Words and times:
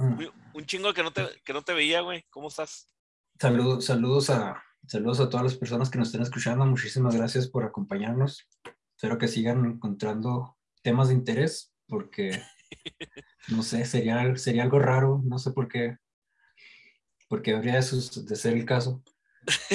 Mm. 0.00 0.24
Un 0.54 0.66
chingo 0.66 0.94
que 0.94 1.02
no 1.02 1.12
te, 1.12 1.28
que 1.44 1.52
no 1.52 1.62
te 1.62 1.74
veía, 1.74 2.00
güey. 2.00 2.24
¿Cómo 2.30 2.48
estás? 2.48 2.88
Saludos, 3.38 3.84
saludos 3.84 4.30
a, 4.30 4.62
saludos 4.86 5.20
a 5.20 5.28
todas 5.28 5.44
las 5.44 5.56
personas 5.56 5.90
que 5.90 5.98
nos 5.98 6.08
estén 6.08 6.22
escuchando. 6.22 6.64
Muchísimas 6.64 7.14
gracias 7.14 7.48
por 7.48 7.64
acompañarnos. 7.64 8.46
Espero 8.96 9.18
que 9.18 9.28
sigan 9.28 9.64
encontrando 9.66 10.56
temas 10.82 11.08
de 11.08 11.14
interés, 11.14 11.74
porque 11.86 12.42
no 13.48 13.62
sé, 13.62 13.84
sería, 13.84 14.36
sería 14.36 14.62
algo 14.62 14.78
raro, 14.78 15.20
no 15.24 15.38
sé 15.38 15.52
por 15.52 15.68
qué, 15.68 15.98
porque 17.28 17.54
habría 17.54 17.74
de, 17.74 17.82
ser 17.82 18.54
el 18.54 18.64
caso. 18.64 19.02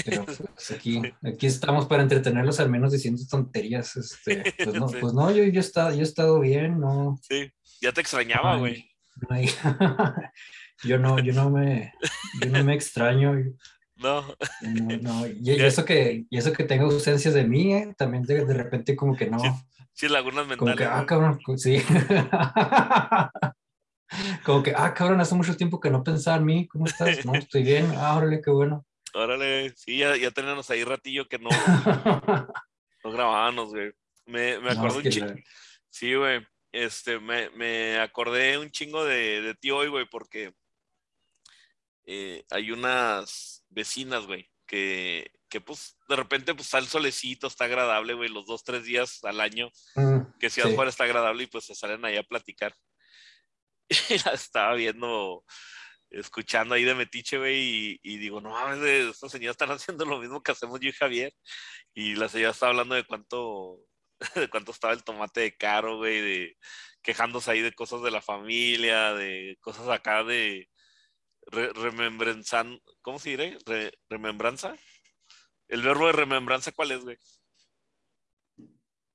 Pero 0.05 0.26
pues, 0.55 0.71
aquí, 0.71 1.02
aquí 1.23 1.46
estamos 1.46 1.86
para 1.86 2.04
entretenerlos 2.04 2.60
al 2.60 2.70
menos 2.70 2.92
diciendo 2.92 3.21
tonterías. 3.30 3.96
Este, 3.96 4.54
pues, 4.57 4.76
no, 4.76 4.88
pues 5.02 5.14
no, 5.14 5.30
yo, 5.30 5.44
yo, 5.44 5.60
he 5.60 5.64
estado, 5.64 5.92
yo 5.92 6.00
he 6.00 6.04
estado 6.04 6.39
bien, 6.39 6.80
no. 6.80 7.20
Sí, 7.21 7.52
ya 7.80 7.92
te 7.92 8.02
extrañaba, 8.02 8.57
güey. 8.57 8.95
yo 10.84 11.00
no, 11.00 11.20
yo 11.20 11.34
no 11.34 11.50
me, 11.50 11.93
yo 12.42 12.50
no 12.50 12.64
me 12.64 12.75
extraño. 12.75 13.36
No. 13.97 14.25
no, 15.01 15.25
Y, 15.25 15.51
eso 15.51 15.86
que, 15.86 16.25
y 16.29 16.37
eso 16.37 16.51
que 16.51 16.65
tengo 16.65 16.83
ausencias 16.83 17.33
de 17.33 17.46
mí, 17.46 17.73
¿eh? 17.73 17.96
también 17.97 18.23
de, 18.23 18.43
de, 18.43 18.54
repente 18.54 18.93
como 18.93 19.15
que 19.15 19.28
no. 19.28 19.39
Sí, 19.93 20.09
lagunas 20.09 20.46
mentales. 20.46 20.57
Como 20.57 20.75
que, 20.75 20.83
ah, 20.83 21.06
cabrón, 21.06 21.39
sí. 21.56 21.82
como 24.43 24.64
que, 24.64 24.73
ah, 24.75 24.93
cabrón, 24.93 25.21
hace 25.21 25.36
mucho 25.36 25.56
tiempo 25.56 25.79
que 25.79 25.89
no 25.89 26.04
pensaba 26.04 26.36
en 26.36 26.45
mí, 26.45 26.68
¿cómo 26.68 26.87
estás? 26.87 27.25
No, 27.25 27.36
estoy 27.36 27.64
bien, 27.64 27.89
ah, 27.95 28.18
órale, 28.18 28.42
qué 28.42 28.51
bueno. 28.51 28.86
Órale, 29.14 29.73
sí, 29.78 30.00
ya, 30.00 30.18
ya 30.18 30.29
teníamos 30.32 30.70
ahí 30.70 30.84
ratillo 30.84 31.29
que 31.29 31.39
no, 31.39 31.50
no 33.02 33.11
grabábamos, 33.14 33.70
güey. 33.70 33.94
Me, 34.25 34.59
me 34.59 34.72
acuerdo 34.72 34.97
un 34.97 35.03
chingo. 35.03 35.36
Sí, 35.89 36.16
güey. 36.16 36.45
Este, 36.75 37.22
me, 37.22 37.50
me, 37.52 38.00
acordé 38.00 38.58
un 38.58 38.70
chingo 38.70 39.06
de, 39.06 39.39
de 39.42 39.56
ti 39.56 39.72
hoy, 39.72 39.88
güey, 39.88 40.06
porque 40.09 40.53
eh, 42.06 42.44
hay 42.50 42.72
unas 42.72 43.64
vecinas, 43.70 44.26
güey, 44.26 44.52
que, 44.68 45.31
que 45.48 45.62
pues 45.62 45.98
de 46.09 46.18
repente 46.18 46.53
pues 46.53 46.66
está 46.66 46.80
el 46.80 46.88
solecito, 46.88 47.48
está 47.48 47.64
agradable, 47.64 48.14
güey, 48.14 48.28
los 48.28 48.46
dos, 48.46 48.66
tres 48.66 48.84
días 48.84 49.23
al 49.23 49.40
año, 49.40 49.70
mm, 49.96 50.38
que 50.38 50.50
si 50.50 50.59
sí. 50.59 50.68
afuera 50.68 50.90
está 50.90 51.06
agradable 51.06 51.44
y 51.44 51.48
pues 51.48 51.64
se 51.64 51.76
salen 51.76 52.03
ahí 52.03 52.18
a 52.18 52.23
platicar. 52.23 52.76
Y 54.09 54.18
la 54.26 54.31
estaba 54.31 54.73
viendo 54.73 55.46
escuchando 56.09 56.76
ahí 56.76 56.84
de 56.84 56.96
Metiche, 56.96 57.38
güey, 57.38 58.00
y, 58.03 58.18
digo, 58.18 58.42
no 58.42 58.50
mames, 58.50 59.12
estos 59.12 59.31
señores 59.31 59.53
están 59.53 59.70
haciendo 59.72 60.03
lo 60.06 60.20
mismo 60.20 60.44
que 60.44 60.52
hacemos 60.52 60.80
yo 60.81 60.90
y 60.90 60.94
Javier. 60.94 61.34
Y 61.94 62.16
la 62.16 62.28
señora 62.28 62.52
está 62.52 62.68
hablando 62.68 62.96
de 62.96 63.06
cuánto, 63.06 63.80
de 64.36 64.50
cuánto 64.50 64.72
estaba 64.72 64.94
el 64.94 65.04
tomate 65.04 65.42
de 65.42 65.58
caro, 65.58 65.98
güey, 65.98 66.22
de 66.22 66.58
quejándose 67.02 67.52
ahí 67.52 67.62
de 67.62 67.73
cosas 67.73 68.02
de 68.02 68.12
la 68.12 68.22
familia, 68.22 69.14
de 69.14 69.58
cosas 69.62 69.88
acá 69.90 70.23
de 70.23 70.70
re, 71.48 71.72
remembranzan, 71.73 72.80
¿cómo 73.02 73.20
se 73.20 73.31
diré? 73.31 73.58
remembranza. 74.09 74.76
El 75.68 75.81
verbo 75.81 76.08
de 76.08 76.14
remembranza, 76.14 76.72
¿cuál 76.72 76.92
es, 76.92 77.03
güey? 77.03 77.18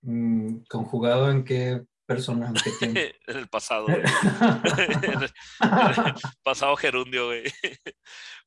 Mm, 0.03 0.63
conjugado 0.69 1.31
en 1.31 1.45
qué 1.45 1.83
persona 2.07 2.53
en 2.81 2.95
el 3.27 3.49
pasado, 3.49 3.87
güey. 3.87 4.03
pasado 6.43 6.77
gerundio, 6.77 7.27
güey. 7.27 7.45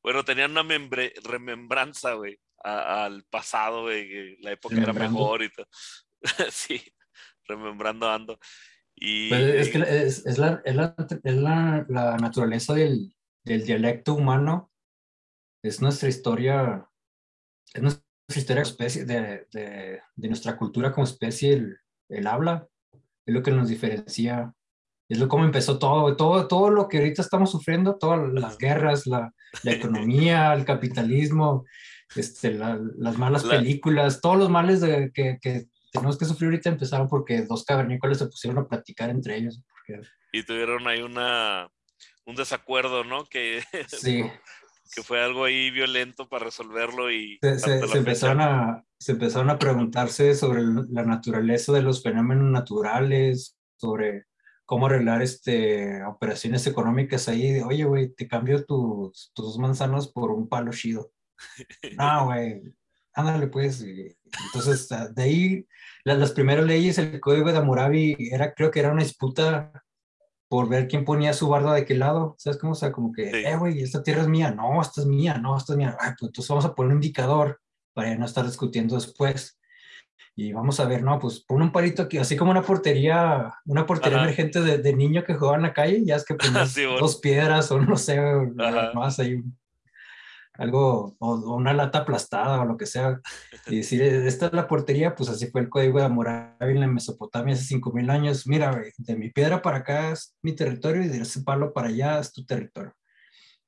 bueno, 0.02 0.25
tenían 0.25 0.52
una 0.52 0.64
remembranza, 1.23 2.14
güey, 2.14 2.38
al 2.64 3.23
pasado, 3.30 3.84
güey, 3.84 4.38
la 4.41 4.52
época 4.52 4.75
era 4.75 4.94
mejor 4.94 5.44
y 5.44 5.50
todo. 5.50 5.67
sí, 6.52 6.81
remembrando 7.47 8.09
ando. 8.09 8.39
Y, 8.95 9.29
pues 9.29 9.41
es 9.41 9.69
que 9.69 9.79
es, 9.79 10.25
es, 10.25 10.38
la, 10.38 10.61
es, 10.63 10.75
la, 10.75 10.95
es 11.23 11.35
la, 11.35 11.85
la, 11.89 12.17
naturaleza 12.17 12.73
del, 12.73 13.16
del, 13.43 13.66
dialecto 13.66 14.13
humano, 14.13 14.71
es 15.63 15.81
nuestra 15.81 16.09
historia, 16.09 16.88
es 17.73 17.81
nuestra 17.81 18.03
historia 18.35 18.61
especie, 18.61 19.05
de, 19.05 19.47
de, 19.51 20.01
de 20.16 20.28
nuestra 20.28 20.57
cultura 20.57 20.91
como 20.91 21.06
especie, 21.06 21.53
el, 21.53 21.78
el 22.09 22.28
habla. 22.28 22.67
Es 23.25 23.33
lo 23.33 23.41
que 23.41 23.51
nos 23.51 23.69
diferencia, 23.69 24.53
es 25.09 25.19
lo 25.19 25.28
como 25.28 25.45
empezó 25.45 25.79
todo, 25.79 26.16
todo, 26.16 26.47
todo 26.47 26.69
lo 26.69 26.88
que 26.88 26.97
ahorita 26.97 27.22
estamos 27.22 27.51
sufriendo, 27.51 27.97
todas 27.97 28.31
las 28.33 28.57
guerras, 28.57 29.06
la, 29.06 29.33
la 29.63 29.72
economía, 29.72 30.53
el 30.53 30.66
capitalismo, 30.66 31.66
este, 32.16 32.51
la, 32.51 32.79
las 32.97 33.17
malas 33.17 33.44
la... 33.45 33.57
películas, 33.57 34.22
todos 34.22 34.38
los 34.38 34.50
males 34.50 34.81
de, 34.81 35.12
que, 35.13 35.38
que, 35.41 35.67
tenemos 35.94 36.18
que 36.18 36.26
sufrir 36.26 36.50
ahorita 36.50 36.70
empezaron 36.70 37.08
porque 37.08 37.44
dos 37.44 37.64
cavernícolas 37.64 38.18
se 38.18 38.26
pusieron 38.26 38.64
a 38.64 38.68
platicar 38.68 39.09
entre 39.09 39.38
ellos. 39.38 39.62
Porque... 39.70 40.02
Y 40.34 40.44
tuvieron 40.44 40.88
ahí 40.88 41.02
una, 41.02 41.70
un 42.26 42.36
desacuerdo, 42.36 43.04
¿no? 43.04 43.26
Que, 43.26 43.64
sí. 43.88 44.24
que 44.96 45.04
fue 45.04 45.24
algo 45.24 45.46
ahí 45.46 45.70
violento 45.70 46.28
para 46.28 46.46
resolverlo 46.46 47.12
y... 47.12 47.38
Se, 47.42 47.59
se, 47.59 47.88
se 47.88 47.98
empezaron 48.00 48.42
a, 48.42 48.84
se 49.00 49.12
empezaron 49.12 49.52
a 49.52 49.59
preguntarse 49.59 50.34
sobre 50.34 50.64
la 50.90 51.04
naturaleza 51.04 51.72
de 51.72 51.84
los 51.84 52.02
fenómenos 52.02 52.50
naturales, 52.52 53.58
sobre 53.78 54.25
cómo 54.66 54.88
arreglar 54.88 55.22
este, 55.22 56.04
operaciones 56.06 56.66
económicas 56.66 57.28
ahí. 57.28 57.52
De, 57.52 57.64
Oye, 57.64 57.84
güey, 57.84 58.14
te 58.16 58.28
cambio 58.28 58.66
tus, 58.66 59.31
tus 59.36 59.60
manzanas 59.60 60.08
por 60.08 60.31
un 60.31 60.50
palo 60.50 60.72
chido. 60.72 61.12
no, 61.98 62.25
güey, 62.25 62.64
ándale 63.13 63.47
pues. 63.47 63.84
Entonces, 63.84 64.90
de 65.13 65.24
ahí, 65.24 65.68
las, 66.03 66.18
las, 66.18 66.31
primeras 66.31 66.66
leyes, 66.66 66.97
el 66.97 67.19
código 67.19 67.51
de 67.51 67.57
Hammurabi, 67.57 68.16
era, 68.31 68.53
creo 68.53 68.72
que 68.72 68.79
era 68.79 68.91
una 68.91 69.03
disputa 69.03 69.72
por 70.47 70.69
ver 70.69 70.88
quién 70.88 71.06
ponía 71.06 71.34
su 71.34 71.50
barda 71.50 71.74
de 71.74 71.85
qué 71.85 71.96
lado. 71.96 72.35
¿Sabes 72.38 72.59
cómo? 72.59 72.74
O 72.74 72.75
sea, 72.75 72.91
como 72.91 73.12
que, 73.12 73.31
sí. 73.31 73.38
eh, 73.38 73.56
güey, 73.57 73.81
esta 73.81 74.03
tierra 74.03 74.22
es 74.22 74.28
mía. 74.28 74.51
No, 74.51 74.81
esta 74.81 75.01
es 75.01 75.07
mía. 75.07 75.38
No, 75.38 75.57
esta 75.57 75.74
es 75.74 75.78
mía. 75.78 75.97
Ay, 76.00 76.12
pues 76.19 76.29
entonces 76.29 76.50
vamos 76.50 76.66
a 76.66 76.75
poner 76.75 76.91
un 76.91 76.97
indicador 76.97 77.59
para 77.94 78.16
no 78.16 78.25
estar 78.25 78.46
discutiendo 78.46 78.96
después. 78.96 79.59
Y 80.35 80.51
vamos 80.51 80.80
a 80.80 80.85
ver, 80.85 81.03
no, 81.03 81.19
pues 81.19 81.41
pon 81.41 81.62
un 81.62 81.72
palito 81.72 82.01
aquí, 82.03 82.18
así 82.18 82.35
como 82.35 82.50
una 82.50 82.63
portería, 82.63 83.53
una 83.66 83.85
portería 83.85 84.18
Ajá. 84.18 84.25
emergente 84.25 84.62
de, 84.62 84.80
de, 84.80 84.95
niño 84.95 85.24
que 85.24 85.35
jugaba 85.35 85.57
en 85.57 85.63
la 85.63 85.74
calle, 85.74 86.03
ya 86.03 86.16
es 86.16 86.25
que 86.25 86.34
pones 86.63 86.72
sí, 86.72 86.85
bueno. 86.85 87.00
dos 87.00 87.18
piedras 87.19 87.72
o 87.72 87.80
no 87.80 87.97
sé, 87.97 88.19
más 88.95 89.19
ahí 89.19 89.44
algo, 90.56 91.16
o, 91.19 91.34
o, 91.34 91.56
una 91.56 91.74
lata 91.74 92.00
aplastada 92.00 92.62
o 92.62 92.66
lo 92.66 92.78
que 92.78 92.86
sea, 92.86 93.19
y 93.68 93.78
decir, 93.78 94.02
esta 94.03 94.47
es 94.47 94.53
la 94.53 94.68
portería, 94.68 95.16
pues 95.16 95.30
así 95.30 95.47
fue 95.47 95.62
el 95.62 95.69
código 95.69 96.00
de 96.00 96.06
Hammurabi 96.06 96.72
en 96.72 96.80
la 96.81 96.88
Mesopotamia 96.88 97.53
hace 97.53 97.64
5000 97.66 98.09
años, 98.09 98.47
mira, 98.47 98.81
de 98.97 99.16
mi 99.16 99.30
piedra 99.30 99.62
para 99.62 99.80
acá 99.80 100.12
es 100.12 100.36
mi 100.42 100.56
territorio 100.56 101.03
y 101.03 101.08
de 101.08 101.19
ese 101.19 101.42
palo 101.44 101.74
para 101.74 101.88
allá 101.88 102.19
es 102.19 102.31
tu 102.31 102.46
territorio. 102.46 102.94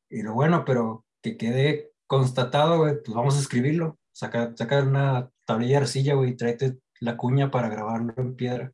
Y 0.09 0.21
lo 0.21 0.33
bueno, 0.33 0.63
pero 0.65 1.05
que 1.21 1.37
quede 1.37 1.91
constatado, 2.07 2.79
pues 2.79 3.15
vamos 3.15 3.35
a 3.37 3.39
escribirlo, 3.39 3.97
saca, 4.11 4.53
saca 4.55 4.83
una 4.83 5.29
tablilla 5.45 5.77
de 5.77 5.83
arcilla, 5.83 6.13
güey, 6.13 6.31
y 6.31 6.35
tráete 6.35 6.77
la 6.99 7.17
cuña 7.17 7.51
para 7.51 7.69
grabarlo 7.69 8.13
en 8.17 8.35
piedra. 8.35 8.71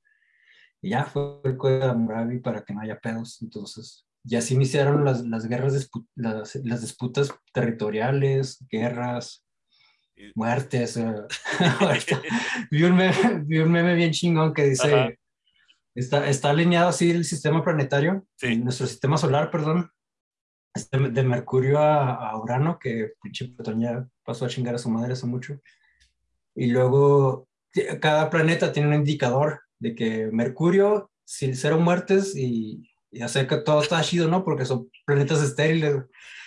Y 0.81 0.89
ya 0.89 1.05
fue 1.05 1.39
el 1.43 1.57
código 1.57 1.85
de 1.85 1.91
Hammurabi 1.91 2.39
para 2.39 2.63
que 2.63 2.73
no 2.73 2.81
haya 2.81 2.99
pedos. 2.99 3.41
Entonces, 3.41 4.05
y 4.23 4.35
así 4.35 4.53
iniciaron 4.53 5.03
las, 5.03 5.23
las 5.23 5.47
guerras, 5.47 5.89
las, 6.15 6.55
las, 6.55 6.81
disputas 6.81 7.33
territoriales, 7.53 8.63
guerras, 8.69 9.45
muertes. 10.35 10.99
Uh, 11.61 11.95
vi, 12.71 12.83
un 12.83 12.95
meme, 12.95 13.43
vi, 13.45 13.59
un 13.59 13.71
meme, 13.71 13.95
bien 13.95 14.11
chingón 14.11 14.53
que 14.53 14.65
dice, 14.65 15.19
está, 15.95 16.27
está 16.27 16.49
alineado 16.49 16.89
así 16.89 17.11
el 17.11 17.25
sistema 17.25 17.63
planetario, 17.63 18.25
sí. 18.37 18.57
nuestro 18.57 18.87
sistema 18.87 19.17
solar, 19.17 19.51
perdón, 19.51 19.89
este, 20.73 20.97
de 20.97 21.23
Mercurio 21.23 21.79
a, 21.79 22.29
a, 22.29 22.37
Urano, 22.37 22.79
que 22.79 23.13
pinche 23.21 23.47
Plutón 23.47 23.81
ya 23.81 24.07
pasó 24.23 24.45
a 24.45 24.49
chingar 24.49 24.75
a 24.75 24.79
su 24.79 24.89
madre 24.89 25.13
hace 25.13 25.27
mucho. 25.27 25.59
Y 26.55 26.67
luego 26.67 27.47
cada 27.99 28.29
planeta 28.29 28.71
tiene 28.71 28.89
un 28.89 28.95
indicador 28.95 29.61
de 29.79 29.95
que 29.95 30.27
Mercurio, 30.31 31.11
cero 31.25 31.79
muertes 31.79 32.35
y, 32.35 32.90
y 33.11 33.21
hacer 33.21 33.47
que 33.47 33.57
todo 33.57 33.81
está 33.81 34.01
chido, 34.01 34.27
¿no? 34.27 34.43
Porque 34.43 34.65
son 34.65 34.89
planetas 35.05 35.41
estériles. 35.41 35.95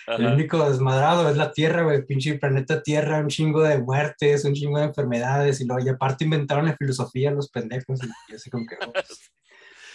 Ajá. 0.07 0.17
El 0.17 0.33
único 0.33 0.69
desmadrado 0.69 1.29
es 1.29 1.37
la 1.37 1.51
Tierra, 1.51 1.83
güey. 1.83 2.05
Pinche 2.05 2.35
planeta 2.35 2.81
Tierra, 2.81 3.19
un 3.19 3.27
chingo 3.27 3.61
de 3.61 3.79
muertes, 3.79 4.45
un 4.45 4.53
chingo 4.53 4.79
de 4.79 4.85
enfermedades. 4.85 5.61
Y 5.61 5.65
luego, 5.65 5.85
y 5.85 5.89
aparte 5.89 6.25
inventaron 6.25 6.65
la 6.65 6.75
filosofía 6.75 7.31
los 7.31 7.49
pendejos. 7.49 7.99
Y 8.27 8.35
así 8.35 8.49
como 8.49 8.65
que. 8.65 8.77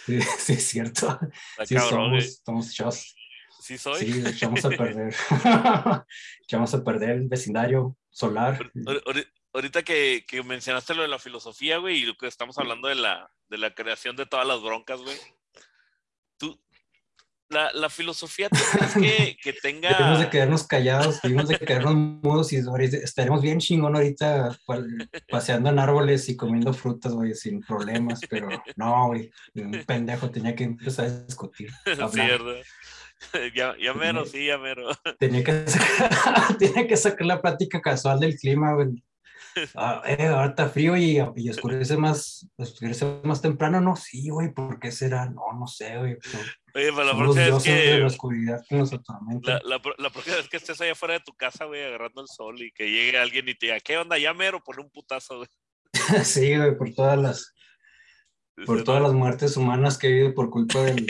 Sí, 0.03 0.19
sí, 0.39 0.53
es 0.53 0.67
cierto. 0.67 1.19
Está 1.51 1.65
sí, 1.67 1.75
cabrón, 1.75 2.19
somos, 2.19 2.41
somos 2.43 2.73
chos. 2.73 3.15
Sí, 3.61 3.77
soy. 3.77 3.99
Sí, 3.99 4.23
echamos 4.25 4.65
a 4.65 4.69
perder. 4.69 5.13
echamos 6.41 6.73
a 6.73 6.83
perder 6.83 7.09
el 7.11 7.27
vecindario 7.27 7.95
solar. 8.09 8.71
Ahorita 9.53 9.83
que, 9.83 10.25
que 10.27 10.41
mencionaste 10.41 10.95
lo 10.95 11.03
de 11.03 11.07
la 11.07 11.19
filosofía, 11.19 11.77
güey, 11.77 11.97
y 11.97 12.05
lo 12.05 12.17
que 12.17 12.25
estamos 12.25 12.57
hablando 12.57 12.87
de 12.87 12.95
la, 12.95 13.29
de 13.49 13.59
la 13.59 13.75
creación 13.75 14.15
de 14.15 14.25
todas 14.25 14.47
las 14.47 14.59
broncas, 14.63 15.01
güey 15.01 15.15
la, 17.51 17.71
la 17.73 17.89
filosofía 17.89 18.47
es 18.81 18.93
que, 18.93 19.37
que 19.41 19.53
tenga... 19.53 19.89
Debemos 19.89 20.19
de 20.19 20.29
quedarnos 20.29 20.67
callados, 20.67 21.21
debemos 21.21 21.47
de 21.47 21.57
quedarnos 21.57 21.95
mudos 21.95 22.53
y 22.53 22.57
estaremos 22.57 23.41
bien 23.41 23.59
chingón 23.59 23.95
ahorita 23.95 24.57
paseando 25.29 25.69
en 25.69 25.79
árboles 25.79 26.27
y 26.29 26.35
comiendo 26.35 26.73
frutas, 26.73 27.13
güey, 27.13 27.33
sin 27.35 27.61
problemas, 27.61 28.21
pero 28.29 28.49
no, 28.75 29.07
güey, 29.07 29.31
un 29.55 29.83
pendejo 29.85 30.31
tenía 30.31 30.55
que 30.55 30.63
empezar 30.63 31.05
a 31.05 31.23
discutir. 31.23 31.69
Cierto. 32.11 32.55
ya, 33.55 33.75
ya 33.79 33.93
mero, 33.93 34.25
sí, 34.25 34.47
ya 34.47 34.57
mero. 34.57 34.89
Tenía 35.19 35.43
que, 35.43 35.67
sacar, 35.67 36.57
tenía 36.57 36.87
que 36.87 36.97
sacar 36.97 37.27
la 37.27 37.41
plática 37.41 37.81
casual 37.81 38.19
del 38.19 38.35
clima, 38.35 38.73
güey. 38.73 39.03
Ah, 39.75 40.01
eh, 40.05 40.27
ahora 40.27 40.47
está 40.47 40.69
frío 40.69 40.95
y, 40.95 41.17
y, 41.35 41.49
oscurece 41.49 41.97
más, 41.97 42.47
oscurece 42.57 43.19
más 43.23 43.41
temprano, 43.41 43.81
no, 43.81 43.95
sí, 43.95 44.29
güey, 44.29 44.53
¿por 44.53 44.79
qué 44.79 44.91
será? 44.91 45.25
No, 45.29 45.41
no 45.57 45.67
sé, 45.67 45.97
güey. 45.97 46.17
Oye, 46.73 46.89
pero 46.95 47.03
la 47.03 47.17
próxima 47.17 47.45
vez 47.45 47.63
que... 47.63 47.99
la 47.99 48.07
oscuridad 48.07 48.61
que 48.67 48.75
nos 48.75 48.91
la, 48.91 49.61
la, 49.65 49.81
la, 49.97 50.09
próxima 50.09 50.37
vez 50.37 50.49
que 50.49 50.57
estés 50.57 50.79
allá 50.79 50.93
afuera 50.93 51.15
de 51.15 51.19
tu 51.21 51.33
casa, 51.33 51.65
güey, 51.65 51.83
agarrando 51.83 52.21
el 52.21 52.27
sol 52.27 52.61
y 52.61 52.71
que 52.71 52.89
llegue 52.89 53.17
alguien 53.17 53.49
y 53.49 53.55
te 53.55 53.67
diga, 53.67 53.79
¿qué 53.79 53.97
onda? 53.97 54.17
Ya 54.17 54.33
mero, 54.33 54.63
pon 54.63 54.79
un 54.79 54.89
putazo, 54.89 55.37
güey. 55.37 55.49
sí, 56.23 56.55
güey, 56.55 56.77
por 56.77 56.93
todas 56.93 57.19
las 57.19 57.53
por 58.65 58.83
todas 58.83 59.01
las 59.01 59.13
muertes 59.13 59.57
humanas 59.57 59.97
que 59.97 60.07
he 60.07 60.11
habido 60.11 60.33
por 60.33 60.49
culpa 60.49 60.83
del, 60.83 61.07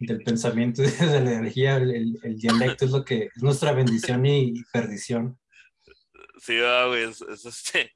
del, 0.00 0.22
pensamiento 0.22 0.82
y 0.84 0.86
de 0.86 1.20
la 1.20 1.32
energía, 1.32 1.76
el, 1.76 2.18
el, 2.22 2.36
dialecto 2.36 2.84
es 2.84 2.90
lo 2.90 3.04
que 3.04 3.24
es 3.34 3.42
nuestra 3.42 3.72
bendición 3.72 4.24
y, 4.26 4.62
perdición. 4.72 5.38
Sí, 6.36 6.58
güey, 6.58 7.04
es, 7.04 7.22
este, 7.22 7.92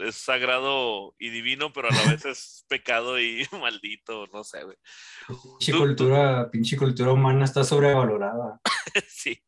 es 0.00 0.14
sagrado 0.16 1.14
y 1.18 1.30
divino, 1.30 1.72
pero 1.72 1.88
a 1.88 1.92
la 1.92 2.10
vez 2.10 2.24
es 2.24 2.64
pecado 2.68 3.20
y 3.20 3.46
maldito, 3.60 4.26
no 4.32 4.44
sé, 4.44 4.64
güey. 4.64 4.76
Pinche 5.58 5.72
cultura, 5.72 6.50
pinche 6.50 6.76
cultura 6.76 7.12
humana 7.12 7.44
está 7.44 7.64
sobrevalorada. 7.64 8.60
sí. 9.08 9.42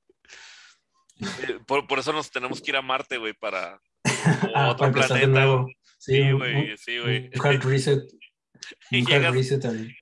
Eh, 1.21 1.59
por, 1.67 1.87
por, 1.87 1.99
eso 1.99 2.13
nos 2.13 2.31
tenemos 2.31 2.61
que 2.61 2.71
ir 2.71 2.77
a 2.77 2.83
Marte, 2.83 3.17
güey, 3.19 3.33
para 3.33 3.81
ah, 4.55 4.71
otro 4.71 4.93
planeta. 4.93 5.67
Sí, 5.99 6.31
güey, 6.31 6.77
sí, 6.77 6.99
güey. 6.99 7.31
hard 7.43 7.65
reset 7.65 8.05
y 8.91 9.05
llegas, 9.05 9.35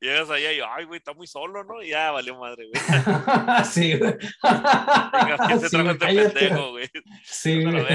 llegas, 0.00 0.31
allá 0.31 0.53
y, 0.53 0.61
ay, 0.61 0.85
güey, 0.85 0.99
está 0.99 1.12
muy 1.12 1.26
solo, 1.26 1.64
¿no? 1.64 1.82
Y 1.82 1.91
ya 1.91 2.11
valió 2.11 2.38
madre, 2.38 2.69
güey. 2.69 2.82
sí, 3.70 3.97
güey. 3.99 4.14
Venga, 4.43 5.38
¿quién 5.47 5.61
se 5.61 5.70
trajo 5.70 5.91
este 5.91 6.06
pendejo, 6.06 6.70
güey? 6.70 6.91
Sí, 7.25 7.64
güey. 7.64 7.87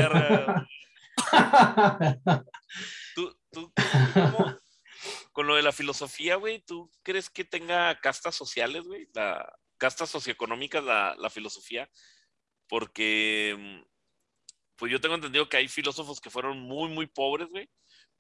¿Tú, 3.16 3.38
tú, 3.52 3.74
cómo, 4.14 4.58
con 5.32 5.48
lo 5.48 5.56
de 5.56 5.62
la 5.62 5.72
filosofía, 5.72 6.36
güey, 6.36 6.60
¿tú 6.62 6.92
crees 7.04 7.30
que 7.30 7.44
tenga 7.44 8.00
castas 8.00 8.36
sociales, 8.36 8.84
güey? 8.84 9.08
La 9.14 9.52
castas 9.78 10.10
socioeconómicas, 10.10 10.84
la, 10.84 11.16
la 11.18 11.30
filosofía. 11.30 11.90
Porque, 12.68 13.84
pues 14.78 14.92
yo 14.92 15.02
tengo 15.02 15.16
entendido 15.16 15.50
que 15.50 15.58
hay 15.58 15.68
filósofos 15.68 16.22
que 16.22 16.30
fueron 16.30 16.60
muy, 16.60 16.90
muy 16.90 17.08
pobres, 17.08 17.50
güey 17.50 17.70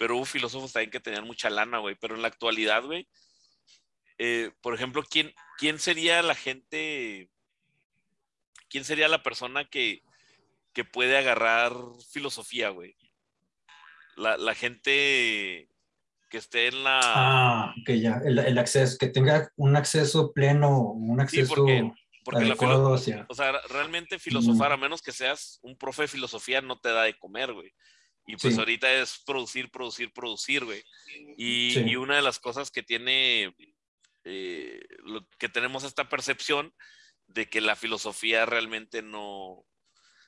pero 0.01 0.17
hubo 0.17 0.25
filósofos 0.25 0.73
también 0.73 0.89
que 0.89 0.99
tenían 0.99 1.27
mucha 1.27 1.51
lana, 1.51 1.77
güey. 1.77 1.93
Pero 1.93 2.15
en 2.15 2.23
la 2.23 2.27
actualidad, 2.27 2.83
güey, 2.83 3.07
eh, 4.17 4.49
por 4.59 4.73
ejemplo, 4.73 5.03
¿quién, 5.07 5.31
¿quién 5.59 5.77
sería 5.77 6.23
la 6.23 6.33
gente, 6.33 7.29
quién 8.67 8.83
sería 8.83 9.07
la 9.07 9.21
persona 9.21 9.65
que, 9.65 10.01
que 10.73 10.83
puede 10.83 11.19
agarrar 11.19 11.73
filosofía, 12.11 12.69
güey? 12.69 12.95
La, 14.15 14.37
la, 14.37 14.55
gente 14.55 15.69
que 16.31 16.37
esté 16.39 16.69
en 16.69 16.83
la... 16.83 16.99
Ah, 17.03 17.75
que 17.85 18.01
ya, 18.01 18.23
el, 18.25 18.39
el, 18.39 18.57
acceso, 18.57 18.97
que 18.97 19.07
tenga 19.07 19.51
un 19.55 19.75
acceso 19.75 20.33
pleno, 20.33 20.79
un 20.79 21.21
acceso... 21.21 21.45
Sí, 21.45 21.53
porque, 21.55 21.91
porque 22.23 22.45
la 22.45 22.55
o 22.55 23.35
sea, 23.35 23.51
realmente 23.69 24.17
filosofar, 24.17 24.71
a 24.71 24.77
menos 24.77 25.03
que 25.03 25.11
seas 25.11 25.59
un 25.61 25.77
profe 25.77 26.01
de 26.01 26.07
filosofía, 26.07 26.59
no 26.59 26.79
te 26.79 26.89
da 26.89 27.03
de 27.03 27.19
comer, 27.19 27.53
güey. 27.53 27.71
Y 28.31 28.37
pues 28.37 28.57
ahorita 28.57 28.89
es 28.93 29.21
producir, 29.25 29.69
producir, 29.69 30.13
producir, 30.13 30.63
güey. 30.63 30.81
Y, 31.37 31.77
y, 31.79 31.97
una 31.97 32.15
de 32.15 32.21
las 32.21 32.39
cosas 32.39 32.71
que 32.71 32.81
tiene, 32.81 33.53
eh, 34.23 34.79
lo, 35.03 35.27
que 35.37 35.49
tenemos 35.49 35.83
esta 35.83 36.07
percepción 36.07 36.73
de 37.27 37.49
que 37.49 37.59
la 37.59 37.75
filosofía 37.75 38.45
realmente 38.45 39.01
no, 39.01 39.65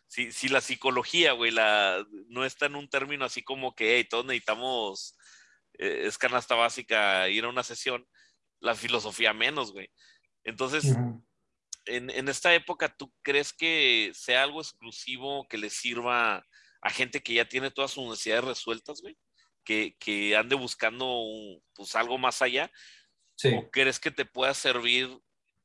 si, 0.08 0.34
si 0.34 0.50
la 0.50 0.60
psicología, 0.60 1.32
güey, 1.32 1.52
la, 1.52 2.06
no 2.28 2.44
está 2.44 2.66
en 2.66 2.76
un 2.76 2.90
término 2.90 3.24
así 3.24 3.42
como 3.42 3.74
que, 3.74 3.96
hey, 3.96 4.06
todos 4.10 4.26
necesitamos, 4.26 5.16
eh, 5.78 6.04
es 6.04 6.18
canasta 6.18 6.56
básica 6.56 7.30
ir 7.30 7.46
a 7.46 7.50
una 7.50 7.64
sesión, 7.64 8.06
la 8.60 8.76
filosofía 8.76 9.32
menos, 9.32 9.72
güey. 9.72 9.90
Entonces, 10.44 10.94
en, 11.86 12.10
en, 12.10 12.28
esta 12.28 12.54
época, 12.54 12.94
¿tú 12.94 13.14
crees 13.22 13.54
que 13.54 14.12
sea 14.14 14.44
algo 14.44 14.60
exclusivo 14.60 15.48
que 15.48 15.58
le 15.58 15.70
sirva 15.70 16.46
a 16.84 16.90
gente 16.90 17.24
que 17.24 17.34
ya 17.34 17.48
tiene 17.48 17.72
todas 17.72 17.92
sus 17.92 18.08
necesidades 18.10 18.44
resueltas, 18.44 19.02
güey, 19.02 19.18
que, 19.64 19.96
que 20.00 20.36
ande 20.36 20.56
buscando 20.56 21.24
pues 21.74 21.96
algo 21.96 22.18
más 22.18 22.42
allá? 22.42 22.70
¿O 23.58 23.72
crees 23.72 24.00
que 24.00 24.12
te 24.12 24.26
pueda 24.26 24.54
servir 24.54 25.10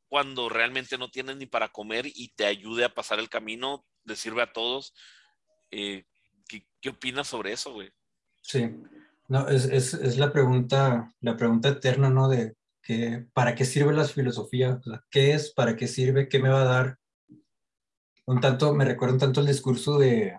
cuando 0.09 0.49
realmente 0.49 0.97
no 0.97 1.11
tienes 1.11 1.37
ni 1.37 1.47
para 1.47 1.69
comer 1.69 2.06
y 2.06 2.32
te 2.35 2.47
ayude 2.47 2.85
a 2.85 2.94
pasar 2.94 3.19
el 3.19 3.29
camino, 3.29 3.85
le 4.05 4.17
sirve 4.17 4.43
a 4.43 4.53
todos? 4.53 4.94
Eh, 5.70 6.05
¿qué, 6.49 6.65
¿qué, 6.81 6.91
opinas 6.91 7.26
sobre 7.26 7.53
eso, 7.53 7.73
güey? 7.73 7.91
Sí, 8.43 8.71
no, 9.26 9.49
es, 9.49 9.67
es, 9.67 9.94
es, 9.94 10.19
la 10.19 10.32
pregunta, 10.32 11.12
la 11.21 11.37
pregunta 11.37 11.69
eterna, 11.69 12.11
¿no? 12.11 12.29
De 12.29 12.56
que, 12.81 13.26
¿para 13.32 13.55
qué 13.55 13.64
sirve 13.64 13.93
la 13.93 14.05
filosofía? 14.05 14.81
¿Qué 15.11 15.35
es? 15.35 15.53
¿Para 15.53 15.76
qué 15.76 15.88
sirve? 15.88 16.29
¿Qué 16.29 16.38
me 16.38 16.49
va 16.49 16.62
a 16.62 16.64
dar? 16.64 16.99
Un 18.25 18.41
tanto, 18.41 18.73
me 18.75 18.85
recuerda 18.85 19.14
un 19.14 19.21
tanto 19.21 19.41
el 19.41 19.47
discurso 19.47 19.99
de, 19.99 20.38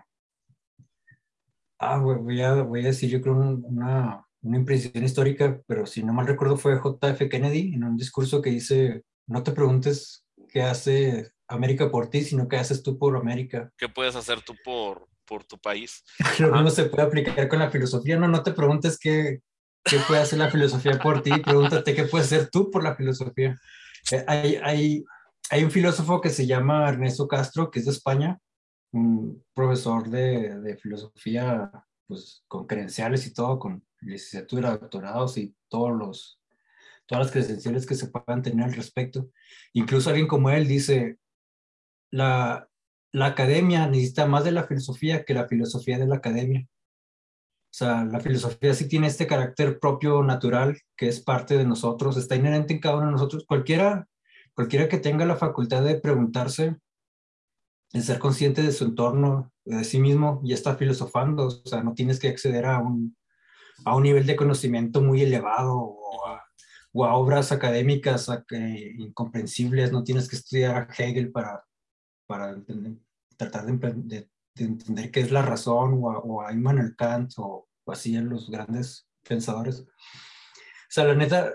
Ah, 1.82 1.96
voy 1.96 2.42
a, 2.42 2.62
voy 2.62 2.82
a 2.82 2.88
decir, 2.88 3.08
yo 3.08 3.22
creo, 3.22 3.34
una, 3.34 4.22
una 4.42 4.56
impresión 4.58 5.02
histórica, 5.02 5.60
pero 5.66 5.86
si 5.86 6.02
no 6.02 6.12
mal 6.12 6.26
recuerdo 6.26 6.58
fue 6.58 6.78
JF 6.78 7.28
Kennedy 7.30 7.72
en 7.74 7.84
un 7.84 7.96
discurso 7.96 8.42
que 8.42 8.50
dice, 8.50 9.02
no 9.26 9.42
te 9.42 9.52
preguntes 9.52 10.26
qué 10.50 10.62
hace 10.62 11.32
América 11.48 11.90
por 11.90 12.10
ti, 12.10 12.22
sino 12.22 12.48
qué 12.48 12.58
haces 12.58 12.82
tú 12.82 12.98
por 12.98 13.16
América. 13.16 13.70
¿Qué 13.78 13.88
puedes 13.88 14.14
hacer 14.14 14.42
tú 14.42 14.54
por, 14.62 15.08
por 15.24 15.44
tu 15.44 15.58
país? 15.58 16.04
Lo 16.38 16.52
mismo 16.52 16.68
se 16.68 16.84
puede 16.84 17.04
aplicar 17.04 17.48
con 17.48 17.58
la 17.58 17.70
filosofía, 17.70 18.18
no, 18.18 18.28
no 18.28 18.42
te 18.42 18.52
preguntes 18.52 18.98
qué, 18.98 19.40
qué 19.82 19.98
puede 20.06 20.20
hacer 20.20 20.38
la 20.38 20.50
filosofía 20.50 20.98
por 20.98 21.22
ti, 21.22 21.30
pregúntate 21.40 21.94
qué 21.94 22.04
puedes 22.04 22.26
hacer 22.26 22.50
tú 22.50 22.70
por 22.70 22.82
la 22.82 22.94
filosofía. 22.94 23.58
Eh, 24.10 24.24
hay, 24.26 24.60
hay, 24.62 25.04
hay 25.50 25.64
un 25.64 25.70
filósofo 25.70 26.20
que 26.20 26.30
se 26.30 26.46
llama 26.46 26.88
Ernesto 26.88 27.26
Castro, 27.26 27.70
que 27.70 27.78
es 27.78 27.86
de 27.86 27.92
España, 27.92 28.38
un 28.92 29.44
profesor 29.54 30.08
de, 30.08 30.60
de, 30.60 30.76
filosofía, 30.76 31.70
pues 32.06 32.44
con 32.48 32.66
credenciales 32.66 33.26
y 33.26 33.32
todo, 33.32 33.58
con 33.58 33.84
licenciatura, 34.00 34.76
doctorados 34.76 35.38
y 35.38 35.54
todos 35.68 35.96
los, 35.96 36.40
todas 37.06 37.26
las 37.26 37.32
credenciales 37.32 37.86
que 37.86 37.94
se 37.94 38.08
puedan 38.08 38.42
tener 38.42 38.64
al 38.64 38.74
respecto. 38.74 39.30
Incluso 39.72 40.10
alguien 40.10 40.26
como 40.28 40.50
él 40.50 40.66
dice, 40.66 41.18
la, 42.10 42.68
la 43.12 43.26
academia 43.26 43.86
necesita 43.86 44.26
más 44.26 44.44
de 44.44 44.52
la 44.52 44.64
filosofía 44.64 45.24
que 45.24 45.34
la 45.34 45.48
filosofía 45.48 45.98
de 45.98 46.06
la 46.06 46.16
academia. 46.16 46.66
O 47.70 47.72
sea, 47.72 48.04
la 48.04 48.18
filosofía 48.18 48.74
sí 48.74 48.88
tiene 48.88 49.06
este 49.06 49.28
carácter 49.28 49.78
propio, 49.78 50.24
natural, 50.24 50.76
que 50.96 51.08
es 51.08 51.20
parte 51.20 51.56
de 51.56 51.64
nosotros, 51.64 52.16
está 52.16 52.34
inherente 52.34 52.74
en 52.74 52.80
cada 52.80 52.96
uno 52.96 53.06
de 53.06 53.12
nosotros. 53.12 53.44
Cualquiera, 53.46 54.08
cualquiera 54.54 54.88
que 54.88 54.98
tenga 54.98 55.24
la 55.24 55.36
facultad 55.36 55.84
de 55.84 56.00
preguntarse 56.00 56.76
el 57.92 58.02
ser 58.02 58.18
consciente 58.18 58.62
de 58.62 58.72
su 58.72 58.84
entorno, 58.84 59.52
de 59.64 59.84
sí 59.84 59.98
mismo, 59.98 60.40
ya 60.44 60.54
está 60.54 60.76
filosofando, 60.76 61.46
o 61.46 61.50
sea, 61.50 61.82
no 61.82 61.94
tienes 61.94 62.18
que 62.18 62.28
acceder 62.28 62.66
a 62.66 62.78
un, 62.78 63.16
a 63.84 63.96
un 63.96 64.02
nivel 64.02 64.26
de 64.26 64.36
conocimiento 64.36 65.00
muy 65.02 65.22
elevado 65.22 65.74
o 66.92 67.04
a, 67.04 67.16
obras 67.16 67.52
académicas 67.52 68.28
incomprensibles, 68.96 69.92
no 69.92 70.02
tienes 70.02 70.28
que 70.28 70.36
estudiar 70.36 70.76
a 70.76 70.92
Hegel 70.92 71.30
para, 71.30 71.64
para 72.26 72.56
tratar 73.36 73.66
de, 73.66 74.28
entender 74.56 75.10
qué 75.10 75.20
es 75.20 75.30
la 75.30 75.42
razón 75.42 76.00
o 76.02 76.10
a, 76.10 76.18
o 76.18 76.42
a 76.42 76.52
Immanuel 76.52 76.96
Kant 76.96 77.32
o, 77.36 77.68
así 77.86 78.16
en 78.16 78.28
los 78.28 78.50
grandes 78.50 79.08
pensadores. 79.26 79.80
O 79.80 79.86
sea, 80.92 81.04
la 81.04 81.14
neta, 81.14 81.54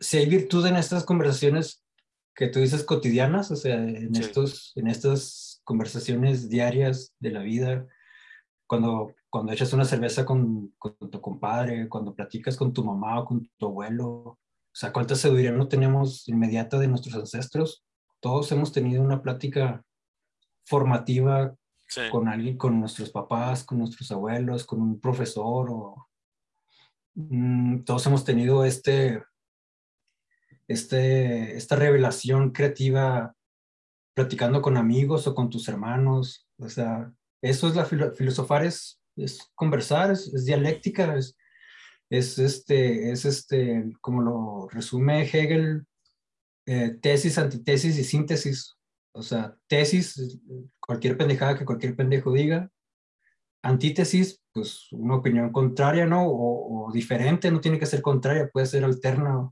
si 0.00 0.18
hay 0.18 0.26
virtud 0.26 0.66
en 0.66 0.76
estas 0.76 1.04
conversaciones 1.04 1.84
que 2.34 2.48
tú 2.48 2.60
dices 2.60 2.82
cotidianas, 2.82 3.50
o 3.50 3.56
sea, 3.56 3.76
en, 3.76 4.14
estos, 4.16 4.72
en 4.74 4.88
estas 4.88 5.53
conversaciones 5.64 6.48
diarias 6.48 7.14
de 7.18 7.30
la 7.30 7.40
vida, 7.40 7.86
cuando, 8.66 9.14
cuando 9.30 9.52
echas 9.52 9.72
una 9.72 9.84
cerveza 9.84 10.24
con, 10.24 10.74
con, 10.78 10.94
tu 11.10 11.20
compadre, 11.20 11.88
cuando 11.88 12.14
platicas 12.14 12.56
con 12.56 12.72
tu 12.72 12.84
mamá 12.84 13.20
o 13.20 13.24
con 13.24 13.50
tu 13.58 13.66
abuelo, 13.66 14.06
o 14.06 14.76
sea, 14.76 14.92
cuánta 14.92 15.14
sabiduría 15.14 15.52
no 15.52 15.68
tenemos 15.68 16.28
inmediata 16.28 16.78
de 16.78 16.88
nuestros 16.88 17.14
ancestros. 17.14 17.84
Todos 18.20 18.50
hemos 18.52 18.72
tenido 18.72 19.02
una 19.02 19.22
plática 19.22 19.84
formativa 20.64 21.54
con 22.10 22.28
alguien, 22.28 22.56
con 22.56 22.80
nuestros 22.80 23.10
papás, 23.10 23.62
con 23.62 23.78
nuestros 23.78 24.10
abuelos, 24.10 24.64
con 24.64 24.80
un 24.80 25.00
profesor 25.00 25.68
o 25.70 26.08
mm, 27.14 27.84
todos 27.84 28.06
hemos 28.06 28.24
tenido 28.24 28.64
este, 28.64 29.22
este, 30.66 31.56
esta 31.56 31.76
revelación 31.76 32.50
creativa 32.50 33.33
platicando 34.14 34.62
con 34.62 34.76
amigos 34.76 35.26
o 35.26 35.34
con 35.34 35.50
tus 35.50 35.68
hermanos. 35.68 36.48
O 36.58 36.68
sea, 36.68 37.12
eso 37.42 37.68
es 37.68 37.74
la 37.74 37.84
filosofar, 37.84 38.64
es, 38.64 39.00
es 39.16 39.50
conversar, 39.54 40.10
es, 40.10 40.44
dialéctica, 40.44 41.16
es, 41.16 41.36
es, 42.10 42.38
este, 42.38 43.10
es 43.10 43.24
este, 43.24 43.92
como 44.00 44.22
lo 44.22 44.68
resume 44.70 45.22
Hegel, 45.22 45.84
eh, 46.66 46.96
tesis, 47.00 47.38
antitesis 47.38 47.98
y 47.98 48.04
síntesis. 48.04 48.76
O 49.12 49.22
sea, 49.22 49.56
tesis, 49.68 50.40
cualquier 50.80 51.16
pendejada 51.16 51.56
que 51.56 51.64
cualquier 51.64 51.94
pendejo 51.94 52.32
diga. 52.32 52.70
Antítesis, 53.62 54.42
pues 54.52 54.88
una 54.92 55.16
opinión 55.16 55.50
contraria, 55.52 56.06
¿no? 56.06 56.26
O, 56.26 56.90
diferente, 56.92 57.50
no 57.50 57.60
tiene 57.60 57.78
que 57.78 57.86
ser 57.86 58.02
contraria, 58.02 58.50
puede 58.52 58.66
ser 58.66 58.84
alterna 58.84 59.50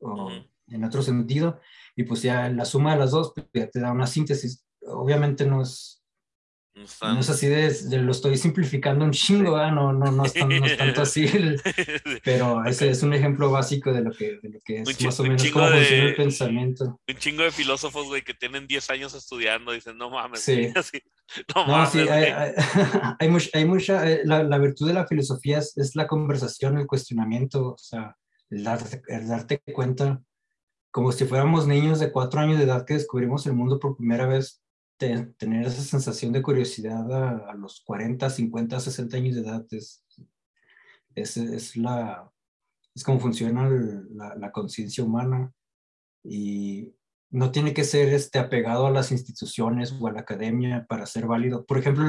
o, 0.00 0.30
en 0.68 0.84
otro 0.84 1.02
sentido. 1.02 1.60
Y 2.00 2.04
pues 2.04 2.22
ya 2.22 2.48
la 2.48 2.64
suma 2.64 2.92
de 2.92 2.98
las 3.00 3.10
dos 3.10 3.32
pues, 3.34 3.70
te 3.70 3.80
da 3.80 3.92
una 3.92 4.06
síntesis. 4.06 4.64
Obviamente 4.80 5.44
no 5.44 5.60
es 5.60 6.00
no, 7.02 7.18
es 7.18 7.28
así 7.28 7.46
de, 7.46 7.98
lo 7.98 8.12
estoy 8.12 8.38
simplificando 8.38 9.04
un 9.04 9.10
chingo, 9.10 9.56
no, 9.70 9.92
no, 9.92 10.12
no, 10.12 10.24
es 10.24 10.32
tanto 10.32 11.02
así, 11.02 11.26
pero 12.24 12.64
ese 12.64 12.90
es 12.90 13.02
un 13.02 13.12
ejemplo 13.12 13.50
básico 13.50 13.92
de 13.92 14.02
lo 14.02 14.12
que, 14.12 14.38
de 14.40 14.48
lo 14.48 14.60
que 14.64 14.80
es 14.80 15.04
más 15.04 15.20
o 15.20 15.24
menos 15.24 15.44
cómo 15.50 15.68
funciona 15.68 16.04
el 16.04 16.14
pensamiento. 16.14 17.00
Un 17.06 17.16
chingo 17.16 17.42
de 17.42 17.50
filósofos, 17.50 18.06
güey, 18.06 18.22
que 18.22 18.34
tienen 18.34 18.66
10 18.66 18.90
años 18.90 19.14
estudiando, 19.14 19.72
dicen, 19.72 19.98
no 19.98 20.10
mames. 20.10 20.40
Sí. 20.40 20.72
no, 21.54 21.66
mames, 21.66 21.90
sí, 21.90 21.98
hay, 21.98 22.54
hay, 23.18 23.28
mucha, 23.28 23.50
hay 23.52 23.64
mucha 23.64 24.10
eh, 24.10 24.22
la, 24.24 24.42
la, 24.44 24.58
virtud 24.58 24.86
de 24.86 24.94
la 24.94 25.06
filosofía 25.06 25.58
es, 25.58 25.76
es, 25.76 25.96
la 25.96 26.06
conversación, 26.06 26.78
el 26.78 26.86
cuestionamiento, 26.86 27.72
o 27.72 27.78
sea, 27.78 28.16
el 28.48 28.64
darte, 28.64 29.02
el 29.08 29.28
darte 29.28 29.60
cuenta, 29.72 30.22
como 30.90 31.12
si 31.12 31.24
fuéramos 31.24 31.66
niños 31.66 32.00
de 32.00 32.12
cuatro 32.12 32.40
años 32.40 32.58
de 32.58 32.64
edad 32.64 32.84
que 32.84 32.94
descubrimos 32.94 33.46
el 33.46 33.54
mundo 33.54 33.78
por 33.78 33.96
primera 33.96 34.26
vez 34.26 34.62
tener 34.98 35.66
esa 35.66 35.82
sensación 35.82 36.32
de 36.32 36.42
curiosidad 36.42 37.10
a, 37.48 37.54
los 37.54 37.80
40, 37.80 38.28
50, 38.28 38.80
60 38.80 39.16
años 39.16 39.34
de 39.34 39.40
edad 39.40 39.64
es, 39.70 40.04
es, 41.14 41.36
es 41.38 41.76
la, 41.76 42.30
es 42.94 43.02
como 43.02 43.18
funciona 43.18 43.68
la, 43.70 44.52
conciencia 44.52 45.02
humana 45.02 45.52
y 46.22 46.92
no 47.30 47.50
tiene 47.50 47.72
que 47.72 47.84
ser 47.84 48.12
este, 48.12 48.38
apegado 48.38 48.86
a 48.86 48.90
las 48.90 49.10
instituciones 49.10 49.96
o 49.98 50.06
a 50.06 50.12
la 50.12 50.20
academia 50.20 50.84
para 50.86 51.06
ser 51.06 51.26
válido. 51.26 51.64
Por 51.64 51.78
ejemplo, 51.78 52.04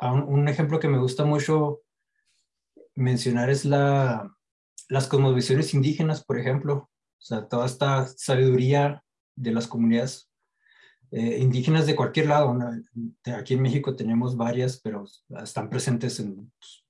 un, 0.00 0.22
un 0.22 0.48
ejemplo 0.48 0.80
que 0.80 0.88
me 0.88 0.98
gusta 0.98 1.24
mucho 1.24 1.82
mencionar 2.96 3.48
es 3.48 3.64
la, 3.64 4.34
las 4.88 5.06
cosmovisiones 5.06 5.72
indígenas, 5.74 6.24
por 6.24 6.38
ejemplo. 6.38 6.90
O 7.18 7.20
sea, 7.20 7.48
toda 7.48 7.66
esta 7.66 8.06
sabiduría 8.06 9.04
de 9.34 9.52
las 9.52 9.66
comunidades 9.66 10.28
eh, 11.10 11.38
indígenas 11.40 11.86
de 11.86 11.96
cualquier 11.96 12.26
lado. 12.26 12.56
Aquí 13.36 13.54
en 13.54 13.62
México 13.62 13.96
tenemos 13.96 14.36
varias, 14.36 14.80
pero 14.80 15.04
están 15.42 15.70
presentes 15.70 16.20
en, 16.20 16.52
pues, 16.58 16.84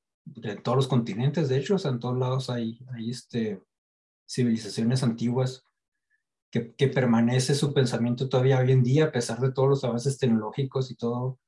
todos 0.63 0.77
los 0.77 0.89
continentes, 0.89 1.49
de 1.49 1.57
hecho, 1.57 1.77
en 1.89 1.99
todos 1.99 2.19
lados 2.19 2.51
hay, 2.51 2.79
hay 2.95 3.11
este, 3.11 3.63
civilizaciones 4.29 5.03
antiguas 5.03 5.65
que, 6.51 6.75
que, 6.75 6.89
permanece 6.89 7.55
su 7.55 7.73
pensamiento 7.73 8.29
todavía 8.29 8.59
hoy 8.59 8.73
en 8.73 8.83
día, 8.83 9.07
a 9.07 9.13
pesar 9.13 9.39
de 9.39 9.53
todos 9.53 9.69
los 9.69 9.85
avances 9.85 10.19
tecnológicos 10.19 10.91
y 10.91 10.97
todo. 10.97 11.39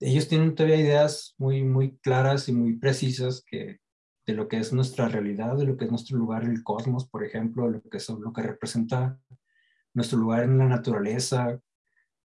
Ellos 0.00 0.28
tienen 0.28 0.54
todavía 0.54 0.76
ideas 0.80 1.34
muy, 1.38 1.62
muy 1.62 1.98
claras 1.98 2.48
y 2.48 2.52
muy 2.52 2.76
precisas 2.78 3.42
que, 3.46 3.80
de 4.26 4.34
lo 4.34 4.48
que 4.48 4.58
es 4.58 4.72
nuestra 4.72 5.08
realidad, 5.08 5.56
de 5.56 5.64
lo 5.64 5.76
que 5.76 5.84
es 5.84 5.90
nuestro 5.90 6.18
lugar 6.18 6.44
en 6.44 6.50
el 6.50 6.64
cosmos, 6.64 7.06
por 7.06 7.24
ejemplo, 7.24 7.70
lo 7.70 7.80
que, 7.82 7.98
es, 7.98 8.08
lo 8.08 8.32
que 8.32 8.42
representa 8.42 9.18
nuestro 9.94 10.18
lugar 10.18 10.44
en 10.44 10.58
la 10.58 10.66
naturaleza, 10.66 11.60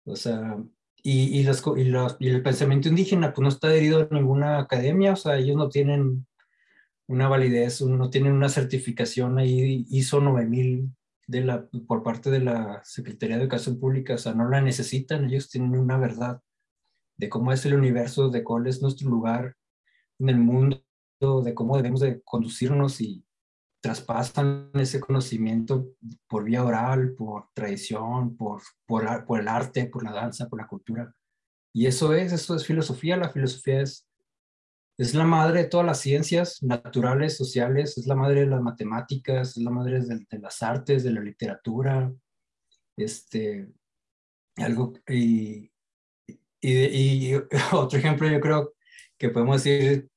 o 0.04 0.16
sea, 0.16 0.58
y, 1.02 1.38
y, 1.38 1.42
los, 1.44 1.62
y, 1.76 1.84
los, 1.84 2.16
y, 2.18 2.28
el 2.28 2.42
pensamiento 2.42 2.88
indígena 2.88 3.32
pues 3.32 3.42
no 3.42 3.48
está 3.48 3.68
adherido 3.68 4.08
a 4.10 4.14
ninguna 4.14 4.58
academia, 4.58 5.12
o 5.12 5.16
sea, 5.16 5.36
ellos 5.36 5.56
no 5.56 5.68
tienen 5.68 6.26
una 7.06 7.28
validez, 7.28 7.82
no 7.82 8.08
tienen 8.10 8.32
una 8.32 8.48
certificación 8.48 9.38
ahí 9.38 9.86
ISO 9.90 10.20
9000 10.20 10.90
de 11.26 11.40
la, 11.42 11.66
por 11.86 12.02
parte 12.02 12.30
de 12.30 12.40
la 12.40 12.82
Secretaría 12.84 13.36
de 13.36 13.42
Educación 13.42 13.78
Pública, 13.78 14.14
o 14.14 14.18
sea, 14.18 14.34
no 14.34 14.48
la 14.48 14.60
necesitan, 14.60 15.26
ellos 15.26 15.48
tienen 15.50 15.78
una 15.78 15.98
verdad 15.98 16.40
de 17.16 17.28
cómo 17.28 17.52
es 17.52 17.64
el 17.66 17.74
universo, 17.74 18.30
de 18.30 18.42
cuál 18.42 18.66
es 18.66 18.80
nuestro 18.80 19.08
lugar 19.08 19.56
en 20.18 20.28
el 20.30 20.38
mundo, 20.38 20.82
de 21.20 21.54
cómo 21.54 21.76
debemos 21.76 22.00
de 22.00 22.22
conducirnos 22.22 23.00
y, 23.00 23.24
traspasan 23.80 24.70
ese 24.74 25.00
conocimiento 25.00 25.88
por 26.28 26.44
vía 26.44 26.64
oral, 26.64 27.14
por 27.14 27.48
tradición, 27.54 28.36
por, 28.36 28.62
por, 28.86 29.24
por, 29.24 29.40
el 29.40 29.48
arte, 29.48 29.86
por 29.86 30.04
la 30.04 30.12
danza, 30.12 30.48
por 30.48 30.60
la 30.60 30.68
cultura. 30.68 31.14
Y 31.72 31.86
eso 31.86 32.12
es, 32.14 32.32
eso 32.32 32.54
es 32.54 32.66
filosofía. 32.66 33.16
La 33.16 33.30
filosofía 33.30 33.80
es, 33.80 34.06
es 34.98 35.14
la 35.14 35.24
madre 35.24 35.62
de 35.62 35.68
todas 35.68 35.86
las 35.86 36.00
ciencias 36.00 36.62
naturales, 36.62 37.36
sociales, 37.36 37.96
es 37.96 38.06
la 38.06 38.14
madre 38.14 38.40
de 38.40 38.48
las 38.48 38.60
matemáticas, 38.60 39.56
es 39.56 39.62
la 39.62 39.70
madre 39.70 40.00
de, 40.00 40.26
de 40.28 40.38
las 40.38 40.62
artes, 40.62 41.02
de 41.02 41.12
la 41.12 41.20
literatura. 41.20 42.12
Este, 42.96 43.66
algo, 44.56 44.92
y, 45.08 45.72
y, 46.60 47.30
y 47.30 47.34
otro 47.72 47.98
ejemplo 47.98 48.28
yo 48.28 48.40
creo 48.40 48.74
que 49.16 49.30
podemos 49.30 49.62
decir 49.62 50.10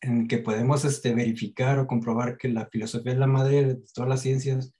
en 0.00 0.28
que 0.28 0.38
podemos 0.38 0.84
este, 0.84 1.14
verificar 1.14 1.78
o 1.78 1.86
comprobar 1.86 2.36
que 2.36 2.48
la 2.48 2.66
filosofía 2.66 3.12
es 3.12 3.18
la 3.18 3.26
madre 3.26 3.64
de 3.64 3.74
todas 3.94 4.08
las 4.08 4.20
ciencias, 4.20 4.74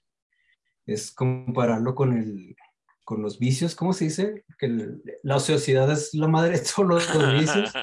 es 0.85 1.11
compararlo 1.11 1.95
con, 1.95 2.17
el, 2.17 2.55
con 3.03 3.21
los 3.21 3.39
vicios, 3.39 3.75
¿cómo 3.75 3.93
se 3.93 4.05
dice? 4.05 4.45
Que 4.57 4.95
la 5.23 5.35
ociosidad 5.35 5.91
es 5.91 6.13
la 6.13 6.27
madre 6.27 6.59
de 6.59 6.65
todos 6.65 6.87
los, 6.87 7.07
vicios. 7.39 7.73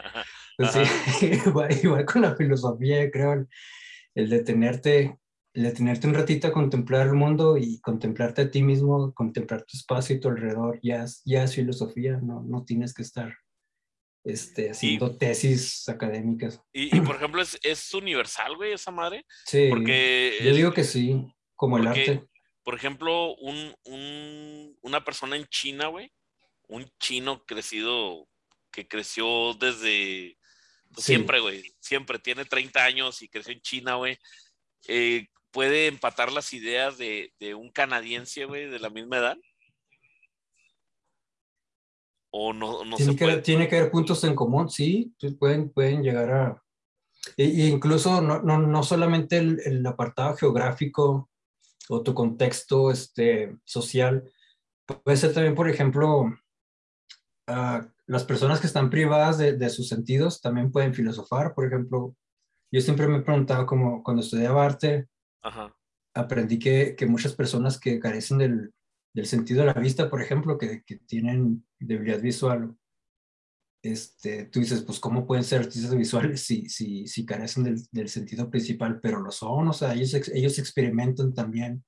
Pues 0.56 0.70
sí, 0.72 1.32
igual, 1.82 2.04
con 2.04 2.22
la 2.22 2.36
filosofía, 2.36 3.10
creo, 3.10 3.32
el, 3.32 3.48
el, 4.14 4.30
detenerte, 4.30 5.18
el 5.52 5.62
detenerte 5.64 6.06
un 6.06 6.14
ratito 6.14 6.46
a 6.46 6.52
contemplar 6.52 7.08
el 7.08 7.14
mundo 7.14 7.56
y 7.56 7.80
contemplarte 7.80 8.42
a 8.42 8.50
ti 8.50 8.62
mismo, 8.62 9.12
contemplar 9.12 9.64
tu 9.64 9.76
espacio 9.76 10.16
y 10.16 10.20
tu 10.20 10.28
alrededor, 10.28 10.78
ya 10.82 11.04
es, 11.04 11.22
ya 11.24 11.44
es 11.44 11.54
filosofía, 11.54 12.18
no, 12.22 12.42
no 12.42 12.64
tienes 12.64 12.94
que 12.94 13.02
estar 13.02 13.34
este, 14.24 14.70
haciendo 14.70 15.16
tesis 15.16 15.88
académicas. 15.88 16.60
Y, 16.72 16.98
por 17.00 17.16
ejemplo, 17.16 17.42
¿es, 17.42 17.58
¿es, 17.62 17.92
universal, 17.92 18.56
güey, 18.56 18.72
esa 18.72 18.90
madre? 18.90 19.24
Sí, 19.44 19.68
porque 19.68 20.38
yo 20.42 20.54
digo 20.54 20.72
que 20.72 20.84
sí, 20.84 21.26
como 21.54 21.78
el 21.78 21.86
arte. 21.86 22.24
Por 22.62 22.74
ejemplo, 22.74 23.34
un, 23.34 23.74
un, 23.84 24.78
una 24.80 25.04
persona 25.04 25.36
en 25.36 25.44
China, 25.46 25.88
güey, 25.88 26.10
un 26.66 26.90
chino 26.98 27.44
crecido, 27.44 28.26
que 28.72 28.88
creció 28.88 29.52
desde 29.54 30.38
pues, 30.92 31.04
siempre, 31.04 31.40
güey, 31.40 31.62
siempre, 31.80 32.18
tiene 32.18 32.46
30 32.46 32.82
años 32.82 33.20
y 33.20 33.28
creció 33.28 33.52
en 33.52 33.60
China, 33.60 33.96
güey, 33.96 34.18
eh, 34.88 35.26
puede 35.50 35.86
empatar 35.86 36.32
las 36.32 36.54
ideas 36.54 36.96
de, 36.96 37.34
de 37.38 37.54
un 37.54 37.70
canadiense, 37.70 38.46
güey, 38.46 38.70
de 38.70 38.78
la 38.78 38.88
misma 38.88 39.18
edad 39.18 39.36
o 42.36 42.52
no, 42.52 42.84
no 42.84 42.96
tiene, 42.96 43.12
se 43.12 43.18
que, 43.18 43.24
puede? 43.26 43.42
tiene 43.42 43.68
que 43.68 43.78
haber 43.78 43.92
puntos 43.92 44.24
en 44.24 44.34
común, 44.34 44.68
sí, 44.68 45.14
pueden, 45.38 45.70
pueden 45.70 46.02
llegar 46.02 46.32
a... 46.32 46.62
E, 47.36 47.44
e 47.44 47.68
incluso 47.68 48.20
no, 48.20 48.42
no, 48.42 48.58
no 48.58 48.82
solamente 48.82 49.38
el, 49.38 49.60
el, 49.64 49.86
apartado 49.86 50.34
geográfico 50.34 51.30
o 51.88 52.02
tu 52.02 52.12
contexto 52.12 52.90
este, 52.90 53.56
social, 53.64 54.28
puede 55.04 55.16
ser 55.16 55.32
también, 55.32 55.54
por 55.54 55.70
ejemplo, 55.70 56.22
uh, 56.22 57.86
las 58.06 58.24
personas 58.24 58.60
que 58.60 58.66
están 58.66 58.90
privadas 58.90 59.38
de, 59.38 59.52
de, 59.52 59.70
sus 59.70 59.88
sentidos 59.88 60.40
también 60.40 60.72
pueden 60.72 60.92
filosofar, 60.92 61.54
por 61.54 61.66
ejemplo, 61.66 62.16
yo 62.72 62.80
siempre 62.80 63.06
me 63.06 63.18
he 63.18 63.22
preguntado, 63.22 63.64
como 63.64 64.02
cuando 64.02 64.22
estudiaba 64.22 64.64
arte, 64.64 65.06
Ajá. 65.40 65.72
aprendí 66.14 66.58
que, 66.58 66.96
que 66.96 67.06
muchas 67.06 67.32
personas 67.32 67.78
que 67.78 68.00
carecen 68.00 68.38
del, 68.38 68.74
del 69.14 69.26
sentido 69.26 69.60
de 69.60 69.66
la 69.66 69.80
vista, 69.80 70.10
por 70.10 70.20
ejemplo, 70.20 70.58
que, 70.58 70.82
que 70.84 70.96
tienen 70.96 71.64
debilidad 71.78 72.20
visual, 72.20 72.76
este, 73.80 74.46
tú 74.46 74.60
dices, 74.60 74.82
pues, 74.82 74.98
¿cómo 74.98 75.26
pueden 75.26 75.44
ser 75.44 75.60
artistas 75.60 75.94
visuales 75.94 76.42
si, 76.42 76.68
si, 76.68 77.06
si 77.06 77.24
carecen 77.24 77.64
del, 77.64 77.82
del, 77.92 78.08
sentido 78.08 78.50
principal? 78.50 78.98
Pero 79.00 79.20
lo 79.20 79.30
son, 79.30 79.68
o 79.68 79.72
sea, 79.72 79.94
ellos, 79.94 80.14
ellos 80.32 80.58
experimentan 80.58 81.32
también 81.32 81.84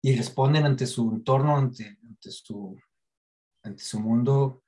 y 0.00 0.16
responden 0.16 0.64
ante 0.64 0.86
su 0.86 1.10
entorno, 1.12 1.56
ante, 1.56 1.98
ante, 2.02 2.30
su, 2.30 2.78
ante 3.62 3.82
su 3.82 4.00
mundo. 4.00 4.62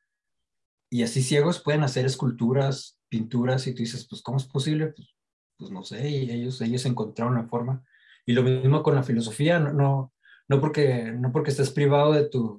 Y 0.90 1.04
así 1.04 1.22
ciegos 1.22 1.60
pueden 1.60 1.84
hacer 1.84 2.04
esculturas, 2.04 2.98
pinturas, 3.08 3.66
y 3.66 3.72
tú 3.72 3.78
dices, 3.78 4.06
pues, 4.08 4.20
¿cómo 4.20 4.36
es 4.38 4.46
posible? 4.46 4.88
Pues, 4.88 5.16
pues 5.56 5.70
no 5.70 5.84
sé, 5.84 6.10
y 6.10 6.30
ellos, 6.30 6.60
ellos 6.60 6.84
encontraron 6.84 7.34
una 7.34 7.48
forma. 7.48 7.84
Y 8.26 8.32
lo 8.32 8.42
mismo 8.42 8.82
con 8.82 8.96
la 8.96 9.02
filosofía, 9.02 9.60
no, 9.60 9.72
no 9.72 10.12
no 10.50 10.60
porque, 10.60 11.12
no 11.12 11.30
porque 11.30 11.50
estés 11.50 11.70
privado 11.70 12.12
de 12.12 12.28
tu... 12.28 12.58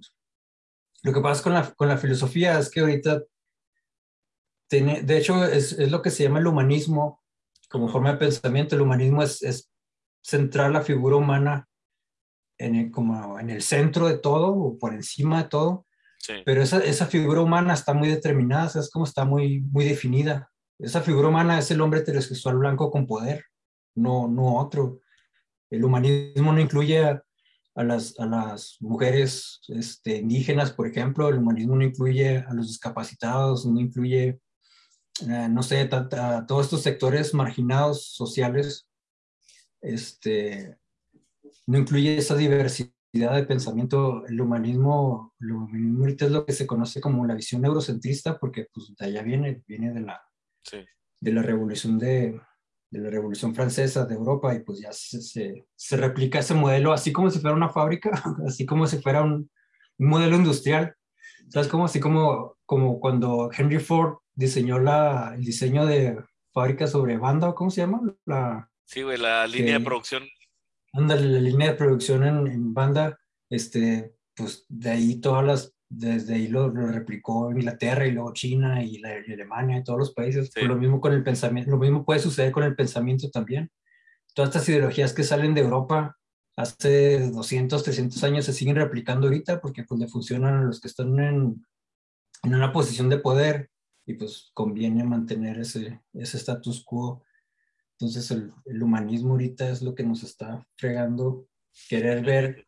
Lo 1.03 1.12
que 1.12 1.19
pasa 1.19 1.43
con 1.43 1.53
la, 1.53 1.69
con 1.74 1.89
la 1.89 1.98
filosofía 1.98 2.57
es 2.57 2.71
que 2.71 2.79
ahorita, 2.79 3.21
tiene, 4.69 5.01
de 5.01 5.17
hecho, 5.17 5.43
es, 5.43 5.74
es, 5.74 5.91
lo 5.91 6.01
que 6.01 6.10
se 6.10 6.24
llama 6.24 6.39
el 6.39 6.48
humanismo 6.48 7.21
como 7.69 7.89
forma 7.89 8.13
de 8.13 8.17
pensamiento. 8.17 8.75
El 8.75 8.83
humanismo 8.83 9.21
es, 9.21 9.43
es 9.43 9.69
centrar 10.24 10.71
la 10.71 10.83
figura 10.83 11.17
humana 11.17 11.67
en 12.57 12.75
el, 12.75 12.91
como 12.91 13.38
en 13.38 13.50
el 13.50 13.62
centro 13.62 14.07
de 14.07 14.17
todo 14.17 14.53
o 14.53 14.79
por 14.79 14.93
encima 14.93 15.43
de 15.43 15.50
todo. 15.50 15.86
Sí. 16.17 16.36
Pero 16.45 16.62
esa, 16.62 16.77
esa 16.79 17.07
figura 17.07 17.41
humana 17.41 17.74
está 17.74 17.93
muy 17.93 18.07
determinada, 18.07 18.79
es 18.79 18.89
como 18.89 19.03
está 19.03 19.25
muy, 19.25 19.60
muy 19.69 19.83
definida. 19.83 20.50
Esa 20.79 21.01
figura 21.01 21.27
humana 21.27 21.60
es 21.60 21.69
el 21.71 21.81
hombre 21.81 22.00
heterosexual 22.00 22.57
blanco 22.57 22.89
con 22.89 23.05
poder, 23.05 23.43
no, 23.95 24.29
no 24.29 24.60
otro. 24.60 25.01
El 25.69 25.83
humanismo 25.83 26.53
no 26.53 26.62
incluye 26.62 27.03
a 27.03 27.21
las, 27.75 28.20
a 28.20 28.25
las 28.25 28.78
mujeres 28.80 29.62
este, 29.70 30.18
indígenas, 30.18 30.72
por 30.72 30.88
ejemplo, 30.88 31.30
el 31.30 31.38
humanismo 31.38 31.75
no 31.75 31.84
incluye 31.84 32.38
a 32.38 32.54
los 32.54 32.68
discapacitados, 32.68 33.66
no 33.66 33.80
incluye, 33.80 34.40
eh, 35.28 35.48
no 35.50 35.63
sé, 35.63 35.90
a 35.92 36.46
todos 36.46 36.66
estos 36.66 36.82
sectores 36.82 37.34
marginados 37.34 38.13
sociales, 38.13 38.88
este, 39.82 40.78
no 41.66 41.78
incluye 41.78 42.18
esa 42.18 42.36
diversidad 42.36 42.92
de 43.13 43.46
pensamiento. 43.46 44.25
El 44.28 44.42
humanismo, 44.42 45.34
el 45.40 45.51
humanismo 45.54 46.04
ahorita 46.04 46.25
es 46.25 46.32
lo 46.32 46.46
que 46.46 46.54
se 46.54 46.68
conoce 46.68 47.00
como 47.00 47.25
la 47.25 47.36
visión 47.36 47.63
eurocentrista, 47.66 48.38
porque 48.38 48.68
pues 48.74 48.94
de 48.98 49.06
allá 49.06 49.22
viene, 49.24 49.63
viene 49.68 49.94
de 49.94 50.01
la, 50.01 50.22
de 51.20 51.32
la 51.32 51.42
revolución 51.42 51.98
de, 51.98 52.40
de 52.91 53.00
la 53.00 53.10
Revolución 53.10 53.55
Francesa 53.55 54.05
de 54.05 54.15
Europa 54.15 54.53
y 54.53 54.60
pues 54.60 54.81
ya 54.81 54.91
se, 54.91 55.21
se, 55.21 55.98
replica 55.98 56.39
ese 56.39 56.53
modelo 56.53 56.91
así 56.91 57.13
como 57.13 57.31
si 57.31 57.39
fuera 57.39 57.55
una 57.55 57.69
fábrica, 57.69 58.12
así 58.45 58.65
como 58.65 58.86
si 58.86 59.01
fuera 59.01 59.24
un, 59.24 59.50
modelo 59.98 60.36
industrial. 60.36 60.95
¿Sabes? 61.50 61.67
Como 61.67 61.86
así 61.86 62.00
como, 62.00 62.57
como 62.65 63.00
cuando 63.00 63.50
Henry 63.55 63.79
Ford 63.79 64.17
diseñó 64.33 64.79
la, 64.79 65.33
el 65.36 65.43
diseño 65.43 65.86
de 65.86 66.17
fábrica 66.53 66.88
sobre 66.88 67.17
banda, 67.17 67.53
¿cómo 67.53 67.69
se 67.69 67.81
llama? 67.81 68.01
La, 68.25 68.69
sí, 68.86 69.01
güey, 69.03 69.17
la 69.17 69.45
línea 69.48 69.77
de 69.77 69.86
producción. 69.86 70.24
Ándale, 70.93 71.27
la 71.27 71.39
línea 71.39 71.71
de 71.71 71.77
producción 71.77 72.25
en, 72.25 72.48
en 72.48 72.74
banda, 72.74 73.19
este, 73.50 74.15
pues 74.36 74.65
de 74.69 74.89
ahí 74.89 75.21
todas 75.21 75.45
las 75.45 75.74
desde 75.93 76.36
ahí 76.36 76.48
lo, 76.48 76.69
replicó 76.69 77.51
Inglaterra 77.51 78.07
y 78.07 78.12
luego 78.12 78.31
China 78.31 78.81
y, 78.81 79.00
la, 79.00 79.10
Alemania 79.10 79.77
y 79.77 79.83
todos 79.83 80.00
los 80.00 80.13
países. 80.13 80.50
Pues 80.53 80.65
lo 80.65 80.77
mismo 80.77 81.01
con 81.01 81.12
el 81.12 81.21
pensamiento, 81.21 81.69
lo 81.69 81.77
mismo 81.77 82.05
puede 82.05 82.21
suceder 82.21 82.53
con 82.53 82.63
el 82.63 82.75
pensamiento 82.75 83.29
también. 83.29 83.69
Todas 84.33 84.50
estas 84.50 84.69
ideologías 84.69 85.12
que 85.13 85.24
salen 85.24 85.53
de 85.53 85.62
Europa 85.62 86.17
hace 86.55 87.29
200, 87.29 87.83
300 87.83 88.24
años 88.24 88.45
se 88.45 88.53
siguen 88.53 88.77
replicando 88.77 89.27
ahorita 89.27 89.60
porque 89.60 89.83
pues 89.83 90.00
le 90.00 90.07
funcionan 90.07 90.60
a 90.60 90.63
los 90.63 90.79
que 90.79 90.88
están 90.88 91.19
en, 91.19 91.65
en 92.43 92.55
una 92.55 92.71
posición 92.71 93.10
de 93.10 93.17
poder 93.17 93.69
y 94.05 94.13
pues 94.13 94.50
conviene 94.53 95.03
mantener 95.03 95.60
ese, 95.60 96.01
ese 96.13 96.38
status 96.38 96.86
quo. 96.86 97.21
Entonces 98.00 98.31
el, 98.31 98.53
el 98.65 98.81
humanismo 98.81 99.31
ahorita 99.31 99.69
es 99.69 99.81
lo 99.81 99.93
que 99.93 100.03
nos 100.03 100.24
está 100.24 100.65
fregando, 100.77 101.48
querer 101.89 102.24
ver, 102.24 102.67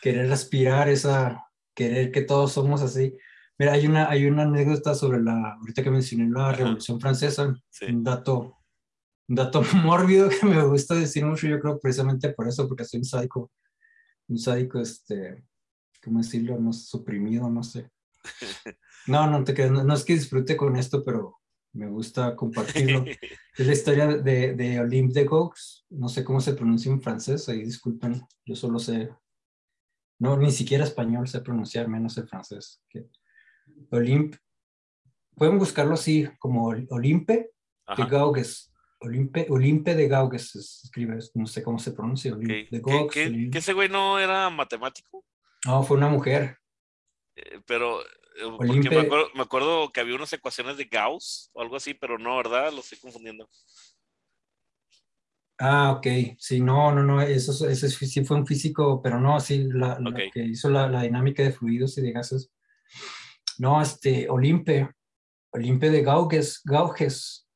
querer 0.00 0.30
aspirar 0.30 0.88
esa, 0.88 1.49
querer 1.74 2.12
que 2.12 2.22
todos 2.22 2.52
somos 2.52 2.82
así. 2.82 3.16
Mira, 3.58 3.72
hay 3.72 3.86
una, 3.86 4.08
hay 4.08 4.26
una 4.26 4.42
anécdota 4.44 4.94
sobre 4.94 5.22
la, 5.22 5.54
ahorita 5.54 5.82
que 5.82 5.90
mencioné 5.90 6.30
la 6.30 6.52
Revolución 6.52 6.98
Francesa, 7.00 7.54
un 7.88 8.02
dato, 8.02 8.56
un 9.28 9.36
dato 9.36 9.62
mórbido 9.84 10.28
que 10.30 10.46
me 10.46 10.64
gusta 10.64 10.94
decir 10.94 11.26
mucho, 11.26 11.46
yo 11.46 11.60
creo 11.60 11.78
precisamente 11.78 12.30
por 12.30 12.48
eso, 12.48 12.66
porque 12.66 12.84
soy 12.84 13.00
un 13.00 13.04
sádico, 13.04 13.50
un 14.28 14.38
sádico, 14.38 14.80
este, 14.80 15.44
¿cómo 16.02 16.20
decirlo? 16.20 16.58
No, 16.58 16.72
suprimido, 16.72 17.48
no 17.48 17.62
sé. 17.62 17.90
No, 19.06 19.26
no 19.28 19.42
te 19.42 19.54
creas, 19.54 19.70
no, 19.70 19.94
es 19.94 20.04
que 20.04 20.12
disfrute 20.12 20.58
con 20.58 20.76
esto, 20.76 21.02
pero 21.02 21.38
me 21.72 21.88
gusta 21.88 22.36
compartirlo. 22.36 23.02
es 23.56 23.66
la 23.66 23.72
historia 23.72 24.06
de, 24.06 24.54
de 24.54 24.78
Olympe 24.78 25.20
de 25.20 25.24
Gauguin, 25.24 25.52
no 25.88 26.06
sé 26.06 26.22
cómo 26.22 26.38
se 26.42 26.52
pronuncia 26.52 26.92
en 26.92 27.00
francés, 27.00 27.48
ahí 27.48 27.64
disculpen, 27.64 28.20
yo 28.44 28.54
solo 28.54 28.78
sé 28.78 29.08
no, 30.20 30.36
ni 30.36 30.50
siquiera 30.50 30.84
español 30.84 31.26
sé 31.26 31.40
pronunciar, 31.40 31.88
menos 31.88 32.16
el 32.18 32.28
francés. 32.28 32.82
Que 32.90 33.06
Olympe, 33.90 34.38
pueden 35.34 35.58
buscarlo 35.58 35.94
así, 35.94 36.28
como 36.38 36.66
Olimpe 36.90 37.52
de 37.96 38.04
Gaugues. 38.04 38.70
Olimpe, 39.00 39.46
Olimpe 39.48 39.94
de 39.94 40.08
Gaugues 40.08 40.50
se 40.50 40.58
escribe, 40.58 41.18
no 41.34 41.46
sé 41.46 41.62
cómo 41.62 41.78
se 41.78 41.92
pronuncia. 41.92 42.34
de 42.34 42.68
¿Que, 43.10 43.50
ese 43.52 43.72
güey 43.72 43.88
no 43.88 44.18
era 44.18 44.50
matemático? 44.50 45.24
No, 45.64 45.82
fue 45.82 45.96
una 45.96 46.10
mujer. 46.10 46.58
Eh, 47.36 47.62
pero, 47.66 48.02
eh, 48.02 48.06
porque 48.58 48.90
me 48.90 49.00
acuerdo, 49.00 49.28
me 49.34 49.42
acuerdo, 49.42 49.90
que 49.90 50.00
había 50.00 50.16
unas 50.16 50.32
ecuaciones 50.34 50.76
de 50.76 50.84
Gauss 50.84 51.48
o 51.54 51.62
algo 51.62 51.76
así, 51.76 51.94
pero 51.94 52.18
no, 52.18 52.36
¿verdad? 52.36 52.70
Lo 52.72 52.80
estoy 52.80 52.98
confundiendo. 52.98 53.48
Ah, 55.62 55.92
ok. 55.92 56.06
Sí, 56.38 56.58
no, 56.62 56.90
no, 56.90 57.02
no, 57.02 57.20
eso, 57.20 57.68
eso 57.68 57.88
sí 57.88 58.24
fue 58.24 58.38
un 58.38 58.46
físico, 58.46 59.02
pero 59.02 59.20
no, 59.20 59.38
sí, 59.40 59.68
la, 59.70 59.98
que 60.32 60.42
hizo 60.42 60.70
la, 60.70 60.88
la, 60.88 61.02
dinámica 61.02 61.42
de 61.42 61.52
fluidos 61.52 61.98
y 61.98 62.00
de 62.00 62.12
gases. 62.12 62.50
No, 63.58 63.82
este, 63.82 64.30
Olimpe, 64.30 64.88
Olimpe 65.50 65.90
de 65.90 66.02
Gauges, 66.02 66.62
Gauges. 66.64 67.46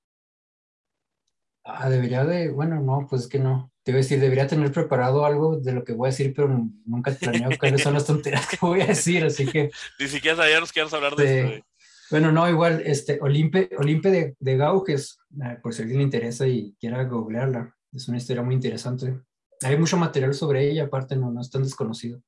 Ah, 1.65 1.89
debería 1.89 2.27
de, 2.27 2.51
bueno, 2.51 2.79
no, 2.79 3.07
pues 3.09 3.23
es 3.23 3.29
que 3.29 3.39
no. 3.39 3.73
Te 3.83 3.93
voy 3.93 4.01
a 4.01 4.03
decir, 4.03 4.21
debería 4.21 4.47
tener 4.47 4.71
preparado 4.71 5.25
algo 5.25 5.59
de 5.59 5.73
lo 5.73 5.83
que 5.83 5.95
voy 5.95 6.09
a 6.09 6.11
decir, 6.11 6.35
pero 6.37 6.49
nunca 6.85 7.11
planeo 7.13 7.51
cuáles 7.59 7.83
son 7.83 7.95
las 7.95 8.05
tonterías 8.05 8.47
que 8.47 8.59
voy 8.61 8.83
a 8.83 8.87
decir, 8.87 9.25
así 9.25 9.47
que... 9.47 9.71
Ni 9.99 10.09
siquiera 10.09 10.37
sabíamos 10.37 10.73
que 10.73 10.83
hablar 10.83 11.17
de, 11.17 11.41
esto. 11.41 11.53
Eh. 11.55 11.65
Bueno, 12.11 12.33
no, 12.33 12.51
igual, 12.51 12.83
este, 12.85 13.19
Olimpe, 13.23 13.71
Olimpe 13.79 14.11
de, 14.11 14.37
de 14.39 14.57
Gauges, 14.59 15.19
ah, 15.41 15.57
por 15.63 15.73
si 15.73 15.81
a 15.81 15.85
alguien 15.85 16.01
le 16.01 16.05
interesa 16.05 16.47
y 16.47 16.75
quiera 16.79 17.03
googlearla. 17.05 17.75
Es 17.95 18.09
una 18.09 18.19
historia 18.19 18.43
muy 18.43 18.55
interesante. 18.55 19.21
Hay 19.63 19.79
mucho 19.79 19.97
material 19.97 20.35
sobre 20.35 20.69
ella, 20.69 20.85
aparte 20.85 21.17
no, 21.17 21.31
no 21.31 21.41
es 21.41 21.51
tan 21.51 21.63
desconocido. 21.63 22.21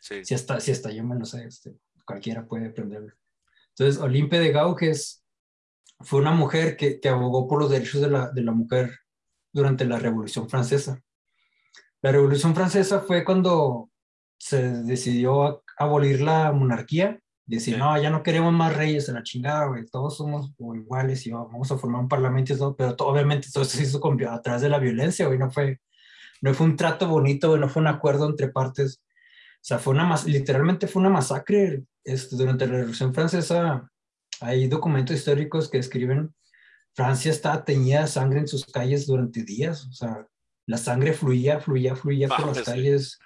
Sí. 0.00 0.24
Si 0.24 0.34
hasta, 0.34 0.60
si 0.60 0.72
hasta 0.72 0.90
yo 0.90 1.04
me 1.04 1.16
lo 1.16 1.24
sé, 1.24 1.44
este, 1.44 1.76
cualquiera 2.04 2.46
puede 2.46 2.68
aprenderlo. 2.68 3.12
Entonces, 3.70 4.00
Olimpe 4.00 4.38
de 4.38 4.50
Gauges 4.50 5.24
fue 6.00 6.20
una 6.20 6.32
mujer 6.32 6.76
que, 6.76 7.00
que 7.00 7.08
abogó 7.08 7.46
por 7.46 7.60
los 7.60 7.70
derechos 7.70 8.00
de 8.00 8.10
la, 8.10 8.30
de 8.30 8.42
la 8.42 8.52
mujer 8.52 8.98
durante 9.52 9.84
la 9.84 9.98
Revolución 9.98 10.48
Francesa. 10.48 11.02
La 12.02 12.12
Revolución 12.12 12.54
Francesa 12.54 13.00
fue 13.00 13.24
cuando 13.24 13.90
se 14.38 14.82
decidió 14.82 15.62
abolir 15.76 16.22
la 16.22 16.50
monarquía 16.52 17.20
decir, 17.56 17.78
no, 17.78 18.00
ya 18.00 18.10
no 18.10 18.22
queremos 18.22 18.52
más 18.52 18.76
reyes 18.76 19.08
en 19.08 19.16
la 19.16 19.22
chingada, 19.22 19.66
güey, 19.66 19.84
todos 19.86 20.16
somos 20.16 20.52
iguales 20.58 21.26
y 21.26 21.32
vamos 21.32 21.70
a 21.72 21.78
formar 21.78 22.02
un 22.02 22.08
parlamento 22.08 22.52
y 22.52 22.56
todo, 22.56 22.76
pero 22.76 22.94
obviamente 23.00 23.48
todo 23.52 23.64
eso 23.64 23.76
se 23.76 23.82
hizo 23.82 24.00
con, 24.00 24.22
a 24.24 24.40
través 24.40 24.62
de 24.62 24.68
la 24.68 24.78
violencia, 24.78 25.26
güey, 25.26 25.38
no 25.38 25.50
fue, 25.50 25.80
no 26.40 26.54
fue 26.54 26.66
un 26.66 26.76
trato 26.76 27.08
bonito, 27.08 27.56
no 27.58 27.68
fue 27.68 27.82
un 27.82 27.88
acuerdo 27.88 28.28
entre 28.28 28.48
partes, 28.48 29.02
o 29.02 29.62
sea, 29.62 29.78
fue 29.78 29.94
una, 29.94 30.14
literalmente 30.26 30.86
fue 30.86 31.00
una 31.00 31.10
masacre 31.10 31.82
este, 32.04 32.36
durante 32.36 32.66
la 32.66 32.74
Revolución 32.74 33.12
Francesa, 33.12 33.90
hay 34.40 34.68
documentos 34.68 35.16
históricos 35.16 35.68
que 35.68 35.78
describen, 35.78 36.32
Francia 36.94 37.30
estaba 37.30 37.64
teñida 37.64 38.02
de 38.02 38.08
sangre 38.08 38.40
en 38.40 38.48
sus 38.48 38.64
calles 38.64 39.06
durante 39.06 39.42
días, 39.42 39.86
o 39.86 39.92
sea, 39.92 40.26
la 40.66 40.78
sangre 40.78 41.14
fluía, 41.14 41.58
fluía, 41.58 41.96
fluía 41.96 42.28
por 42.28 42.46
las 42.46 42.62
calles 42.62 43.18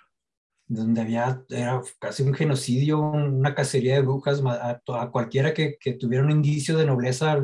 donde 0.66 1.00
había, 1.02 1.42
era 1.50 1.82
casi 1.98 2.22
un 2.22 2.34
genocidio, 2.34 3.00
una 3.00 3.54
cacería 3.54 3.94
de 3.94 4.02
brujas, 4.02 4.42
a, 4.44 4.80
a 5.00 5.10
cualquiera 5.10 5.52
que, 5.52 5.76
que, 5.78 5.92
tuviera 5.94 6.24
un 6.24 6.30
indicio 6.30 6.76
de 6.76 6.86
nobleza, 6.86 7.38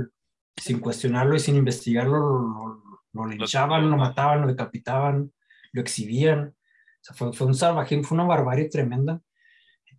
sin 0.56 0.80
cuestionarlo 0.80 1.36
y 1.36 1.40
sin 1.40 1.56
investigarlo, 1.56 2.18
lo, 2.18 2.82
lo, 3.12 3.26
linchaban, 3.26 3.90
lo 3.90 3.96
mataban, 3.96 4.42
lo 4.42 4.48
decapitaban, 4.48 5.32
lo 5.72 5.80
exhibían. 5.80 6.48
O 6.48 7.02
sea, 7.02 7.14
fue, 7.14 7.32
fue 7.32 7.46
un 7.46 7.54
salvaje, 7.54 8.02
fue 8.02 8.16
una 8.16 8.26
barbarie 8.26 8.68
tremenda. 8.68 9.20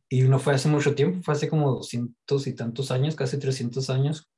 Y 0.10 0.23
no 0.23 0.39
fue 0.39 0.53
hace 0.53 0.67
mucho 0.67 0.93
tiempo, 0.93 1.21
fue 1.23 1.36
hace 1.36 1.47
como 1.47 1.71
doscientos 1.71 2.45
y 2.45 2.53
tantos 2.53 2.91
años, 2.91 3.15
casi 3.15 3.39
300 3.39 3.89
años. 3.89 4.29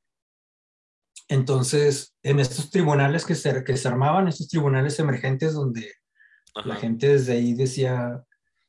Entonces, 1.30 2.16
en 2.22 2.40
estos 2.40 2.70
tribunales 2.70 3.26
que 3.26 3.34
se, 3.34 3.64
que 3.64 3.76
se 3.76 3.88
armaban, 3.88 4.28
estos 4.28 4.50
tribunales 4.50 5.00
emergentes 5.00 5.54
donde 5.54 5.92
la 6.64 6.76
gente 6.76 7.08
desde 7.08 7.34
ahí 7.34 7.54
decía, 7.56 8.24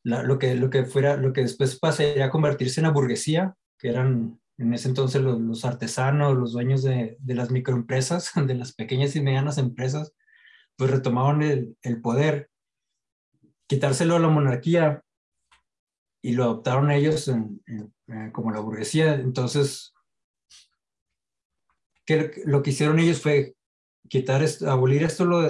lo, 0.04 0.38
que, 0.38 0.54
lo 0.54 0.70
que 0.70 0.84
fuera, 0.84 1.16
lo 1.16 1.32
que 1.32 1.40
después 1.40 1.78
pasaría 1.78 2.26
a 2.26 2.30
convertirse 2.30 2.80
en 2.80 2.86
la 2.86 2.92
burguesía, 2.92 3.54
que 3.78 3.88
eran 3.88 4.40
en 4.58 4.72
ese 4.72 4.88
entonces 4.88 5.20
los, 5.20 5.64
artesanos, 5.64 6.36
los 6.36 6.52
dueños 6.52 6.82
de, 6.82 7.16
de, 7.18 7.34
las 7.34 7.50
microempresas, 7.50 8.30
de 8.46 8.54
las 8.54 8.72
pequeñas 8.72 9.16
y 9.16 9.22
medianas 9.22 9.58
empresas, 9.58 10.12
pues 10.76 10.90
retomaban 10.90 11.42
el, 11.42 11.76
el 11.82 12.00
poder, 12.00 12.50
quitárselo 13.66 14.16
a 14.16 14.20
la 14.20 14.28
monarquía 14.28 15.02
y 16.22 16.32
lo 16.32 16.44
adoptaron 16.44 16.90
ellos 16.90 17.28
eh, 17.28 18.30
como 18.32 18.50
la 18.50 18.60
burguesía. 18.60 19.14
Entonces, 19.14 19.94
¿qué, 22.06 22.42
lo 22.44 22.62
que 22.62 22.70
hicieron 22.70 22.98
ellos 22.98 23.20
fue 23.20 23.54
quitar 24.08 24.42
esto, 24.42 24.70
abolir 24.70 25.02
esto, 25.02 25.24
lo, 25.24 25.42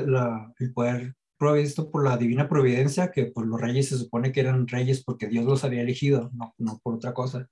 el 0.59 0.73
poder 0.73 1.15
provisto 1.45 1.91
por 1.91 2.03
la 2.03 2.17
divina 2.17 2.49
providencia, 2.49 3.13
que 3.13 3.27
por 3.27 3.47
los 3.47 3.61
reyes 3.61 3.91
se 3.91 3.99
supone 3.99 4.33
que 4.33 4.41
eran 4.41 4.67
reyes 4.67 5.05
porque 5.05 5.27
Dios 5.27 5.45
los 5.45 5.63
había 5.63 5.83
elegido, 5.83 6.31
no, 6.33 6.55
no 6.57 6.81
por 6.83 6.95
otra 6.95 7.13
cosa. 7.13 7.51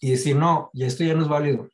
Y 0.00 0.10
decir, 0.10 0.34
no, 0.34 0.70
y 0.72 0.82
esto 0.82 1.04
ya 1.04 1.14
no 1.14 1.22
es 1.22 1.28
válido. 1.28 1.70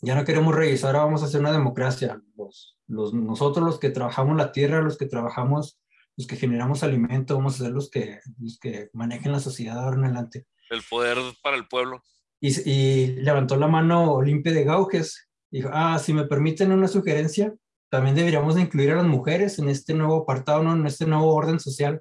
Ya 0.00 0.14
no 0.14 0.24
queremos 0.24 0.54
reyes, 0.54 0.84
ahora 0.84 1.04
vamos 1.04 1.22
a 1.22 1.26
hacer 1.26 1.40
una 1.40 1.52
democracia. 1.52 2.22
Los, 2.34 2.78
los, 2.86 3.12
nosotros 3.12 3.64
los 3.64 3.78
que 3.78 3.90
trabajamos 3.90 4.36
la 4.38 4.52
tierra, 4.52 4.80
los 4.80 4.96
que 4.96 5.06
trabajamos, 5.06 5.78
los 6.16 6.26
que 6.26 6.36
generamos 6.36 6.82
alimento, 6.82 7.36
vamos 7.36 7.60
a 7.60 7.64
ser 7.64 7.72
los 7.72 7.90
que, 7.90 8.20
los 8.38 8.58
que 8.58 8.88
manejen 8.94 9.32
la 9.32 9.40
sociedad 9.40 9.78
ahora 9.78 9.98
en 9.98 10.04
adelante. 10.04 10.46
El 10.70 10.80
poder 10.88 11.18
para 11.42 11.58
el 11.58 11.68
pueblo. 11.68 12.02
Y, 12.40 12.70
y 12.70 13.06
levantó 13.16 13.56
la 13.56 13.68
mano 13.68 14.14
Olimpia 14.14 14.52
de 14.52 14.64
Gauges. 14.64 15.28
Dijo, 15.50 15.68
ah, 15.72 15.98
si 15.98 16.14
me 16.14 16.24
permiten 16.24 16.72
una 16.72 16.88
sugerencia, 16.88 17.54
también 17.88 18.14
deberíamos 18.14 18.58
incluir 18.58 18.92
a 18.92 18.96
las 18.96 19.06
mujeres 19.06 19.58
en 19.58 19.68
este 19.68 19.94
nuevo 19.94 20.22
apartado, 20.22 20.62
¿no? 20.62 20.72
en 20.74 20.86
este 20.86 21.06
nuevo 21.06 21.32
orden 21.32 21.60
social. 21.60 22.00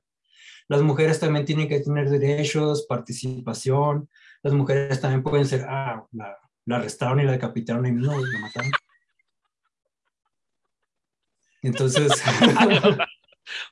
Las 0.67 0.81
mujeres 0.81 1.19
también 1.19 1.45
tienen 1.45 1.67
que 1.67 1.79
tener 1.79 2.09
derechos, 2.09 2.85
participación. 2.87 4.09
Las 4.41 4.53
mujeres 4.53 4.99
también 4.99 5.21
pueden 5.21 5.45
ser, 5.45 5.65
ah, 5.67 6.05
la, 6.11 6.37
la 6.65 6.77
arrestaron 6.77 7.19
y 7.19 7.23
la 7.23 7.33
decapitaron 7.33 7.85
y 7.85 7.91
mismo, 7.91 8.13
la 8.17 8.39
mataron. 8.39 8.71
Entonces. 11.61 12.11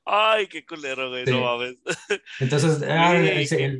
Ay, 0.05 0.47
qué 0.47 0.65
culero, 0.65 1.09
güey, 1.09 1.25
no 1.25 1.41
mames. 1.41 1.77
Entonces, 2.39 2.83
ah, 2.87 3.15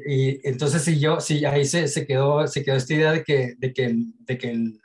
y, 0.08 0.40
entonces 0.44 0.82
si 0.84 1.00
yo, 1.00 1.20
si 1.20 1.46
ahí 1.46 1.66
se, 1.66 1.88
se, 1.88 2.08
quedó, 2.08 2.48
se 2.48 2.64
quedó 2.64 2.78
esta 2.78 2.94
idea 2.94 3.12
de 3.12 3.24
que, 3.24 3.54
de 3.58 3.74
que, 3.74 3.94
de 3.96 4.38
que 4.40 4.50
el, 4.50 4.82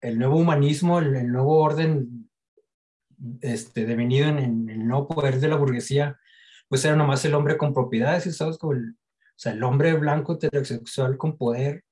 el 0.00 0.18
nuevo 0.18 0.36
humanismo, 0.36 0.98
el, 1.00 1.32
nuevo 1.32 1.60
orden 1.60 2.30
este, 3.40 3.86
devenido 3.86 4.28
en, 4.28 4.68
el 4.68 4.86
nuevo 4.86 5.08
poder 5.08 5.40
de 5.40 5.48
la 5.48 5.56
burguesía, 5.56 6.18
pues 6.68 6.84
era 6.84 6.96
nomás 6.96 7.24
el 7.24 7.34
hombre 7.34 7.56
con 7.56 7.74
propiedades, 7.74 8.36
¿sabes? 8.36 8.58
Como 8.58 8.72
el, 8.72 8.90
o 8.90 9.36
sea, 9.36 9.52
el 9.52 9.62
hombre 9.62 9.92
blanco 9.94 10.34
heterosexual 10.34 11.16
con 11.16 11.36
poder 11.36 11.84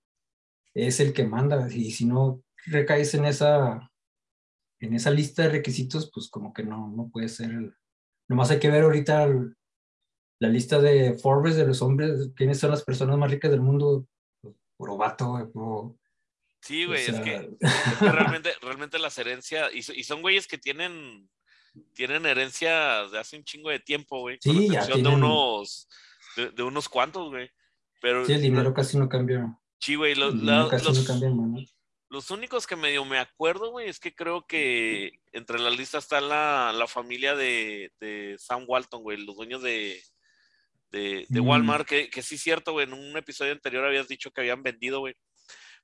es 0.74 1.00
el 1.00 1.12
que 1.12 1.26
manda, 1.26 1.68
y 1.70 1.90
si 1.90 2.06
no 2.06 2.42
recaes 2.66 3.14
en 3.14 3.26
esa, 3.26 3.90
en 4.80 4.94
esa 4.94 5.10
lista 5.10 5.42
de 5.42 5.50
requisitos, 5.50 6.10
pues 6.12 6.28
como 6.30 6.52
que 6.52 6.62
no, 6.62 6.88
no 6.88 7.08
puede 7.10 7.28
ser 7.28 7.50
el, 7.50 7.74
Nomás 8.32 8.50
hay 8.50 8.58
que 8.58 8.70
ver 8.70 8.84
ahorita 8.84 9.28
la 10.38 10.48
lista 10.48 10.80
de 10.80 11.14
Forbes 11.14 11.54
de 11.54 11.66
los 11.66 11.82
hombres, 11.82 12.30
quiénes 12.34 12.58
son 12.58 12.70
las 12.70 12.82
personas 12.82 13.18
más 13.18 13.30
ricas 13.30 13.50
del 13.50 13.60
mundo. 13.60 14.06
Puro 14.78 14.96
vato, 14.96 15.36
Sí, 16.62 16.84
güey, 16.84 17.02
es, 17.08 17.20
que, 17.20 17.50
realmente, 18.00 18.52
realmente 18.62 18.98
las 18.98 19.18
herencias, 19.18 19.70
y, 19.74 19.82
son 19.82 20.22
güeyes 20.22 20.46
que 20.46 20.58
tienen, 20.58 21.28
tienen 21.92 22.24
herencia 22.24 23.06
de 23.08 23.18
hace 23.18 23.36
un 23.36 23.44
chingo 23.44 23.70
de 23.70 23.80
tiempo, 23.80 24.20
güey. 24.20 24.38
Sí, 24.40 24.68
ya 24.70 24.86
de 24.86 25.08
unos, 25.08 25.88
de, 26.36 26.62
unos 26.62 26.88
cuantos, 26.88 27.30
güey. 27.30 27.50
Pero, 28.00 28.24
sí, 28.24 28.32
el 28.32 28.42
dinero 28.42 28.72
casi 28.72 28.96
no 28.96 29.08
cambia. 29.08 29.58
Sí, 29.80 29.96
güey, 29.96 30.14
casi 30.14 30.92
no 30.92 31.04
cambia, 31.04 31.66
los 32.08 32.30
únicos 32.30 32.66
que 32.66 32.76
medio 32.76 33.06
me 33.06 33.18
acuerdo, 33.18 33.70
güey, 33.70 33.88
es 33.88 33.98
que 33.98 34.14
creo 34.14 34.46
que 34.46 35.12
entre 35.32 35.58
la 35.58 35.70
lista 35.70 35.96
está 35.96 36.20
la, 36.20 36.84
familia 36.86 37.34
de, 37.34 37.90
Sam 38.38 38.66
Walton, 38.68 39.02
güey, 39.02 39.16
los 39.16 39.34
dueños 39.34 39.62
de, 39.62 39.98
de, 40.90 41.26
mm. 41.30 41.48
Walmart, 41.48 41.88
que, 41.88 42.10
que, 42.10 42.20
sí 42.20 42.34
es 42.34 42.42
cierto, 42.42 42.72
güey, 42.72 42.86
en 42.86 42.92
un 42.92 43.16
episodio 43.16 43.52
anterior 43.52 43.86
habías 43.86 44.08
dicho 44.08 44.30
que 44.30 44.42
habían 44.42 44.62
vendido, 44.62 45.00
güey. 45.00 45.14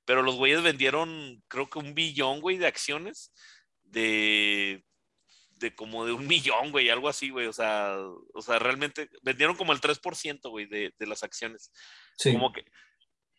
Pero 0.09 0.23
los 0.23 0.37
güeyes 0.37 0.63
vendieron, 0.63 1.43
creo 1.47 1.69
que 1.69 1.77
un 1.77 1.93
billón, 1.93 2.41
güey, 2.41 2.57
de 2.57 2.65
acciones 2.65 3.31
de, 3.83 4.83
de 5.51 5.75
como 5.75 6.03
de 6.03 6.13
un 6.13 6.25
millón, 6.27 6.71
güey, 6.71 6.89
algo 6.89 7.07
así, 7.07 7.29
güey. 7.29 7.45
O 7.45 7.53
sea, 7.53 7.95
o 8.33 8.41
sea, 8.41 8.57
realmente 8.57 9.07
vendieron 9.21 9.55
como 9.55 9.71
el 9.71 9.79
3%, 9.79 10.49
güey, 10.49 10.65
de, 10.65 10.95
de 10.97 11.05
las 11.05 11.21
acciones. 11.21 11.71
Sí. 12.17 12.33
Como 12.33 12.51
que, 12.51 12.65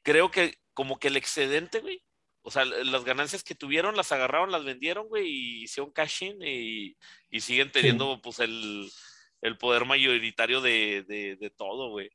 creo 0.04 0.30
que 0.30 0.58
como 0.72 1.00
que 1.00 1.08
el 1.08 1.16
excedente, 1.16 1.80
güey, 1.80 2.04
o 2.42 2.52
sea, 2.52 2.64
las 2.64 3.04
ganancias 3.04 3.42
que 3.42 3.56
tuvieron 3.56 3.96
las 3.96 4.12
agarraron, 4.12 4.52
las 4.52 4.64
vendieron, 4.64 5.08
güey, 5.08 5.26
y 5.26 5.62
hicieron 5.64 5.90
cash 5.90 6.22
y, 6.22 6.96
y 7.30 7.40
siguen 7.40 7.72
teniendo, 7.72 8.20
pues, 8.22 8.38
el, 8.38 8.88
el, 9.40 9.58
poder 9.58 9.86
mayoritario 9.86 10.60
de, 10.60 11.02
de, 11.02 11.50
todo, 11.50 11.90
güey. 11.90 12.10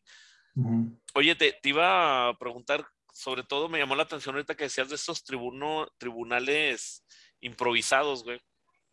Oye, 1.13 1.35
te, 1.35 1.51
te, 1.51 1.69
iba 1.69 2.29
a 2.29 2.37
preguntar, 2.37 2.87
sobre 3.15 3.43
todo 3.43 3.69
me 3.69 3.79
llamó 3.79 3.95
la 3.95 4.03
atención 4.03 4.35
ahorita 4.35 4.55
que 4.55 4.65
decías 4.65 4.89
de 4.89 4.95
estos 4.95 5.23
tribuno, 5.23 5.87
tribunales 5.97 7.05
improvisados, 7.39 8.25
güey. 8.25 8.41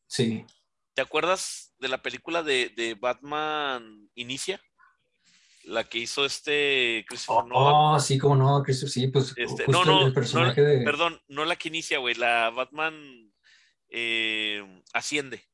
Sí. 0.06 0.46
¿Te 0.94 1.02
acuerdas 1.02 1.74
de 1.78 1.88
la 1.88 2.02
película 2.02 2.44
de, 2.44 2.70
de 2.76 2.94
Batman 2.94 4.08
Inicia? 4.14 4.60
la 5.64 5.84
que 5.84 5.98
hizo 5.98 6.24
este 6.24 7.04
Christopher 7.08 7.52
oh, 7.54 7.98
sí, 8.00 8.18
como 8.18 8.34
no, 8.34 8.64
Christopher, 8.64 8.92
sí, 8.92 9.06
pues 9.06 9.32
este, 9.36 9.64
no, 9.68 9.84
no, 9.84 10.06
el 10.06 10.12
personaje 10.12 10.60
de... 10.60 10.84
Perdón, 10.84 11.20
no 11.28 11.44
la 11.44 11.54
que 11.54 11.68
inicia, 11.68 11.98
güey, 11.98 12.16
la 12.16 12.50
Batman 12.50 13.32
eh, 13.88 14.82
Asciende, 14.92 15.44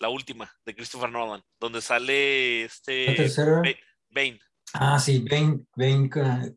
la 0.00 0.08
última, 0.08 0.52
de 0.64 0.74
Christopher 0.74 1.10
Nolan, 1.10 1.44
donde 1.60 1.80
sale 1.80 2.64
este... 2.64 3.06
¿La 3.06 3.14
tercera? 3.14 3.62
Bane. 4.08 4.40
Ah, 4.74 4.98
sí, 4.98 5.24
Bane, 5.28 5.60
Bane, 5.74 6.08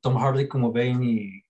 Tom 0.01 0.17
Hardy 0.17 0.47
como 0.47 0.71
Bane 0.71 1.05
y... 1.05 1.43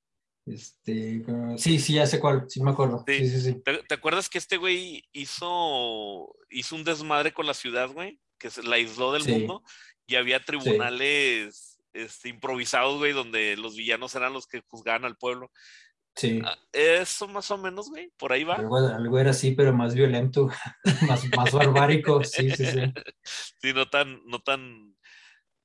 Este, 0.45 1.23
sí, 1.58 1.80
sí, 1.80 1.93
ya 1.93 2.06
sé 2.06 2.19
cuál, 2.19 2.45
sí 2.49 2.62
me 2.62 2.71
acuerdo. 2.71 3.06
Sí, 3.08 3.30
sí, 3.30 3.39
sí. 3.39 3.62
¿Te, 3.63 3.93
acuerdas 3.93 4.28
que 4.28 4.38
este 4.38 4.58
güey 4.58 5.02
hizo, 5.13 6.36
hizo 6.49 6.76
un 6.76 6.84
desmadre 6.84 7.32
con 7.32 7.45
la 7.45 7.54
ciudad, 7.54 7.89
güey? 7.89 8.19
Que 8.38 8.49
se 8.49 8.62
la 8.62 8.76
aisló 8.76 9.13
del 9.13 9.26
mundo 9.26 9.63
y 10.06 10.15
había 10.15 10.43
tribunales 10.43 11.80
este, 11.93 12.30
improvisados, 12.30 12.97
güey, 12.97 13.13
donde 13.13 13.56
los 13.56 13.76
villanos 13.78 14.15
eran 14.15 14.34
los 14.34 14.47
que 14.47 14.62
juzgaban 14.67 15.06
al 15.06 15.15
pueblo. 15.15 15.49
Sí. 16.15 16.41
Ah, 16.43 16.58
eso 16.71 17.28
más 17.28 17.49
o 17.49 17.58
menos, 17.58 17.89
güey, 17.89 18.12
por 18.17 18.34
ahí 18.34 18.43
va. 18.43 18.56
Algo, 18.56 19.19
era 19.19 19.32
así, 19.32 19.52
pero 19.52 19.73
más 19.73 19.95
violento, 19.95 20.49
más, 21.10 21.26
más 21.36 21.52
barbárico, 21.52 22.23
sí, 22.23 22.52
sí, 22.52 22.65
sí. 22.65 22.80
Sí, 23.62 23.73
no 23.73 23.89
tan, 23.89 24.21
no 24.26 24.39
tan, 24.39 24.92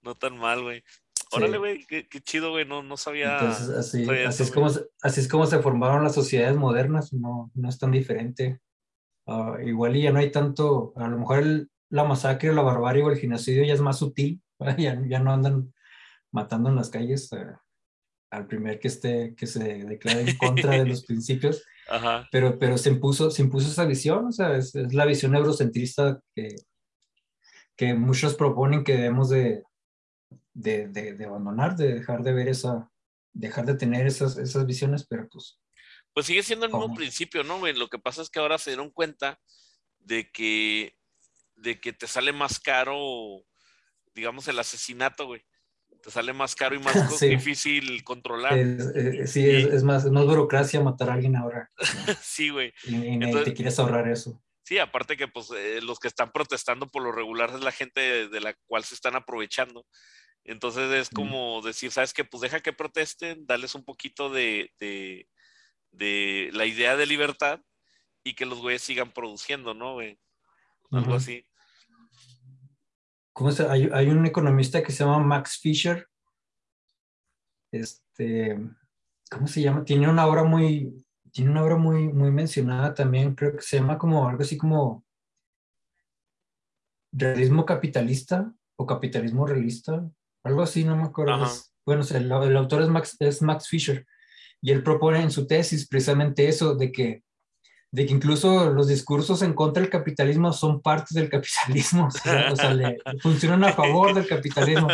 no 0.02 0.14
tan 0.14 0.36
mal, 0.38 0.62
güey. 0.62 0.82
Órale, 1.30 1.58
güey, 1.58 1.84
qué, 1.86 2.06
chido, 2.22 2.50
güey, 2.50 2.64
no, 2.64 2.82
no 2.82 2.96
sabía. 2.96 3.38
Entonces, 3.38 3.68
así, 3.68 4.08
así, 4.08 4.42
es 4.42 4.50
como, 4.50 4.68
así 5.02 5.20
es 5.20 5.28
como 5.28 5.46
se 5.46 5.58
formaron 5.58 6.02
las 6.02 6.14
sociedades 6.14 6.56
modernas, 6.56 7.12
no, 7.12 7.50
no 7.54 7.68
es 7.68 7.78
tan 7.78 7.90
diferente. 7.90 8.60
Ah, 9.26 9.58
igual 9.62 9.96
y 9.96 10.02
ya 10.02 10.10
no 10.10 10.20
hay 10.20 10.32
tanto, 10.32 10.94
a 10.96 11.06
lo 11.06 11.18
mejor 11.18 11.40
el, 11.40 11.70
la 11.90 12.04
masacre, 12.04 12.54
la 12.54 12.62
barbarie 12.62 13.02
o 13.02 13.10
el 13.10 13.18
genocidio 13.18 13.64
ya 13.64 13.74
es 13.74 13.80
más 13.80 13.98
sutil, 13.98 14.40
ya, 14.78 15.00
ya 15.06 15.18
no 15.18 15.32
andan 15.32 15.74
matando 16.32 16.70
en 16.70 16.76
las 16.76 16.88
calles 16.88 17.30
eh, 17.32 17.46
al 18.30 18.46
primer 18.46 18.78
que 18.78 18.88
esté 18.88 19.34
que 19.34 19.46
se 19.46 19.84
declare 19.84 20.22
en 20.22 20.36
contra 20.36 20.72
de 20.72 20.86
los 20.86 21.04
principios. 21.06 21.62
Pero, 22.30 22.58
pero 22.58 22.76
se, 22.76 22.90
impuso, 22.90 23.30
se 23.30 23.40
impuso 23.40 23.68
esa 23.68 23.86
visión, 23.86 24.26
o 24.26 24.32
sea, 24.32 24.56
es, 24.56 24.74
la 24.74 25.06
visión 25.06 25.34
eurocentrista 25.34 26.20
que, 26.34 26.56
que 27.76 27.94
muchos 27.94 28.34
proponen 28.34 28.84
que 28.84 28.92
debemos 28.92 29.30
de, 29.30 29.62
de, 30.58 30.88
de, 30.88 31.24
abandonar, 31.24 31.76
de 31.76 31.94
dejar 31.94 32.22
de 32.22 32.32
ver 32.32 32.48
esa, 32.48 32.90
dejar 33.32 33.66
de 33.66 33.74
tener 33.74 34.06
esas, 34.06 34.38
esas 34.38 34.66
visiones, 34.66 35.06
pero 35.06 35.28
pues... 35.28 35.60
Pues 36.12 36.26
sigue 36.26 36.42
siendo 36.42 36.66
el 36.66 36.72
mismo 36.72 36.94
principio, 36.94 37.44
¿no? 37.44 37.64
Lo 37.72 37.88
que 37.88 37.98
pasa 37.98 38.22
es 38.22 38.30
que 38.30 38.40
ahora 38.40 38.58
se 38.58 38.70
dieron 38.70 38.90
cuenta 38.90 39.38
de 40.00 40.30
que 40.30 40.98
de 41.60 41.80
que 41.80 41.92
te 41.92 42.06
sale 42.06 42.32
más 42.32 42.60
caro, 42.60 42.96
digamos, 44.14 44.48
el 44.48 44.58
asesinato, 44.58 45.26
güey. 45.26 45.42
Te 46.02 46.10
sale 46.10 46.32
más 46.32 46.54
caro 46.54 46.76
y 46.76 46.78
más 46.78 46.94
difícil 47.20 48.04
controlar. 48.04 48.56
Eh, 48.56 49.26
sí, 49.26 49.48
es, 49.48 49.82
más, 49.82 50.04
es 50.04 50.10
más 50.10 50.24
burocracia 50.24 50.80
matar 50.80 51.10
a 51.10 51.14
alguien 51.14 51.36
ahora. 51.36 51.70
sí, 52.22 52.50
güey. 52.50 52.72
Y, 52.84 53.18
te 53.18 53.54
quieres 53.54 53.78
ahorrar 53.78 54.08
eso. 54.08 54.42
Sí, 54.62 54.78
aparte 54.78 55.16
que 55.16 55.28
pues 55.28 55.50
eh, 55.50 55.80
los 55.82 55.98
que 55.98 56.08
están 56.08 56.30
protestando 56.30 56.88
por 56.88 57.02
lo 57.02 57.10
regular 57.10 57.50
es 57.54 57.62
la 57.62 57.72
gente 57.72 58.28
de, 58.28 58.40
la 58.40 58.54
cual 58.66 58.84
se 58.84 58.94
están 58.94 59.16
aprovechando. 59.16 59.86
Entonces 60.44 60.90
es 60.92 61.10
como 61.10 61.60
decir, 61.62 61.90
¿sabes 61.90 62.14
qué? 62.14 62.24
Pues 62.24 62.40
deja 62.40 62.60
que 62.60 62.72
protesten, 62.72 63.46
dales 63.46 63.74
un 63.74 63.84
poquito 63.84 64.30
de, 64.30 64.72
de, 64.80 65.28
de 65.90 66.50
la 66.52 66.64
idea 66.64 66.96
de 66.96 67.06
libertad 67.06 67.60
y 68.24 68.34
que 68.34 68.46
los 68.46 68.60
güeyes 68.60 68.82
sigan 68.82 69.12
produciendo, 69.12 69.74
¿no, 69.74 69.94
güey? 69.94 70.18
Algo 70.90 71.14
así. 71.14 71.46
¿Cómo 73.32 73.52
se, 73.52 73.68
hay, 73.68 73.88
hay, 73.92 74.08
un 74.08 74.26
economista 74.26 74.82
que 74.82 74.90
se 74.90 75.04
llama 75.04 75.20
Max 75.20 75.58
Fisher. 75.58 76.08
Este, 77.70 78.58
¿cómo 79.30 79.46
se 79.46 79.62
llama? 79.62 79.84
Tiene 79.84 80.08
una 80.08 80.26
obra 80.26 80.42
muy, 80.44 81.04
tiene 81.30 81.50
una 81.50 81.62
obra 81.62 81.76
muy, 81.76 82.08
muy 82.08 82.30
mencionada 82.30 82.94
también, 82.94 83.34
creo 83.34 83.54
que 83.54 83.62
se 83.62 83.76
llama 83.76 83.98
como 83.98 84.28
algo 84.28 84.42
así 84.42 84.56
como 84.56 85.04
realismo 87.12 87.64
capitalista 87.64 88.52
o 88.76 88.86
capitalismo 88.86 89.46
realista, 89.46 90.08
algo 90.48 90.62
así, 90.62 90.84
no 90.84 90.96
me 90.96 91.04
acuerdo. 91.04 91.46
bueno, 91.86 92.02
el, 92.10 92.24
el, 92.24 92.56
autor 92.56 92.82
es 92.82 92.88
Max, 92.88 93.16
es 93.20 93.42
Max 93.42 93.68
Fisher 93.68 94.06
y 94.60 94.72
él 94.72 94.82
propone 94.82 95.20
en 95.20 95.30
su 95.30 95.46
tesis 95.46 95.86
precisamente 95.86 96.48
eso, 96.48 96.74
de 96.74 96.90
que 96.90 97.22
de 97.90 98.04
que 98.04 98.12
incluso 98.12 98.70
los 98.70 98.88
discursos 98.88 99.40
en 99.40 99.54
contra 99.54 99.80
del 99.80 99.90
capitalismo 99.90 100.52
son 100.52 100.82
partes 100.82 101.14
del 101.14 101.30
capitalismo, 101.30 102.08
o 102.52 102.56
sea, 102.56 102.74
le, 102.74 102.98
funcionan 103.22 103.64
a 103.64 103.72
favor 103.72 104.14
del 104.14 104.26
capitalismo. 104.26 104.88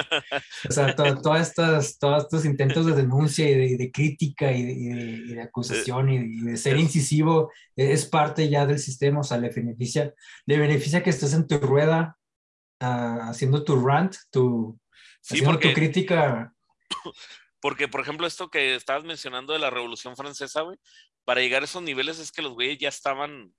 O 0.69 0.73
sea, 0.73 0.95
todas 0.95 1.49
estas, 1.49 1.99
todos 1.99 2.25
estos 2.25 2.45
intentos 2.45 2.87
de 2.87 2.93
denuncia 2.93 3.49
y 3.49 3.77
de, 3.77 3.90
crítica 3.90 4.53
y 4.53 4.62
de, 4.62 5.43
acusación 5.43 6.09
y 6.11 6.40
de, 6.43 6.57
ser 6.57 6.79
incisivo 6.79 7.51
es 7.75 8.07
parte 8.07 8.49
ya 8.49 8.64
del 8.64 8.79
sistema, 8.79 9.21
o 9.21 9.25
sea, 9.25 9.38
le 9.38 9.49
beneficia, 9.49 10.14
le 10.47 10.59
beneficia 10.59 11.03
que 11.03 11.11
estés 11.11 11.35
en 11.35 11.49
tu 11.49 11.59
rueda 11.59 12.17
ah, 12.81 13.27
haciendo 13.31 13.64
tu 13.64 13.85
rant, 13.85 14.14
tu, 14.31 14.79
haciendo 15.31 15.59
tu 15.59 15.73
crítica. 15.73 16.55
Porque, 17.61 17.89
por 17.89 18.01
ejemplo, 18.01 18.27
esto 18.27 18.51
que 18.51 18.75
estabas 18.75 19.05
mencionando 19.05 19.53
de 19.53 19.59
la 19.59 19.71
Revolución 19.71 20.17
Francesa, 20.17 20.63
güey, 20.63 20.77
para 21.25 21.41
llegar 21.41 21.63
a 21.63 21.65
esos 21.65 21.83
niveles 21.83 22.19
es 22.19 22.31
que 22.31 22.43
los 22.43 22.53
güeyes 22.53 22.79
ya 22.79 22.89
estaban 22.89 23.55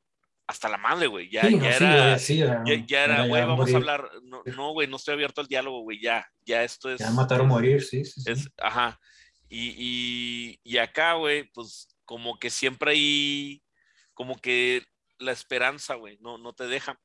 hasta 0.47 0.69
la 0.69 0.77
madre, 0.77 1.07
güey. 1.07 1.29
Ya, 1.29 1.49
ya, 1.49 1.75
era, 1.75 2.17
ya, 2.17 3.03
era, 3.03 3.25
güey, 3.25 3.41
vamos 3.45 3.73
a 3.73 3.77
hablar. 3.77 4.09
No, 4.23 4.71
güey, 4.73 4.87
no, 4.87 4.97
estoy 4.97 5.15
abierto 5.15 5.41
al 5.41 5.47
diálogo, 5.47 5.81
güey. 5.81 5.99
Ya, 5.99 6.27
ya 6.45 6.63
esto 6.63 6.91
es. 6.91 6.99
Ya 6.99 7.09
matar 7.09 7.41
o 7.41 7.45
morir, 7.45 7.81
sí, 7.81 8.05
sí. 8.05 8.21
Es, 8.27 8.47
ajá. 8.57 8.99
Y, 9.49 9.73
y, 9.77 10.59
y 10.63 10.77
acá, 10.77 11.13
güey, 11.13 11.49
pues 11.51 11.87
como 12.05 12.37
que 12.37 12.49
siempre 12.49 12.91
hay, 12.91 13.63
como 14.13 14.35
que 14.37 14.83
la 15.17 15.31
esperanza, 15.31 15.95
güey, 15.95 16.17
no, 16.21 16.37
no 16.37 16.53
te 16.53 16.67
deja. 16.67 16.99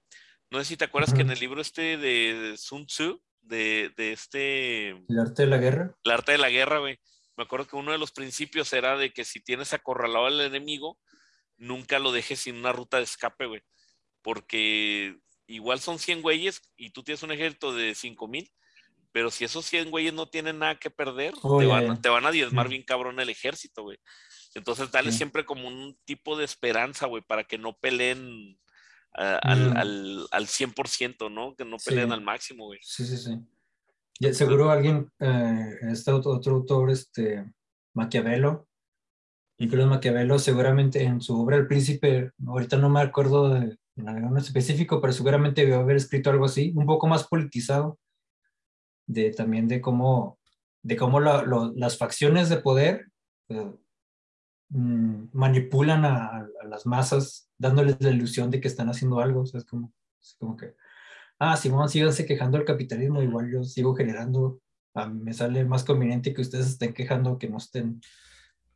No 0.51 0.59
sé 0.59 0.65
si 0.65 0.77
te 0.77 0.85
acuerdas 0.85 1.15
que 1.15 1.23
en 1.23 1.31
el 1.31 1.39
libro 1.39 1.61
este 1.61 1.97
de 1.97 2.57
Sun 2.57 2.87
Tzu, 2.87 3.23
de, 3.41 3.93
de 3.97 4.13
este... 4.13 4.89
El 4.91 5.19
arte 5.19 5.43
de 5.43 5.49
la 5.49 5.59
guerra. 5.59 5.95
El 6.05 6.11
arte 6.11 6.33
de 6.33 6.39
la 6.39 6.51
guerra, 6.51 6.79
güey. 6.79 6.99
Me 7.37 7.45
acuerdo 7.45 7.67
que 7.67 7.77
uno 7.77 7.93
de 7.93 7.99
los 7.99 8.13
principios 8.13 8.73
era 8.73 8.97
de 8.97 9.13
que 9.13 9.25
si 9.25 9.41
tienes 9.41 9.73
acorralado 9.73 10.27
al 10.27 10.41
enemigo, 10.41 10.99
nunca 11.57 11.99
lo 11.99 12.13
dejes 12.13 12.41
sin 12.41 12.57
una 12.57 12.73
ruta 12.73 12.99
de 12.99 13.05
escape, 13.05 13.47
güey. 13.47 13.63
Porque 14.23 15.17
igual 15.47 15.81
son 15.81 15.99
100 15.99 16.23
güeyes 16.23 16.63
y 16.77 16.91
tú 16.91 17.03
tienes 17.03 17.23
un 17.23 17.33
ejército 17.33 17.75
de 17.75 17.95
5 17.95 18.29
mil, 18.29 18.51
pero 19.13 19.31
si 19.31 19.45
esos 19.45 19.67
100 19.67 19.91
güeyes 19.91 20.15
no 20.15 20.29
tienen 20.29 20.59
nada 20.59 20.77
que 20.77 20.91
perder, 20.91 21.35
te, 21.35 21.67
van, 21.67 22.01
te, 22.01 22.09
van, 22.09 22.27
a 22.27 22.31
diezmar 22.31 22.69
bien 22.69 22.83
cabrón 22.83 23.19
el 23.21 23.29
ejército, 23.29 23.83
güey. 23.83 23.99
Entonces, 24.55 24.91
dale 24.91 25.13
siempre 25.13 25.45
como 25.45 25.69
un 25.69 25.97
tipo 26.05 26.37
de 26.37 26.45
esperanza, 26.45 27.07
güey, 27.07 27.23
para 27.23 27.45
que 27.45 27.59
no 27.59 27.77
peleen 27.79 28.59
al, 29.13 29.77
al, 29.77 30.27
al, 30.31 30.47
100%, 30.47 31.31
¿no? 31.31 31.55
Que 31.55 31.65
no 31.65 31.77
peleen 31.85 32.13
al 32.13 32.21
máximo, 32.21 32.67
güey. 32.67 32.79
Sí, 32.83 33.05
sí, 33.05 33.17
sí. 33.17 34.35
seguro 34.35 34.71
alguien, 34.71 35.11
eh, 35.19 35.77
este 35.91 36.13
otro, 36.13 36.41
autor, 36.53 36.91
este, 36.91 37.53
Maquiavelo, 37.95 38.69
Nicolás 39.59 39.89
Maquiavelo, 39.89 40.39
seguramente 40.39 41.03
en 41.03 41.21
su 41.21 41.41
obra 41.41 41.57
El 41.57 41.67
Príncipe, 41.67 42.33
ahorita 42.47 42.77
no 42.77 42.89
me 42.89 43.01
acuerdo 43.01 43.51
de, 43.51 43.77
algo 44.07 44.37
específico, 44.39 45.01
pero 45.01 45.13
seguramente 45.13 45.63
debió 45.63 45.81
haber 45.81 45.97
escrito 45.97 46.31
algo 46.31 46.47
así, 46.47 46.73
un 46.75 46.87
poco 46.87 47.07
más 47.07 47.27
politizado, 47.27 47.99
de 49.07 49.33
también 49.33 49.69
de 49.69 49.81
cómo, 49.81 50.39
de 50.83 50.97
cómo 50.97 51.21
las 51.21 51.99
facciones 51.99 52.49
de 52.49 52.57
poder 52.59 53.09
eh, 54.71 54.79
mm, 54.79 55.31
manipulan 55.33 56.05
a, 56.05 56.47
las 56.65 56.87
masas, 56.87 57.51
dándoles 57.59 57.97
la 58.01 58.11
ilusión 58.11 58.51
de 58.51 58.61
que 58.61 58.69
están 58.69 58.89
haciendo 58.89 59.21
algo. 59.21 59.43
O 59.43 59.47
sea, 59.47 59.59
es 59.59 59.67
como, 59.67 59.93
es 60.21 60.37
como 60.39 60.57
que, 60.57 60.75
ah, 61.39 61.57
Simón, 61.57 61.89
síganse 61.89 62.27
quejando 62.27 62.59
del 62.59 62.67
capitalismo, 62.67 63.23
igual 63.23 63.51
yo 63.51 63.65
sigo 63.65 63.95
generando. 63.95 64.61
A 64.95 65.07
mí 65.07 65.21
me 65.23 65.33
sale 65.33 65.65
más 65.65 65.85
conveniente 65.85 66.35
que 66.35 66.41
ustedes 66.41 66.67
estén 66.67 66.93
quejando 66.93 67.39
que 67.39 67.49
no 67.49 67.59
estén 67.59 68.01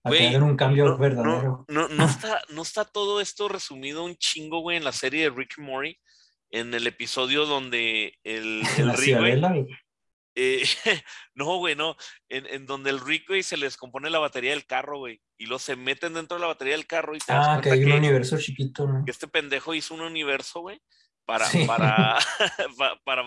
a 0.05 0.11
tener 0.11 0.43
un 0.43 0.57
cambio 0.57 0.99
verdadero. 0.99 1.65
No, 1.69 1.89
no, 1.89 2.05
está, 2.05 2.43
no 2.51 2.63
está 2.63 2.85
todo 2.85 3.21
esto 3.21 3.49
resumido 3.49 4.05
un 4.05 4.17
chingo, 4.17 4.61
güey, 4.61 4.77
en 4.77 4.85
la 4.85 4.93
serie 4.93 5.25
de 5.25 5.31
Rick 5.31 5.59
Morty, 5.59 5.99
en 6.51 6.75
el 6.75 6.87
episodio 6.87 7.47
donde 7.47 8.15
el, 8.23 8.63
el 8.79 8.97
Rick, 8.97 9.17
eh, 10.35 10.63
no, 11.35 11.59
güey, 11.59 11.77
no. 11.77 11.97
En, 12.29 12.47
en, 12.47 12.67
donde 12.67 12.91
el 12.91 13.01
rico 13.01 13.35
y 13.35 13.43
se 13.43 13.57
les 13.57 13.77
compone 13.77 14.11
la 14.11 14.19
batería 14.19 14.51
del 14.51 14.67
carro, 14.67 14.99
güey. 14.99 15.21
Y 15.39 15.47
los 15.47 15.63
se 15.63 15.77
meten 15.77 16.15
dentro 16.15 16.37
de 16.37 16.41
la 16.41 16.49
batería 16.49 16.75
del 16.75 16.87
carro 16.87 17.15
y 17.15 17.19
te 17.19 17.33
Ah, 17.33 17.61
que 17.63 17.71
hay 17.71 17.85
un 17.85 17.93
universo 17.93 18.39
chiquito, 18.39 18.87
¿no? 18.87 19.05
Que 19.05 19.11
este 19.11 19.29
pendejo 19.29 19.75
hizo 19.75 19.95
un 19.95 20.01
universo, 20.01 20.61
güey, 20.61 20.81
para, 21.25 21.47
para, 21.67 22.19
para, 23.05 23.23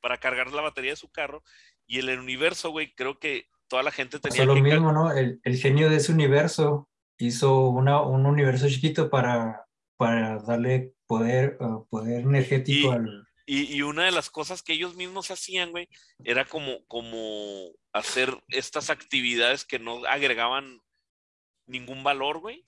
para, 0.00 0.18
cargar 0.18 0.52
la 0.52 0.62
batería 0.62 0.92
de 0.92 0.96
su 0.96 1.10
carro. 1.10 1.42
Y 1.86 1.98
en 2.00 2.08
el 2.08 2.18
universo, 2.18 2.70
güey, 2.70 2.94
creo 2.94 3.18
que 3.18 3.46
toda 3.68 3.82
la 3.82 3.90
gente 3.90 4.18
tenía 4.18 4.44
lo 4.44 4.54
mismo, 4.54 4.92
¿no? 4.92 5.12
El, 5.12 5.40
el, 5.44 5.56
genio 5.56 5.88
de 5.88 5.96
ese 5.96 6.12
universo 6.12 6.88
hizo 7.18 7.68
una, 7.68 8.02
un 8.02 8.26
universo 8.26 8.68
chiquito 8.68 9.10
para, 9.10 9.66
para 9.96 10.38
darle 10.38 10.94
poder, 11.06 11.56
uh, 11.60 11.86
poder 11.88 12.22
energético 12.22 12.92
al 12.92 13.26
y, 13.46 13.82
una 13.82 14.04
de 14.04 14.12
las 14.12 14.30
cosas 14.30 14.62
que 14.62 14.72
ellos 14.72 14.94
mismos 14.94 15.30
hacían, 15.30 15.70
güey, 15.70 15.88
era 16.24 16.44
como, 16.44 16.84
como 16.86 17.70
hacer 17.92 18.36
estas 18.48 18.90
actividades 18.90 19.64
que 19.64 19.78
no 19.78 20.04
agregaban 20.06 20.80
ningún 21.66 22.04
valor, 22.04 22.40
güey. 22.40 22.64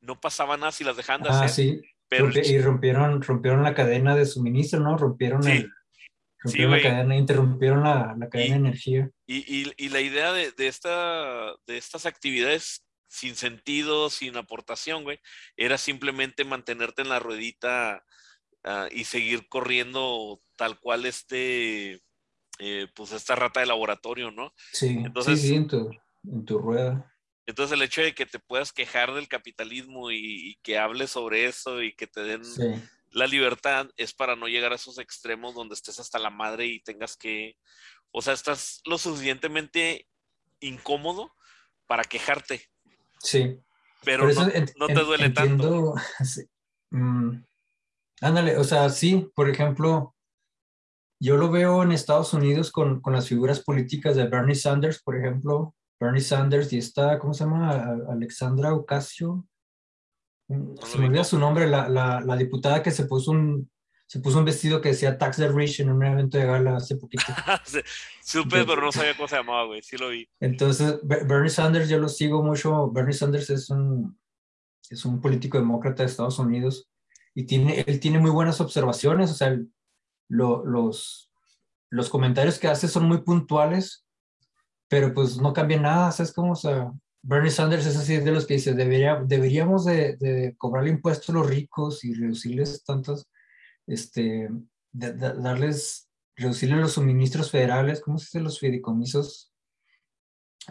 No 0.00 0.20
pasaba 0.20 0.56
nada 0.56 0.72
si 0.72 0.84
las 0.84 0.96
dejaban 0.96 1.22
de 1.22 1.28
ah, 1.30 1.48
sí. 1.48 1.80
Pero 2.08 2.30
y 2.32 2.58
rompieron, 2.58 3.22
rompieron 3.22 3.62
la 3.62 3.74
cadena 3.74 4.14
de 4.14 4.26
suministro, 4.26 4.80
¿no? 4.80 4.96
Rompieron, 4.96 5.46
el, 5.48 5.70
rompieron 6.38 6.72
la 6.72 6.82
cadena, 6.82 7.16
interrumpieron 7.16 7.82
la, 7.82 8.14
la 8.18 8.28
cadena 8.28 8.54
de 8.54 8.60
energía. 8.60 9.10
Y, 9.26 9.72
y, 9.76 9.88
la 9.88 10.00
idea 10.00 10.32
de, 10.32 10.52
de, 10.52 10.68
esta, 10.68 11.54
de 11.66 11.78
estas 11.78 12.06
actividades 12.06 12.84
sin 13.08 13.36
sentido, 13.36 14.10
sin 14.10 14.36
aportación, 14.36 15.04
güey, 15.04 15.20
era 15.56 15.78
simplemente 15.78 16.44
mantenerte 16.44 17.02
en 17.02 17.08
la 17.08 17.20
ruedita 17.20 18.04
Ah, 18.64 18.88
y 18.90 19.04
seguir 19.04 19.46
corriendo 19.48 20.40
tal 20.56 20.80
cual 20.80 21.04
este, 21.04 22.02
eh, 22.58 22.86
pues 22.94 23.12
esta 23.12 23.34
rata 23.34 23.60
de 23.60 23.66
laboratorio, 23.66 24.30
¿no? 24.30 24.54
Sí, 24.72 25.02
entonces, 25.04 25.42
sí, 25.42 25.54
en, 25.54 25.66
tu, 26.46 26.58
rueda. 26.58 27.14
Entonces 27.44 27.74
el 27.74 27.82
hecho 27.82 28.00
de 28.00 28.14
que 28.14 28.24
te 28.24 28.38
puedas 28.38 28.72
quejar 28.72 29.12
del 29.12 29.28
capitalismo 29.28 30.10
y, 30.10 30.58
que 30.62 30.78
hables 30.78 31.10
sobre 31.10 31.44
eso 31.44 31.82
y 31.82 31.94
que 31.94 32.06
te 32.06 32.22
den 32.22 32.40
la 33.10 33.26
libertad 33.26 33.90
es 33.98 34.14
para 34.14 34.34
no 34.34 34.48
llegar 34.48 34.72
a 34.72 34.76
esos 34.76 34.98
extremos 34.98 35.54
donde 35.54 35.74
estés 35.74 36.00
hasta 36.00 36.18
la 36.18 36.30
madre 36.30 36.66
y 36.66 36.80
tengas 36.80 37.16
que, 37.18 37.58
o 38.12 38.22
sea, 38.22 38.32
estás 38.32 38.80
lo 38.86 38.96
suficientemente 38.96 40.08
incómodo 40.60 41.34
para 41.86 42.04
quejarte. 42.04 42.70
Sí. 43.20 43.60
Pero 44.04 44.26
no, 44.76 44.86
te 44.86 45.00
duele 45.04 45.28
tanto. 45.30 45.94
Sí. 46.24 46.42
Mm, 46.90 47.42
Ándale, 48.20 48.56
o 48.56 48.64
sea, 48.64 48.88
sí, 48.90 49.30
por 49.34 49.48
ejemplo, 49.50 50.14
yo 51.20 51.36
lo 51.36 51.50
veo 51.50 51.82
en 51.82 51.92
Estados 51.92 52.32
Unidos 52.32 52.70
con, 52.70 53.00
con, 53.00 53.12
las 53.12 53.28
figuras 53.28 53.60
políticas 53.60 54.16
de 54.16 54.26
Bernie 54.26 54.54
Sanders, 54.54 55.02
por 55.02 55.16
ejemplo, 55.16 55.74
Bernie 56.00 56.20
Sanders 56.20 56.72
y 56.72 56.78
está, 56.78 57.18
¿cómo 57.18 57.34
se 57.34 57.44
llama? 57.44 57.96
Alexandra 58.10 58.74
Ocasio. 58.74 59.46
Mm, 60.48 60.74
se 60.76 60.98
me 60.98 61.06
olvida 61.06 61.24
su 61.24 61.38
nombre, 61.38 61.66
la, 61.66 61.88
la, 61.88 62.20
la, 62.20 62.36
diputada 62.36 62.82
que 62.82 62.90
se 62.90 63.06
puso 63.06 63.30
un 63.30 63.70
se 64.06 64.20
puso 64.20 64.38
un 64.38 64.44
vestido 64.44 64.80
que 64.80 64.90
decía 64.90 65.16
Tax 65.16 65.38
the 65.38 65.48
Rich 65.48 65.80
en 65.80 65.90
un 65.90 66.04
evento 66.04 66.36
de 66.36 66.44
gala 66.44 66.76
hace 66.76 66.96
poquito. 66.96 67.24
Supe, 68.22 68.64
pero 68.64 68.82
no 68.82 68.92
sabía 68.92 69.16
cómo 69.16 69.26
se 69.26 69.36
llamaba, 69.36 69.64
güey. 69.64 69.82
Sí 69.82 69.96
lo 69.96 70.10
vi. 70.10 70.28
Entonces, 70.40 71.00
Bernie 71.02 71.50
Sanders 71.50 71.88
yo 71.88 71.98
lo 71.98 72.08
sigo 72.08 72.42
mucho. 72.42 72.90
Bernie 72.90 73.14
Sanders 73.14 73.50
es 73.50 73.70
un, 73.70 74.18
es 74.90 75.04
un 75.04 75.20
político 75.20 75.58
demócrata 75.58 76.02
de 76.02 76.10
Estados 76.10 76.38
Unidos 76.38 76.86
y 77.34 77.44
tiene, 77.44 77.84
él 77.86 78.00
tiene 78.00 78.18
muy 78.18 78.30
buenas 78.30 78.60
observaciones, 78.60 79.30
o 79.30 79.34
sea, 79.34 79.58
los, 80.28 81.30
los 81.90 82.08
comentarios 82.08 82.58
que 82.58 82.68
hace 82.68 82.88
son 82.88 83.06
muy 83.06 83.22
puntuales, 83.22 84.06
pero 84.88 85.12
pues 85.12 85.38
no 85.38 85.52
cambia 85.52 85.80
nada, 85.80 86.12
¿sabes 86.12 86.32
cómo? 86.32 86.52
O 86.52 86.56
sea, 86.56 86.92
Bernie 87.22 87.50
Sanders 87.50 87.86
es 87.86 87.96
así 87.96 88.18
de 88.18 88.30
los 88.30 88.46
que 88.46 88.54
dice, 88.54 88.74
debería, 88.74 89.20
deberíamos 89.24 89.84
de, 89.84 90.16
de 90.16 90.54
cobrarle 90.56 90.90
impuestos 90.90 91.30
a 91.30 91.32
los 91.32 91.48
ricos 91.48 92.04
y 92.04 92.14
reducirles 92.14 92.84
tantos, 92.84 93.28
este, 93.86 94.48
darles, 94.92 96.08
reducirles 96.36 96.78
los 96.78 96.92
suministros 96.92 97.50
federales, 97.50 98.00
¿cómo 98.00 98.18
se 98.18 98.26
dice? 98.26 98.40
Los 98.40 98.60
fideicomisos 98.60 99.52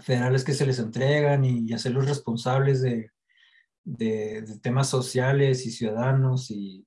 federales 0.01 0.43
que 0.43 0.53
se 0.53 0.65
les 0.65 0.79
entregan 0.79 1.43
y 1.43 1.71
hacerlos 1.73 2.07
responsables 2.07 2.81
de, 2.81 3.12
de, 3.83 4.43
temas 4.61 4.89
sociales 4.89 5.65
y 5.65 5.71
ciudadanos 5.71 6.51
y, 6.51 6.85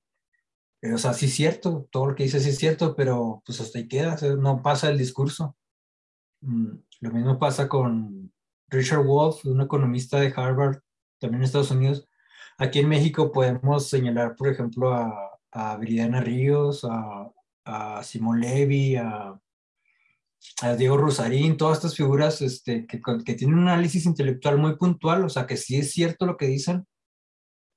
eh, 0.81 0.93
o 0.93 0.97
sea, 0.97 1.13
sí 1.13 1.27
es 1.27 1.33
cierto, 1.33 1.87
todo 1.91 2.07
lo 2.07 2.15
que 2.15 2.23
dice 2.23 2.39
sí 2.39 2.49
es 2.49 2.57
cierto, 2.57 2.95
pero 2.95 3.41
pues 3.45 3.61
hasta 3.61 3.79
ahí 3.79 3.87
queda, 3.87 4.17
no 4.37 4.61
pasa 4.61 4.89
el 4.89 4.97
discurso. 4.97 5.55
Mm, 6.41 6.77
lo 7.01 7.11
mismo 7.11 7.39
pasa 7.39 7.67
con 7.69 8.31
Richard 8.69 9.03
Wolff, 9.05 9.45
un 9.45 9.61
economista 9.61 10.19
de 10.19 10.33
Harvard, 10.35 10.79
también 11.19 11.41
en 11.41 11.45
Estados 11.45 11.71
Unidos. 11.71 12.07
Aquí 12.57 12.79
en 12.79 12.89
México 12.89 13.31
podemos 13.31 13.89
señalar, 13.89 14.35
por 14.35 14.49
ejemplo, 14.49 14.93
a, 14.93 15.39
a 15.51 15.77
Viridiana 15.77 16.21
Ríos, 16.21 16.85
a, 16.85 17.31
a 17.65 18.03
Simón 18.03 18.41
Levy, 18.41 18.95
a, 18.95 19.39
a 20.61 20.75
Diego 20.75 20.97
Rosarín, 20.97 21.57
todas 21.57 21.77
estas 21.77 21.95
figuras 21.95 22.41
este, 22.41 22.85
que, 22.87 23.01
que, 23.01 23.33
tienen 23.33 23.57
un 23.57 23.67
análisis 23.67 24.05
intelectual 24.05 24.57
muy 24.57 24.75
puntual, 24.75 25.23
o 25.23 25.29
sea, 25.29 25.45
que 25.45 25.57
sí 25.57 25.77
es 25.77 25.91
cierto 25.91 26.25
lo 26.25 26.37
que 26.37 26.47
dicen, 26.47 26.85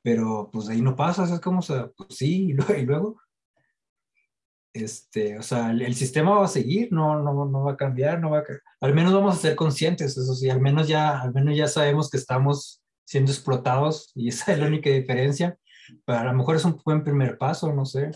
pero 0.02 0.48
pues 0.52 0.66
de 0.66 0.74
ahí 0.74 0.82
no 0.82 0.96
pasa, 0.96 1.24
es 1.24 1.40
como, 1.40 1.60
o 1.60 1.62
sea, 1.62 1.90
pues 1.96 2.16
sí, 2.16 2.50
y 2.50 2.52
luego, 2.52 2.74
y 2.74 2.86
luego. 2.86 3.20
Este, 4.72 5.36
o 5.36 5.42
sea, 5.42 5.72
el, 5.72 5.94
sistema 5.96 6.36
va 6.36 6.44
a 6.44 6.48
seguir, 6.48 6.92
no, 6.92 7.20
no, 7.20 7.44
no 7.44 7.64
va 7.64 7.72
a 7.72 7.76
cambiar, 7.76 8.20
no 8.20 8.30
va 8.30 8.38
a, 8.38 8.44
al 8.80 8.94
menos 8.94 9.12
vamos 9.12 9.34
a 9.34 9.40
ser 9.40 9.56
conscientes, 9.56 10.16
eso 10.16 10.34
sí, 10.34 10.48
al 10.48 10.60
menos 10.60 10.86
ya, 10.86 11.20
al 11.20 11.34
menos 11.34 11.56
ya 11.56 11.66
sabemos 11.66 12.08
que 12.08 12.18
estamos 12.18 12.80
siendo 13.04 13.32
explotados 13.32 14.12
y 14.14 14.28
esa 14.28 14.52
es 14.52 14.58
la 14.60 14.68
única 14.68 14.88
diferencia, 14.90 15.58
pero 16.04 16.20
a 16.20 16.24
lo 16.24 16.34
mejor 16.34 16.56
es 16.56 16.64
un 16.64 16.80
buen 16.84 17.02
primer 17.02 17.36
paso, 17.36 17.72
no 17.74 17.84
sé, 17.84 18.12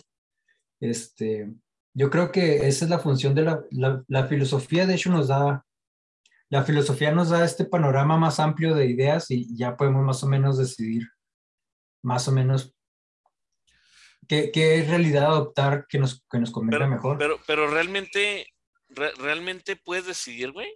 este, 0.80 1.52
yo 1.94 2.10
creo 2.10 2.32
que 2.32 2.66
esa 2.66 2.84
es 2.84 2.90
la 2.90 2.98
función 2.98 3.34
de 3.34 3.42
la, 3.42 4.04
la, 4.08 4.26
filosofía, 4.26 4.86
de 4.86 4.94
hecho 4.94 5.10
nos 5.10 5.28
da, 5.28 5.64
la 6.50 6.64
filosofía 6.64 7.12
nos 7.12 7.30
da 7.30 7.44
este 7.44 7.64
panorama 7.64 8.16
más 8.18 8.40
amplio 8.40 8.74
de 8.74 8.86
ideas 8.86 9.30
y 9.30 9.56
ya 9.56 9.76
podemos 9.76 10.04
más 10.04 10.22
o 10.24 10.26
menos 10.26 10.58
decidir, 10.58 11.08
más 12.02 12.26
o 12.26 12.32
menos 12.32 12.74
¿qué, 14.28 14.50
qué 14.50 14.84
realidad 14.86 15.26
adoptar 15.26 15.86
que 15.88 15.98
nos, 15.98 16.24
que 16.30 16.38
nos 16.38 16.50
convenga 16.50 16.86
mejor? 16.86 17.18
Pero, 17.18 17.38
pero 17.46 17.68
realmente, 17.68 18.48
realmente 18.88 19.76
puedes 19.76 20.06
decidir, 20.06 20.52
güey. 20.52 20.74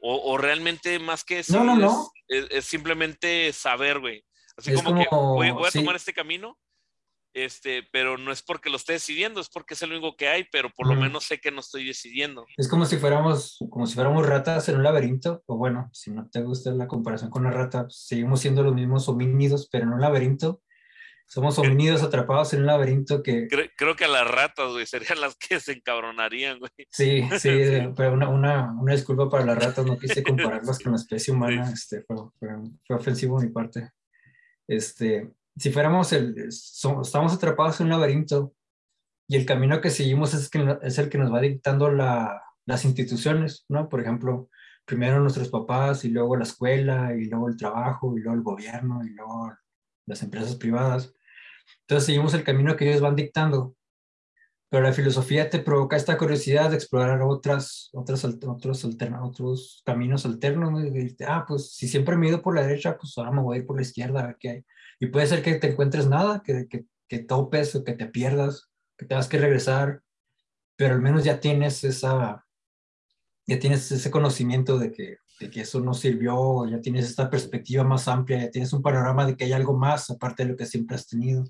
O, 0.00 0.32
o, 0.32 0.36
realmente 0.36 0.98
más 0.98 1.22
que 1.22 1.40
eso, 1.40 1.62
no, 1.62 1.64
no, 1.64 1.76
no. 1.76 2.10
Es, 2.26 2.64
simplemente 2.64 3.52
saber, 3.52 4.00
güey. 4.00 4.24
Así 4.56 4.74
como, 4.74 4.98
que 4.98 5.06
voy, 5.10 5.48
a 5.48 5.70
tomar 5.70 5.94
este 5.94 6.12
camino 6.12 6.58
este, 7.34 7.82
pero 7.92 8.18
no 8.18 8.32
es 8.32 8.42
porque 8.42 8.70
lo 8.70 8.76
esté 8.76 8.94
decidiendo, 8.94 9.40
es 9.40 9.48
porque 9.48 9.74
es 9.74 9.82
el 9.82 9.92
único 9.92 10.16
que 10.16 10.28
hay, 10.28 10.44
pero 10.50 10.70
por 10.70 10.86
lo 10.86 10.94
menos 10.94 11.24
sé 11.24 11.38
que 11.38 11.50
no 11.50 11.60
estoy 11.60 11.86
decidiendo. 11.86 12.46
Es 12.56 12.68
como 12.68 12.84
si 12.84 12.96
fuéramos, 12.98 13.58
como 13.70 13.86
si 13.86 13.94
fuéramos 13.94 14.26
ratas 14.26 14.68
en 14.68 14.76
un 14.76 14.82
laberinto, 14.82 15.42
o 15.46 15.56
bueno, 15.56 15.88
si 15.92 16.10
no 16.10 16.28
te 16.28 16.42
gusta 16.42 16.72
la 16.72 16.86
comparación 16.86 17.30
con 17.30 17.44
la 17.44 17.50
rata, 17.50 17.84
pues, 17.84 18.04
seguimos 18.06 18.40
siendo 18.40 18.62
los 18.62 18.74
mismos 18.74 19.08
homínidos, 19.08 19.68
pero 19.70 19.84
en 19.84 19.92
un 19.92 20.00
laberinto. 20.00 20.60
Somos 21.26 21.58
homínidos 21.58 22.02
atrapados 22.02 22.52
en 22.52 22.60
un 22.60 22.66
laberinto 22.66 23.22
que... 23.22 23.48
Creo, 23.48 23.96
que 23.96 24.04
a 24.04 24.08
las 24.08 24.28
ratas, 24.28 24.70
güey, 24.70 24.84
serían 24.84 25.18
las 25.18 25.34
que 25.36 25.60
se 25.60 25.72
encabronarían, 25.72 26.58
güey. 26.58 26.70
Sí, 26.90 27.22
sí, 27.38 27.48
pero 27.96 28.12
una, 28.12 28.28
una, 28.28 28.70
una, 28.78 28.92
disculpa 28.92 29.30
para 29.30 29.46
las 29.46 29.64
ratas, 29.64 29.86
no 29.86 29.98
quise 29.98 30.22
compararlas 30.22 30.78
con 30.80 30.92
la 30.92 30.98
especie 30.98 31.32
humana, 31.34 31.70
este, 31.72 32.02
fue, 32.02 32.16
fue, 32.38 32.48
fue 32.86 32.96
ofensivo 32.96 33.40
de 33.40 33.46
mi 33.46 33.52
parte. 33.52 33.92
Este, 34.68 35.32
si 35.56 35.70
fuéramos 35.70 36.12
el, 36.12 36.36
estamos 36.48 37.34
atrapados 37.34 37.80
en 37.80 37.86
un 37.86 37.90
laberinto 37.90 38.54
y 39.28 39.36
el 39.36 39.46
camino 39.46 39.80
que 39.80 39.90
seguimos 39.90 40.34
es, 40.34 40.48
que, 40.48 40.78
es 40.82 40.98
el 40.98 41.08
que 41.08 41.18
nos 41.18 41.32
va 41.32 41.40
dictando 41.40 41.90
la, 41.90 42.42
las 42.66 42.84
instituciones, 42.84 43.64
¿no? 43.68 43.88
Por 43.88 44.00
ejemplo, 44.00 44.48
primero 44.84 45.20
nuestros 45.20 45.48
papás 45.48 46.04
y 46.04 46.10
luego 46.10 46.36
la 46.36 46.44
escuela 46.44 47.14
y 47.14 47.26
luego 47.26 47.48
el 47.48 47.56
trabajo 47.56 48.16
y 48.16 48.20
luego 48.20 48.36
el 48.36 48.42
gobierno 48.42 49.04
y 49.04 49.10
luego 49.10 49.52
las 50.06 50.22
empresas 50.22 50.56
privadas. 50.56 51.14
Entonces 51.82 52.06
seguimos 52.06 52.34
el 52.34 52.44
camino 52.44 52.76
que 52.76 52.88
ellos 52.88 53.00
van 53.00 53.16
dictando. 53.16 53.76
Pero 54.68 54.84
la 54.84 54.92
filosofía 54.94 55.50
te 55.50 55.58
provoca 55.58 55.96
esta 55.96 56.16
curiosidad 56.16 56.70
de 56.70 56.76
explorar 56.76 57.20
otras, 57.20 57.90
otras, 57.92 58.24
otros, 58.24 58.84
alterna, 58.86 59.22
otros 59.22 59.82
caminos 59.84 60.24
alternos. 60.24 60.82
Y 60.82 61.14
ah, 61.28 61.44
pues 61.46 61.74
si 61.74 61.86
siempre 61.86 62.16
me 62.16 62.26
he 62.26 62.30
ido 62.30 62.40
por 62.40 62.54
la 62.54 62.62
derecha, 62.62 62.96
pues 62.96 63.12
ahora 63.18 63.32
me 63.32 63.42
voy 63.42 63.56
a 63.56 63.60
ir 63.60 63.66
por 63.66 63.76
la 63.76 63.82
izquierda 63.82 64.20
a 64.20 64.26
ver 64.28 64.36
qué 64.40 64.48
hay. 64.48 64.64
Y 65.02 65.08
puede 65.08 65.26
ser 65.26 65.42
que 65.42 65.56
te 65.56 65.66
encuentres 65.66 66.06
nada, 66.06 66.44
que, 66.44 66.68
que, 66.68 66.84
que 67.08 67.18
topes 67.18 67.74
o 67.74 67.82
que 67.82 67.94
te 67.94 68.06
pierdas, 68.06 68.68
que 68.96 69.04
tengas 69.04 69.26
que 69.26 69.36
regresar, 69.36 70.00
pero 70.76 70.94
al 70.94 71.02
menos 71.02 71.24
ya 71.24 71.40
tienes 71.40 71.82
esa, 71.82 72.46
ya 73.44 73.58
tienes 73.58 73.90
ese 73.90 74.12
conocimiento 74.12 74.78
de 74.78 74.92
que, 74.92 75.16
de 75.40 75.50
que 75.50 75.62
eso 75.62 75.80
no 75.80 75.92
sirvió, 75.92 76.68
ya 76.68 76.80
tienes 76.80 77.06
esta 77.06 77.28
perspectiva 77.28 77.82
más 77.82 78.06
amplia, 78.06 78.42
ya 78.42 78.50
tienes 78.52 78.72
un 78.72 78.80
panorama 78.80 79.26
de 79.26 79.36
que 79.36 79.42
hay 79.42 79.52
algo 79.52 79.76
más 79.76 80.08
aparte 80.08 80.44
de 80.44 80.50
lo 80.50 80.56
que 80.56 80.66
siempre 80.66 80.94
has 80.94 81.08
tenido. 81.08 81.42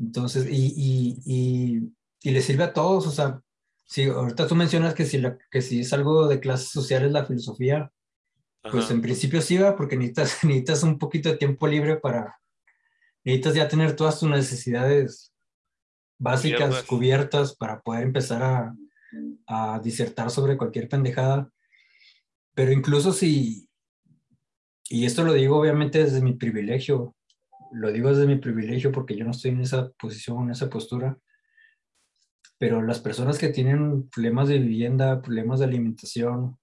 Entonces, 0.00 0.44
y, 0.50 0.74
y, 0.76 1.22
y, 1.26 1.92
y 2.24 2.30
le 2.32 2.42
sirve 2.42 2.64
a 2.64 2.72
todos, 2.72 3.06
o 3.06 3.12
sea, 3.12 3.40
si 3.86 4.06
ahorita 4.06 4.48
tú 4.48 4.56
mencionas 4.56 4.94
que 4.94 5.04
si, 5.04 5.18
la, 5.18 5.38
que 5.48 5.62
si 5.62 5.82
es 5.82 5.92
algo 5.92 6.26
de 6.26 6.40
clases 6.40 6.70
sociales 6.70 7.12
la 7.12 7.24
filosofía, 7.24 7.92
pues 8.68 8.90
en 8.90 9.00
principio 9.00 9.42
sí 9.42 9.58
va, 9.58 9.76
porque 9.76 9.96
necesitas, 9.96 10.38
necesitas 10.42 10.82
un 10.82 10.98
poquito 10.98 11.28
de 11.28 11.36
tiempo 11.36 11.68
libre 11.68 11.98
para, 11.98 12.34
necesitas 13.28 13.54
ya 13.54 13.68
tener 13.68 13.94
todas 13.94 14.18
tus 14.18 14.28
necesidades 14.30 15.34
básicas 16.18 16.82
cubiertas 16.84 17.54
para 17.54 17.80
poder 17.80 18.04
empezar 18.04 18.42
a, 18.42 18.74
a 19.46 19.80
disertar 19.80 20.30
sobre 20.30 20.56
cualquier 20.56 20.88
pendejada. 20.88 21.50
Pero 22.54 22.72
incluso 22.72 23.12
si, 23.12 23.68
y 24.88 25.04
esto 25.04 25.24
lo 25.24 25.34
digo 25.34 25.58
obviamente 25.58 26.02
desde 26.02 26.22
mi 26.22 26.32
privilegio, 26.32 27.14
lo 27.72 27.92
digo 27.92 28.08
desde 28.08 28.26
mi 28.26 28.36
privilegio 28.36 28.90
porque 28.92 29.14
yo 29.14 29.26
no 29.26 29.32
estoy 29.32 29.50
en 29.50 29.60
esa 29.60 29.90
posición, 29.90 30.44
en 30.44 30.52
esa 30.52 30.70
postura, 30.70 31.18
pero 32.56 32.80
las 32.80 32.98
personas 32.98 33.38
que 33.38 33.50
tienen 33.50 34.08
problemas 34.08 34.48
de 34.48 34.58
vivienda, 34.58 35.20
problemas 35.20 35.58
de 35.58 35.66
alimentación, 35.66 36.58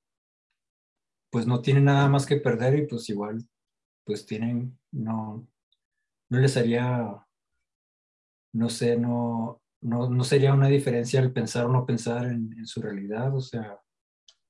pues 1.29 1.45
no 1.45 1.61
tienen 1.61 1.85
nada 1.85 2.09
más 2.09 2.25
que 2.25 2.37
perder 2.37 2.79
y 2.79 2.87
pues 2.87 3.07
igual, 3.09 3.47
pues 4.03 4.25
tienen, 4.25 4.79
no, 4.91 5.47
no 6.35 6.41
les 6.41 6.57
haría, 6.57 7.25
no 8.53 8.69
sé, 8.69 8.97
no, 8.97 9.61
no, 9.81 10.09
no 10.09 10.23
sería 10.23 10.53
una 10.53 10.67
diferencia 10.67 11.19
el 11.19 11.31
pensar 11.31 11.65
o 11.65 11.69
no 11.69 11.85
pensar 11.85 12.25
en, 12.25 12.65
su 12.65 12.81
realidad, 12.81 13.35
o 13.35 13.41
sea. 13.41 13.79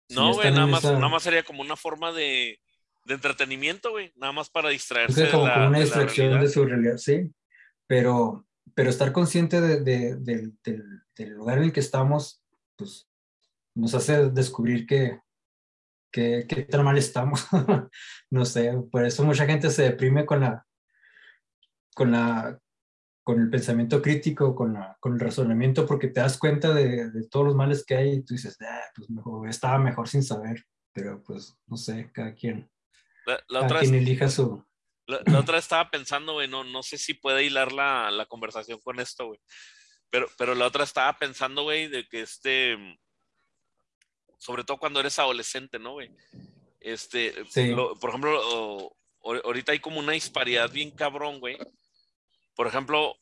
no, 0.10 0.34
güey, 0.34 0.52
nada, 0.52 0.68
más, 0.68 0.84
nada 0.84 1.10
más 1.10 1.24
sería 1.24 1.44
como 1.44 1.62
una 1.62 1.76
forma 1.76 2.12
de, 2.12 2.60
de 3.06 3.14
entretenimiento, 3.14 3.92
güey, 3.92 4.12
nada 4.16 4.34
más 4.34 4.50
para 4.50 4.70
distraerse. 4.70 5.30
como, 5.30 5.46
de 5.46 5.68
una 5.68 5.80
distracción 5.80 6.42
de 6.42 6.50
su 6.50 6.66
realidad, 6.66 6.98
sí, 6.98 7.32
pero, 7.88 8.46
pero 8.74 8.90
estar 8.90 9.12
consciente 9.12 9.62
de, 9.62 9.82
de, 9.82 10.16
del, 10.18 10.54
del 11.16 11.30
lugar 11.32 11.60
en 11.60 11.66
el 11.66 11.74
que 11.74 11.80
estamos, 11.80 12.42
pues 12.76 13.08
nos 13.76 13.94
hace 13.94 14.30
descubrir 14.30 14.88
que, 14.88 15.20
que, 16.12 16.46
que 16.48 16.64
tan 16.64 16.84
mal 16.86 16.98
estamos. 16.98 17.46
no 18.32 18.46
sé, 18.46 18.74
por 18.90 19.06
eso 19.06 19.24
mucha 19.24 19.46
gente 19.46 19.70
se 19.70 19.84
deprime 19.84 20.26
con 20.26 20.40
la, 20.40 20.65
con, 21.96 22.12
la, 22.12 22.60
con 23.24 23.42
el 23.42 23.50
pensamiento 23.50 24.02
crítico, 24.02 24.54
con, 24.54 24.74
la, 24.74 24.96
con 25.00 25.14
el 25.14 25.20
razonamiento, 25.20 25.88
porque 25.88 26.10
te 26.10 26.20
das 26.20 26.38
cuenta 26.38 26.74
de, 26.74 27.10
de, 27.10 27.28
todos 27.28 27.48
los 27.48 27.56
males 27.56 27.84
que 27.84 27.96
hay 27.96 28.14
y 28.14 28.24
tú 28.24 28.36
dices, 28.36 28.58
ah, 28.62 28.84
pues 28.94 29.10
mejor, 29.10 29.50
estaba 29.50 29.80
mejor 29.80 30.08
sin 30.08 30.22
saber, 30.22 30.64
pero 30.94 31.24
pues 31.24 31.58
no 31.66 31.78
sé, 31.78 32.12
cada 32.14 32.36
quien, 32.36 32.70
la, 33.26 33.34
la 33.48 33.62
cada 33.62 33.66
otra 33.66 33.80
quien 33.80 33.96
elija 33.96 34.30
su... 34.30 34.64
La, 35.08 35.22
la, 35.26 35.40
otra 35.40 35.58
estaba 35.58 35.90
pensando, 35.90 36.34
güey, 36.34 36.48
no, 36.48 36.64
no 36.64 36.84
sé 36.84 36.98
si 36.98 37.14
puede 37.14 37.44
hilar 37.44 37.72
la, 37.72 38.12
la 38.12 38.26
conversación 38.26 38.80
con 38.80 39.00
esto, 39.00 39.28
güey. 39.28 39.40
Pero, 40.10 40.28
pero 40.38 40.56
la 40.56 40.66
otra 40.66 40.84
estaba 40.84 41.18
pensando, 41.18 41.64
güey, 41.64 41.88
de 41.88 42.08
que 42.08 42.22
este, 42.22 42.76
sobre 44.38 44.64
todo 44.64 44.78
cuando 44.78 45.00
eres 45.00 45.20
adolescente, 45.20 45.78
¿no, 45.78 45.94
güey? 45.94 46.12
Este, 46.80 47.34
sí. 47.50 47.68
lo, 47.68 47.96
por 47.96 48.10
ejemplo, 48.10 48.40
o, 48.44 48.96
ahorita 49.26 49.72
hay 49.72 49.80
como 49.80 50.00
una 50.00 50.14
disparidad 50.14 50.72
bien 50.72 50.92
cabrón, 50.92 51.40
güey, 51.40 51.58
por 52.56 52.68
ejemplo, 52.68 53.16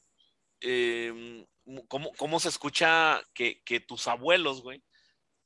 eh, 0.62 1.46
¿cómo, 1.88 2.12
¿cómo, 2.14 2.40
se 2.40 2.50
escucha 2.50 3.22
que, 3.34 3.62
que, 3.64 3.80
tus 3.80 4.08
abuelos, 4.08 4.62
güey, 4.62 4.84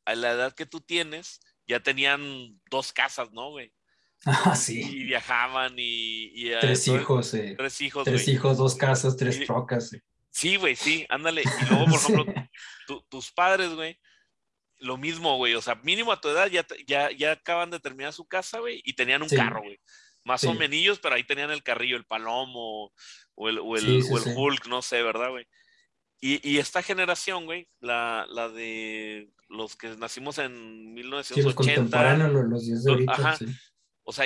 a 0.06 0.16
la 0.16 0.32
edad 0.32 0.54
que 0.54 0.66
tú 0.66 0.82
tienes, 0.82 1.40
ya 1.68 1.82
tenían 1.82 2.60
dos 2.70 2.94
casas, 2.94 3.32
¿no, 3.32 3.52
güey? 3.52 3.74
Ah, 4.26 4.56
sí. 4.56 4.82
Y 4.82 5.04
viajaban 5.04 5.76
y... 5.78 6.32
y 6.34 6.52
tres, 6.60 6.88
hijos, 6.88 7.34
eh, 7.34 7.56
tres 7.58 7.82
hijos, 7.82 8.04
Tres 8.04 8.24
güey. 8.24 8.36
hijos, 8.36 8.58
dos 8.58 8.76
casas, 8.76 9.16
tres 9.16 9.38
y, 9.38 9.46
trocas. 9.46 9.94
Eh. 9.94 10.02
Sí, 10.30 10.58
güey, 10.58 10.76
sí, 10.76 11.06
ándale. 11.10 11.44
Y 11.62 11.66
luego, 11.70 11.86
por 11.86 11.96
ejemplo, 11.96 12.26
tu, 12.88 13.02
tus 13.10 13.32
padres, 13.32 13.74
güey, 13.74 14.00
lo 14.80 14.98
mismo, 14.98 15.38
güey. 15.38 15.54
O 15.56 15.62
sea, 15.62 15.76
mínimo 15.76 16.12
a 16.12 16.20
tu 16.20 16.30
edad 16.30 16.48
ya, 16.48 16.66
ya, 16.88 17.12
ya 17.12 17.34
acaban 17.34 17.70
de 17.70 17.80
terminar 17.80 18.12
su 18.12 18.26
casa, 18.26 18.60
güey, 18.60 18.82
y 18.84 18.94
tenían 18.94 19.22
un 19.22 19.30
sí. 19.30 19.36
carro, 19.36 19.62
güey 19.62 19.80
más 20.28 20.42
sí. 20.42 20.48
o 20.48 20.54
menos, 20.54 21.00
pero 21.00 21.16
ahí 21.16 21.24
tenían 21.24 21.50
el 21.50 21.64
carrillo, 21.64 21.96
el 21.96 22.06
palomo 22.06 22.92
o 23.34 23.50
el, 23.50 23.60
o 23.60 23.76
el, 23.76 23.82
sí, 23.82 24.02
sí, 24.02 24.10
o 24.12 24.18
el 24.18 24.38
Hulk, 24.38 24.68
no 24.68 24.82
sé, 24.82 25.02
¿verdad, 25.02 25.30
güey? 25.30 25.48
Y, 26.20 26.48
y, 26.48 26.58
esta 26.58 26.82
generación, 26.82 27.46
güey, 27.46 27.68
la, 27.80 28.26
la, 28.30 28.50
de 28.50 29.30
los 29.50 29.76
que 29.76 29.90
nacimos 29.98 30.40
en 30.40 30.94
1980. 30.94 32.18
los 32.18 32.34
los, 32.34 32.46
los 32.50 32.66
10 32.66 32.84
de 32.84 32.92
ahorita, 32.92 33.12
ajá, 33.14 33.38
O 34.04 34.12
sea, 34.12 34.26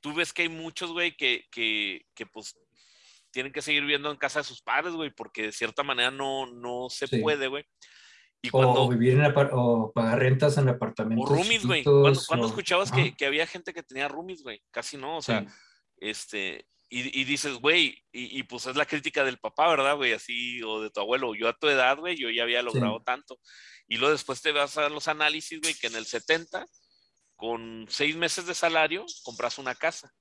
tú 0.00 0.14
ves 0.14 0.32
que 0.32 0.42
hay 0.42 0.48
muchos, 0.50 0.92
güey, 0.92 1.16
que, 1.16 1.46
que, 1.50 2.06
que, 2.14 2.26
pues 2.26 2.54
tienen 3.30 3.52
que 3.52 3.62
seguir 3.62 3.80
viviendo 3.82 4.10
en 4.10 4.18
casa 4.18 4.40
de 4.40 4.44
sus 4.44 4.62
padres, 4.62 4.92
güey, 4.92 5.10
porque 5.10 5.44
de 5.44 5.52
cierta 5.52 5.82
manera 5.82 6.10
no, 6.10 6.46
no 6.46 6.88
se 6.90 7.08
puede, 7.08 7.48
güey. 7.48 7.64
Y 8.42 8.50
cuando, 8.50 8.82
o 8.82 8.88
vivir 8.88 9.18
en 9.18 9.32
o 9.52 9.92
pagar 9.92 10.20
rentas 10.20 10.56
en 10.58 10.68
apartamentos. 10.68 11.30
O 11.30 11.34
roomies, 11.34 11.66
güey. 11.66 11.82
¿Cuándo, 11.82 12.20
¿cuándo, 12.28 12.46
escuchabas 12.46 12.92
que, 12.92 13.14
que, 13.14 13.26
había 13.26 13.46
gente 13.46 13.72
que 13.72 13.82
tenía 13.82 14.08
roomies, 14.08 14.42
güey? 14.42 14.62
Casi 14.70 14.96
no, 14.96 15.16
o 15.16 15.22
sea, 15.22 15.40
sí. 15.40 15.46
este, 15.98 16.66
y, 16.88 17.20
y 17.20 17.24
dices, 17.24 17.54
güey, 17.54 18.04
y, 18.12 18.38
y, 18.38 18.42
pues 18.44 18.66
es 18.66 18.76
la 18.76 18.86
crítica 18.86 19.24
del 19.24 19.38
papá, 19.38 19.68
¿verdad, 19.68 19.96
güey? 19.96 20.12
Así, 20.12 20.62
o 20.62 20.80
de 20.80 20.90
tu 20.90 21.00
abuelo. 21.00 21.34
Yo 21.34 21.48
a 21.48 21.56
tu 21.56 21.66
edad, 21.68 21.98
güey, 21.98 22.16
yo 22.16 22.30
ya 22.30 22.44
había 22.44 22.62
logrado 22.62 22.98
sí. 22.98 23.04
tanto. 23.04 23.40
Y 23.88 23.96
luego 23.96 24.12
después 24.12 24.40
te 24.40 24.52
vas 24.52 24.78
a 24.78 24.88
los 24.88 25.08
análisis, 25.08 25.60
güey, 25.60 25.74
que 25.74 25.88
en 25.88 25.96
el 25.96 26.06
70, 26.06 26.66
con 27.34 27.86
seis 27.88 28.16
meses 28.16 28.46
de 28.46 28.54
salario, 28.54 29.04
compras 29.24 29.58
una 29.58 29.74
casa. 29.74 30.12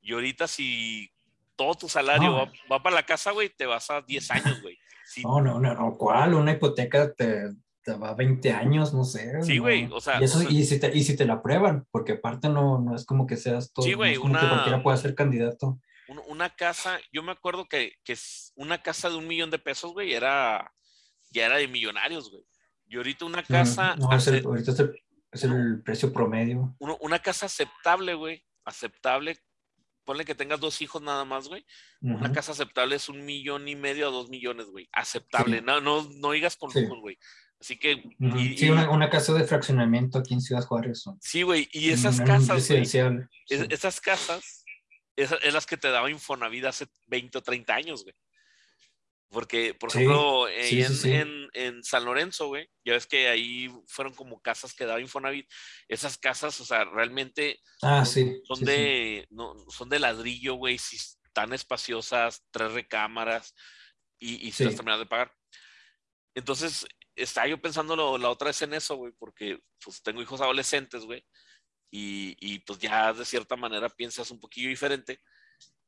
Y 0.00 0.12
ahorita 0.12 0.46
si 0.46 1.10
todo 1.56 1.74
tu 1.74 1.88
salario 1.88 2.30
no. 2.30 2.36
va, 2.36 2.52
va, 2.70 2.82
para 2.82 2.96
la 2.96 3.04
casa, 3.04 3.32
güey, 3.32 3.50
te 3.50 3.66
vas 3.66 3.90
a 3.90 4.00
10 4.00 4.30
años, 4.30 4.62
güey. 4.62 4.78
Sí. 5.10 5.22
No, 5.22 5.40
no, 5.40 5.58
no, 5.58 5.74
no, 5.74 5.98
¿cuál? 5.98 6.34
Una 6.34 6.52
hipoteca 6.52 7.12
te, 7.12 7.50
te 7.82 7.94
va 7.94 8.14
20 8.14 8.52
años, 8.52 8.94
no 8.94 9.02
sé. 9.02 9.42
Sí, 9.42 9.58
güey, 9.58 9.88
o 9.90 10.00
sea. 10.00 10.20
Y, 10.20 10.24
eso, 10.24 10.40
y, 10.48 10.64
si 10.64 10.78
te, 10.78 10.96
y 10.96 11.02
si 11.02 11.16
te 11.16 11.24
la 11.24 11.42
prueban, 11.42 11.84
porque 11.90 12.12
aparte 12.12 12.48
no, 12.48 12.78
no 12.78 12.94
es 12.94 13.04
como 13.04 13.26
que 13.26 13.36
seas 13.36 13.72
todo. 13.72 13.84
Sí, 13.84 13.94
güey, 13.94 14.14
no 14.14 14.22
una. 14.22 14.40
Que 14.40 14.48
cualquiera 14.48 14.82
pueda 14.84 14.96
ser 14.96 15.16
candidato. 15.16 15.80
Una 16.28 16.50
casa, 16.50 16.98
yo 17.12 17.24
me 17.24 17.32
acuerdo 17.32 17.66
que, 17.66 17.94
que 18.04 18.16
una 18.54 18.82
casa 18.82 19.10
de 19.10 19.16
un 19.16 19.26
millón 19.26 19.50
de 19.50 19.58
pesos, 19.58 19.92
güey, 19.92 20.12
era. 20.12 20.72
Ya 21.32 21.46
era 21.46 21.56
de 21.56 21.66
millonarios, 21.66 22.30
güey. 22.30 22.44
Y 22.86 22.96
ahorita 22.96 23.24
una 23.24 23.42
casa. 23.42 23.96
No, 23.96 24.12
es 24.12 24.28
el, 24.28 24.44
ahorita 24.44 24.70
es 24.70 24.78
el, 24.78 25.02
es 25.32 25.44
el 25.44 25.82
precio 25.82 26.12
promedio. 26.12 26.76
Una 26.78 27.18
casa 27.18 27.46
aceptable, 27.46 28.14
güey, 28.14 28.44
aceptable, 28.64 29.38
ponle 30.04 30.24
que 30.24 30.34
tengas 30.34 30.60
dos 30.60 30.80
hijos 30.82 31.02
nada 31.02 31.24
más, 31.24 31.48
güey. 31.48 31.64
Una 32.00 32.32
casa 32.32 32.52
aceptable 32.52 32.96
es 32.96 33.08
un 33.08 33.24
millón 33.24 33.68
y 33.68 33.76
medio 33.76 34.08
a 34.08 34.10
dos 34.10 34.28
millones, 34.28 34.66
güey. 34.66 34.88
Aceptable. 34.92 35.62
No, 35.62 35.80
no, 35.80 36.08
no 36.16 36.32
digas 36.32 36.56
con 36.56 36.70
lujos, 36.74 37.00
güey. 37.00 37.18
Así 37.60 37.78
que. 37.78 38.02
sí, 38.56 38.70
una, 38.70 39.10
casa 39.10 39.34
de 39.34 39.44
fraccionamiento 39.44 40.18
aquí 40.18 40.34
en 40.34 40.40
Ciudad 40.40 40.64
Juárez. 40.64 41.04
Sí, 41.20 41.42
güey. 41.42 41.68
Y 41.72 41.90
esas 41.90 42.20
casas. 42.20 42.70
esas 43.48 44.00
casas 44.00 44.64
es, 45.16 45.52
las 45.52 45.66
que 45.66 45.76
te 45.76 45.90
daba 45.90 46.10
Infonavit 46.10 46.64
hace 46.64 46.86
20 47.06 47.38
o 47.38 47.42
30 47.42 47.74
años, 47.74 48.02
güey. 48.02 48.14
Porque, 49.30 49.74
por 49.74 49.90
ejemplo, 49.90 50.48
en, 50.48 51.48
en, 51.52 51.84
San 51.84 52.04
Lorenzo, 52.04 52.48
güey, 52.48 52.68
ya 52.84 52.94
ves 52.94 53.06
que 53.06 53.28
ahí 53.28 53.72
fueron 53.86 54.12
como 54.12 54.40
casas 54.40 54.74
que 54.74 54.84
daba 54.84 55.00
Infonavit. 55.00 55.48
Esas 55.86 56.18
casas, 56.18 56.60
o 56.60 56.64
sea, 56.64 56.84
realmente 56.84 57.60
ah, 57.82 58.04
son, 58.04 58.64
de, 58.64 59.28
no, 59.30 59.54
son 59.68 59.88
de 59.88 60.00
ladrillo, 60.00 60.54
güey, 60.54 60.78
si 60.78 60.98
tan 61.32 61.52
espaciosas, 61.52 62.44
tres 62.50 62.72
recámaras 62.72 63.54
y, 64.18 64.48
y 64.48 64.50
se 64.50 64.64
las 64.64 64.74
terminas 64.74 64.98
de 64.98 65.06
pagar. 65.06 65.32
Entonces, 66.34 66.84
estaba 67.14 67.46
yo 67.46 67.60
pensando 67.60 68.18
la 68.18 68.30
otra 68.30 68.48
vez 68.48 68.60
en 68.62 68.74
eso, 68.74 68.96
güey, 68.96 69.12
porque 69.16 69.60
pues 69.82 70.02
tengo 70.02 70.22
hijos 70.22 70.40
adolescentes, 70.40 71.04
güey, 71.04 71.24
y, 71.92 72.36
y, 72.40 72.58
pues 72.60 72.80
ya 72.80 73.12
de 73.12 73.24
cierta 73.24 73.54
manera 73.54 73.88
piensas 73.88 74.30
un 74.32 74.40
poquillo 74.40 74.68
diferente. 74.68 75.20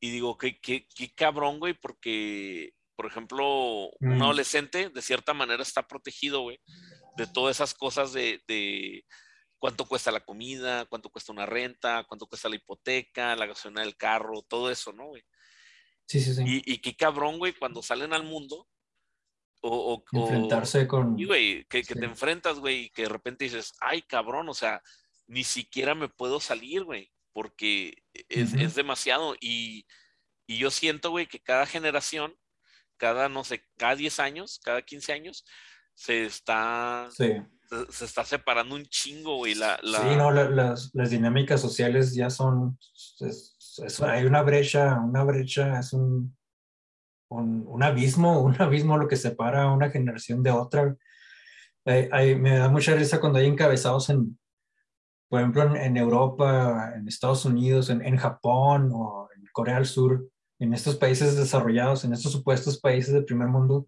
Y 0.01 0.11
digo, 0.11 0.37
qué, 0.37 0.61
qué, 0.61 0.87
qué 0.95 1.13
cabrón, 1.15 1.61
güey, 1.61 1.75
porque 1.75 2.73
por 3.03 3.11
ejemplo, 3.11 3.89
un 3.99 4.19
mm. 4.19 4.23
adolescente 4.23 4.89
de 4.89 5.03
cierta 5.03 5.35
manera 5.35 5.61
está 5.61 5.89
protegido, 5.89 6.43
güey, 6.43 6.61
de 7.17 7.27
todas 7.27 7.57
esas 7.57 7.75
cosas 7.75 8.13
de, 8.13 9.05
cuánto 9.59 9.87
cuesta 9.87 10.13
la 10.13 10.25
comida, 10.25 10.87
cuánto 10.87 11.11
cuesta 11.11 11.33
una 11.33 11.45
renta, 11.45 12.05
cuánto 12.09 12.29
cuesta 12.29 12.49
la 12.49 12.55
hipoteca, 12.55 13.35
la 13.35 13.47
gasolina 13.47 13.81
del 13.81 13.97
carro, 13.97 14.43
todo 14.43 14.71
eso, 14.71 14.93
¿no, 14.93 15.09
güey? 15.09 15.25
Sí, 16.07 16.21
sí, 16.21 16.33
sí. 16.33 16.63
Y, 16.65 16.79
qué 16.79 16.95
cabrón, 16.95 17.41
güey, 17.41 17.55
cuando 17.55 17.83
salen 17.83 18.13
al 18.13 18.23
mundo. 18.23 18.69
O, 19.63 20.05
Enfrentarse 20.13 20.87
con. 20.87 21.19
Sí, 21.19 21.25
güey, 21.25 21.65
que, 21.65 21.83
te 21.83 22.05
enfrentas, 22.05 22.61
güey, 22.61 22.85
y 22.85 22.91
que 22.91 23.03
de 23.03 23.09
repente 23.09 23.47
dices, 23.47 23.73
ay, 23.81 24.03
cabrón, 24.03 24.49
o 24.49 24.55
sea, 24.55 24.81
ni 25.27 25.43
siquiera 25.43 25.97
me 25.97 26.09
puedo 26.09 26.39
salir, 26.39 26.85
güey, 26.85 27.11
porque 27.33 28.05
es, 28.29 28.55
es 28.55 28.77
demasiado. 28.77 29.35
Y, 29.41 29.87
y 30.47 30.59
yo 30.59 30.71
siento, 30.71 31.11
güey, 31.11 31.27
que 31.27 31.41
cada 31.41 31.67
generación 31.67 32.37
cada, 33.03 33.29
no 33.29 33.43
sé, 33.43 33.65
cada 33.77 33.97
10 33.97 34.21
años, 34.21 34.61
cada 34.65 34.81
15 34.81 35.13
años, 35.13 35.45
se 35.93 36.25
está, 36.25 37.09
se, 37.11 37.43
está 38.05 38.25
separando 38.25 38.77
un 38.77 38.85
chingo, 38.87 39.39
güey. 39.39 39.57
La, 39.57 39.77
Sí, 39.83 40.17
no, 40.17 40.31
las, 40.31 40.93
dinámicas 41.11 41.61
sociales 41.61 42.15
ya 42.15 42.31
son, 42.31 42.79
hay 44.07 44.25
una 44.25 44.43
brecha, 44.43 45.01
una 45.01 45.25
brecha, 45.25 45.81
es 45.81 45.93
un, 45.93 46.37
un, 47.29 47.83
abismo, 47.83 48.41
un 48.45 48.63
abismo 48.63 48.97
lo 48.97 49.09
que 49.09 49.17
separa 49.17 49.65
a 49.65 49.73
una 49.73 49.91
generación 49.91 50.45
de 50.45 50.53
otra. 50.53 50.97
me 51.85 52.57
da 52.57 52.69
mucha 52.69 52.95
risa 52.95 53.19
cuando 53.19 53.41
hay 53.41 53.47
encabezados 53.47 54.11
en, 54.11 54.39
por 55.29 55.41
ejemplo, 55.41 55.75
en, 55.75 55.97
Europa, 55.97 56.93
en 56.95 57.09
Estados 57.09 57.45
Unidos, 57.47 57.91
en, 57.91 58.01
en 58.07 58.17
Japón 58.17 58.93
o 58.95 59.29
en 59.35 59.43
Corea 59.53 59.75
del 59.75 59.87
Sur, 59.87 60.32
en 60.63 60.75
estos 60.75 60.97
países 60.97 61.37
desarrollados, 61.37 62.05
en 62.05 62.13
estos 62.13 62.33
supuestos 62.33 62.79
países 62.79 63.13
del 63.13 63.25
primer 63.25 63.49
mundo, 63.49 63.87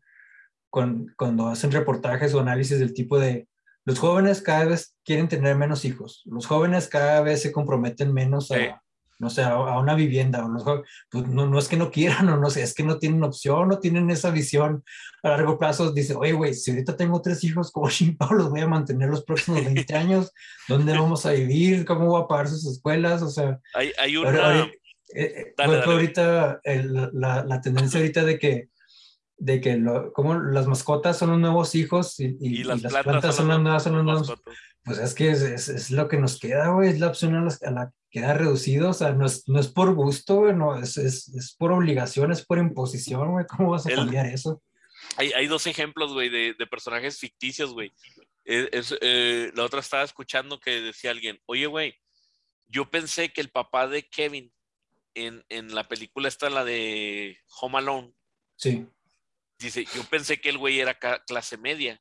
cuando 0.70 1.46
hacen 1.46 1.70
reportajes 1.70 2.34
o 2.34 2.40
análisis 2.40 2.80
del 2.80 2.94
tipo 2.94 3.18
de 3.18 3.46
los 3.84 3.98
jóvenes 3.98 4.40
cada 4.40 4.64
vez 4.64 4.96
quieren 5.04 5.28
tener 5.28 5.56
menos 5.56 5.84
hijos, 5.84 6.22
los 6.24 6.46
jóvenes 6.46 6.88
cada 6.88 7.20
vez 7.20 7.42
se 7.42 7.52
comprometen 7.52 8.12
menos 8.12 8.50
a, 8.50 8.82
no 9.18 9.30
sé, 9.30 9.42
a, 9.42 9.78
una 9.78 9.94
vivienda, 9.94 10.44
o 10.44 10.48
los 10.48 10.64
pues 11.10 11.28
no, 11.28 11.46
no, 11.46 11.58
es 11.58 11.68
que 11.68 11.76
no 11.76 11.90
quieran 11.90 12.28
o 12.30 12.38
no 12.38 12.50
sé, 12.50 12.62
es 12.62 12.74
que 12.74 12.82
no 12.82 12.98
tienen 12.98 13.22
opción, 13.22 13.68
no 13.68 13.78
tienen 13.78 14.10
esa 14.10 14.30
visión 14.30 14.82
a 15.22 15.28
largo 15.28 15.58
plazo. 15.58 15.92
Dice, 15.92 16.14
oye, 16.14 16.32
güey, 16.32 16.54
si 16.54 16.70
ahorita 16.70 16.96
tengo 16.96 17.20
tres 17.20 17.44
hijos, 17.44 17.70
¿cómo 17.70 17.88
los 18.32 18.50
voy 18.50 18.60
a 18.60 18.66
mantener 18.66 19.10
los 19.10 19.22
próximos 19.22 19.64
20 19.64 19.94
años? 19.94 20.32
¿Dónde 20.66 20.92
vamos 20.92 21.24
a 21.26 21.32
vivir? 21.32 21.84
¿Cómo 21.84 22.06
voy 22.06 22.22
a 22.22 22.26
pagar 22.26 22.48
sus 22.48 22.66
escuelas? 22.66 23.22
O 23.22 23.28
sea, 23.28 23.60
hay, 23.74 23.92
hay 23.98 24.16
una... 24.16 24.66
Eh, 25.14 25.54
eh 25.56 25.82
ahorita 25.84 26.60
la, 26.64 27.44
la, 27.44 27.60
tendencia 27.60 28.00
ahorita 28.00 28.24
de 28.24 28.38
que 28.38 28.68
de 29.36 29.60
que 29.60 29.76
lo, 29.76 30.12
como 30.12 30.34
las 30.34 30.66
mascotas 30.66 31.18
son 31.18 31.30
los 31.30 31.38
nuevos 31.38 31.74
hijos 31.74 32.18
y, 32.18 32.64
las, 32.64 32.80
plantas, 32.80 33.36
son 33.36 33.48
las 33.48 33.60
nuevas, 33.60 33.82
son 33.82 33.96
los 33.96 34.04
nuevos. 34.04 34.32
Pues 34.84 34.98
es 34.98 35.14
que 35.14 35.30
es, 35.30 35.42
es, 35.42 35.90
lo 35.90 36.08
que 36.08 36.18
nos 36.18 36.38
queda, 36.38 36.68
güey, 36.68 36.90
es 36.90 37.00
la 37.00 37.08
opción 37.08 37.34
a 37.34 37.42
la, 37.42 37.56
a 37.62 37.70
la 37.70 37.92
que 38.10 38.20
queda 38.20 38.34
reducido, 38.34 38.90
o 38.90 38.92
sea, 38.92 39.12
no 39.12 39.26
es, 39.26 39.48
no 39.48 39.58
es 39.58 39.68
por 39.68 39.94
gusto, 39.94 40.52
no, 40.52 40.76
es, 40.76 40.96
es, 40.98 41.56
por 41.58 41.72
obligación, 41.72 42.32
es 42.32 42.44
por 42.44 42.58
imposición, 42.58 43.32
güey, 43.32 43.46
¿cómo 43.46 43.70
vas 43.70 43.86
a 43.86 43.90
cambiar 43.90 44.26
eso? 44.26 44.62
Hay, 45.16 45.32
hay 45.32 45.46
dos 45.46 45.66
ejemplos, 45.66 46.12
güey, 46.12 46.28
de, 46.28 46.54
de, 46.58 46.66
personajes 46.66 47.18
ficticios, 47.18 47.72
güey. 47.72 47.92
Es, 48.44 48.94
eh, 49.00 49.52
la 49.54 49.64
otra 49.64 49.80
estaba 49.80 50.04
escuchando 50.04 50.60
que 50.60 50.80
decía 50.80 51.10
alguien, 51.10 51.40
oye, 51.46 51.66
güey, 51.66 51.94
yo 52.66 52.90
pensé 52.90 53.32
que 53.32 53.40
el 53.40 53.50
papá 53.50 53.88
de 53.88 54.06
Kevin 54.06 54.52
en, 55.14 55.44
en 55.48 55.74
la 55.74 55.88
película 55.88 56.28
está 56.28 56.50
la 56.50 56.64
de 56.64 57.38
Home 57.60 57.78
Alone. 57.78 58.14
Sí. 58.56 58.86
Dice, 59.58 59.86
yo 59.94 60.04
pensé 60.04 60.40
que 60.40 60.50
el 60.50 60.58
güey 60.58 60.80
era 60.80 60.98
clase 61.26 61.56
media. 61.56 62.00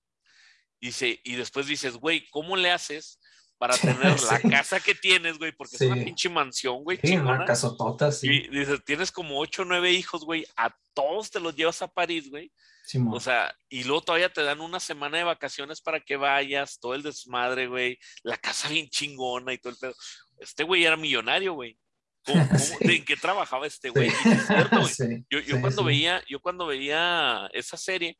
Dice, 0.81 1.21
y 1.23 1.35
después 1.35 1.67
dices, 1.67 1.95
güey, 1.95 2.27
¿cómo 2.29 2.57
le 2.57 2.71
haces 2.71 3.19
para 3.57 3.77
tener 3.77 4.21
la 4.23 4.39
casa 4.41 4.79
que 4.79 4.95
tienes, 4.95 5.37
güey? 5.37 5.51
Porque 5.53 5.75
es 5.75 5.81
una 5.81 6.03
pinche 6.03 6.29
mansión, 6.29 6.83
güey. 6.83 6.99
Sí, 7.01 7.15
una 7.15 7.45
casotota, 7.45 8.11
sí. 8.11 8.27
Y 8.29 8.49
dices, 8.49 8.83
tienes 8.83 9.11
como 9.11 9.39
ocho 9.39 9.61
o 9.61 9.65
nueve 9.65 9.91
hijos, 9.91 10.25
güey. 10.25 10.45
A 10.57 10.75
todos 10.93 11.31
te 11.31 11.39
los 11.39 11.55
llevas 11.55 11.81
a 11.81 11.87
París, 11.87 12.29
güey. 12.29 12.51
Sí, 12.85 12.99
o 13.09 13.19
sea, 13.21 13.55
y 13.69 13.85
luego 13.85 14.01
todavía 14.01 14.33
te 14.33 14.43
dan 14.43 14.59
una 14.59 14.81
semana 14.81 15.17
de 15.17 15.23
vacaciones 15.23 15.79
para 15.79 16.01
que 16.01 16.17
vayas, 16.17 16.79
todo 16.81 16.95
el 16.95 17.03
desmadre, 17.03 17.67
güey. 17.67 17.97
La 18.23 18.35
casa 18.35 18.67
bien 18.67 18.89
chingona 18.89 19.53
y 19.53 19.57
todo 19.57 19.71
el 19.71 19.79
pedo. 19.79 19.95
Este 20.37 20.63
güey 20.65 20.83
era 20.83 20.97
millonario, 20.97 21.53
güey. 21.53 21.79
¿En 22.79 23.05
qué 23.05 23.15
trabajaba 23.15 23.67
este 23.67 23.89
güey? 23.89 24.09
yo, 25.29 25.61
cuando 25.61 25.83
veía, 25.83 26.23
yo 26.27 26.39
cuando 26.39 26.65
veía 26.65 27.49
esa 27.53 27.77
serie, 27.77 28.17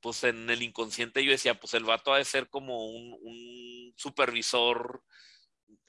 pues 0.00 0.24
en 0.24 0.50
el 0.50 0.62
inconsciente 0.62 1.24
yo 1.24 1.30
decía, 1.30 1.58
pues 1.58 1.74
el 1.74 1.84
vato 1.84 2.12
ha 2.12 2.18
de 2.18 2.24
ser 2.24 2.48
como 2.48 2.86
un, 2.86 3.92
supervisor 3.96 5.02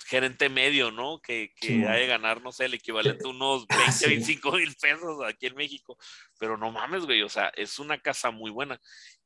gerente 0.06 0.50
medio, 0.50 0.91
¿no? 0.91 1.22
Que, 1.22 1.54
que 1.56 1.88
ha 1.88 1.94
de 1.94 2.06
ganar, 2.06 2.41
no 2.41 2.52
sé, 2.52 2.66
el 2.66 2.74
equivalente 2.74 3.26
a 3.26 3.30
unos 3.30 3.66
20, 4.02 4.08
25 4.08 4.52
mil 4.52 4.76
pesos 4.76 5.20
aquí 5.26 5.48
en 5.48 5.56
México. 5.56 5.98
Pero 6.38 6.58
no 6.58 6.72
mames, 6.72 7.06
güey, 7.06 7.22
o 7.24 7.30
sea, 7.30 7.52
es 7.56 7.80
una 7.80 7.98
casa 7.98 8.30
muy 8.30 8.52
buena. 8.52 8.80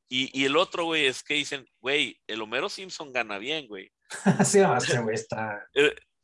Y, 0.07 0.39
y 0.39 0.45
el 0.45 0.55
otro, 0.55 0.86
güey, 0.86 1.07
es 1.07 1.24
que 1.24 1.34
dicen, 1.34 1.65
güey, 1.82 2.22
el 2.28 2.41
Homero 2.41 2.70
Simpson 2.70 3.11
gana 3.11 3.39
bien, 3.39 3.68
güey. 3.68 3.91
Sí, 4.45 4.59
güey 5.01 5.15
está. 5.15 5.68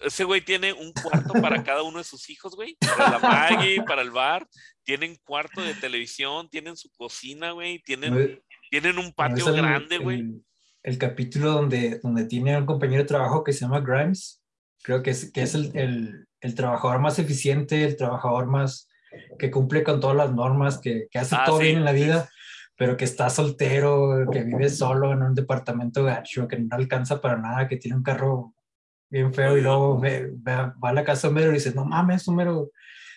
Ese 0.04 0.24
güey 0.24 0.41
tiene 0.41 0.74
un 0.74 0.91
cuarto 0.91 1.34
para 1.41 1.64
cada 1.64 1.84
uno 1.84 1.97
de 1.97 2.04
sus 2.04 2.30
hijos, 2.30 2.56
güey. 2.56 2.78
Para 2.80 3.12
la 3.12 3.20
Maggie, 3.20 3.84
para 3.84 4.01
el 4.01 4.12
bar. 4.12 4.47
Tienen 4.84 5.18
cuarto 5.24 5.62
de 5.62 5.74
televisión, 5.74 6.49
tienen 6.49 6.76
su 6.76 6.89
cocina, 6.91 7.51
güey. 7.51 7.80
Tienen, 7.80 8.41
tienen 8.70 8.97
un 8.97 9.14
patio 9.14 9.51
grande, 9.54 9.97
güey. 9.97 10.43
El, 10.84 10.97
capítulo 10.97 11.51
donde, 11.51 11.99
donde 12.04 12.26
tiene 12.26 12.58
un 12.58 12.66
compañero 12.66 13.04
de 13.04 13.08
trabajo 13.08 13.43
que 13.43 13.54
se 13.54 13.62
llama 13.62 13.80
Grimes. 13.80 14.41
Creo 14.84 15.01
que 15.01 15.12
es, 15.12 15.32
que 15.32 15.41
es 15.41 15.56
el, 15.56 15.72
el, 15.76 16.28
el 16.41 16.56
trabajador 16.56 16.99
más 16.99 17.18
eficiente, 17.20 17.86
el 17.86 17.95
trabajador 17.95 18.47
más 18.47 18.89
que 19.39 19.51
cumple 19.51 19.84
con 19.84 19.99
todas 19.99 20.16
las 20.16 20.34
normas, 20.34 20.80
que, 20.80 21.08
que 21.10 21.20
hace 21.20 21.36
ah, 21.36 21.43
todo 21.45 21.60
bien 21.60 21.78
en 21.78 21.86
la 21.86 21.91
vida, 21.91 22.30
pero 22.76 22.97
que 22.97 23.06
está 23.06 23.30
soltero, 23.30 24.26
que 24.32 24.43
vive 24.43 24.70
solo 24.70 25.14
en 25.14 25.22
un 25.22 25.36
departamento 25.36 26.04
gacho, 26.04 26.47
que 26.47 26.60
no 26.60 26.76
alcanza 26.76 27.22
para 27.22 27.38
nada, 27.38 27.68
que 27.68 27.78
tiene 27.78 27.97
un 27.97 28.04
carro 28.04 28.54
bien 29.14 29.32
feo, 29.32 29.55
y 29.55 29.61
luego 29.61 30.01
va 30.01 30.74
a 30.82 30.93
la 30.93 31.03
casa 31.03 31.28
de 31.28 31.32
Homero 31.32 31.51
y 31.51 31.55
dice, 31.55 31.72
no 31.76 31.86
mames, 31.86 32.28
Homero, 32.28 32.72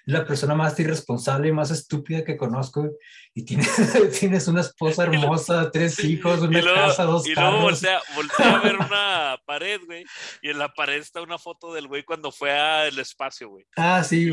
es 0.05 0.12
la 0.12 0.26
persona 0.26 0.55
más 0.55 0.78
irresponsable 0.78 1.49
y 1.49 1.53
más 1.53 1.70
estúpida 1.70 2.22
que 2.22 2.36
conozco, 2.36 2.90
y 3.32 3.47
tienes, 3.47 3.66
tienes 4.20 4.47
una 4.47 4.61
esposa 4.61 5.05
hermosa, 5.05 5.70
tres 5.70 6.05
hijos, 6.05 6.42
una 6.42 6.62
casa, 6.62 7.05
dos 7.05 7.26
y 7.26 7.32
carros. 7.32 7.42
Y 7.51 7.55
luego 7.55 7.62
voltea, 7.62 8.01
voltea, 8.14 8.59
a 8.59 8.62
ver 8.62 8.76
una 8.76 9.40
pared, 9.47 9.80
güey, 9.86 10.05
y 10.42 10.51
en 10.51 10.59
la 10.59 10.74
pared 10.74 10.99
está 10.99 11.22
una 11.22 11.38
foto 11.38 11.72
del 11.72 11.88
güey 11.88 12.05
cuando 12.05 12.30
fue 12.30 12.53
al 12.53 12.99
espacio, 12.99 13.49
güey. 13.49 13.64
Ah, 13.74 14.05
sí, 14.05 14.30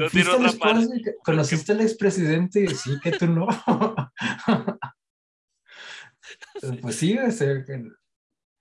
conociste 1.24 1.72
al 1.72 1.80
expresidente, 1.80 2.68
sí, 2.76 3.00
que 3.02 3.14
tú 3.14 3.28
no. 3.28 3.48
pues 6.82 6.98
sí, 6.98 7.18
el, 7.18 7.90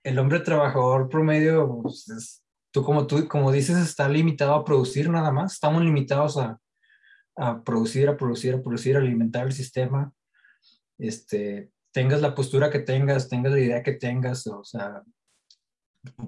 el 0.03 0.19
hombre 0.19 0.39
trabajador 0.39 1.09
promedio 1.09 1.81
pues, 1.83 2.07
es, 2.07 2.42
tú 2.73 2.83
como 2.83 3.05
tú, 3.05 3.27
como 3.27 3.51
dices, 3.51 3.77
está 3.77 4.09
limitado 4.09 4.55
a 4.55 4.65
producir 4.65 5.07
nada 5.09 5.31
más. 5.31 5.53
Estamos 5.53 5.83
limitados 5.83 6.37
a, 6.37 6.59
a 7.35 7.63
producir, 7.63 8.09
a 8.09 8.17
producir, 8.17 8.55
a 8.55 8.61
producir, 8.61 8.95
a 8.95 8.99
alimentar 8.99 9.45
el 9.45 9.53
sistema. 9.53 10.11
Este, 10.97 11.69
tengas 11.91 12.19
la 12.21 12.33
postura 12.33 12.71
que 12.71 12.79
tengas, 12.79 13.29
tengas 13.29 13.53
la 13.53 13.59
idea 13.59 13.83
que 13.83 13.93
tengas, 13.93 14.47
o 14.47 14.63
sea, 14.63 15.03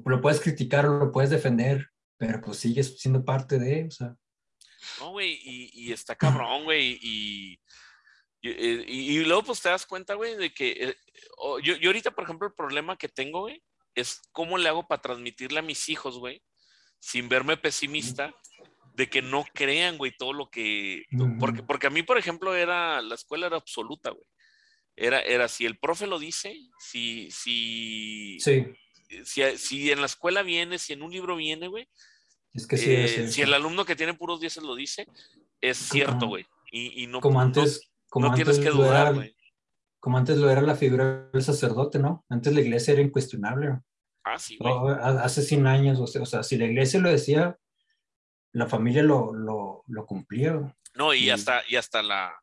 lo 0.05 0.21
puedes 0.21 0.39
criticar 0.39 0.85
lo 0.85 1.11
puedes 1.11 1.31
defender, 1.31 1.89
pero 2.17 2.39
pues 2.41 2.57
sigues 2.57 2.99
siendo 2.99 3.25
parte 3.25 3.57
de, 3.57 3.85
o 3.85 3.91
sea. 3.91 4.15
No, 4.99 5.11
güey, 5.11 5.39
y, 5.41 5.91
está 5.91 6.15
cabrón, 6.15 6.63
güey, 6.65 6.99
y, 7.01 7.59
y, 8.41 9.19
luego 9.23 9.43
pues 9.43 9.61
te 9.61 9.69
das 9.69 9.87
cuenta, 9.87 10.13
güey, 10.13 10.35
de 10.35 10.53
que 10.53 10.71
eh, 10.71 10.95
yo, 11.63 11.75
yo 11.77 11.89
ahorita, 11.89 12.11
por 12.11 12.23
ejemplo, 12.23 12.47
el 12.47 12.53
problema 12.53 12.95
que 12.95 13.09
tengo, 13.09 13.41
güey, 13.41 13.63
es 13.95 14.21
cómo 14.31 14.57
le 14.57 14.69
hago 14.69 14.87
para 14.87 15.01
transmitirle 15.01 15.59
a 15.59 15.63
mis 15.63 15.89
hijos, 15.89 16.19
güey, 16.19 16.41
sin 16.99 17.29
verme 17.29 17.57
pesimista, 17.57 18.33
de 18.95 19.09
que 19.09 19.21
no 19.21 19.45
crean, 19.53 19.97
güey, 19.97 20.15
todo 20.17 20.33
lo 20.33 20.49
que... 20.49 21.03
Porque, 21.39 21.63
porque 21.63 21.87
a 21.87 21.89
mí, 21.89 22.03
por 22.03 22.17
ejemplo, 22.17 22.55
era, 22.55 23.01
la 23.01 23.15
escuela 23.15 23.47
era 23.47 23.57
absoluta, 23.57 24.11
güey. 24.11 24.25
Era, 24.95 25.19
era 25.19 25.47
si 25.49 25.65
el 25.65 25.77
profe 25.77 26.07
lo 26.07 26.19
dice, 26.19 26.57
si, 26.79 27.29
si, 27.29 28.37
sí. 28.39 28.65
si, 29.25 29.57
si 29.57 29.91
en 29.91 29.99
la 29.99 30.05
escuela 30.05 30.41
viene, 30.41 30.79
si 30.79 30.93
en 30.93 31.01
un 31.01 31.11
libro 31.11 31.35
viene, 31.35 31.67
güey. 31.67 31.89
Es 32.53 32.65
que 32.65 32.77
sí, 32.77 32.91
eh, 32.93 33.27
si 33.27 33.41
el 33.41 33.53
alumno 33.53 33.83
que 33.83 33.97
tiene 33.97 34.13
puros 34.13 34.39
10 34.39 34.57
lo 34.57 34.75
dice, 34.75 35.05
es 35.59 35.77
cierto, 35.77 36.27
güey. 36.27 36.45
Y, 36.71 37.03
y, 37.03 37.07
no, 37.07 37.19
como 37.19 37.41
antes, 37.41 37.91
como 38.07 38.27
antes 38.27 38.45
tienes 38.45 38.59
que 38.59 38.69
dudar, 38.69 39.13
güey. 39.13 39.34
Como 40.05 40.19
antes 40.19 40.37
lo 40.37 40.51
era 40.51 40.61
la 40.61 40.75
figura 40.75 41.31
del 41.33 41.41
sacerdote, 41.41 41.97
¿no? 41.97 42.23
Antes 42.29 42.53
la 42.53 42.61
iglesia 42.61 42.93
era 42.93 43.01
incuestionable. 43.01 43.79
Ah, 44.23 44.37
sí, 44.37 44.55
güey. 44.59 44.71
Hace 45.01 45.41
100 45.41 45.65
años, 45.65 45.99
o 45.99 46.05
sea, 46.05 46.21
o 46.21 46.27
sea, 46.27 46.43
si 46.43 46.59
la 46.59 46.65
iglesia 46.65 46.99
lo 46.99 47.09
decía, 47.09 47.57
la 48.51 48.67
familia 48.67 49.01
lo, 49.01 49.33
lo, 49.33 49.83
lo 49.87 50.05
cumplía. 50.05 50.77
No, 50.93 51.11
y, 51.15 51.31
hasta, 51.31 51.63
y 51.67 51.77
hasta 51.77 52.03
la, 52.03 52.39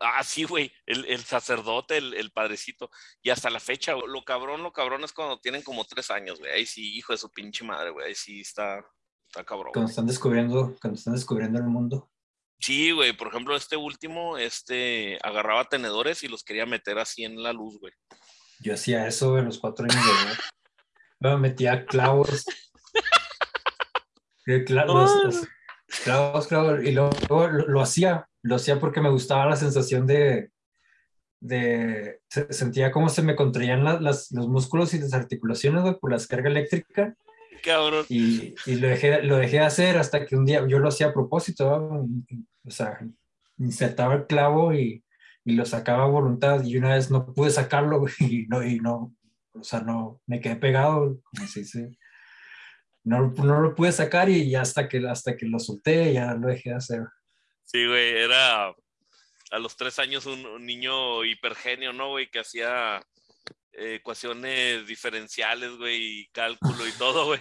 Ah, 0.00 0.24
sí, 0.24 0.42
güey, 0.42 0.72
el, 0.86 1.04
el, 1.04 1.20
sacerdote, 1.20 1.98
el, 1.98 2.14
el, 2.14 2.32
padrecito, 2.32 2.90
y 3.22 3.30
hasta 3.30 3.48
la 3.48 3.60
fecha, 3.60 3.94
lo 3.94 4.24
cabrón, 4.24 4.64
lo 4.64 4.72
cabrón 4.72 5.04
es 5.04 5.12
cuando 5.12 5.38
tienen 5.38 5.62
como 5.62 5.84
tres 5.84 6.10
años, 6.10 6.40
güey, 6.40 6.50
ahí 6.50 6.66
sí, 6.66 6.96
hijo 6.96 7.12
de 7.12 7.18
su 7.18 7.30
pinche 7.30 7.64
madre, 7.64 7.90
güey, 7.90 8.08
ahí 8.08 8.14
sí 8.16 8.40
está, 8.40 8.84
está 9.28 9.44
cabrón. 9.44 9.70
Cuando 9.72 9.88
están 9.88 10.06
descubriendo, 10.08 10.76
cuando 10.80 10.98
están 10.98 11.14
descubriendo 11.14 11.60
el 11.60 11.66
mundo. 11.66 12.10
Sí, 12.60 12.90
güey, 12.90 13.16
por 13.16 13.28
ejemplo, 13.28 13.56
este 13.56 13.76
último, 13.76 14.36
este, 14.36 15.18
agarraba 15.22 15.64
tenedores 15.64 16.22
y 16.22 16.28
los 16.28 16.42
quería 16.42 16.66
meter 16.66 16.98
así 16.98 17.24
en 17.24 17.42
la 17.42 17.52
luz, 17.52 17.78
güey. 17.80 17.92
Yo 18.60 18.74
hacía 18.74 19.06
eso 19.06 19.38
en 19.38 19.44
los 19.44 19.58
cuatro 19.58 19.86
años 19.88 20.04
de 20.04 20.10
edad. 20.10 20.38
Me 21.20 21.36
metía 21.36 21.86
clavos. 21.86 22.44
clavos, 24.66 25.46
clavos, 26.04 26.46
clavos, 26.48 26.82
y 26.82 26.92
luego 26.92 27.48
lo 27.48 27.80
hacía 27.80 28.28
lo 28.42 28.56
hacía 28.56 28.78
porque 28.80 29.00
me 29.00 29.10
gustaba 29.10 29.46
la 29.46 29.56
sensación 29.56 30.06
de, 30.06 30.50
de 31.40 32.20
sentía 32.28 32.90
como 32.90 33.08
se 33.08 33.22
me 33.22 33.36
contraían 33.36 33.84
las, 33.84 34.30
los 34.32 34.48
músculos 34.48 34.94
y 34.94 34.98
las 34.98 35.12
articulaciones 35.12 35.96
por 36.00 36.10
la 36.10 36.16
descarga 36.16 36.48
eléctrica. 36.48 37.14
Cabrón. 37.64 38.06
Y, 38.08 38.54
y, 38.66 38.74
lo, 38.76 38.88
dejé, 38.88 39.22
lo 39.22 39.36
dejé 39.36 39.60
hacer 39.60 39.98
hasta 39.98 40.26
que 40.26 40.36
un 40.36 40.44
día 40.44 40.66
yo 40.66 40.78
lo 40.78 40.88
hacía 40.88 41.08
a 41.08 41.12
propósito, 41.12 42.06
o 42.64 42.70
sea, 42.70 42.98
insertaba 43.58 44.14
el 44.14 44.26
clavo 44.26 44.74
y, 44.74 45.04
y, 45.44 45.54
lo 45.54 45.64
sacaba 45.64 46.04
a 46.04 46.08
voluntad 46.08 46.62
y 46.64 46.76
una 46.76 46.94
vez 46.94 47.10
no 47.10 47.32
pude 47.32 47.50
sacarlo 47.50 48.04
y 48.20 48.46
no, 48.48 48.64
y 48.64 48.80
no 48.80 49.14
o 49.60 49.64
sea, 49.64 49.80
no, 49.80 50.20
me 50.26 50.40
quedé 50.40 50.56
pegado, 50.56 51.20
como 51.22 51.46
se 51.46 51.60
dice. 51.60 51.98
No, 53.04 53.32
no 53.36 53.60
lo 53.60 53.74
pude 53.74 53.92
sacar 53.92 54.28
y 54.28 54.54
hasta 54.54 54.88
que, 54.88 55.06
hasta 55.08 55.36
que 55.36 55.46
lo 55.46 55.58
solté 55.58 56.12
ya 56.12 56.34
lo 56.34 56.48
dejé 56.48 56.72
hacer. 56.72 57.02
Sí, 57.64 57.86
güey, 57.86 58.10
era 58.10 58.74
a 59.50 59.58
los 59.58 59.76
tres 59.76 59.98
años 59.98 60.26
un, 60.26 60.64
niño 60.64 61.24
hipergenio, 61.24 61.92
¿no, 61.92 62.10
güey? 62.10 62.30
Que 62.30 62.40
hacía 62.40 63.02
ecuaciones 63.78 64.86
diferenciales, 64.86 65.76
güey, 65.76 66.20
y 66.20 66.28
cálculo 66.28 66.86
y 66.86 66.92
todo, 66.92 67.26
güey. 67.26 67.40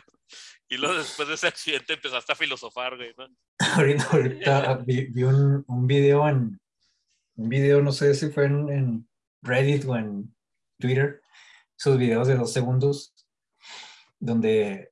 Y 0.70 0.78
luego 0.78 0.98
después 0.98 1.28
de 1.28 1.36
ese 1.36 1.48
accidente 1.48 1.94
empezaste 1.94 2.34
a 2.34 2.36
filosofar, 2.36 2.98
güey, 2.98 3.14
¿no? 3.18 3.28
Ahorita, 4.12 4.76
vi, 4.86 5.24
un, 5.24 5.64
un, 5.68 5.88
video 5.88 6.28
en, 6.28 6.60
un 7.36 7.50
video, 7.50 7.82
no 7.82 7.92
sé 7.92 8.14
si 8.14 8.30
fue 8.30 8.46
en, 8.46 8.70
en, 8.70 9.10
Reddit 9.42 9.86
o 9.86 9.96
en 9.96 10.36
Twitter, 10.80 11.22
esos 11.78 11.98
videos 11.98 12.28
de 12.28 12.36
dos 12.36 12.52
segundos, 12.52 13.14
donde 14.20 14.92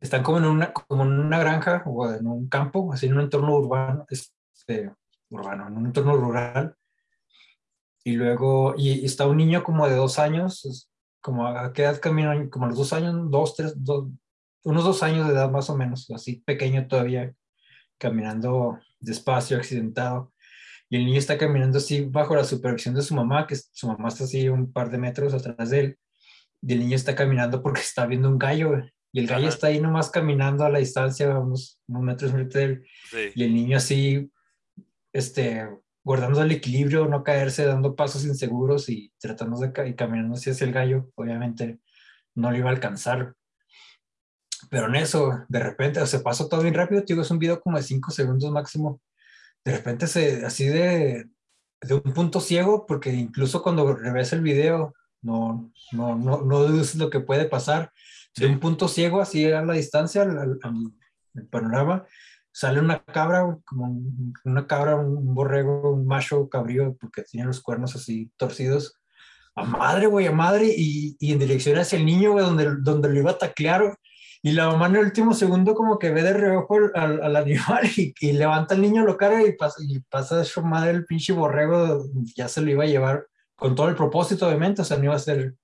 están 0.00 0.22
como 0.22 0.38
en 0.38 0.44
una, 0.44 0.72
como 0.72 1.02
en 1.02 1.18
una 1.18 1.38
granja 1.38 1.82
o 1.84 2.10
en 2.10 2.26
un 2.26 2.48
campo, 2.48 2.92
así 2.92 3.06
en 3.06 3.14
un 3.14 3.22
entorno 3.22 3.54
urbano, 3.56 4.06
este, 4.08 4.92
urbano, 5.30 5.68
en 5.68 5.76
un 5.76 5.86
entorno 5.86 6.16
rural. 6.16 6.76
Y 8.04 8.12
luego, 8.12 8.74
y, 8.76 9.04
está 9.04 9.26
un 9.26 9.36
niño 9.36 9.62
como 9.62 9.88
de 9.88 9.94
dos 9.94 10.18
años, 10.18 10.90
como 11.20 11.46
a 11.46 11.72
qué 11.72 11.82
edad 11.82 12.00
camina, 12.00 12.48
como 12.48 12.64
a 12.64 12.68
los 12.68 12.78
dos 12.78 12.92
años, 12.92 13.30
dos, 13.30 13.56
tres, 13.56 13.74
dos, 13.76 14.08
unos 14.62 14.84
dos 14.84 15.02
años 15.02 15.26
de 15.26 15.34
edad 15.34 15.50
más 15.50 15.68
o 15.70 15.76
menos, 15.76 16.10
así 16.10 16.42
pequeño 16.46 16.86
todavía, 16.86 17.34
caminando 17.98 18.78
despacio, 18.98 19.56
accidentado. 19.56 20.32
Y 20.88 20.96
el 20.96 21.04
niño 21.04 21.18
está 21.18 21.38
caminando 21.38 21.78
así 21.78 22.02
bajo 22.02 22.34
la 22.34 22.44
supervisión 22.44 22.94
de 22.94 23.02
su 23.02 23.14
mamá, 23.14 23.46
que 23.46 23.56
su 23.56 23.86
mamá 23.86 24.08
está 24.08 24.24
así 24.24 24.48
un 24.48 24.72
par 24.72 24.90
de 24.90 24.98
metros 24.98 25.32
atrás 25.34 25.70
de 25.70 25.80
él. 25.80 25.98
Y 26.62 26.72
el 26.72 26.80
niño 26.80 26.96
está 26.96 27.14
caminando 27.14 27.62
porque 27.62 27.80
está 27.80 28.06
viendo 28.06 28.28
un 28.28 28.38
gallo. 28.38 28.76
Y 29.12 29.20
el 29.20 29.26
gallo 29.26 29.48
está 29.48 29.68
ahí 29.68 29.80
nomás 29.80 30.10
caminando 30.10 30.64
a 30.64 30.68
la 30.68 30.78
distancia, 30.78 31.38
unos, 31.38 31.80
unos 31.86 32.02
metros 32.02 32.32
de 32.32 32.64
él. 32.64 32.86
Y 33.34 33.44
el 33.44 33.54
niño 33.54 33.76
así, 33.76 34.30
este, 35.12 35.68
guardando 36.02 36.42
el 36.42 36.52
equilibrio, 36.52 37.06
no 37.06 37.22
caerse, 37.22 37.64
dando 37.64 37.94
pasos 37.94 38.24
inseguros 38.24 38.88
y 38.88 39.12
tratando 39.18 39.58
de 39.58 39.88
y 39.88 39.94
caminando 39.94 40.34
hacia 40.34 40.52
el 40.52 40.72
gallo. 40.72 41.10
Obviamente 41.14 41.80
no 42.34 42.50
lo 42.50 42.56
iba 42.56 42.70
a 42.70 42.72
alcanzar. 42.72 43.34
Pero 44.70 44.86
en 44.88 44.96
eso, 44.96 45.44
de 45.48 45.60
repente, 45.60 46.06
se 46.06 46.20
pasó 46.20 46.48
todo 46.48 46.62
bien 46.62 46.74
rápido, 46.74 47.02
tío, 47.04 47.20
es 47.20 47.30
un 47.30 47.38
video 47.38 47.60
como 47.60 47.76
de 47.76 47.82
cinco 47.82 48.10
segundos 48.10 48.50
máximo. 48.50 49.00
De 49.64 49.76
repente, 49.76 50.06
se, 50.06 50.44
así 50.44 50.66
de, 50.66 51.28
de 51.82 51.94
un 51.94 52.12
punto 52.14 52.40
ciego, 52.40 52.86
porque 52.86 53.12
incluso 53.12 53.62
cuando 53.62 53.94
revés 53.94 54.32
el 54.32 54.42
video, 54.42 54.94
no, 55.22 55.72
no, 55.92 56.16
no, 56.16 56.42
no 56.42 56.68
lo 56.68 57.10
que 57.10 57.20
puede 57.20 57.46
pasar 57.46 57.92
de 58.36 58.46
un 58.46 58.60
punto 58.60 58.88
ciego, 58.88 59.20
así 59.20 59.50
a 59.50 59.62
la 59.62 59.74
distancia, 59.74 60.22
al, 60.22 60.58
panorama, 61.50 62.06
sale 62.52 62.80
una 62.80 63.02
cabra, 63.04 63.58
como 63.64 64.00
una 64.44 64.66
cabra, 64.66 64.96
un 64.96 65.34
borrego, 65.34 65.92
un 65.92 66.06
macho 66.06 66.48
cabrío, 66.48 66.96
porque 67.00 67.22
tiene 67.22 67.46
los 67.46 67.60
cuernos 67.60 67.94
así 67.96 68.30
torcidos, 68.36 68.94
a 69.54 69.64
madre, 69.64 70.06
güey, 70.06 70.26
a 70.26 70.32
madre, 70.32 70.66
y, 70.76 71.16
y, 71.18 71.32
en 71.32 71.38
dirección 71.38 71.78
hacia 71.78 71.98
el 71.98 72.06
niño, 72.06 72.32
güey, 72.32 72.44
donde, 72.44 72.76
donde 72.80 73.08
lo 73.08 73.18
iba 73.18 73.32
a 73.32 73.38
taclear, 73.38 73.96
y 74.42 74.52
la 74.52 74.68
mamá 74.68 74.86
en 74.86 74.96
el 74.96 75.04
último 75.04 75.34
segundo 75.34 75.74
como 75.74 75.98
que 75.98 76.10
ve 76.10 76.22
de 76.22 76.32
reojo 76.32 76.76
al, 76.94 77.22
al 77.22 77.36
animal 77.36 77.84
y, 77.96 78.14
y, 78.20 78.32
levanta 78.32 78.74
al 78.74 78.80
niño, 78.80 79.04
lo 79.04 79.16
carga 79.16 79.46
y 79.46 79.52
pasa, 79.56 79.82
y 79.86 80.00
pasa 80.00 80.38
de 80.38 80.44
su 80.44 80.62
madre 80.62 80.90
el 80.90 81.04
pinche 81.04 81.32
borrego, 81.32 82.04
ya 82.36 82.48
se 82.48 82.62
lo 82.62 82.70
iba 82.70 82.84
a 82.84 82.88
llevar 82.88 83.26
con 83.54 83.74
todo 83.74 83.88
el 83.88 83.94
propósito, 83.94 84.46
obviamente, 84.46 84.82
o 84.82 84.84
sea, 84.84 84.96
no 84.96 85.04
iba 85.04 85.14
a 85.14 85.18
ser 85.18 85.54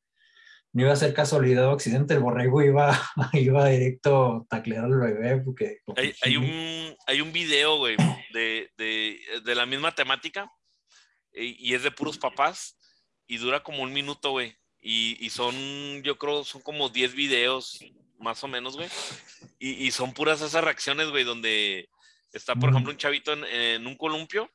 no 0.77 0.83
iba 0.83 0.93
a 0.93 0.97
ser 0.97 1.14
casualidad 1.14 1.68
o 1.68 1.70
accidente, 1.70 2.12
el 2.12 2.20
borrego 2.20 2.62
iba, 2.62 3.01
iba 3.33 3.66
directo 3.66 4.45
a 4.45 4.45
taclear 4.47 4.85
al 4.85 4.95
bebé. 4.95 5.39
Porque, 5.39 5.79
hay, 5.97 6.14
hay, 6.20 6.37
un, 6.37 6.95
hay 7.07 7.22
un 7.22 7.33
video, 7.33 7.79
güey, 7.79 7.97
de, 8.35 8.70
de, 8.77 9.18
de, 9.43 9.55
la 9.55 9.64
misma 9.64 9.95
temática 9.95 10.53
y, 11.33 11.72
es 11.72 11.83
de 11.83 11.91
puros 11.91 12.18
papás 12.18 12.77
y 13.27 13.39
dura 13.39 13.62
como 13.62 13.85
un 13.85 13.95
minuto, 13.95 14.33
güey. 14.33 14.55
Y, 14.79 15.16
y, 15.18 15.31
son, 15.31 15.55
yo 16.03 16.18
creo, 16.18 16.45
son 16.45 16.61
como 16.61 16.91
10 16.91 17.14
videos, 17.14 17.83
más 18.18 18.45
o 18.45 18.49
menos, 18.49 18.77
güey. 18.77 18.91
Y, 19.59 19.87
y, 19.87 19.91
son 19.93 20.12
puras 20.12 20.43
esas 20.43 20.62
reacciones, 20.62 21.09
güey, 21.09 21.24
donde 21.24 21.89
está, 22.35 22.55
por 22.55 22.68
ejemplo, 22.68 22.93
un 22.93 22.99
chavito 22.99 23.33
en, 23.33 23.45
en 23.47 23.87
un 23.87 23.97
columpio 23.97 24.51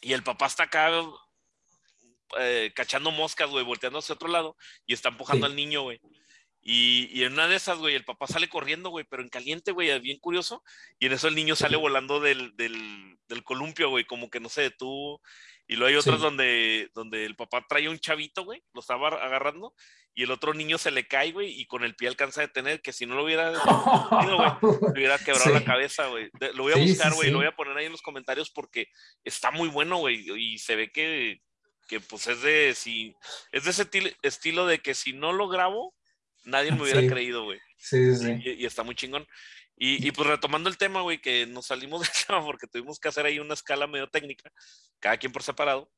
y 0.00 0.14
el 0.14 0.22
papá 0.22 0.46
está 0.46 0.62
acá 0.62 0.90
eh, 2.38 2.72
cachando 2.74 3.10
moscas, 3.10 3.50
güey, 3.50 3.64
volteando 3.64 3.98
hacia 3.98 4.14
otro 4.14 4.28
lado 4.28 4.56
y 4.86 4.94
está 4.94 5.10
empujando 5.10 5.46
al 5.46 5.56
niño, 5.56 5.82
güey. 5.82 6.00
Y, 6.68 7.08
y, 7.12 7.22
en 7.22 7.34
una 7.34 7.46
de 7.46 7.54
esas, 7.54 7.78
güey, 7.78 7.94
el 7.94 8.04
papá 8.04 8.26
sale 8.26 8.48
corriendo, 8.48 8.90
güey, 8.90 9.04
pero 9.08 9.22
en 9.22 9.28
caliente, 9.28 9.70
güey, 9.70 9.96
bien 10.00 10.18
curioso. 10.18 10.64
Y 10.98 11.06
en 11.06 11.12
eso 11.12 11.28
el 11.28 11.36
niño 11.36 11.54
sale 11.54 11.76
volando 11.76 12.18
del, 12.18 12.56
del, 12.56 13.16
del 13.28 13.44
columpio, 13.44 13.88
güey, 13.88 14.04
como 14.04 14.30
que 14.30 14.40
no 14.40 14.48
se 14.48 14.62
detuvo. 14.62 15.22
Y 15.68 15.76
luego 15.76 15.88
hay 15.88 15.96
otras 15.96 16.20
donde, 16.20 16.90
donde 16.94 17.24
el 17.24 17.34
papá 17.34 17.64
trae 17.68 17.88
un 17.88 17.98
chavito, 17.98 18.44
güey, 18.44 18.62
lo 18.72 18.80
estaba 18.80 19.08
agarrando, 19.08 19.74
y 20.14 20.22
el 20.22 20.30
otro 20.30 20.54
niño 20.54 20.78
se 20.78 20.92
le 20.92 21.08
cae, 21.08 21.32
güey, 21.32 21.60
y 21.60 21.66
con 21.66 21.82
el 21.82 21.96
pie 21.96 22.08
alcanza 22.08 22.40
a 22.40 22.46
detener, 22.46 22.80
que 22.80 22.92
si 22.92 23.04
no 23.04 23.16
lo 23.16 23.24
hubiera 23.24 23.50
güey, 23.50 23.60
le 24.94 25.00
hubiera 25.00 25.18
quebrado 25.18 25.52
la 25.52 25.64
cabeza, 25.64 26.06
güey. 26.06 26.30
Lo 26.54 26.62
voy 26.62 26.72
a 26.72 26.76
buscar, 26.76 27.12
güey, 27.14 27.30
lo 27.30 27.38
voy 27.38 27.48
a 27.48 27.56
poner 27.56 27.76
ahí 27.76 27.86
en 27.86 27.92
los 27.92 28.02
comentarios 28.02 28.50
porque 28.50 28.88
está 29.24 29.50
muy 29.50 29.68
bueno, 29.68 29.98
güey, 29.98 30.24
y 30.36 30.58
se 30.58 30.76
ve 30.76 30.90
que, 30.92 31.40
que 31.86 32.00
pues 32.00 32.26
es 32.26 32.42
de, 32.42 32.74
si, 32.74 33.14
es 33.52 33.64
de 33.64 33.70
ese 33.70 33.88
estilo 34.22 34.66
de 34.66 34.80
que 34.80 34.94
si 34.94 35.12
no 35.12 35.32
lo 35.32 35.48
grabo, 35.48 35.94
nadie 36.44 36.72
me 36.72 36.82
hubiera 36.82 37.06
creído, 37.06 37.44
güey. 37.44 37.60
Sí, 37.78 38.14
sí. 38.16 38.38
Y, 38.44 38.66
está 38.66 38.82
muy 38.82 38.94
chingón. 38.94 39.26
Y, 39.76 40.06
y, 40.06 40.10
pues 40.12 40.28
retomando 40.28 40.68
el 40.68 40.78
tema, 40.78 41.02
güey, 41.02 41.20
que 41.20 41.46
nos 41.46 41.66
salimos 41.66 42.00
del 42.02 42.26
tema 42.26 42.44
porque 42.44 42.66
tuvimos 42.66 42.98
que 42.98 43.08
hacer 43.08 43.26
ahí 43.26 43.38
una 43.38 43.54
escala 43.54 43.86
medio 43.86 44.08
técnica, 44.08 44.50
cada 45.00 45.16
quien 45.16 45.32
por 45.32 45.42
separado. 45.42 45.90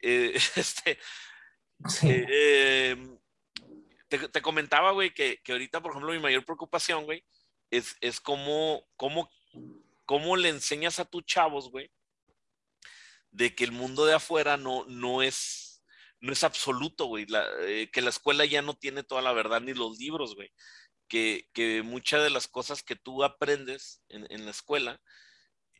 Eh, 0.00 0.32
este, 0.56 0.98
eh, 2.02 2.90
em, 2.90 3.18
te, 4.08 4.28
te, 4.28 4.42
comentaba, 4.42 4.92
güey, 4.92 5.12
que, 5.12 5.40
que, 5.42 5.52
ahorita, 5.52 5.80
por 5.80 5.92
ejemplo, 5.92 6.12
mi 6.12 6.18
mayor 6.18 6.44
preocupación, 6.44 7.04
güey, 7.04 7.24
es, 7.70 7.96
es 8.00 8.20
cómo, 8.20 8.86
cómo 8.96 9.30
cómo 10.06 10.36
le 10.36 10.48
enseñas 10.48 10.98
a 10.98 11.04
tus 11.04 11.26
chavos, 11.26 11.70
güey, 11.70 11.90
de 13.36 13.54
que 13.54 13.64
el 13.64 13.72
mundo 13.72 14.06
de 14.06 14.14
afuera 14.14 14.56
no, 14.56 14.86
no 14.86 15.22
es, 15.22 15.84
no 16.20 16.32
es 16.32 16.42
absoluto, 16.42 17.04
güey, 17.04 17.26
eh, 17.64 17.90
que 17.92 18.00
la 18.00 18.08
escuela 18.08 18.46
ya 18.46 18.62
no 18.62 18.74
tiene 18.74 19.02
toda 19.02 19.20
la 19.20 19.34
verdad 19.34 19.60
ni 19.60 19.74
los 19.74 19.98
libros, 19.98 20.34
güey, 20.34 20.50
que, 21.06 21.46
que 21.52 21.82
muchas 21.82 22.22
de 22.22 22.30
las 22.30 22.48
cosas 22.48 22.82
que 22.82 22.96
tú 22.96 23.24
aprendes 23.24 24.02
en, 24.08 24.44
la 24.46 24.50
escuela 24.50 25.02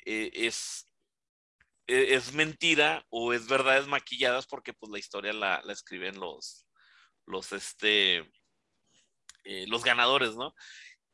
eh, 0.04 0.30
es, 0.34 0.90
e, 1.86 2.14
es 2.14 2.34
mentira 2.34 3.06
o 3.08 3.32
es 3.32 3.48
verdades 3.48 3.86
maquilladas 3.86 4.46
porque 4.46 4.74
pues 4.74 4.92
la 4.92 4.98
historia 4.98 5.32
la, 5.32 5.62
la 5.64 5.72
escriben 5.72 6.20
los, 6.20 6.66
los, 7.24 7.52
este, 7.52 8.18
eh, 9.44 9.66
los 9.66 9.82
ganadores, 9.82 10.36
¿no? 10.36 10.54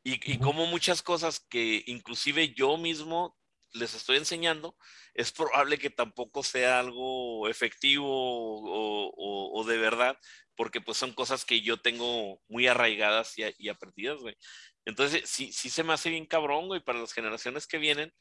Y, 0.05 0.39
como 0.39 0.67
muchas 0.67 1.03
cosas 1.03 1.39
que 1.49 1.85
inclusive 1.87 2.53
yo 2.53 2.77
mismo 2.77 3.37
les 3.73 3.95
estoy 3.95 4.17
enseñando, 4.17 4.77
es 5.15 5.33
probable 5.33 5.79
que 5.79 5.91
tampoco 5.91 6.43
sea 6.43 6.79
algo 6.79 7.49
efectivo 7.49 8.07
o, 8.07 9.65
de 9.67 9.79
verdad, 9.79 10.19
porque 10.57 10.81
pues 10.81 10.99
son 10.99 11.13
cosas 11.13 11.45
que 11.45 11.63
yo 11.63 11.81
tengo 11.81 12.43
muy 12.49 12.67
arraigadas 12.67 13.35
y, 13.37 13.69
aprendidas, 13.69 14.19
güey. 14.21 14.37
Entonces, 14.85 15.29
sí, 15.29 15.53
sí 15.53 15.71
se 15.71 15.85
me 15.85 15.93
hace 15.93 16.11
bien 16.11 16.27
cabrón, 16.27 16.67
güey, 16.67 16.81
para 16.81 16.99
las 16.99 17.13
generaciones 17.13 17.67
que 17.67 17.79
vienen, 17.79 18.13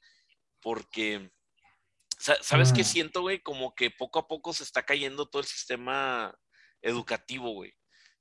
porque, 0.62 1.32
¿sabes 2.18 2.72
qué 2.72 2.82
mm. 2.82 2.86
siento, 2.86 3.22
güey? 3.22 3.39
Como 3.39 3.74
que 3.74 3.89
poco 3.89 4.20
a 4.20 4.28
poco 4.28 4.54
se 4.54 4.64
está 4.64 4.84
cayendo 4.84 5.28
todo 5.28 5.41
el 5.41 5.47
sistema 5.47 6.38
educativo, 6.82 7.52
güey. 7.52 7.74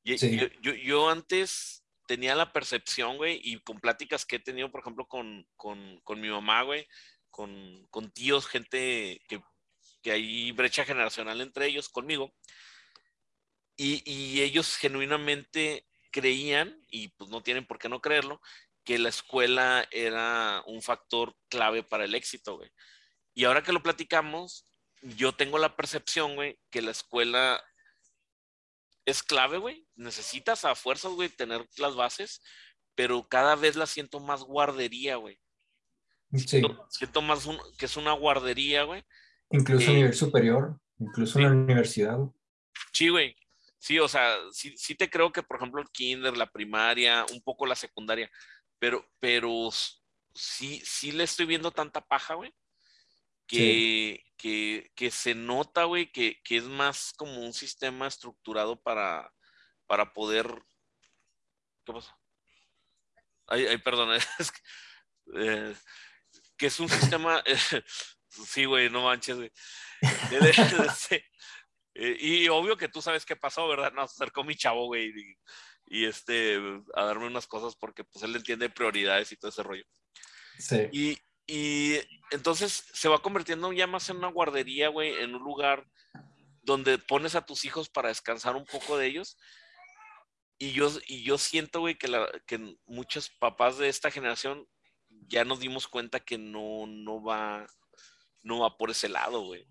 Yo, 0.03 0.72
yo, 0.74 1.11
antes 1.11 1.85
tenía 2.07 2.35
la 2.35 2.53
percepción, 2.53 3.18
güey, 3.18 3.41
y 3.43 3.61
con 3.61 3.78
pláticas 3.78 4.24
que 4.24 4.37
he 4.37 4.41
tenido, 4.41 4.70
por 4.70 4.81
ejemplo, 4.81 5.07
con, 5.07 5.47
mi 6.16 6.28
mamá, 6.28 6.62
güey, 6.62 6.87
con, 7.31 7.89
tíos, 8.12 8.47
gente 8.47 9.20
que, 9.28 9.43
que, 10.03 10.12
hay 10.12 10.53
brecha 10.53 10.85
generacional 10.85 11.41
entre 11.41 11.66
ellos, 11.66 11.89
conmigo, 11.89 12.33
y, 13.76 14.43
ellos 14.43 14.76
genuinamente 14.76 15.87
creían, 16.12 16.85
y 16.91 17.09
pues 17.09 17.31
no 17.31 17.43
tienen 17.43 17.66
por 17.66 17.78
qué 17.78 17.89
no 17.89 18.01
creerlo, 18.01 18.41
que 18.85 18.99
la 18.99 19.09
escuela 19.09 19.89
era 19.91 20.62
un 20.66 20.83
factor 20.83 21.35
clave 21.49 21.83
para 21.83 22.05
el 22.05 22.14
éxito, 22.14 22.57
güey. 22.57 22.70
Y 23.35 23.45
ahora 23.45 23.62
que 23.62 23.72
lo 23.72 23.83
platicamos, 23.83 24.66
yo 25.01 25.35
tengo 25.35 25.59
la 25.59 25.76
percepción, 25.76 26.35
güey, 26.35 26.59
que 26.70 26.83
la 26.83 26.91
escuela 26.91 27.62
es 29.07 29.22
clave, 29.22 29.59
güey. 29.59 29.87
Necesitas 29.95 30.64
a 30.64 30.74
fuerzas, 30.74 31.12
güey, 31.12 31.28
tener 31.31 31.66
las 31.78 31.95
bases, 31.95 32.43
pero 32.95 33.28
cada 33.28 33.55
vez 33.57 33.76
la 33.76 33.87
siento 33.87 34.20
más 34.20 34.43
guardería, 34.43 35.16
güey. 35.16 35.41
Sí. 36.33 36.62
Siento, 36.89 37.22
más 37.22 37.49
que 37.76 37.87
es 37.87 37.97
una 37.97 38.12
guardería, 38.12 38.85
güey. 38.85 39.03
Incluso 39.51 39.91
a 39.91 39.95
nivel 39.95 40.14
superior, 40.14 40.81
incluso 40.99 41.39
en 41.39 41.45
la 41.45 41.51
universidad. 41.51 42.18
Sí, 42.93 43.09
güey. 43.09 43.37
Sí, 43.78 43.99
o 43.99 44.09
sea, 44.09 44.37
sí, 44.53 44.74
sí 44.76 44.95
te 44.95 45.09
creo 45.09 45.33
que, 45.33 45.43
por 45.43 45.57
ejemplo, 45.57 45.81
el 45.81 45.89
kinder, 45.91 46.37
la 46.37 46.51
primaria, 46.51 47.24
un 47.33 47.41
poco 47.41 47.64
la 47.66 47.74
secundaria, 47.74 48.31
pero, 48.78 49.09
pero 49.18 49.70
sí, 50.35 50.83
sí 50.85 51.12
le 51.12 51.24
estoy 51.24 51.47
viendo 51.47 51.70
tanta 51.70 52.03
paja, 52.03 52.35
güey, 52.35 52.55
que, 53.47 54.22
que, 54.37 55.11
se 55.11 55.35
nota, 55.35 55.85
güey, 55.85 56.12
que, 56.12 56.41
es 56.45 56.64
más 56.64 57.12
como 57.16 57.41
un 57.41 57.53
sistema 57.55 58.07
estructurado 58.07 58.81
para, 58.81 59.33
para 59.87 60.12
poder... 60.12 60.62
¿Qué 61.85 61.93
pasa? 61.93 62.16
Ay, 63.47 63.66
ay 63.66 63.78
perdón, 63.78 64.11
es 64.39 64.53
que, 64.53 64.61
eh, 65.37 65.74
que 66.61 66.67
es 66.67 66.79
un 66.79 66.91
sistema... 66.91 67.43
sí, 68.29 68.67
güey, 68.67 68.91
no 68.91 69.03
manches, 69.05 69.37
güey. 69.37 69.51
Eh, 71.93 72.17
y 72.21 72.49
obvio 72.49 72.77
que 72.77 72.89
tú 72.89 73.03
sabes 73.03 73.27
qué 73.27 73.35
pasó, 73.35 73.67
¿verdad? 73.67 73.93
No, 73.93 74.07
se 74.07 74.15
acercó 74.15 74.45
mi 74.45 74.55
chavo, 74.55 74.87
güey, 74.87 75.13
y, 75.89 76.05
este, 76.05 76.57
a 76.95 77.05
darme 77.05 77.27
unas 77.27 77.49
cosas 77.49 77.75
porque 77.75 78.05
pues 78.05 78.23
él 78.23 78.35
entiende 78.37 78.71
prioridades 78.71 79.33
y 79.33 79.37
todo 79.37 79.49
ese 79.49 79.65
rollo. 79.65 79.85
Sí. 80.57 80.89
Y, 80.93 81.19
y 81.49 81.99
entonces 82.31 82.85
se 82.95 83.09
va 83.09 83.21
convirtiendo 83.21 83.73
ya 83.73 83.89
más 83.89 84.09
en 84.09 84.19
una 84.19 84.29
guardería, 84.29 84.89
güey, 84.89 85.17
en 85.17 85.35
un 85.35 85.43
lugar 85.43 85.85
donde 86.63 86.97
pones 86.97 87.35
a 87.35 87.45
tus 87.45 87.65
hijos 87.65 87.89
para 87.89 88.09
descansar 88.09 88.55
un 88.55 88.67
poco 88.67 88.97
de 88.97 89.09
ellos. 89.09 89.37
Y 90.59 90.71
yo, 90.71 90.93
y 91.09 91.25
yo 91.25 91.39
siento, 91.39 91.81
güey, 91.81 91.99
que, 91.99 92.09
que 92.47 92.77
muchos 92.87 93.31
papás 93.31 93.79
de 93.79 93.89
esta 93.89 94.13
generación 94.13 94.65
ya 95.31 95.45
nos 95.45 95.61
dimos 95.61 95.89
cuenta 95.89 96.20
que 96.20 96.37
no, 96.37 96.87
no, 96.87 97.22
va, 97.22 97.66
no 98.43 98.61
va 98.61 98.76
por 98.76 98.91
ese 98.91 99.09
lado, 99.09 99.43
güey. 99.43 99.66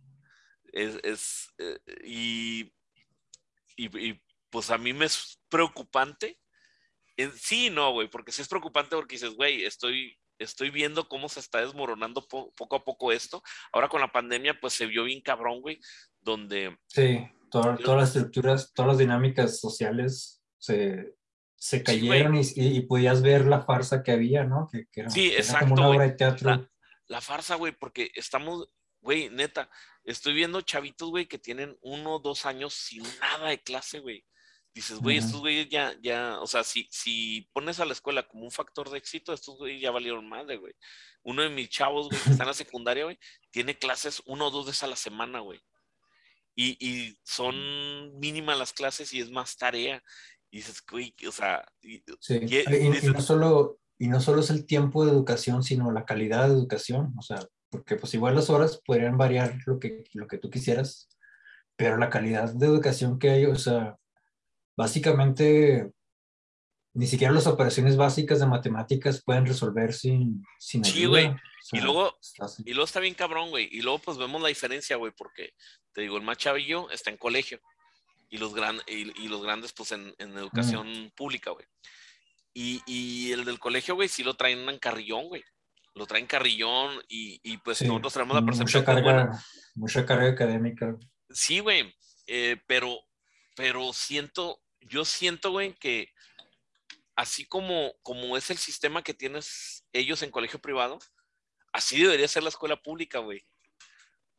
Es, 0.71 1.53
eh, 1.57 1.79
y, 2.03 2.73
y, 3.75 4.21
pues 4.49 4.71
a 4.71 4.77
mí 4.77 4.93
me 4.93 5.05
es 5.05 5.39
preocupante. 5.49 6.39
sí, 7.35 7.69
no, 7.69 7.91
güey, 7.91 8.09
porque 8.09 8.31
sí 8.31 8.41
es 8.41 8.47
preocupante 8.47 8.95
porque 8.95 9.15
dices, 9.15 9.35
güey, 9.35 9.65
estoy 9.65 10.17
estoy 10.39 10.69
viendo 10.69 11.09
cómo 11.09 11.27
se 11.27 11.41
está 11.41 11.59
desmoronando 11.59 12.25
poco 12.25 12.75
a 12.75 12.85
poco 12.85 13.11
esto. 13.11 13.43
Ahora 13.73 13.89
con 13.89 13.99
la 13.99 14.11
pandemia, 14.11 14.57
pues 14.59 14.73
se 14.73 14.85
vio 14.85 15.03
bien 15.03 15.19
cabrón, 15.21 15.61
güey, 15.61 15.79
donde... 16.21 16.77
Sí, 16.87 17.27
todas 17.51 17.81
las 17.85 18.15
estructuras, 18.15 18.73
todas 18.73 18.91
las 18.91 18.97
dinámicas 18.99 19.59
sociales 19.59 20.41
se, 20.57 21.13
se 21.59 21.83
cayeron 21.83 22.39
y, 22.55 22.81
podías 22.81 23.21
ver 23.21 23.45
la 23.45 23.61
farsa 23.61 24.01
que 24.01 24.11
había, 24.11 24.43
¿no? 24.45 24.67
Que, 24.71 24.87
era, 24.93 25.09
sí, 25.09 25.27
exacto. 25.27 25.67
como 25.67 25.73
una 25.75 25.89
obra 25.89 26.03
de 26.05 26.11
teatro. 26.13 26.69
La, 27.07 27.21
farsa, 27.21 27.55
güey, 27.55 27.73
porque 27.73 28.11
estamos, 28.15 28.67
güey, 29.01 29.29
neta, 29.29 29.69
estoy 30.03 30.33
viendo 30.33 30.61
chavitos, 30.61 31.09
güey, 31.09 31.27
que 31.27 31.37
tienen 31.37 31.77
uno 31.81 32.15
o 32.15 32.19
dos 32.19 32.45
años 32.45 32.73
sin 32.73 33.03
nada 33.19 33.49
de 33.49 33.61
clase, 33.61 33.99
güey 33.99 34.25
dices, 34.73 34.99
güey, 34.99 35.17
estos 35.17 35.39
güeyes 35.41 35.67
ya, 35.69 35.95
ya, 36.01 36.39
o 36.39 36.47
sea, 36.47 36.63
si, 36.63 36.87
si 36.91 37.49
pones 37.53 37.79
a 37.79 37.85
la 37.85 37.93
escuela 37.93 38.27
como 38.27 38.43
un 38.45 38.51
factor 38.51 38.89
de 38.89 38.97
éxito, 38.97 39.33
estos 39.33 39.57
güeyes 39.57 39.81
ya 39.81 39.91
valieron 39.91 40.27
madre, 40.27 40.57
güey. 40.57 40.73
Uno 41.23 41.41
de 41.41 41.49
mis 41.49 41.69
chavos, 41.69 42.09
güey, 42.09 42.21
que 42.21 42.29
está 42.29 42.43
en 42.43 42.47
la 42.47 42.53
secundaria, 42.53 43.03
güey, 43.03 43.19
tiene 43.51 43.77
clases 43.77 44.21
uno 44.25 44.47
o 44.47 44.51
dos 44.51 44.67
veces 44.67 44.83
a 44.83 44.87
la 44.87 44.95
semana, 44.95 45.39
güey. 45.39 45.59
Y, 46.55 46.77
y, 46.85 47.17
son 47.23 48.19
mínimas 48.19 48.57
las 48.57 48.73
clases 48.73 49.13
y 49.13 49.21
es 49.21 49.29
más 49.31 49.57
tarea. 49.57 50.03
Y 50.51 50.57
dices, 50.57 50.83
güey, 50.89 51.13
o 51.27 51.31
sea... 51.31 51.63
sí. 52.19 52.39
y, 52.43 53.07
no 53.07 53.21
solo, 53.21 53.79
y 53.97 54.07
no 54.07 54.19
solo 54.19 54.41
es 54.41 54.49
el 54.49 54.65
tiempo 54.65 55.05
de 55.05 55.11
educación, 55.11 55.63
sino 55.63 55.91
la 55.91 56.05
calidad 56.05 56.47
de 56.47 56.53
educación, 56.53 57.13
o 57.17 57.21
sea, 57.21 57.39
porque 57.69 57.95
pues 57.95 58.13
igual 58.13 58.35
las 58.35 58.49
horas 58.49 58.81
podrían 58.83 59.17
variar 59.17 59.57
lo 59.65 59.79
que, 59.79 60.03
lo 60.13 60.27
que 60.27 60.37
tú 60.37 60.49
quisieras, 60.49 61.07
pero 61.75 61.97
la 61.97 62.09
calidad 62.09 62.53
de 62.53 62.65
educación 62.65 63.19
que 63.19 63.29
hay, 63.29 63.45
o 63.45 63.55
sea, 63.55 63.97
básicamente 64.75 65.91
ni 66.93 67.05
siquiera 67.05 67.31
las 67.31 67.47
operaciones 67.47 67.95
básicas 67.95 68.39
de 68.39 68.47
matemáticas 68.47 69.23
pueden 69.23 69.45
resolver 69.45 69.93
sin, 69.93 70.43
sin 70.57 70.83
Sí, 70.83 71.05
güey. 71.05 71.33
y, 71.71 71.79
luego, 71.81 72.17
y 72.65 72.73
luego 72.73 72.85
está 72.85 72.99
bien 72.99 73.13
cabrón, 73.13 73.51
güey. 73.51 73.69
Y 73.71 73.81
luego 73.81 73.99
pues 73.99 74.17
vemos 74.17 74.41
la 74.41 74.47
diferencia, 74.47 74.95
güey, 74.97 75.13
porque 75.15 75.53
te 75.93 76.01
digo, 76.01 76.17
el 76.17 76.23
más 76.23 76.37
chavillo 76.37 76.89
está 76.89 77.11
en 77.11 77.17
colegio 77.17 77.59
y 78.29 78.37
los, 78.37 78.53
gran, 78.53 78.79
y, 78.87 79.27
los 79.27 79.41
grandes 79.41 79.73
pues 79.73 79.91
en, 79.91 80.13
educación 80.19 81.11
pública, 81.15 81.51
güey. 81.51 81.65
Y, 82.53 83.31
el 83.31 83.45
del 83.45 83.59
colegio, 83.59 83.95
güey, 83.95 84.07
sí 84.07 84.23
lo 84.23 84.35
traen 84.35 84.67
en 84.69 84.79
carrillón, 84.79 85.27
güey. 85.27 85.43
Lo 85.95 86.05
traen 86.05 86.27
carrillón 86.27 87.01
y, 87.07 87.39
y 87.43 87.57
pues 87.57 87.81
nosotros 87.81 88.13
tenemos 88.13 88.35
la 88.35 88.45
percepción. 88.45 88.83
Mucha 88.83 88.93
carga, 88.93 89.43
mucha 89.75 90.05
carga 90.05 90.29
académica. 90.29 90.95
Sí, 91.29 91.59
güey. 91.59 91.93
Eh, 92.27 92.61
pero, 92.67 92.99
pero 93.55 93.91
siento, 93.91 94.61
yo 94.81 95.03
siento, 95.03 95.51
güey, 95.51 95.73
que 95.73 96.09
así 97.15 97.45
como, 97.45 97.93
como 98.03 98.37
es 98.37 98.49
el 98.51 98.57
sistema 98.57 99.01
que 99.01 99.13
tienes 99.13 99.83
ellos 99.93 100.21
en 100.21 100.31
colegio 100.31 100.59
privado, 100.59 100.99
así 101.73 102.01
debería 102.01 102.27
ser 102.27 102.43
la 102.43 102.49
escuela 102.49 102.81
pública, 102.81 103.19
güey. 103.19 103.45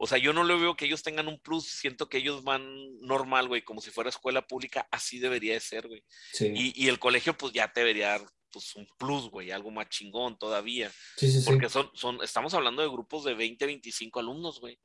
O 0.03 0.07
sea, 0.07 0.17
yo 0.17 0.33
no 0.33 0.45
le 0.45 0.57
veo 0.57 0.77
que 0.77 0.87
ellos 0.87 1.03
tengan 1.03 1.29
un 1.29 1.39
plus, 1.39 1.67
siento 1.67 2.09
que 2.09 2.17
ellos 2.17 2.43
van 2.43 2.65
normal, 3.03 3.49
güey, 3.49 3.61
como 3.61 3.83
si 3.83 3.91
fuera 3.91 4.09
escuela 4.09 4.41
pública, 4.47 4.89
así 4.91 5.19
debería 5.19 5.53
de 5.53 5.61
ser, 5.61 5.89
güey. 5.89 6.03
Y, 6.41 6.89
el 6.89 6.99
colegio, 6.99 7.37
pues 7.37 7.53
ya 7.53 7.71
debería 7.75 8.09
dar 8.09 8.23
pues, 8.51 8.75
un 8.77 8.89
plus, 8.99 9.29
güey, 9.29 9.51
algo 9.51 9.71
más 9.71 9.91
chingón 9.91 10.39
todavía. 10.39 10.91
Sí, 11.19 11.31
sí, 11.31 11.43
Porque 11.45 11.69
son, 11.69 11.91
son, 11.93 12.19
estamos 12.23 12.55
hablando 12.55 12.81
de 12.81 12.89
grupos 12.89 13.25
de 13.25 13.35
20, 13.35 13.67
25 13.67 14.21
alumnos, 14.21 14.59
güey. 14.59 14.81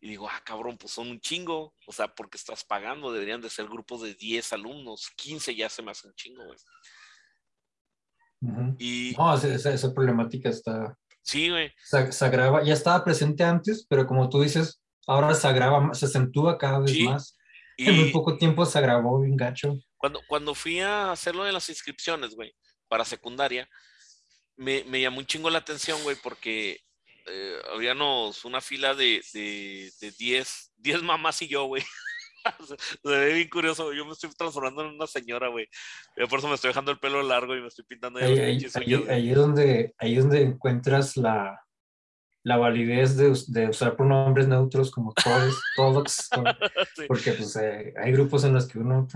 Y 0.00 0.08
digo, 0.08 0.26
ah, 0.26 0.40
cabrón, 0.42 0.78
pues 0.78 0.90
son 0.94 1.10
un 1.10 1.20
chingo. 1.20 1.74
O 1.86 1.92
sea, 1.92 2.14
porque 2.14 2.38
estás 2.38 2.64
pagando, 2.64 3.12
deberían 3.12 3.42
de 3.42 3.50
ser 3.50 3.66
grupos 3.66 4.00
de 4.00 4.14
10 4.14 4.54
alumnos, 4.54 5.10
15 5.16 5.54
ya 5.54 5.68
se 5.68 5.82
me 5.82 5.90
hace 5.90 6.08
un 6.08 6.14
chingo, 6.14 6.42
güey. 6.46 6.58
Y... 8.78 9.14
No, 9.18 9.34
esa, 9.34 9.92
problemática 9.92 10.48
está... 10.48 10.96
Sí, 11.26 11.50
güey. 11.50 11.72
Se, 11.82 12.24
agrava, 12.24 12.62
ya 12.62 12.72
estaba 12.72 13.04
presente 13.04 13.42
antes, 13.42 13.84
pero 13.88 14.06
como 14.06 14.28
tú 14.28 14.42
dices, 14.42 14.80
ahora 15.08 15.34
se 15.34 15.48
agrava, 15.48 15.92
se 15.92 16.06
acentúa 16.06 16.56
cada 16.56 16.78
vez 16.78 16.96
más. 17.00 17.36
Y... 17.76 17.88
En 17.88 17.96
muy 17.96 18.12
poco 18.12 18.38
tiempo 18.38 18.64
se 18.64 18.78
agravó 18.78 19.20
bien 19.20 19.36
gacho. 19.36 19.76
Cuando, 19.96 20.20
cuando 20.28 20.54
fui 20.54 20.78
a 20.80 21.10
hacerlo 21.10 21.42
de 21.42 21.52
las 21.52 21.68
inscripciones, 21.68 22.36
güey, 22.36 22.54
para 22.88 23.04
secundaria, 23.04 23.68
me, 24.54 24.84
me 24.84 25.00
llamó 25.00 25.18
un 25.18 25.26
chingo 25.26 25.50
la 25.50 25.58
atención, 25.58 26.00
güey, 26.04 26.16
porque 26.22 26.80
eh, 27.26 27.60
habíamos 27.74 28.44
una 28.44 28.60
fila 28.60 28.94
de 28.94 29.20
10 29.32 29.98
de, 30.76 30.92
de 30.92 30.98
mamás 31.02 31.42
y 31.42 31.48
yo, 31.48 31.64
güey. 31.64 31.82
Se 33.02 33.08
ve 33.08 33.34
bien 33.34 33.48
curioso, 33.48 33.92
yo 33.92 34.04
me 34.04 34.12
estoy 34.12 34.30
transformando 34.36 34.82
en 34.82 34.94
una 34.94 35.06
señora, 35.06 35.48
güey. 35.48 35.68
Por 36.28 36.38
eso 36.38 36.48
me 36.48 36.54
estoy 36.54 36.68
dejando 36.68 36.92
el 36.92 36.98
pelo 36.98 37.22
largo 37.22 37.56
y 37.56 37.60
me 37.60 37.68
estoy 37.68 37.84
pintando 37.84 38.18
ahí, 38.18 38.38
ahí, 38.38 38.66
ahí, 39.08 39.30
es 39.30 39.36
donde, 39.36 39.94
ahí 39.98 40.16
es 40.16 40.22
donde 40.22 40.42
encuentras 40.42 41.16
la, 41.16 41.60
la 42.46 42.56
validez 42.56 43.16
de, 43.16 43.36
de, 43.48 43.68
usar 43.68 43.96
pronombres 43.96 44.46
neutros 44.46 44.90
como 44.90 45.12
todos, 45.12 45.60
todos, 45.76 46.28
porque 47.08 47.32
pues 47.32 47.56
eh, 47.56 47.92
hay 47.96 48.12
grupos 48.12 48.44
en 48.44 48.54
los 48.54 48.68
que 48.68 48.78
uno... 48.78 49.06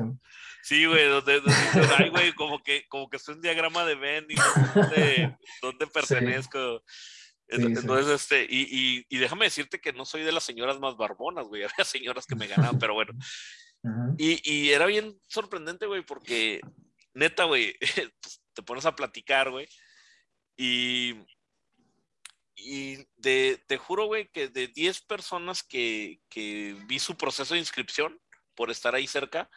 Sí, 0.63 0.85
güey, 0.85 1.09
donde, 1.09 1.41
donde 1.41 2.11
güey, 2.11 2.33
como 2.33 2.61
que, 2.63 2.87
como 2.89 3.09
que 3.09 3.17
es 3.17 3.29
un 3.29 3.41
diagrama 3.41 3.85
de 3.85 3.95
Venn 3.95 4.27
y 4.29 4.35
dónde, 4.75 5.37
dónde 5.63 5.87
pertenezco. 5.87 6.83
Entonces, 7.51 8.09
este, 8.09 8.47
y, 8.49 8.63
y, 8.71 9.07
y, 9.09 9.19
déjame 9.19 9.47
decirte 9.47 9.81
que 9.81 9.93
no 9.93 10.05
soy 10.05 10.23
de 10.23 10.33
las 10.33 10.45
señoras 10.45 10.79
más 10.79 10.97
barbonas, 10.97 11.47
güey. 11.49 11.63
Había 11.79 11.85
señoras 11.85 12.27
que 12.27 12.37
me 12.37 12.47
ganaban, 12.47 12.79
pero 12.79 12.95
bueno. 12.95 13.13
y, 14.19 14.41
y, 14.51 14.71
era 14.71 14.87
bien 14.87 15.19
sorprendente, 15.27 15.87
güey, 15.87 16.05
porque 16.05 16.61
neta, 17.15 17.45
güey, 17.45 17.77
pues, 18.21 18.43
te 18.53 18.63
pones 18.63 18.87
a 18.87 18.95
platicar, 18.95 19.51
güey. 19.51 19.69
Y, 20.57 21.15
y 22.55 22.99
de, 23.17 23.63
te 23.67 23.79
juro, 23.79 24.07
güey, 24.07 24.29
que 24.29 24.49
de 24.49 24.69
10 24.69 25.01
personas 25.03 25.63
que, 25.63 26.21
que, 26.29 26.77
vi 26.87 26.99
su 26.99 27.17
proceso 27.17 27.55
de 27.55 27.61
inscripción 27.61 28.21
por 28.55 28.71
estar 28.71 28.95
ahí 28.95 29.07
cerca, 29.07 29.51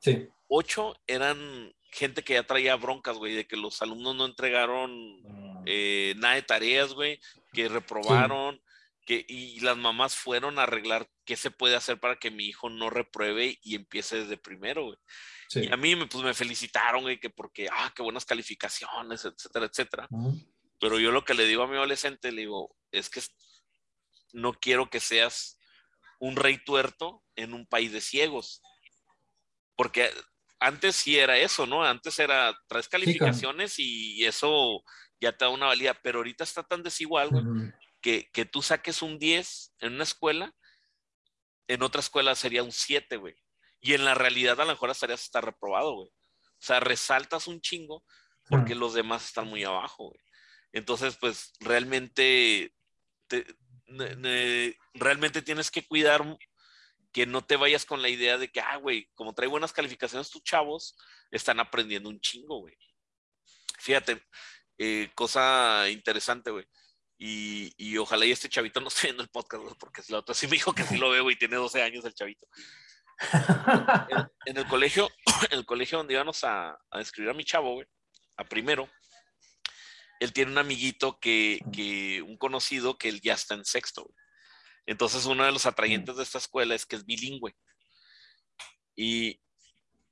sí. 0.00 0.28
8 0.48 0.94
eran 1.06 1.74
gente 1.90 2.22
que 2.22 2.34
ya 2.34 2.42
traía 2.42 2.76
broncas, 2.76 3.16
güey, 3.16 3.34
de 3.34 3.46
que 3.46 3.56
los 3.56 3.80
alumnos 3.82 4.16
no 4.16 4.26
entregaron. 4.26 5.57
Eh, 5.70 6.14
nada 6.16 6.34
de 6.34 6.42
tareas, 6.42 6.94
güey, 6.94 7.20
que 7.52 7.68
reprobaron, 7.68 8.58
que, 9.04 9.24
y 9.28 9.60
las 9.60 9.76
mamás 9.76 10.16
fueron 10.16 10.58
a 10.58 10.62
arreglar 10.62 11.10
qué 11.26 11.36
se 11.36 11.50
puede 11.50 11.76
hacer 11.76 12.00
para 12.00 12.16
que 12.16 12.30
mi 12.30 12.46
hijo 12.46 12.70
no 12.70 12.88
repruebe 12.88 13.58
y 13.62 13.74
empiece 13.74 14.16
desde 14.16 14.38
primero, 14.38 14.84
güey. 14.86 14.98
Y 15.54 15.70
a 15.70 15.76
mí 15.76 15.94
me, 15.94 16.06
pues, 16.06 16.24
me 16.24 16.32
felicitaron, 16.32 17.02
güey, 17.02 17.20
que 17.20 17.28
porque, 17.28 17.68
ah, 17.70 17.92
qué 17.94 18.02
buenas 18.02 18.24
calificaciones, 18.24 19.26
etcétera, 19.26 19.66
etcétera. 19.66 20.08
Pero 20.80 20.98
yo 20.98 21.10
lo 21.10 21.24
que 21.24 21.34
le 21.34 21.46
digo 21.46 21.62
a 21.62 21.66
mi 21.66 21.76
adolescente, 21.76 22.32
le 22.32 22.42
digo, 22.42 22.74
es 22.90 23.10
que 23.10 23.20
no 24.32 24.54
quiero 24.54 24.88
que 24.88 25.00
seas 25.00 25.58
un 26.18 26.36
rey 26.36 26.58
tuerto 26.64 27.22
en 27.36 27.52
un 27.52 27.66
país 27.66 27.92
de 27.92 28.00
ciegos. 28.00 28.62
Porque 29.76 30.10
antes 30.60 30.96
sí 30.96 31.18
era 31.18 31.38
eso, 31.38 31.66
¿no? 31.66 31.84
Antes 31.84 32.18
era 32.18 32.58
tres 32.68 32.88
calificaciones 32.88 33.78
y 33.78 34.24
eso 34.24 34.82
ya 35.20 35.36
te 35.36 35.44
da 35.44 35.50
una 35.50 35.66
valía, 35.66 35.94
pero 35.94 36.18
ahorita 36.18 36.44
está 36.44 36.62
tan 36.62 36.82
desigual, 36.82 37.30
que, 38.00 38.30
que, 38.32 38.44
tú 38.44 38.62
saques 38.62 39.02
un 39.02 39.18
10 39.18 39.74
en 39.80 39.94
una 39.94 40.04
escuela, 40.04 40.54
en 41.66 41.82
otra 41.82 42.00
escuela 42.00 42.34
sería 42.34 42.62
un 42.62 42.72
7, 42.72 43.16
güey. 43.16 43.36
Y 43.80 43.94
en 43.94 44.04
la 44.04 44.14
realidad 44.14 44.60
a 44.60 44.64
lo 44.64 44.72
mejor 44.72 44.90
estarías 44.90 45.22
hasta 45.22 45.40
reprobado, 45.40 45.94
güey. 45.94 46.08
O 46.08 46.60
sea, 46.60 46.80
resaltas 46.80 47.46
un 47.46 47.60
chingo 47.60 48.04
porque 48.48 48.74
los 48.74 48.94
demás 48.94 49.26
están 49.26 49.46
muy 49.46 49.62
abajo, 49.64 50.06
güey. 50.06 50.20
Entonces, 50.72 51.16
pues 51.16 51.52
realmente, 51.60 52.74
realmente 54.94 55.42
tienes 55.42 55.70
que 55.70 55.86
cuidar 55.86 56.24
que 57.12 57.26
no 57.26 57.44
te 57.44 57.56
vayas 57.56 57.84
con 57.84 58.02
la 58.02 58.08
idea 58.08 58.38
de 58.38 58.48
que, 58.48 58.60
ah, 58.60 58.76
güey, 58.76 59.10
como 59.14 59.34
trae 59.34 59.48
buenas 59.48 59.72
calificaciones 59.72 60.30
tus 60.30 60.42
chavos, 60.42 60.96
están 61.30 61.60
aprendiendo 61.60 62.08
un 62.08 62.20
chingo, 62.20 62.60
güey. 62.60 62.76
Fíjate, 63.78 64.22
eh, 64.78 65.10
cosa 65.14 65.88
interesante, 65.90 66.50
güey. 66.50 66.66
Y, 67.18 67.72
y, 67.76 67.98
ojalá 67.98 68.24
y 68.26 68.30
este 68.30 68.48
chavito 68.48 68.80
no 68.80 68.88
esté 68.88 69.08
en 69.08 69.20
el 69.20 69.28
podcast, 69.28 69.64
porque 69.78 70.00
es 70.00 70.10
la 70.10 70.18
otra 70.18 70.34
sí 70.34 70.46
me 70.46 70.52
dijo 70.52 70.72
que 70.72 70.84
sí 70.84 70.96
lo 70.96 71.10
veo 71.10 71.28
y 71.30 71.36
tiene 71.36 71.56
12 71.56 71.82
años 71.82 72.04
el 72.04 72.14
chavito. 72.14 72.46
en, 74.46 74.56
el 74.56 74.66
colegio, 74.68 75.10
en 75.50 75.58
el 75.58 75.66
colegio 75.66 75.98
donde 75.98 76.14
íbamos 76.14 76.44
a, 76.44 76.78
a 76.90 77.00
escribir 77.00 77.30
a 77.30 77.34
mi 77.34 77.44
chavo, 77.44 77.74
güey, 77.74 77.86
a 78.36 78.44
primero, 78.44 78.88
él 80.20 80.32
tiene 80.32 80.52
un 80.52 80.58
amiguito 80.58 81.18
que, 81.20 81.60
que, 81.72 82.22
un 82.22 82.36
conocido 82.36 82.98
que 82.98 83.08
él 83.08 83.20
ya 83.20 83.34
está 83.34 83.54
en 83.54 83.64
sexto, 83.64 84.04
güey. 84.04 84.14
Entonces, 84.86 85.26
uno 85.26 85.44
de 85.44 85.52
los 85.52 85.66
atrayentes 85.66 86.16
de 86.16 86.22
esta 86.22 86.38
escuela 86.38 86.74
es 86.74 86.86
que 86.86 86.96
es 86.96 87.04
bilingüe. 87.04 87.54
Y 88.96 89.40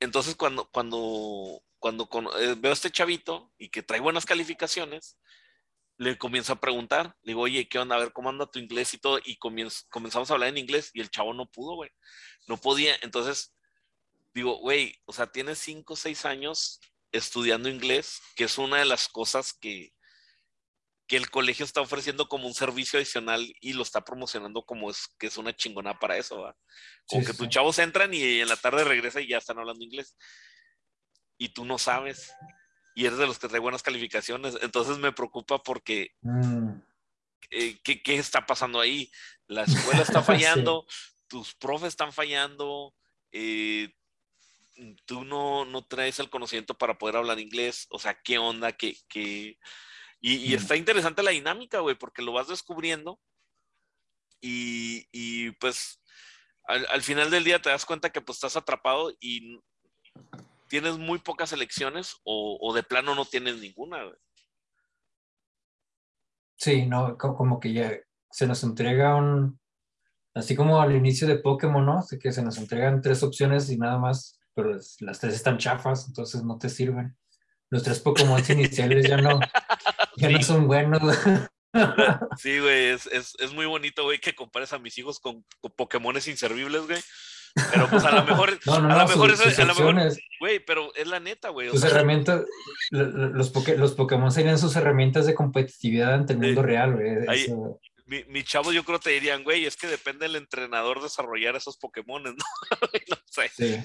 entonces, 0.00 0.36
cuando, 0.36 0.68
cuando, 0.70 1.62
cuando 1.86 2.38
eh, 2.38 2.54
veo 2.58 2.72
a 2.72 2.74
este 2.74 2.90
chavito 2.90 3.52
y 3.58 3.68
que 3.68 3.82
trae 3.82 4.00
buenas 4.00 4.26
calificaciones, 4.26 5.18
le 5.98 6.18
comienzo 6.18 6.52
a 6.52 6.60
preguntar. 6.60 7.16
Le 7.22 7.30
digo, 7.30 7.42
oye, 7.42 7.68
¿qué 7.68 7.78
onda? 7.78 7.96
A 7.96 8.00
ver, 8.00 8.12
¿cómo 8.12 8.28
anda 8.28 8.50
tu 8.50 8.58
inglés 8.58 8.94
y 8.94 8.98
todo? 8.98 9.20
Y 9.24 9.36
comenzamos 9.36 10.30
a 10.30 10.34
hablar 10.34 10.50
en 10.50 10.58
inglés 10.58 10.90
y 10.94 11.00
el 11.00 11.10
chavo 11.10 11.32
no 11.32 11.50
pudo, 11.50 11.76
güey. 11.76 11.90
No 12.46 12.56
podía. 12.56 12.96
Entonces, 13.02 13.54
digo, 14.34 14.58
güey, 14.58 15.00
o 15.04 15.12
sea, 15.12 15.30
tienes 15.30 15.58
cinco 15.58 15.94
o 15.94 15.96
seis 15.96 16.24
años 16.24 16.80
estudiando 17.12 17.68
inglés, 17.68 18.20
que 18.34 18.44
es 18.44 18.58
una 18.58 18.78
de 18.78 18.84
las 18.84 19.08
cosas 19.08 19.52
que, 19.54 19.94
que 21.06 21.16
el 21.16 21.30
colegio 21.30 21.64
está 21.64 21.80
ofreciendo 21.80 22.28
como 22.28 22.46
un 22.46 22.54
servicio 22.54 22.98
adicional 22.98 23.54
y 23.60 23.72
lo 23.72 23.82
está 23.82 24.02
promocionando 24.02 24.64
como 24.64 24.90
es 24.90 25.08
que 25.18 25.28
es 25.28 25.36
una 25.38 25.54
chingona 25.54 25.98
para 25.98 26.18
eso, 26.18 26.42
¿va? 26.42 26.56
Como 27.06 27.24
que 27.24 27.32
tus 27.32 27.48
chavos 27.48 27.78
entran 27.78 28.12
y 28.12 28.40
en 28.40 28.48
la 28.48 28.56
tarde 28.56 28.84
regresa 28.84 29.20
y 29.20 29.28
ya 29.28 29.38
están 29.38 29.58
hablando 29.58 29.84
inglés. 29.84 30.16
Y 31.38 31.50
tú 31.50 31.64
no 31.64 31.78
sabes. 31.78 32.32
Y 32.94 33.06
eres 33.06 33.18
de 33.18 33.26
los 33.26 33.38
que 33.38 33.48
trae 33.48 33.60
buenas 33.60 33.82
calificaciones. 33.82 34.56
Entonces 34.62 34.98
me 34.98 35.12
preocupa 35.12 35.62
porque 35.62 36.14
mm. 36.22 36.70
eh, 37.50 37.78
¿qué, 37.82 38.02
¿qué, 38.02 38.16
está 38.16 38.46
pasando 38.46 38.80
ahí? 38.80 39.10
La 39.46 39.62
escuela 39.64 40.02
está 40.02 40.22
fallando, 40.22 40.86
tus 41.28 41.54
profes 41.54 41.88
están 41.88 42.12
fallando, 42.12 42.94
eh, 43.32 43.92
tú 45.04 45.24
no, 45.24 45.64
no 45.64 45.84
traes 45.86 46.18
el 46.20 46.30
conocimiento 46.30 46.76
para 46.76 46.98
poder 46.98 47.16
hablar 47.16 47.38
inglés. 47.38 47.86
O 47.90 47.98
sea, 47.98 48.14
¿qué 48.22 48.38
onda? 48.38 48.72
¿Qué, 48.72 48.96
qué, 49.08 49.58
y, 50.20 50.54
está 50.54 50.76
interesante 50.76 51.22
la 51.22 51.30
dinámica, 51.30 51.80
güey, 51.80 51.94
porque 51.94 52.22
lo 52.22 52.32
vas 52.32 52.48
descubriendo 52.48 53.20
y, 54.40 55.50
pues 55.52 56.00
al, 56.64 57.02
final 57.02 57.30
del 57.30 57.44
día 57.44 57.60
te 57.60 57.70
das 57.70 57.84
cuenta 57.84 58.10
que 58.10 58.20
pues 58.20 58.36
estás 58.36 58.56
atrapado 58.56 59.12
y 59.20 59.60
tienes 60.68 60.98
muy 60.98 61.18
pocas 61.18 61.52
elecciones 61.52 62.16
o, 62.24 62.72
de 62.74 62.82
plano 62.82 63.14
no 63.14 63.24
tienes 63.24 63.60
ninguna, 63.60 64.04
güey. 64.04 64.16
Sí, 66.58 66.86
no, 66.86 67.16
como 67.18 67.60
que 67.60 67.72
ya 67.72 67.98
se 68.30 68.46
nos 68.46 68.62
entrega 68.64 69.14
un, 69.14 69.60
así 70.34 70.56
como 70.56 70.80
al 70.80 70.96
inicio 70.96 71.28
de 71.28 71.38
Pokémon, 71.38 71.84
¿no? 71.84 71.98
Así 71.98 72.18
que 72.18 72.32
se 72.32 72.42
nos 72.42 72.58
entregan 72.58 73.02
tres 73.02 73.22
opciones 73.22 73.70
y 73.70 73.76
nada 73.76 73.98
más, 73.98 74.38
pero 74.54 74.72
las 75.00 75.20
tres 75.20 75.34
están 75.34 75.58
chafas, 75.58 76.06
entonces 76.08 76.42
no 76.42 76.58
te 76.58 76.68
sirven. 76.68 77.16
Los 77.68 77.82
tres 77.82 78.00
Pokémon 78.00 78.42
iniciales 78.48 79.08
ya 79.08 79.16
no, 79.16 79.38
ya 80.16 80.30
no 80.30 80.42
son 80.42 80.66
buenos. 80.66 81.00
Sí, 82.38 82.58
güey, 82.58 82.86
es, 82.86 83.06
es, 83.06 83.34
es, 83.38 83.52
muy 83.52 83.66
bonito, 83.66 84.04
güey, 84.04 84.18
que 84.18 84.34
compares 84.34 84.72
a 84.72 84.78
mis 84.78 84.96
hijos 84.96 85.20
con, 85.20 85.44
con 85.60 85.72
Pokémones 85.72 86.26
inservibles, 86.26 86.86
güey. 86.86 87.00
Pero 87.72 87.88
pues 87.88 88.04
a 88.04 88.14
lo 88.14 88.24
mejor, 88.24 88.58
no, 88.66 88.80
no, 88.80 88.94
a 88.94 89.02
lo 89.02 89.08
mejor 89.08 89.30
es, 89.30 89.58
a 89.58 89.64
lo 89.64 89.74
mejor, 89.74 89.94
güey, 90.40 90.60
pero 90.64 90.94
es 90.94 91.06
la 91.06 91.20
neta, 91.20 91.48
güey. 91.48 91.70
Sus 91.70 91.84
herramientas, 91.84 92.44
los, 92.90 93.52
los 93.78 93.94
Pokémon 93.94 94.30
serían 94.30 94.58
sus 94.58 94.76
herramientas 94.76 95.24
de 95.24 95.34
competitividad 95.34 96.12
ante 96.12 96.34
el 96.34 96.40
mundo 96.40 96.62
real, 96.62 96.94
güey. 96.94 97.48
Mi, 98.04 98.22
mi 98.28 98.44
chavo 98.44 98.72
yo 98.72 98.84
creo 98.84 99.00
te 99.00 99.10
dirían, 99.10 99.42
güey, 99.42 99.64
es 99.64 99.76
que 99.76 99.88
depende 99.88 100.26
del 100.26 100.36
entrenador 100.36 101.02
desarrollar 101.02 101.56
esos 101.56 101.76
Pokémon, 101.76 102.22
¿no? 102.24 102.32
no 102.32 103.16
sé. 103.26 103.50
Sí. 103.56 103.76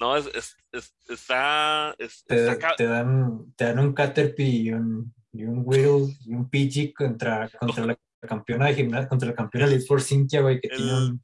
No, 0.00 0.16
es, 0.16 0.26
es, 0.72 0.94
está, 1.08 1.94
te, 1.98 2.56
te, 2.76 2.84
dan, 2.84 3.52
te 3.56 3.64
dan 3.64 3.78
un 3.78 3.92
Caterpie 3.92 4.46
y 4.46 4.72
un, 4.72 5.12
y 5.32 5.44
un 5.44 5.62
Whirl 5.64 6.08
y 6.24 6.34
un 6.34 6.48
Pidgey 6.48 6.92
contra, 6.92 7.48
contra 7.60 7.84
la 7.86 7.98
campeona 8.26 8.66
de 8.66 8.74
gimnasia, 8.74 9.08
contra 9.08 9.28
la 9.28 9.34
campeona 9.34 9.68
de 9.68 9.76
Sport 9.76 10.02
Cynthia, 10.02 10.40
güey, 10.40 10.60
que 10.60 10.68
el, 10.68 10.76
tiene 10.76 10.92
un, 10.92 11.22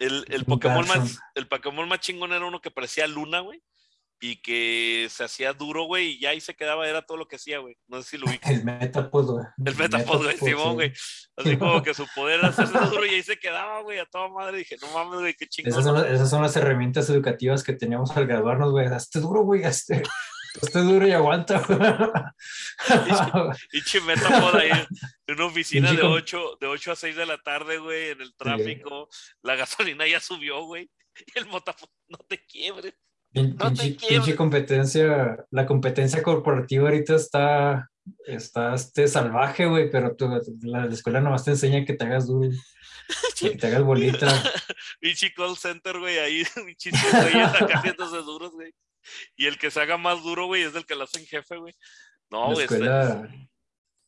el, 0.00 0.24
el, 0.28 0.44
Pokémon 0.44 0.86
más, 0.86 1.18
el 1.34 1.46
Pokémon 1.46 1.88
más 1.88 2.00
chingón 2.00 2.32
era 2.32 2.44
uno 2.44 2.60
que 2.60 2.70
parecía 2.70 3.06
Luna, 3.06 3.40
güey 3.40 3.62
y 4.24 4.36
que 4.36 5.06
se 5.10 5.22
hacía 5.22 5.52
duro, 5.52 5.84
güey, 5.84 6.12
y 6.12 6.20
ya 6.20 6.30
ahí 6.30 6.40
se 6.40 6.54
quedaba, 6.54 6.88
era 6.88 7.02
todo 7.02 7.18
lo 7.18 7.28
que 7.28 7.36
hacía, 7.36 7.58
güey. 7.58 7.76
No 7.86 8.00
sé 8.00 8.10
si 8.10 8.16
lo 8.16 8.26
vi. 8.26 8.38
El 8.44 8.64
Metapod, 8.64 9.26
güey. 9.26 9.44
El 9.66 9.76
Metapod, 9.76 10.22
güey, 10.22 10.38
Simón, 10.38 10.74
güey. 10.74 10.92
Así 11.36 11.58
como 11.58 11.82
que 11.82 11.92
su 11.92 12.06
poder 12.14 12.38
era 12.38 12.48
hacerse 12.48 12.72
duro 12.90 13.04
y 13.04 13.10
ahí 13.10 13.22
se 13.22 13.38
quedaba, 13.38 13.82
güey, 13.82 13.98
a 13.98 14.06
toda 14.06 14.28
madre. 14.28 14.56
Dije, 14.58 14.76
no 14.80 14.90
mames, 14.94 15.20
güey, 15.20 15.34
qué 15.34 15.46
chingón. 15.46 15.72
Esas 15.72 15.84
son, 15.84 16.06
esas 16.06 16.30
son 16.30 16.40
las 16.40 16.56
herramientas 16.56 17.10
educativas 17.10 17.62
que 17.62 17.74
teníamos 17.74 18.16
al 18.16 18.26
graduarnos, 18.26 18.70
güey. 18.70 18.86
Hazte 18.86 19.20
duro, 19.20 19.42
güey, 19.42 19.64
hazte, 19.64 20.02
hazte 20.62 20.80
duro 20.80 21.06
y 21.06 21.12
aguanta, 21.12 21.58
güey. 21.60 21.80
Y 23.72 24.00
Metapod 24.00 24.56
ahí 24.56 24.70
en 25.26 25.34
una 25.36 25.46
oficina 25.46 25.92
de 25.92 26.02
8, 26.02 26.58
de 26.60 26.66
8 26.66 26.92
a 26.92 26.96
6 26.96 27.16
de 27.16 27.26
la 27.26 27.38
tarde, 27.38 27.78
güey, 27.78 28.10
en 28.10 28.20
el 28.20 28.34
tráfico. 28.34 29.08
La 29.42 29.56
gasolina 29.56 30.06
ya 30.06 30.20
subió, 30.20 30.62
güey. 30.64 30.90
Y 31.16 31.38
el 31.38 31.46
Metapod, 31.46 31.88
no 32.08 32.18
te 32.28 32.44
quiebres. 32.44 32.94
Pinche, 33.32 34.36
competencia, 34.36 35.44
la 35.50 35.66
competencia 35.66 36.22
corporativa 36.22 36.84
ahorita 36.84 37.16
está, 37.16 37.90
estás 38.26 38.86
este, 38.86 39.08
salvaje, 39.08 39.66
güey, 39.66 39.90
pero 39.90 40.16
la, 40.62 40.86
escuela 40.86 41.20
nomás 41.20 41.44
te 41.44 41.50
enseña 41.50 41.84
que 41.84 41.94
te 41.94 42.04
hagas 42.04 42.28
duro. 42.28 42.50
que 43.38 43.50
te 43.50 43.66
hagas 43.66 43.82
bolita. 43.82 44.28
Pinche 45.00 45.32
call 45.34 45.56
center, 45.56 45.98
güey, 45.98 46.18
ahí, 46.18 46.44
pinche 46.64 46.90
güey, 46.90 47.42
acá 47.42 47.78
haciéndose 47.78 48.18
duros, 48.18 48.52
güey. 48.52 48.72
Y 49.36 49.46
el 49.46 49.58
que 49.58 49.70
se 49.70 49.80
haga 49.80 49.96
más 49.96 50.22
duro, 50.22 50.46
güey, 50.46 50.62
es 50.62 50.74
el 50.74 50.86
que 50.86 50.94
lo 50.94 51.04
hace 51.04 51.20
en 51.20 51.26
jefe, 51.26 51.56
güey. 51.56 51.74
No, 52.30 52.52
güey. 52.52 52.64
Escuela, 52.64 53.28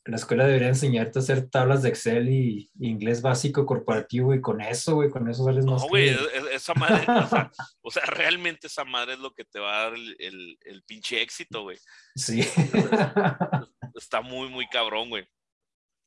la 0.06 0.16
escuela 0.16 0.46
debería 0.46 0.68
enseñarte 0.68 1.18
a 1.18 1.22
hacer 1.22 1.50
tablas 1.50 1.82
de 1.82 1.88
Excel 1.88 2.28
y, 2.28 2.70
inglés 2.78 3.22
básico 3.22 3.66
corporativo 3.66 4.34
y 4.34 4.40
con 4.40 4.60
eso, 4.60 4.94
güey, 4.94 5.10
con 5.10 5.28
eso 5.28 5.44
sales 5.44 5.64
más. 5.64 5.82
No, 5.82 5.88
güey, 5.88 6.16
esa 6.52 6.74
madre, 6.74 7.04
o, 7.82 7.90
sea, 7.90 8.04
realmente 8.06 8.68
esa 8.68 8.84
madre 8.84 9.14
es 9.14 9.18
lo 9.18 9.32
que 9.34 9.44
te 9.44 9.58
va 9.58 9.76
a 9.76 9.82
dar 9.84 9.94
el, 9.94 10.58
el, 10.60 10.82
pinche 10.84 11.20
éxito, 11.20 11.62
güey. 11.62 11.78
Sí. 12.14 12.40
Está 13.94 14.20
muy, 14.20 14.48
muy 14.48 14.68
cabrón, 14.68 15.08
güey. 15.08 15.26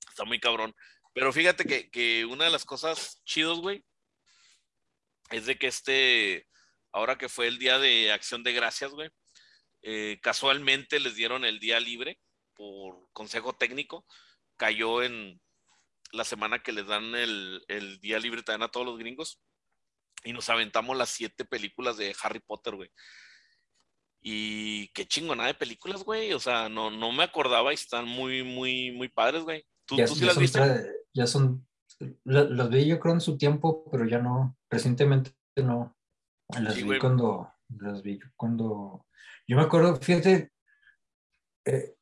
Está 0.08 0.24
muy 0.24 0.40
cabrón. 0.40 0.74
Pero 1.14 1.34
fíjate 1.34 1.66
que, 1.66 1.90
que 1.90 2.26
una 2.26 2.46
de 2.46 2.52
las 2.52 2.64
cosas 2.64 3.22
chidos, 3.26 3.60
güey, 3.60 3.84
es 5.32 5.46
de 5.46 5.58
que 5.58 5.68
este, 5.68 6.48
ahora 6.92 7.18
que 7.18 7.30
fue 7.30 7.48
el 7.48 7.60
día 7.60 7.80
de 7.80 8.12
acción 8.12 8.44
de 8.44 8.54
gracias, 8.54 8.92
güey, 8.92 9.10
eh, 9.82 10.20
casualmente 10.22 11.00
les 11.00 11.16
dieron 11.16 11.46
el 11.46 11.60
día 11.60 11.80
libre 11.80 12.20
por 12.56 13.10
consejo 13.14 13.54
técnico, 13.54 14.06
cayó 14.58 15.04
en 15.04 15.42
la 16.12 16.24
semana 16.24 16.62
que 16.62 16.72
les 16.72 16.88
dan 16.88 17.16
el, 17.16 18.00
día 18.02 18.20
libre 18.20 18.44
también 18.44 18.64
a 18.64 18.72
todos 18.72 18.86
los 18.86 18.98
gringos. 18.98 19.42
Y 20.26 20.34
nos 20.34 20.50
aventamos 20.50 20.98
las 20.98 21.10
siete 21.10 21.46
películas 21.46 21.96
de 21.96 22.14
Harry 22.22 22.42
Potter, 22.42 22.76
güey. 22.76 22.92
Y 24.22 24.90
qué 24.90 25.08
chingona 25.08 25.48
de 25.48 25.54
películas, 25.54 26.04
güey. 26.04 26.34
O 26.34 26.40
sea, 26.40 26.68
no, 26.68 26.92
no 26.92 27.14
me 27.14 27.24
acordaba 27.24 27.72
y 27.72 27.76
están 27.76 28.06
muy, 28.06 28.44
muy, 28.44 28.92
muy 28.92 29.08
padres, 29.08 29.44
güey. 29.44 29.66
¿Tú, 29.86 29.96
ya, 29.96 30.08
sí 30.08 30.26
las 30.26 30.38
viste? 30.38 30.60
Ya 31.14 31.26
son, 31.26 31.66
las 32.26 32.70
vi 32.70 32.86
yo 32.86 33.00
creo 33.00 33.14
en 33.14 33.22
su 33.22 33.38
tiempo, 33.38 33.90
pero 33.90 34.06
ya 34.06 34.20
no, 34.20 34.58
recientemente 34.70 35.32
no. 35.56 35.98
Las 36.58 36.76
vi 36.76 36.98
cuando, 36.98 37.54
las 37.78 38.02
vi 38.02 38.20
cuando, 38.36 39.06
yo 39.48 39.56
me 39.56 39.62
acuerdo, 39.62 39.96
fíjate, 39.98 40.52
eh, 41.66 41.96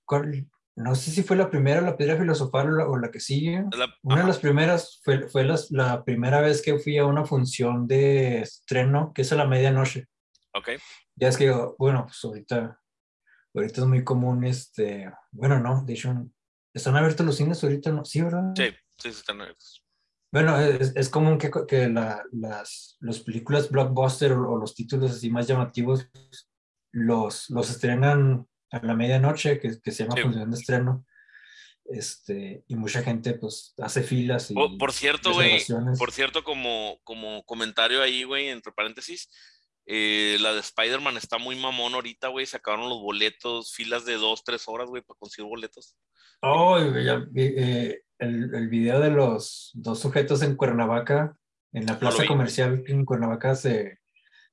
no 0.77 0.95
sé 0.95 1.11
si 1.11 1.23
fue 1.23 1.35
la 1.35 1.49
primera, 1.49 1.81
la 1.81 1.97
piedra 1.97 2.17
filosofal 2.17 2.79
o 2.81 2.97
la, 2.97 3.11
que 3.11 3.19
sigue. 3.19 3.65
una 4.03 4.21
de 4.21 4.27
las 4.27 4.39
primeras 4.39 5.01
fue, 5.03 5.27
fue 5.27 5.43
la 5.71 6.03
primera 6.05 6.39
vez 6.39 6.61
que 6.61 6.79
fui 6.79 6.97
a 6.97 7.05
una 7.05 7.25
función 7.25 7.87
de 7.87 8.41
estreno, 8.41 9.11
que 9.13 9.23
es 9.23 9.31
a 9.31 9.35
la 9.35 9.47
medianoche. 9.47 10.05
Ok. 10.53 10.69
Ya 11.15 11.27
es 11.29 11.37
que, 11.37 11.51
bueno, 11.77 12.05
pues 12.05 12.23
ahorita, 12.23 12.79
ahorita 13.53 13.81
es 13.81 13.87
muy 13.87 14.03
común, 14.03 14.45
este, 14.45 15.11
bueno, 15.31 15.59
no, 15.59 15.83
de 15.83 15.93
hecho, 15.93 16.13
¿están 16.73 16.95
abiertos 16.95 17.25
los 17.25 17.35
cines 17.35 17.63
ahorita? 17.63 17.91
No? 17.91 18.05
Sí, 18.05 18.21
¿verdad? 18.21 18.53
Sí, 18.55 18.69
sí, 18.97 19.09
están 19.09 19.41
abiertos. 19.41 19.83
Bueno, 20.31 20.59
es, 20.59 20.93
es 20.95 21.09
común 21.09 21.37
que, 21.37 21.49
que 21.67 21.87
la, 21.87 22.23
las, 22.31 22.97
las 22.99 23.19
películas 23.19 23.69
blockbuster 23.69 24.33
o, 24.33 24.51
o, 24.51 24.57
los 24.57 24.75
títulos 24.75 25.11
así 25.11 25.29
más 25.29 25.47
llamativos 25.47 26.09
los, 26.91 27.49
los 27.49 27.69
estrenan 27.69 28.45
a 28.71 28.85
la 28.85 28.95
medianoche, 28.95 29.59
que, 29.59 29.79
que 29.81 29.91
se 29.91 30.03
llama 30.03 30.21
función 30.21 30.51
de 30.51 30.57
estreno. 30.57 31.05
Este, 31.85 32.65
y 32.67 32.75
mucha 32.75 33.01
gente 33.01 33.33
pues 33.33 33.73
hace 33.77 34.03
filas. 34.03 34.51
Y 34.51 34.55
por, 34.77 34.91
cierto, 34.91 35.33
güey, 35.33 35.63
por 35.97 36.11
cierto, 36.11 36.43
como, 36.43 36.99
como 37.03 37.43
comentario 37.43 38.01
ahí, 38.01 38.23
güey, 38.23 38.49
entre 38.49 38.73
paréntesis, 38.73 39.29
eh, 39.85 40.37
la 40.41 40.53
de 40.53 40.59
Spider-Man 40.59 41.15
está 41.15 41.37
muy 41.37 41.55
mamón 41.55 41.93
ahorita, 41.93 42.27
güey. 42.27 42.45
Sacaron 42.45 42.89
los 42.89 42.99
boletos, 42.99 43.73
filas 43.73 44.03
de 44.03 44.15
dos, 44.15 44.43
tres 44.43 44.67
horas, 44.67 44.89
güey, 44.89 45.01
para 45.01 45.17
conseguir 45.17 45.47
boletos. 45.47 45.95
Oh, 46.41 46.77
eh, 46.77 48.01
el, 48.19 48.53
el, 48.53 48.67
video 48.69 48.99
de 48.99 49.11
los 49.11 49.71
dos 49.73 49.99
sujetos 49.99 50.41
en 50.41 50.55
Cuernavaca, 50.55 51.37
en 51.73 51.85
la 51.85 51.99
plaza 51.99 52.25
comercial 52.25 52.83
en 52.87 53.05
Cuernavaca, 53.05 53.55
se, 53.55 53.99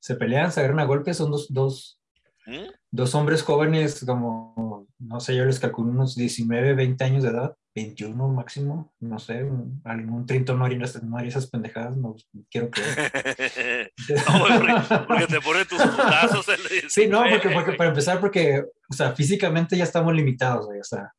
se 0.00 0.16
pelean, 0.16 0.52
se 0.52 0.60
agarran 0.60 0.80
a 0.80 0.84
golpes. 0.84 1.16
Son 1.16 1.30
dos, 1.30 1.46
dos, 1.52 1.98
¿Mm? 2.46 2.68
dos 2.90 3.14
hombres 3.14 3.42
jóvenes, 3.42 4.04
como, 4.04 4.86
no 4.98 5.20
sé, 5.20 5.34
yo 5.34 5.44
les 5.44 5.58
calculo 5.58 5.90
unos 5.90 6.14
19, 6.14 6.74
20 6.74 7.04
años 7.04 7.22
de 7.22 7.30
edad, 7.30 7.56
21 7.74 8.28
máximo, 8.28 8.92
no 9.00 9.18
sé, 9.18 9.48
algún 9.84 10.26
trinto 10.26 10.54
no 10.54 10.64
haría, 10.66 10.78
no 11.02 11.16
haría 11.16 11.30
esas 11.30 11.48
pendejadas, 11.48 11.96
no 11.96 12.14
quiero 12.50 12.70
creer. 12.70 13.92
no, 14.28 15.06
porque, 15.08 15.26
te 15.26 15.40
pone 15.40 15.64
tus 15.64 15.80
putazos. 15.80 16.46
sí, 16.88 17.06
no, 17.06 17.24
porque, 17.28 17.48
porque, 17.48 17.72
para 17.72 17.90
empezar, 17.90 18.20
porque, 18.20 18.62
o 18.90 18.92
sea, 18.92 19.12
físicamente 19.12 19.76
ya 19.76 19.84
estamos 19.84 20.14
limitados, 20.14 20.66
güey, 20.66 20.80
o 20.80 20.84
sea, 20.84 21.14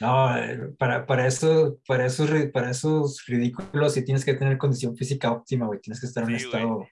no, 0.00 0.36
eh, 0.36 0.58
para, 0.78 1.06
para, 1.06 1.26
eso, 1.26 1.78
para, 1.86 2.06
esos, 2.06 2.30
para 2.52 2.70
esos 2.70 3.24
ridículos 3.26 3.94
sí 3.94 4.04
tienes 4.04 4.24
que 4.24 4.34
tener 4.34 4.58
condición 4.58 4.96
física 4.96 5.30
óptima, 5.30 5.66
güey, 5.66 5.80
tienes 5.80 6.00
que 6.00 6.06
estar 6.06 6.24
en 6.24 6.30
un 6.30 6.36
estado... 6.36 6.88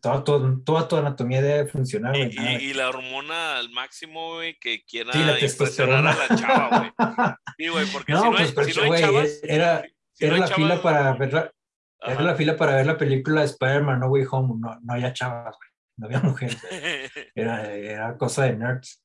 Toda, 0.00 0.24
toda, 0.64 0.88
tu 0.88 0.96
anatomía 0.96 1.40
debe 1.40 1.68
funcionar, 1.68 2.16
y, 2.16 2.36
y, 2.36 2.74
la 2.74 2.88
hormona 2.88 3.58
al 3.58 3.70
máximo, 3.70 4.34
güey, 4.34 4.58
que 4.58 4.82
quiera 4.84 5.12
impresionar 5.38 6.04
a 6.04 6.16
la 6.16 6.36
chava, 6.36 6.78
güey. 6.78 6.92
Sí, 7.56 7.68
güey, 7.68 7.86
porque 7.86 8.12
no, 8.12 8.20
si 8.20 8.24
no 8.26 8.32
pues, 8.32 8.58
hay, 8.58 8.72
si 8.72 8.80
no 8.80 8.92
hay 8.92 9.00
chavas, 9.00 9.40
Era, 9.44 9.84
era 10.18 10.38
la 10.38 10.46
fila 10.48 10.82
para 10.82 11.12
ver 11.14 11.32
la, 11.32 11.52
era 12.00 12.22
la 12.22 12.34
fila 12.34 12.56
para 12.56 12.76
ver 12.76 12.86
la 12.86 12.98
película 12.98 13.40
de 13.40 13.46
Spider-Man 13.46 14.00
No 14.00 14.08
Way 14.08 14.24
Home. 14.30 14.54
No, 14.58 14.78
no 14.80 14.92
había 14.92 15.12
chavas, 15.12 15.56
güey. 15.56 15.70
No 15.96 16.06
había 16.06 16.20
mujeres. 16.20 16.58
Era, 17.34 17.74
era 17.74 18.18
cosa 18.18 18.44
de 18.44 18.56
nerds. 18.56 19.02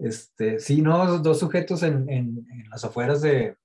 Este, 0.00 0.58
sí, 0.58 0.80
no, 0.80 1.18
dos 1.18 1.38
sujetos 1.38 1.82
en, 1.82 2.08
en, 2.08 2.46
en 2.50 2.70
las 2.70 2.84
afueras 2.84 3.20
de, 3.20 3.56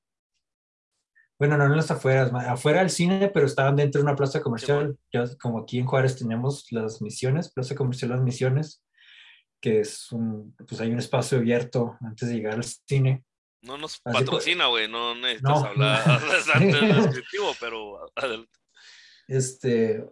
bueno, 1.38 1.58
no 1.58 1.66
en 1.66 1.76
las 1.76 1.92
afueras, 1.92 2.32
afuera 2.34 2.80
del 2.80 2.90
cine, 2.90 3.30
pero 3.34 3.46
estaban 3.46 3.76
dentro 3.76 4.00
de 4.00 4.06
una 4.06 4.16
plaza 4.16 4.42
comercial. 4.42 4.98
Ya, 5.12 5.26
como 5.42 5.60
aquí 5.60 5.80
en 5.80 5.86
Juárez 5.86 6.18
tenemos 6.18 6.72
las 6.72 7.02
misiones, 7.02 7.52
Plaza 7.52 7.76
Comercial 7.76 8.12
Las 8.12 8.22
Misiones, 8.22 8.82
que 9.62 9.82
es 9.82 10.12
un, 10.14 10.56
pues 10.56 10.80
hay 10.80 10.92
un 10.92 11.00
espacio 11.00 11.38
abierto 11.38 11.98
antes 12.00 12.30
de 12.30 12.36
llegar 12.36 12.54
al 12.54 12.64
cine. 12.64 13.26
No 13.62 13.78
nos 13.78 14.00
patrocina, 14.00 14.68
güey, 14.68 14.88
no 14.88 15.14
necesitas 15.16 15.62
no, 15.62 15.68
hablar 15.68 16.22
descriptivo, 16.60 17.52
pero 17.60 18.00
Este, 19.28 20.06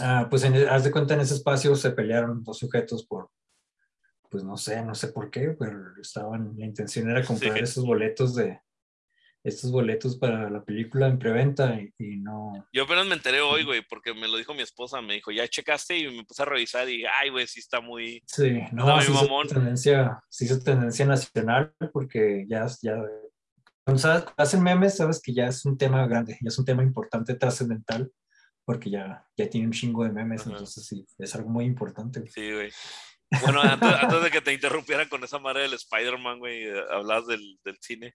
ah, 0.00 0.26
pues 0.30 0.44
en, 0.44 0.54
haz 0.68 0.84
de 0.84 0.90
cuenta 0.90 1.14
en 1.14 1.20
ese 1.20 1.34
espacio 1.34 1.74
se 1.76 1.90
pelearon 1.90 2.42
dos 2.42 2.60
sujetos 2.60 3.04
por, 3.04 3.28
pues 4.34 4.42
no 4.42 4.56
sé, 4.56 4.84
no 4.84 4.96
sé 4.96 5.12
por 5.12 5.30
qué, 5.30 5.54
pero 5.56 5.92
estaban, 6.02 6.54
la 6.58 6.66
intención 6.66 7.08
era 7.08 7.24
comprar 7.24 7.56
esos 7.56 7.86
boletos 7.86 8.34
de, 8.34 8.58
estos 9.44 9.70
boletos 9.70 10.16
para 10.16 10.50
la 10.50 10.64
película 10.64 11.06
en 11.06 11.20
preventa 11.20 11.78
y, 11.98 12.16
no. 12.16 12.66
Yo 12.72 12.82
apenas 12.82 13.06
me 13.06 13.14
enteré 13.14 13.42
hoy, 13.42 13.62
güey, 13.62 13.86
porque 13.88 14.12
me 14.12 14.26
lo 14.26 14.36
dijo 14.36 14.52
mi 14.52 14.62
esposa, 14.62 15.00
me 15.00 15.14
dijo, 15.14 15.30
ya 15.30 15.46
checaste 15.46 15.96
y 15.96 16.16
me 16.16 16.24
puse 16.24 16.42
a 16.42 16.46
revisar 16.46 16.90
y, 16.90 17.04
ay, 17.04 17.30
güey, 17.30 17.46
sí 17.46 17.60
está 17.60 17.80
muy. 17.80 18.24
Sí, 18.26 18.58
no, 18.72 19.00
sí 19.00 19.12
hizo 19.12 19.28
tendencia, 19.46 20.20
sí 20.28 20.46
hizo 20.46 20.58
tendencia 20.58 21.06
nacional 21.06 21.72
porque 21.92 22.44
ya, 22.48 22.66
ya, 22.82 22.96
cuando 23.84 24.32
hacen 24.36 24.64
memes, 24.64 24.96
sabes 24.96 25.22
que 25.22 25.32
ya 25.32 25.46
es 25.46 25.64
un 25.64 25.78
tema 25.78 26.04
grande, 26.08 26.36
ya 26.42 26.48
es 26.48 26.58
un 26.58 26.64
tema 26.64 26.82
importante, 26.82 27.36
trascendental, 27.36 28.10
porque 28.64 28.90
ya, 28.90 29.24
ya 29.36 29.48
tiene 29.48 29.68
un 29.68 29.72
chingo 29.72 30.02
de 30.02 30.10
memes, 30.10 30.44
entonces 30.44 30.84
sí, 30.84 31.06
es 31.18 31.34
algo 31.36 31.50
muy 31.50 31.66
importante. 31.66 32.26
Sí, 32.26 32.50
güey. 32.50 32.72
Bueno, 33.42 33.60
antes, 33.62 34.22
de 34.22 34.30
que 34.30 34.40
te 34.40 34.52
interrumpieran 34.52 35.08
con 35.08 35.22
esa 35.24 35.38
madre 35.38 35.62
del 35.62 35.74
Spider-Man, 35.74 36.38
güey, 36.38 36.68
hablabas 36.90 37.26
del, 37.26 37.58
del 37.64 37.76
cine. 37.80 38.14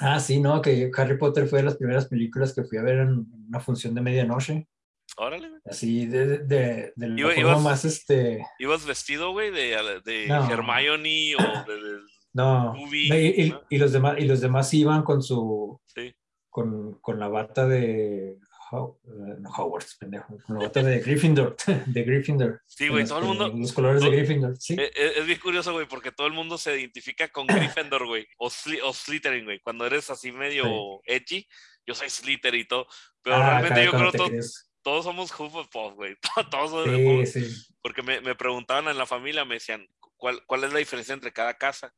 Ah, 0.00 0.20
sí, 0.20 0.40
no, 0.40 0.62
que 0.62 0.90
Harry 0.96 1.18
Potter 1.18 1.46
fue 1.46 1.60
de 1.60 1.66
las 1.66 1.76
primeras 1.76 2.06
películas 2.06 2.54
que 2.54 2.64
fui 2.64 2.78
a 2.78 2.82
ver 2.82 2.98
en 2.98 3.26
una 3.48 3.60
función 3.60 3.94
de 3.94 4.00
medianoche. 4.00 4.68
Órale, 5.16 5.50
Así, 5.64 6.06
de, 6.06 6.38
de, 6.38 6.92
de 6.96 7.08
la 7.08 7.34
forma 7.34 7.58
más, 7.58 7.84
este... 7.84 8.46
¿Ibas 8.58 8.86
vestido, 8.86 9.32
güey, 9.32 9.50
de, 9.50 10.00
de 10.04 10.26
Hermione 10.26 11.36
o 11.36 11.42
de... 11.42 12.00
no, 12.32 12.74
y, 12.90 13.52
y, 13.68 13.78
los 13.78 13.92
demás, 13.92 14.16
y 14.18 14.24
los 14.24 14.40
demás 14.40 14.72
iban 14.72 15.02
con 15.02 15.22
su... 15.22 15.78
Sí. 15.86 16.14
Con, 16.48 16.98
con 17.00 17.18
la 17.18 17.28
bata 17.28 17.66
de 17.66 18.38
eh, 18.72 19.36
no 19.38 19.50
Hogwarts, 19.50 19.96
pendejo, 19.96 20.36
con 20.46 20.56
la 20.58 20.64
bota 20.64 20.82
de 20.82 21.00
Gryffindor, 21.00 21.56
de 21.86 22.02
Gryffindor. 22.02 22.62
Sí, 22.66 22.88
güey, 22.88 23.06
todo 23.06 23.18
el 23.18 23.24
mundo. 23.26 23.52
Los 23.54 23.72
colores 23.72 24.02
de 24.02 24.10
Gryffindor, 24.10 24.56
sí. 24.58 24.74
Es, 24.74 24.90
e, 24.94 25.20
es, 25.20 25.26
bien 25.26 25.38
curioso, 25.38 25.72
güey, 25.72 25.86
porque 25.86 26.12
todo 26.12 26.26
el 26.26 26.32
mundo 26.32 26.58
se 26.58 26.78
identifica 26.78 27.28
con 27.28 27.46
Gryffindor, 27.76 28.06
güey, 28.06 28.26
o, 28.38 28.46
o 28.46 28.92
Slytherin, 28.92 29.44
güey. 29.44 29.60
Cuando 29.60 29.86
eres 29.86 30.10
así 30.10 30.32
medio 30.32 31.00
edgy, 31.04 31.46
yo 31.86 31.94
soy 31.94 32.08
Slytherin 32.10 32.60
y 32.62 32.64
todo, 32.64 32.86
pero 33.22 33.36
ah, 33.36 33.60
realmente 33.60 33.84
yo 33.84 33.92
creo 33.92 34.12
que 34.12 34.40
todos 34.82 35.04
somos 35.04 35.30
Hufflepuff, 35.30 35.94
güey. 35.94 36.16
Todos 36.50 36.70
somos 36.70 37.28
sí, 37.30 37.44
sí. 37.44 37.74
Porque 37.80 38.02
me, 38.02 38.20
me, 38.20 38.34
preguntaban 38.34 38.88
en 38.88 38.98
la 38.98 39.06
familia, 39.06 39.44
me 39.44 39.54
decían, 39.54 39.86
¿cuál, 40.16 40.44
¿cuál 40.46 40.64
es 40.64 40.72
la 40.72 40.78
diferencia 40.78 41.14
entre 41.14 41.32
cada 41.32 41.54
casa? 41.54 41.94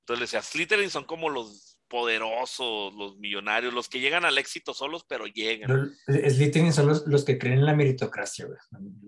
Entonces 0.00 0.20
les 0.20 0.30
decía, 0.30 0.42
Slytherin 0.42 0.90
son 0.90 1.04
como 1.04 1.28
los 1.28 1.69
poderosos, 1.90 2.94
los 2.94 3.18
millonarios, 3.18 3.74
los 3.74 3.88
que 3.88 3.98
llegan 3.98 4.24
al 4.24 4.38
éxito 4.38 4.72
solos, 4.72 5.04
pero 5.06 5.26
llegan. 5.26 5.92
Slytherin 6.06 6.72
son 6.72 6.86
los, 6.86 7.24
que 7.24 7.36
creen 7.36 7.58
en 7.58 7.66
la 7.66 7.74
meritocracia, 7.74 8.46
güey. 8.46 8.58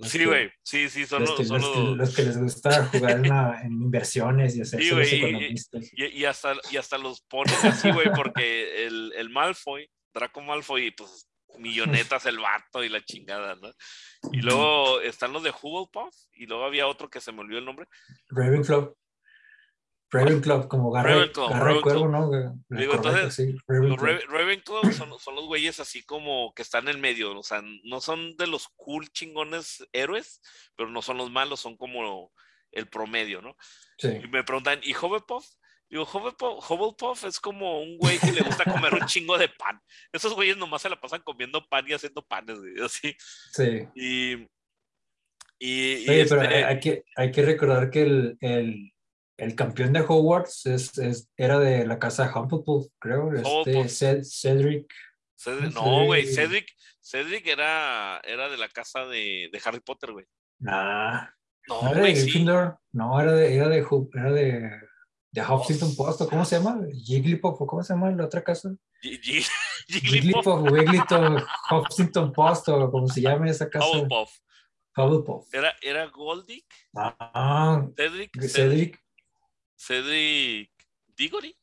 Sí, 0.03 0.24
güey, 0.24 0.51
sí, 0.64 0.91
sí, 0.91 1.07
son, 1.07 1.22
los, 1.22 1.37
que, 1.37 1.45
los, 1.45 2.14
que, 2.14 2.24
les 2.24 2.37
gusta 2.37 2.87
jugar 2.87 3.24
en, 3.24 3.72
inversiones 3.72 4.57
y 4.57 4.62
hacer 4.62 4.83
sí, 4.83 5.16
economistas. 5.16 5.91
Y, 5.93 6.24
hasta, 6.24 6.57
y 6.72 6.76
hasta 6.76 6.99
los 6.99 7.20
ponen 7.22 7.55
así, 7.62 7.91
güey, 7.93 8.12
porque 8.14 8.87
el, 8.87 9.12
el 9.16 9.30
Malfoy, 9.30 9.89
Draco 10.12 10.43
Malfoy, 10.43 10.91
pues 10.91 11.28
millonetas 11.59 12.26
el 12.26 12.39
vato 12.39 12.83
y 12.83 12.89
la 12.89 13.01
chingada, 13.05 13.55
¿no? 13.55 13.70
Y 14.33 14.41
luego 14.41 15.01
están 15.01 15.33
los 15.33 15.45
de 15.45 15.51
Hufflepuff 15.51 16.14
y 16.33 16.47
luego 16.47 16.64
había 16.64 16.89
otro 16.89 17.09
que 17.09 17.20
se 17.20 17.30
me 17.30 17.41
olvidó 17.41 17.61
el 17.61 17.64
nombre. 17.64 17.87
Ravenclaw. 18.28 18.97
Ravenclaw, 20.12 20.68
como 20.68 20.90
garra, 20.90 21.14
Ravenclaw, 21.14 21.80
cuervo, 21.80 22.08
¿no? 22.08 22.30
Digo, 22.68 22.94
entonces, 22.94 23.56
Ravenclaw. 23.66 24.84
Los 24.84 24.96
son, 24.96 25.18
son, 25.18 25.34
los 25.34 25.46
güeyes 25.46 25.80
así 25.80 26.04
como 26.04 26.52
que 26.54 26.60
están 26.60 26.84
en 26.84 26.96
el 26.96 26.98
medio, 26.98 27.38
o 27.38 27.42
sea, 27.42 27.62
no 27.84 28.00
son 28.02 28.36
de 28.36 28.46
los 28.46 28.68
cool 28.76 29.08
chingones 29.08 29.88
héroes, 29.92 30.42
pero 30.76 30.90
no 30.90 31.00
son 31.00 31.16
los 31.16 31.30
malos, 31.30 31.60
son 31.60 31.78
como 31.78 32.30
el 32.72 32.88
promedio, 32.88 33.40
¿no? 33.40 33.56
Sí. 33.96 34.08
Y 34.22 34.28
me 34.28 34.44
preguntan, 34.44 34.80
¿y 34.82 34.94
Hufflepuff? 34.94 35.46
Digo, 35.88 36.04
Hufflepuff 36.04 37.24
es 37.24 37.40
como 37.40 37.80
un 37.80 37.96
güey 37.96 38.18
que 38.18 38.32
le 38.32 38.42
gusta 38.42 38.64
comer 38.64 38.94
un 38.94 39.06
chingo 39.06 39.38
de 39.38 39.48
pan. 39.48 39.80
Esos 40.12 40.34
güeyes 40.34 40.58
nomás 40.58 40.82
se 40.82 40.90
la 40.90 41.00
pasan 41.00 41.22
comiendo 41.22 41.66
pan 41.68 41.86
y 41.88 41.94
haciendo 41.94 42.22
panes, 42.22 42.58
así. 42.84 43.16
Sí. 43.52 43.88
Y... 43.94 44.46
y, 45.58 46.06
pero 46.06 46.42
este 46.42 46.64
hay 46.64 46.80
que, 46.80 47.04
hay 47.16 47.30
que 47.30 47.42
recordar 47.42 47.90
que 47.90 48.02
el, 48.02 48.36
el 48.40 48.91
el 49.43 49.57
campeón 49.57 49.93
de 49.93 50.01
Hogwarts 50.01 50.66
es, 50.66 50.97
es, 50.99 51.28
era 51.36 51.59
de 51.59 51.84
la 51.84 51.99
casa 51.99 52.24
de 52.24 52.30
Hufflepuff, 52.30 52.86
creo. 53.01 53.32
Este, 53.32 54.22
Cedric. 54.24 54.93
no, 55.74 56.05
güey, 56.05 56.26
Cedric, 56.26 56.68
Cedric 57.01 57.49
era, 57.49 58.20
era 58.22 58.49
de 58.49 58.57
la 58.57 58.68
casa 58.68 59.05
de, 59.07 59.51
de 59.53 59.62
Harry 59.64 59.80
Potter, 59.80 60.12
güey. 60.12 60.26
Nah. 60.61 61.26
No, 61.66 61.90
era 61.90 62.03
de 62.03 62.12
Gryffindor. 62.12 62.78
No, 62.93 63.20
era 63.20 63.32
de, 63.32 63.57
era 63.57 63.68
de, 63.68 63.84
era 64.14 64.32
de, 64.32 64.70
de 65.32 65.43
Huffington 65.43 65.97
Post, 65.97 66.22
¿cómo 66.30 66.45
se 66.45 66.59
llama? 66.59 66.78
Jigglypuff, 66.93 67.59
¿cómo 67.66 67.82
se 67.82 67.95
llama 67.95 68.12
la 68.12 68.26
otra 68.26 68.45
casa? 68.45 68.72
Jigglypuff, 69.03 70.70
Wigglytuff, 70.70 71.43
Huffington 71.68 72.32
Post, 72.32 72.68
o 72.68 72.90
como 72.93 73.09
se 73.09 73.20
llame 73.20 73.51
esa 73.51 73.68
casa. 73.68 73.86
Hufflepuff. 73.86 74.38
Hufflepuff. 74.97 75.53
¿Era, 75.53 75.74
era 75.82 76.07
Goldick? 76.07 76.66
Ah, 76.95 77.84
Cedric. 77.97 78.30
Cedric. 78.34 78.51
Cedric 78.51 79.01
Diggory. 81.16 81.57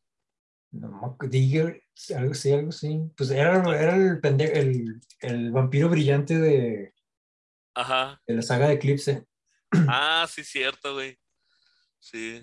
No, 0.72 1.18
Diggory, 1.22 1.82
algo 2.16 2.32
así, 2.32 2.52
algo 2.52 2.70
así. 2.70 3.00
Pues 3.16 3.32
era, 3.32 3.58
era 3.76 3.96
el, 3.96 4.20
pendejo, 4.20 4.54
el, 4.54 5.02
el, 5.22 5.52
vampiro 5.52 5.90
brillante 5.90 6.38
de, 6.38 6.94
Ajá. 7.74 8.22
de 8.28 8.36
la 8.36 8.42
saga 8.42 8.68
de 8.68 8.76
Eclipse. 8.76 9.26
Ah, 9.88 10.28
sí, 10.28 10.44
cierto, 10.44 10.94
güey. 10.96 11.20
Sí. 12.00 12.42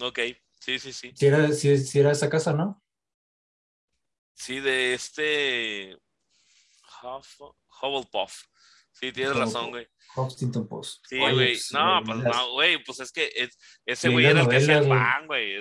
Ok, 0.00 0.18
sí, 0.60 0.78
sí, 0.78 0.92
sí. 0.92 1.12
Sí 1.14 1.26
era, 1.26 1.52
sí, 1.52 1.76
sí 1.78 1.98
era 1.98 2.12
esa 2.12 2.30
casa, 2.30 2.52
¿no? 2.52 2.82
Sí, 4.34 4.60
de 4.60 4.94
este 4.94 5.98
Hufflepuff. 7.02 8.44
Sí, 8.94 9.12
tienes 9.12 9.36
razón, 9.36 9.70
güey. 9.70 9.86
Huffington 10.16 10.68
Post. 10.68 11.04
Sí, 11.08 11.18
güey. 11.18 11.58
No, 11.72 12.02
pues 12.04 12.18
no, 12.18 12.52
güey. 12.52 12.82
Pues 12.84 13.00
es 13.00 13.10
que 13.10 13.28
ese 13.86 14.08
güey 14.08 14.26
era 14.26 14.42
el 14.42 14.48
que 14.48 14.56
hacía 14.56 14.78
el 14.78 14.88
pan, 14.88 15.26
güey. 15.26 15.56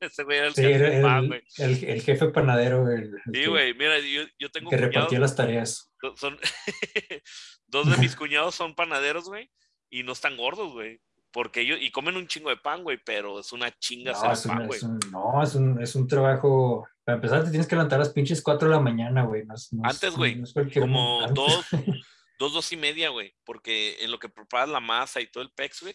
Ese, 0.00 0.24
güey 0.24 0.38
era 0.38 0.46
el 0.48 0.54
que 0.54 0.74
hacía 0.74 0.96
el 0.96 1.02
pan, 1.02 1.28
güey. 1.28 1.42
El, 1.58 1.84
el, 1.84 2.02
jefe 2.02 2.28
panadero, 2.28 2.82
güey. 2.82 3.10
Sí, 3.32 3.46
güey. 3.46 3.74
Mira, 3.74 3.98
yo, 3.98 4.22
yo 4.38 4.50
tengo. 4.50 4.70
Que 4.70 4.78
repartía 4.78 5.20
las 5.20 5.36
tareas. 5.36 5.92
Son, 6.16 6.38
dos 7.66 7.90
de 7.90 7.96
mis 7.98 8.16
cuñados 8.16 8.54
son 8.54 8.74
panaderos, 8.74 9.28
güey. 9.28 9.50
Y 9.90 10.02
no 10.02 10.12
están 10.12 10.36
gordos, 10.36 10.72
güey. 10.72 11.00
Porque 11.32 11.60
ellos, 11.60 11.78
y 11.80 11.90
comen 11.90 12.16
un 12.16 12.26
chingo 12.26 12.50
de 12.50 12.56
pan, 12.56 12.82
güey, 12.82 12.98
pero 13.04 13.38
es 13.38 13.52
una 13.52 13.70
chinga 13.78 14.12
no, 14.12 14.22
hacer 14.22 14.50
pan, 14.50 14.66
güey. 14.66 14.80
No, 15.12 15.42
es 15.42 15.54
un, 15.54 15.80
es 15.80 15.94
un 15.94 16.08
trabajo. 16.08 16.88
Para 17.04 17.16
empezar, 17.16 17.44
te 17.44 17.50
tienes 17.50 17.68
que 17.68 17.76
levantar 17.76 18.00
a 18.00 18.04
las 18.04 18.12
pinches 18.12 18.42
4 18.42 18.68
de 18.68 18.74
la 18.74 18.80
mañana, 18.80 19.24
güey. 19.24 19.44
Antes, 19.82 20.16
güey. 20.16 20.42
como 20.80 21.26
dos, 21.28 21.66
dos, 22.40 22.54
dos 22.54 22.72
y 22.72 22.76
media, 22.76 23.10
güey, 23.10 23.34
porque 23.44 23.98
en 24.00 24.10
lo 24.10 24.18
que 24.18 24.30
preparas 24.30 24.70
la 24.70 24.80
masa 24.80 25.20
y 25.20 25.30
todo 25.30 25.44
el 25.44 25.50
pex, 25.50 25.82
güey, 25.82 25.94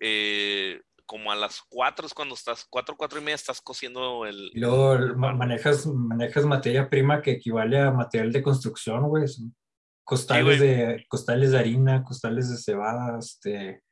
eh, 0.00 0.80
como 1.06 1.32
a 1.32 1.34
las 1.36 1.62
cuatro 1.68 2.06
es 2.06 2.14
cuando 2.14 2.34
estás, 2.34 2.66
cuatro, 2.68 2.96
cuatro 2.96 3.18
y 3.18 3.22
media 3.22 3.34
estás 3.34 3.60
cociendo 3.60 4.26
el... 4.26 4.50
Y 4.54 4.60
luego 4.60 5.16
manejas, 5.16 5.86
manejas 5.86 6.44
materia 6.44 6.88
prima 6.88 7.22
que 7.22 7.32
equivale 7.32 7.80
a 7.80 7.90
material 7.90 8.30
de 8.30 8.42
construcción, 8.42 9.08
güey, 9.08 9.24
costales, 10.04 10.60
de, 10.60 11.04
costales 11.08 11.50
de 11.50 11.58
harina, 11.58 12.04
costales 12.04 12.50
de 12.50 12.58
cebada, 12.58 13.18
este, 13.18 13.82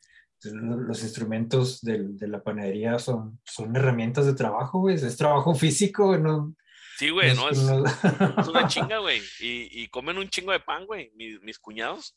los 0.44 1.02
instrumentos 1.02 1.80
de, 1.80 2.00
de 2.02 2.28
la 2.28 2.42
panadería 2.42 2.98
son, 2.98 3.40
son 3.44 3.74
herramientas 3.74 4.26
de 4.26 4.34
trabajo, 4.34 4.80
güey, 4.80 4.96
es 4.96 5.16
trabajo 5.16 5.54
físico, 5.54 6.18
no, 6.18 6.54
Sí, 6.98 7.10
güey, 7.10 7.32
no, 7.36 7.48
es, 7.48 7.58
es, 7.58 8.48
una 8.48 8.66
chinga, 8.68 8.98
güey. 8.98 9.22
Y, 9.38 9.82
y, 9.82 9.86
comen 9.86 10.18
un 10.18 10.28
chingo 10.28 10.50
de 10.50 10.58
pan, 10.58 10.84
güey, 10.84 11.12
mis, 11.14 11.40
mis, 11.42 11.56
cuñados. 11.60 12.12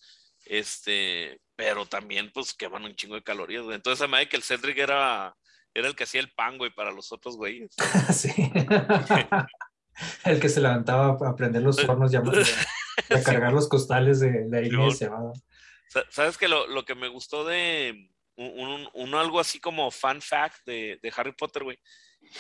Este, 0.48 1.40
pero 1.56 1.86
también, 1.86 2.32
pues, 2.34 2.56
queman 2.56 2.86
un 2.86 2.96
chingo 2.96 3.14
de 3.14 3.22
calorías, 3.22 3.64
güey. 3.64 3.76
Entonces, 3.76 4.02
además 4.02 4.22
de 4.22 4.30
que 4.30 4.38
el 4.38 4.44
Cedric 4.44 4.80
era, 4.80 5.36
era 5.76 5.88
el 5.88 5.96
que 5.96 6.06
hacía 6.06 6.20
el 6.20 6.32
pan, 6.32 6.58
güey, 6.58 6.74
para 6.74 6.92
los 6.92 7.12
otros 7.12 7.38
güeyes. 7.38 7.76
sí. 8.12 8.34
el 10.26 10.40
que 10.40 10.50
se 10.50 10.62
levantaba 10.62 11.16
a 11.30 11.36
prender 11.36 11.62
los 11.62 11.78
hornos 11.84 12.12
y 12.12 12.16
a, 12.16 13.24
cargar 13.24 13.54
los 13.54 13.70
costales 13.70 14.20
de, 14.20 14.48
de 14.48 14.58
harina 14.58 14.88
y 14.88 14.92
cebada. 14.94 15.32
¿Sabes 16.10 16.40
que 16.40 16.48
lo, 16.48 16.66
lo, 16.66 16.86
que 16.86 16.96
me 16.96 17.08
gustó 17.08 17.46
de 17.46 18.10
un, 18.36 18.90
un, 18.96 19.14
algo 19.14 19.40
así 19.40 19.60
como 19.60 19.92
fan 19.92 20.24
fact 20.24 20.66
de, 20.66 20.98
de 21.04 21.14
Harry 21.16 21.34
Potter, 21.34 21.64
güey, 21.64 21.78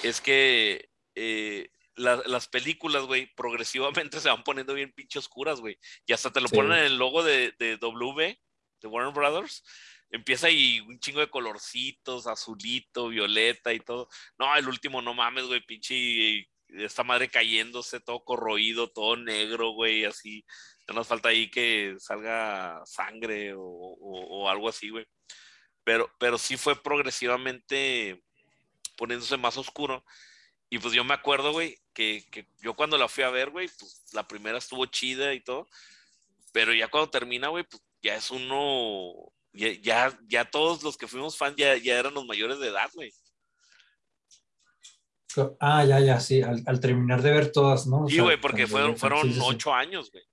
es 0.01 0.21
que 0.21 0.89
eh, 1.13 1.69
las 1.95 2.47
películas, 2.47 3.03
güey, 3.03 3.33
progresivamente 3.35 4.19
se 4.19 4.29
van 4.29 4.43
poniendo 4.43 4.73
bien 4.73 4.93
pinche 4.93 5.19
oscuras, 5.19 5.59
güey. 5.59 5.77
Y 6.05 6.13
hasta 6.13 6.31
te 6.31 6.41
lo 6.41 6.49
ponen 6.49 6.73
en 6.73 6.85
el 6.85 6.97
logo 6.97 7.23
de, 7.23 7.53
de, 7.59 7.77
W, 7.77 8.39
de 8.81 8.87
Warner 8.87 9.13
Brothers. 9.13 9.63
Empieza 10.09 10.47
ahí 10.47 10.81
un 10.81 10.99
chingo 10.99 11.21
de 11.21 11.29
colorcitos, 11.29 12.27
azulito, 12.27 13.07
violeta 13.07 13.73
y 13.73 13.79
todo. 13.79 14.09
No, 14.37 14.53
el 14.55 14.67
último, 14.67 15.01
no 15.01 15.13
mames, 15.13 15.45
güey, 15.45 15.61
pinche 15.65 16.47
esta 16.67 17.03
madre 17.03 17.29
cayéndose, 17.29 17.99
todo 17.99 18.23
corroído, 18.23 18.89
todo 18.89 19.15
negro, 19.17 19.71
güey, 19.71 20.05
así. 20.05 20.45
No 20.87 20.95
nos 20.95 21.07
falta 21.07 21.29
ahí 21.29 21.49
que 21.49 21.95
salga 21.99 22.81
sangre 22.85 23.53
o, 23.53 23.61
o 23.61 24.49
algo 24.49 24.69
así, 24.69 24.89
güey. 24.89 25.05
Pero, 25.83 26.11
pero 26.19 26.37
sí 26.37 26.57
fue 26.57 26.81
progresivamente 26.81 28.21
poniéndose 28.97 29.37
más 29.37 29.57
oscuro. 29.57 30.05
Y 30.73 30.79
pues 30.79 30.93
yo 30.93 31.03
me 31.03 31.13
acuerdo, 31.13 31.51
güey, 31.51 31.77
que, 31.93 32.25
que, 32.31 32.47
yo 32.61 32.73
cuando 32.75 32.97
la 32.97 33.09
fui 33.09 33.25
a 33.25 33.29
ver, 33.29 33.49
güey, 33.49 33.69
pues 33.77 34.05
la 34.13 34.25
primera 34.25 34.57
estuvo 34.57 34.85
chida 34.85 35.33
y 35.33 35.41
todo. 35.41 35.67
Pero 36.53 36.73
ya 36.73 36.87
cuando 36.87 37.09
termina, 37.09 37.49
güey, 37.49 37.65
pues 37.65 37.83
ya 38.01 38.15
es 38.15 38.31
uno. 38.31 39.33
Ya, 39.51 40.17
ya, 40.29 40.45
todos 40.45 40.81
los 40.81 40.95
que 40.95 41.09
fuimos 41.09 41.37
fan 41.37 41.55
ya, 41.57 41.75
ya 41.75 41.99
eran 41.99 42.13
los 42.13 42.25
mayores 42.25 42.57
de 42.59 42.69
edad, 42.69 42.89
güey. 42.93 43.13
Ah, 45.59 45.83
ya, 45.83 45.99
ya, 45.99 46.21
sí, 46.21 46.41
al, 46.41 46.63
al 46.65 46.79
terminar 46.79 47.21
de 47.21 47.31
ver 47.31 47.51
todas, 47.51 47.85
¿no? 47.85 48.07
sí, 48.07 48.19
güey, 48.19 48.39
porque 48.39 48.65
fueron, 48.65 48.95
fueron 48.95 49.29
ocho 49.41 49.73
años, 49.73 50.09
güey. 50.09 50.23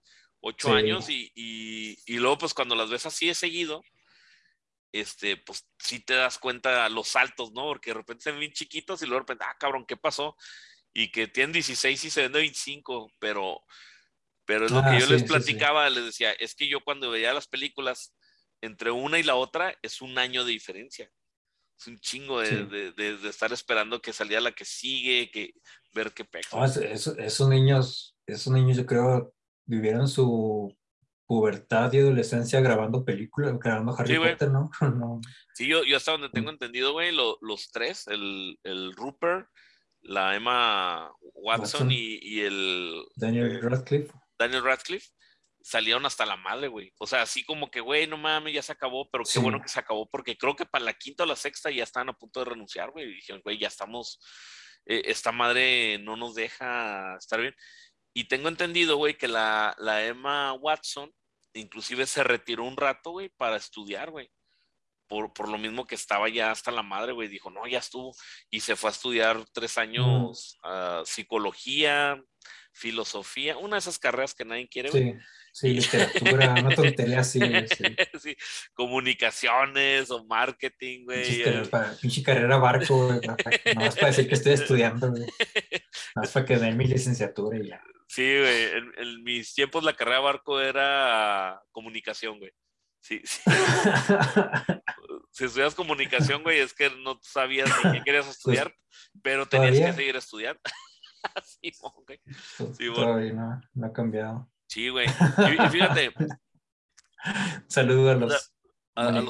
Ocho 0.41 0.73
años 0.73 1.11
y, 1.11 1.33
y, 1.35 1.99
y, 2.07 2.19
luego, 2.19 2.39
pues 2.39 2.55
cuando 2.55 2.77
las 2.77 2.91
ves 2.91 3.07
así 3.07 3.27
de 3.27 3.35
seguido, 3.35 3.83
este, 4.93 5.37
pues 5.37 5.67
sí 5.79 6.01
te 6.01 6.15
das 6.15 6.39
cuenta 6.39 6.89
los 6.89 7.09
saltos, 7.09 7.53
¿no? 7.53 7.63
Porque 7.63 7.91
de 7.91 7.95
repente 7.95 8.25
se 8.25 8.31
ven 8.31 8.41
bien 8.41 8.53
chiquitos 8.53 9.03
y 9.03 9.07
luego 9.07 9.21
de 9.21 9.21
repente, 9.21 9.45
ah, 9.49 9.57
cabrón, 9.59 9.85
¿qué 9.87 9.97
pasó? 9.97 10.37
Y 10.93 11.11
que 11.11 11.29
tienen 11.29 11.53
16 11.53 12.05
y 12.05 12.11
se 12.11 12.23
ven 12.23 12.33
de 12.33 12.41
25, 12.41 13.13
pero, 13.19 13.63
pero 14.45 14.67
es 14.67 14.73
lo 14.73 14.83
que 14.83 14.89
ah, 14.89 14.99
yo 14.99 15.07
les 15.07 15.25
platicaba, 15.25 15.89
les 15.91 16.05
decía, 16.05 16.33
es 16.33 16.55
que 16.55 16.69
yo 16.69 16.83
cuando 16.83 17.11
veía 17.11 17.35
las 17.35 17.47
películas, 17.47 18.15
entre 18.61 18.91
una 18.91 19.19
y 19.19 19.23
la 19.23 19.37
otra 19.37 19.77
es 19.83 20.01
un 20.01 20.19
año 20.19 20.45
de 20.45 20.53
diferencia. 20.53 21.11
Es 21.79 21.87
un 21.87 22.01
chingo 22.01 22.41
de, 22.41 22.93
de, 22.93 23.29
estar 23.29 23.53
esperando 23.53 24.03
que 24.03 24.13
salía 24.13 24.41
la 24.41 24.51
que 24.51 24.65
sigue, 24.65 25.31
que 25.31 25.53
ver 25.95 26.13
qué 26.13 26.25
pega. 26.25 26.49
esos 26.65 27.49
niños, 27.49 28.17
esos 28.27 28.53
niños 28.53 28.77
yo 28.77 28.85
creo 28.85 29.33
vivieron 29.65 30.09
su 30.09 30.77
pubertad 31.29 31.93
y 31.93 31.99
adolescencia 31.99 32.61
grabando 32.63 33.05
películas, 33.05 33.59
grabando 33.59 33.95
Harry 33.97 34.17
Potter, 34.17 34.51
¿no? 34.51 34.71
¿no? 34.81 35.21
Sí, 35.55 35.69
yo, 35.69 35.85
yo 35.85 35.99
hasta 35.99 36.13
donde 36.13 36.31
tengo 36.31 36.51
entendido, 36.51 36.93
güey, 36.93 37.15
los 37.15 37.71
tres, 37.71 38.07
el, 38.09 38.59
el 38.65 38.95
Rupert, 38.95 39.47
la 40.01 40.35
Emma 40.35 41.13
Watson, 41.21 41.91
Y, 41.91 42.41
el... 42.41 43.05
Daniel 43.15 43.57
eh, 43.57 43.61
Radcliffe. 43.61 44.11
Daniel 44.39 44.65
Radcliffe 44.65 45.09
salieron 45.61 46.07
hasta 46.07 46.25
la 46.25 46.37
madre, 46.37 46.69
güey. 46.69 46.95
O 46.99 47.07
sea, 47.07 47.21
así 47.21 47.45
como 47.45 47.71
que, 47.71 47.81
güey, 47.81 48.07
no 48.07 48.17
mames, 48.17 48.55
ya 48.55 48.63
se 48.63 48.73
acabó, 48.73 49.11
pero 49.11 49.25
qué 49.31 49.39
bueno 49.39 49.61
que 49.61 49.69
se 49.69 49.81
acabó, 49.81 50.09
porque 50.09 50.39
creo 50.39 50.57
que 50.57 50.65
para 50.65 50.87
la 50.87 50.95
quinta 50.95 51.25
o 51.25 51.27
la 51.27 51.37
sexta 51.37 51.71
ya 51.71 51.85
estaban 51.85 52.09
a 52.09 52.17
punto 52.17 52.41
de 52.41 52.47
renunciar, 52.47 52.91
güey. 52.91 53.05
Y 53.05 53.17
dijeron, 53.17 53.43
güey, 53.45 53.59
ya 53.59 53.69
estamos, 53.69 54.19
e, 54.87 55.03
esta 55.05 55.31
madre 55.31 55.99
no 55.99 56.17
nos 56.17 56.35
deja 56.35 57.17
estar 57.19 57.39
bien. 57.39 57.55
Y 58.19 58.25
tengo 58.25 58.49
entendido, 58.49 58.97
güey, 58.97 59.17
que 59.17 59.29
la, 59.29 59.77
la 59.79 60.05
Emma 60.05 60.53
Watson 60.55 61.09
inclusive 61.55 62.05
se 62.05 62.25
retiró 62.25 62.65
un 62.65 62.77
rato, 62.77 63.13
güey, 63.13 63.29
para 63.29 63.55
estudiar, 63.55 64.11
güey. 64.11 64.29
Por, 65.07 65.33
por, 65.33 65.49
lo 65.49 65.57
mismo 65.57 65.87
que 65.87 65.95
estaba 65.95 66.29
ya 66.29 66.51
hasta 66.51 66.73
la 66.73 66.83
madre, 66.83 67.13
güey, 67.13 67.29
dijo, 67.29 67.49
no, 67.49 67.65
ya 67.69 67.79
estuvo. 67.79 68.17
Y 68.51 68.59
se 68.59 68.75
fue 68.75 68.91
a 68.91 68.93
estudiar 68.93 69.45
tres 69.53 69.79
años 69.79 70.59
uh, 70.65 71.05
psicología, 71.07 72.21
filosofía, 72.73 73.57
una 73.57 73.77
de 73.77 73.81
esas 73.81 74.01
carreras 74.01 74.35
que 74.35 74.45
nadie 74.45 74.69
quiere, 74.69 74.91
güey. 74.91 75.15
Sí, 75.53 75.69
sí, 75.69 75.75
literatura, 75.75 76.55
una 76.55 76.75
tontería 76.75 77.21
así, 77.21 77.39
sí. 78.21 78.37
Comunicaciones 78.75 80.11
o 80.11 80.25
marketing, 80.25 81.05
güey. 81.05 81.45
Pinche, 82.01 82.23
carrera 82.25 82.59
barco, 82.59 83.07
güey. 83.07 83.21
No 83.25 83.37
más 83.77 83.95
para 83.95 84.09
decir 84.09 84.27
que 84.27 84.35
estoy 84.35 84.55
estudiando, 84.55 85.09
güey. 85.13 85.25
Más 86.17 86.33
para 86.33 86.47
que 86.47 86.57
den 86.57 86.77
mi 86.77 86.85
licenciatura 86.85 87.57
y 87.57 87.69
ya. 87.69 87.81
Sí, 88.09 88.23
güey. 88.23 88.71
En, 88.97 89.23
mis 89.23 89.55
tiempos 89.55 89.85
la 89.85 89.95
carrera 89.95 90.21
barco 90.21 90.61
era 90.61 91.63
comunicación, 91.71 92.39
güey. 92.39 92.53
Sí, 93.01 93.21
sí. 93.25 93.41
si 95.31 95.45
estudias 95.45 95.75
comunicación, 95.75 96.43
güey, 96.43 96.59
es 96.59 96.75
que 96.75 96.91
no 96.91 97.19
sabías 97.23 97.71
ni 97.85 97.93
qué 97.93 98.03
querías 98.03 98.25
pues, 98.27 98.39
estudiar, 98.39 98.75
pero 99.23 99.47
tenías 99.47 99.79
que 99.79 99.93
seguir 99.93 100.17
estudiando. 100.17 100.61
sí, 101.45 101.73
güey. 102.07 102.21
Sí, 102.77 102.93
Todavía 102.93 103.33
no, 103.33 103.61
no 103.75 103.87
ha 103.87 103.93
cambiado. 103.93 104.51
Sí, 104.67 104.89
güey. 104.89 105.07
Y, 105.07 105.69
fíjate. 105.71 106.13
Saludos 107.69 108.17
a 108.17 108.19
los 108.19 108.53
a, 108.95 109.25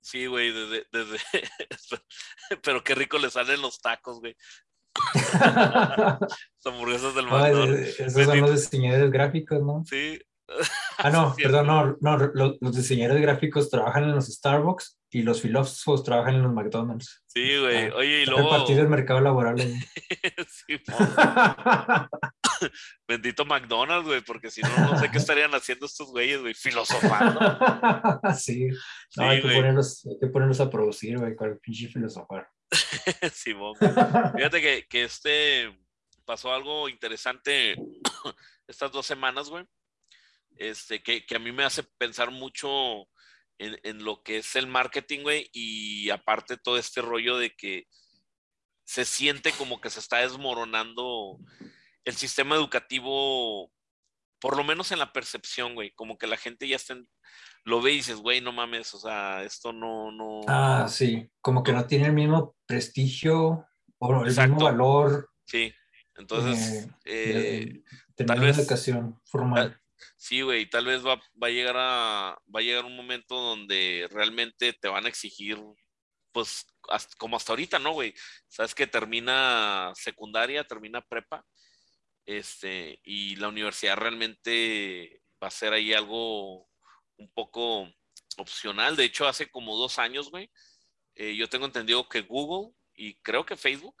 sí, 0.00 0.26
güey, 0.26 0.52
desde, 0.52 0.86
desde... 0.92 1.18
pero 2.62 2.84
qué 2.84 2.94
rico 2.94 3.18
le 3.18 3.30
salen 3.30 3.62
los 3.62 3.80
tacos, 3.80 4.20
güey. 4.20 4.36
hamburguesas 6.64 7.14
del 7.14 7.26
McDonald's. 7.26 8.00
esos 8.00 8.24
son 8.24 8.40
los 8.40 8.52
diseñadores 8.52 9.10
gráficos, 9.10 9.62
¿no? 9.62 9.82
Sí. 9.84 10.20
Ah, 10.98 11.10
no, 11.10 11.34
perdón, 11.36 11.66
no, 11.66 11.96
no 12.00 12.16
los, 12.34 12.56
los, 12.60 12.76
diseñadores 12.76 13.22
gráficos 13.22 13.70
trabajan 13.70 14.04
en 14.04 14.14
los 14.14 14.26
Starbucks 14.26 14.98
y 15.10 15.22
los 15.22 15.40
filósofos 15.40 16.04
trabajan 16.04 16.36
en 16.36 16.42
los 16.42 16.52
McDonald's. 16.52 17.22
Sí, 17.26 17.58
güey. 17.58 17.88
Ah, 17.88 17.96
Oye, 17.96 18.22
y 18.22 18.26
luego. 18.26 18.48
partido 18.48 18.78
del 18.78 18.88
mercado 18.88 19.20
laboral. 19.20 19.58
sí, 20.48 20.80
Bendito 23.06 23.44
McDonald's, 23.44 24.06
güey, 24.06 24.22
porque 24.22 24.50
si 24.50 24.62
no, 24.62 24.70
no 24.78 24.98
sé 24.98 25.10
qué 25.10 25.18
estarían 25.18 25.54
haciendo 25.54 25.86
estos 25.86 26.10
güeyes, 26.10 26.40
güey, 26.40 26.54
filosofando. 26.54 27.40
sí. 28.36 28.68
No, 29.16 29.28
hay, 29.28 29.42
que 29.42 29.48
ponerlos, 29.48 30.06
hay, 30.06 30.18
que 30.18 30.26
ponerlos, 30.28 30.60
a 30.60 30.70
producir, 30.70 31.18
güey, 31.18 31.36
con 31.36 31.50
el 31.50 31.58
pinche 31.58 31.88
filosofar. 31.88 32.48
Simón. 33.34 33.74
Fíjate 34.36 34.60
que, 34.60 34.86
que 34.88 35.04
este 35.04 35.78
pasó 36.24 36.52
algo 36.52 36.88
interesante 36.88 37.76
estas 38.66 38.92
dos 38.92 39.06
semanas, 39.06 39.48
güey. 39.48 39.64
Este, 40.56 41.02
que, 41.02 41.24
que, 41.24 41.36
a 41.36 41.38
mí 41.38 41.50
me 41.50 41.64
hace 41.64 41.82
pensar 41.82 42.30
mucho 42.30 43.08
en, 43.58 43.78
en, 43.82 44.04
lo 44.04 44.22
que 44.22 44.38
es 44.38 44.54
el 44.56 44.66
marketing, 44.66 45.22
güey, 45.22 45.48
y 45.52 46.10
aparte 46.10 46.56
todo 46.58 46.76
este 46.76 47.00
rollo 47.00 47.38
de 47.38 47.50
que 47.50 47.86
se 48.84 49.04
siente 49.04 49.52
como 49.52 49.80
que 49.80 49.90
se 49.90 50.00
está 50.00 50.18
desmoronando 50.18 51.38
el 52.04 52.14
sistema 52.14 52.54
educativo, 52.54 53.72
por 54.40 54.56
lo 54.56 54.64
menos 54.64 54.92
en 54.92 54.98
la 54.98 55.12
percepción, 55.12 55.74
güey, 55.74 55.92
como 55.92 56.18
que 56.18 56.26
la 56.26 56.36
gente 56.36 56.68
ya 56.68 56.76
está 56.76 56.92
en, 56.92 57.08
lo 57.64 57.80
ve 57.80 57.92
y 57.92 57.96
dices, 57.96 58.16
güey, 58.16 58.40
no 58.40 58.52
mames, 58.52 58.92
o 58.94 58.98
sea, 58.98 59.42
esto 59.44 59.72
no, 59.72 60.10
no. 60.10 60.40
Ah, 60.48 60.86
sí, 60.88 61.30
como 61.40 61.62
que 61.62 61.72
no 61.72 61.86
tiene 61.86 62.06
el 62.06 62.12
mismo 62.12 62.56
prestigio 62.66 63.66
o 63.98 64.24
el 64.24 64.34
mismo 64.34 64.58
valor. 64.58 65.30
Sí, 65.44 65.72
entonces, 66.16 66.88
eh, 67.04 67.82
eh, 68.16 68.24
tal 68.26 68.40
vez. 68.40 68.58
educación 68.58 69.20
formal. 69.24 69.78
Sí, 70.16 70.40
güey, 70.40 70.68
tal 70.68 70.86
vez 70.86 71.06
va, 71.06 71.16
va, 71.40 71.46
a 71.46 71.50
llegar 71.50 71.76
a, 71.78 72.38
va 72.54 72.60
a 72.60 72.62
llegar 72.62 72.84
un 72.84 72.96
momento 72.96 73.36
donde 73.36 74.08
realmente 74.10 74.72
te 74.72 74.88
van 74.88 75.06
a 75.06 75.08
exigir, 75.08 75.58
pues, 76.32 76.66
como 77.18 77.36
hasta 77.36 77.52
ahorita, 77.52 77.78
¿no, 77.78 77.92
güey? 77.92 78.12
Sabes 78.48 78.74
que 78.74 78.88
termina 78.88 79.92
secundaria, 79.94 80.64
termina 80.64 81.00
prepa, 81.00 81.44
este, 82.26 83.00
y 83.04 83.36
la 83.36 83.48
universidad 83.48 83.96
realmente 83.96 85.22
va 85.42 85.48
a 85.48 85.52
ser 85.52 85.72
ahí 85.72 85.92
algo 85.92 86.71
un 87.22 87.30
poco 87.32 87.88
opcional. 88.36 88.96
De 88.96 89.04
hecho, 89.04 89.26
hace 89.26 89.50
como 89.50 89.76
dos 89.76 89.98
años, 89.98 90.30
güey, 90.30 90.50
eh, 91.14 91.34
yo 91.36 91.48
tengo 91.48 91.66
entendido 91.66 92.08
que 92.08 92.22
Google 92.22 92.74
y 92.94 93.14
creo 93.16 93.44
que 93.44 93.56
Facebook 93.56 93.96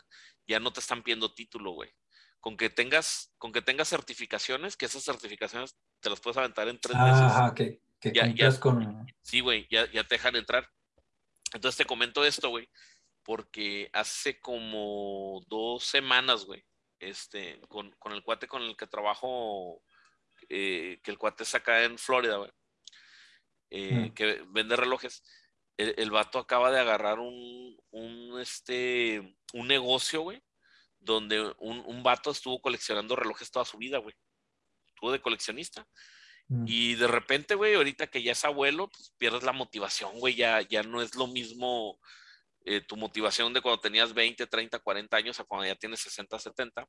ya 0.46 0.60
no 0.60 0.72
te 0.72 0.80
están 0.80 1.02
pidiendo 1.02 1.32
título, 1.32 1.72
güey. 1.72 1.90
Con 2.40 2.56
que 2.56 2.70
tengas, 2.70 3.32
con 3.38 3.52
que 3.52 3.62
tengas 3.62 3.88
certificaciones, 3.88 4.76
que 4.76 4.86
esas 4.86 5.04
certificaciones 5.04 5.76
te 6.00 6.10
las 6.10 6.20
puedes 6.20 6.36
aventar 6.36 6.68
en 6.68 6.80
tres 6.80 6.96
meses. 6.96 7.20
Ajá, 7.20 7.54
que, 7.54 7.80
que 8.00 8.12
ya, 8.12 8.60
con... 8.60 9.06
Sí, 9.22 9.40
güey, 9.40 9.68
ya, 9.70 9.90
ya 9.92 10.04
te 10.04 10.16
dejan 10.16 10.34
entrar. 10.36 10.68
Entonces 11.54 11.78
te 11.78 11.84
comento 11.84 12.24
esto, 12.24 12.48
güey, 12.48 12.68
porque 13.22 13.88
hace 13.92 14.40
como 14.40 15.42
dos 15.46 15.84
semanas, 15.84 16.44
güey, 16.44 16.64
este, 16.98 17.60
con, 17.68 17.92
con, 17.92 18.12
el 18.12 18.22
cuate 18.24 18.48
con 18.48 18.62
el 18.62 18.76
que 18.76 18.86
trabajo, 18.86 19.82
eh, 20.48 21.00
que 21.02 21.10
el 21.10 21.18
cuate 21.18 21.44
es 21.44 21.54
acá 21.54 21.84
en 21.84 21.98
Florida, 21.98 22.38
güey. 22.38 22.50
Eh, 23.74 24.10
mm. 24.10 24.14
que 24.14 24.44
vende 24.48 24.76
relojes, 24.76 25.22
el, 25.78 26.10
vato 26.10 26.38
acaba 26.38 26.70
de 26.70 26.78
agarrar 26.78 27.18
un, 27.18 27.74
un, 27.90 28.38
este, 28.38 29.34
un 29.54 29.66
negocio, 29.66 30.20
güey, 30.20 30.42
donde 30.98 31.40
un, 31.58 31.82
un, 31.86 32.02
vato 32.02 32.30
estuvo 32.30 32.60
coleccionando 32.60 33.16
relojes 33.16 33.50
toda 33.50 33.64
su 33.64 33.78
vida, 33.78 33.96
güey. 33.96 34.14
Estuvo 34.88 35.10
de 35.10 35.22
coleccionista. 35.22 35.88
Mm. 36.48 36.64
Y 36.68 36.94
de 36.96 37.06
repente, 37.06 37.54
güey, 37.54 37.74
ahorita 37.74 38.08
que 38.08 38.22
ya 38.22 38.32
es 38.32 38.44
abuelo, 38.44 38.88
pues 38.88 39.14
pierdes 39.16 39.42
la 39.42 39.52
motivación, 39.52 40.20
güey, 40.20 40.34
ya, 40.34 40.60
ya 40.60 40.82
no 40.82 41.00
es 41.00 41.14
lo 41.14 41.26
mismo 41.26 41.98
eh, 42.66 42.82
tu 42.82 42.98
motivación 42.98 43.54
de 43.54 43.62
cuando 43.62 43.80
tenías 43.80 44.12
20, 44.12 44.46
30, 44.46 44.80
40 44.80 45.16
años 45.16 45.40
a 45.40 45.44
cuando 45.44 45.66
ya 45.66 45.76
tienes 45.76 46.00
60, 46.00 46.38
70. 46.38 46.86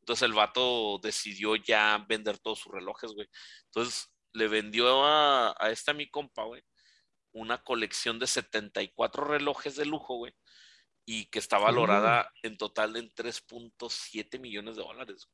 Entonces 0.00 0.22
el 0.22 0.32
vato 0.32 0.98
decidió 1.00 1.54
ya 1.54 2.04
vender 2.08 2.38
todos 2.40 2.58
sus 2.58 2.72
relojes, 2.72 3.12
güey. 3.12 3.28
Entonces 3.66 4.10
le 4.38 4.48
vendió 4.48 5.04
a, 5.04 5.54
a 5.58 5.70
esta 5.70 5.92
mi 5.92 6.08
compa, 6.08 6.44
güey, 6.44 6.62
una 7.32 7.62
colección 7.62 8.18
de 8.18 8.26
74 8.26 9.24
relojes 9.24 9.76
de 9.76 9.86
lujo, 9.86 10.16
güey, 10.16 10.34
y 11.04 11.26
que 11.26 11.38
está 11.38 11.58
valorada 11.58 12.32
en 12.42 12.56
total 12.56 12.96
en 12.96 13.10
3.7 13.10 14.38
millones 14.38 14.76
de 14.76 14.82
dólares. 14.82 15.28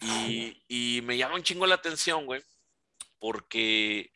Y, 0.00 0.62
y, 0.66 1.02
me 1.02 1.18
llama 1.18 1.34
un 1.34 1.42
chingo 1.42 1.66
la 1.66 1.74
atención, 1.74 2.24
güey, 2.24 2.42
porque 3.18 4.10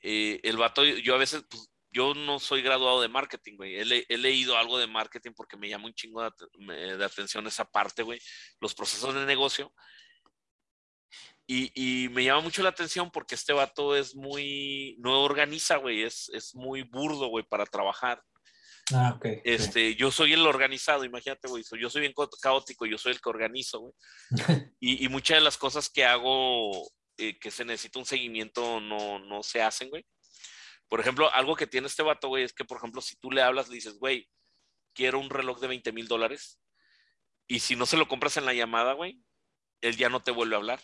eh, 0.00 0.40
el 0.42 0.56
vato, 0.56 0.84
yo 0.84 1.14
a 1.14 1.18
veces, 1.18 1.44
pues, 1.48 1.70
yo 1.92 2.14
no 2.14 2.40
soy 2.40 2.62
graduado 2.62 3.00
de 3.02 3.08
marketing, 3.08 3.56
güey. 3.56 3.76
He, 3.76 4.06
he, 4.08 4.18
leído 4.18 4.56
algo 4.56 4.78
de 4.78 4.86
marketing 4.86 5.32
porque 5.36 5.56
me 5.56 5.68
llama 5.68 5.86
un 5.86 5.94
chingo 5.94 6.22
de, 6.22 6.96
de 6.96 7.04
atención 7.04 7.46
esa 7.46 7.70
parte, 7.70 8.02
güey. 8.02 8.18
Los 8.60 8.74
procesos 8.74 9.14
de 9.14 9.26
negocio. 9.26 9.72
Y, 11.46 12.08
me 12.10 12.24
llama 12.24 12.40
mucho 12.40 12.62
la 12.62 12.70
atención 12.70 13.10
porque 13.10 13.34
este 13.34 13.52
vato 13.52 13.94
es 13.94 14.14
muy, 14.14 14.96
no 15.00 15.22
organiza, 15.22 15.76
güey, 15.76 16.02
es, 16.02 16.30
es 16.32 16.54
muy 16.54 16.82
burdo, 16.82 17.28
güey, 17.28 17.44
para 17.44 17.66
trabajar. 17.66 18.22
Ah, 18.94 19.14
ok. 19.16 19.26
Este, 19.44 19.94
yo 19.94 20.10
soy 20.10 20.32
el 20.32 20.46
organizado, 20.46 21.04
imagínate, 21.04 21.48
güey, 21.48 21.64
yo 21.78 21.90
soy 21.90 22.00
bien 22.02 22.14
caótico, 22.40 22.86
yo 22.86 22.96
soy 22.96 23.12
el 23.12 23.20
que 23.20 23.28
organizo, 23.28 23.80
güey. 23.80 23.94
y, 24.80 25.04
y, 25.04 25.08
muchas 25.08 25.38
de 25.38 25.44
las 25.44 25.58
cosas 25.58 25.90
que 25.90 26.04
hago, 26.04 26.88
eh, 27.18 27.38
que 27.38 27.50
se 27.50 27.64
necesita 27.64 27.98
un 27.98 28.06
seguimiento, 28.06 28.80
no, 28.80 29.18
no 29.18 29.42
se 29.42 29.62
hacen, 29.62 29.90
güey. 29.90 30.06
Por 30.88 31.00
ejemplo, 31.00 31.32
algo 31.32 31.56
que 31.56 31.66
tiene 31.66 31.86
este 31.86 32.02
vato, 32.02 32.28
güey, 32.28 32.44
es 32.44 32.52
que, 32.52 32.64
por 32.64 32.78
ejemplo, 32.78 33.00
si 33.00 33.16
tú 33.16 33.30
le 33.30 33.42
hablas, 33.42 33.68
le 33.68 33.74
dices, 33.74 33.98
güey, 33.98 34.28
quiero 34.94 35.18
un 35.18 35.30
reloj 35.30 35.60
de 35.60 35.68
20 35.68 35.92
mil 35.92 36.06
dólares, 36.06 36.60
y 37.48 37.60
si 37.60 37.76
no 37.76 37.86
se 37.86 37.96
lo 37.96 38.08
compras 38.08 38.36
en 38.36 38.46
la 38.46 38.54
llamada, 38.54 38.92
güey, 38.94 39.20
él 39.82 39.96
ya 39.96 40.08
no 40.08 40.22
te 40.22 40.30
vuelve 40.30 40.54
a 40.54 40.58
hablar. 40.58 40.80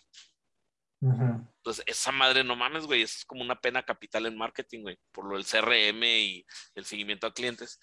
Entonces, 1.01 1.85
esa 1.87 2.11
madre, 2.11 2.43
no 2.43 2.57
mames, 2.57 2.87
güey, 2.87 3.03
eso 3.03 3.19
es 3.19 3.25
como 3.25 3.43
una 3.43 3.61
pena 3.61 3.85
capital 3.85 4.27
en 4.27 4.37
marketing, 4.37 4.83
güey, 4.83 4.99
por 5.13 5.27
lo 5.27 5.37
del 5.37 5.47
CRM 5.47 6.03
y 6.05 6.45
el 6.75 6.85
seguimiento 6.85 7.27
a 7.27 7.33
clientes. 7.33 7.79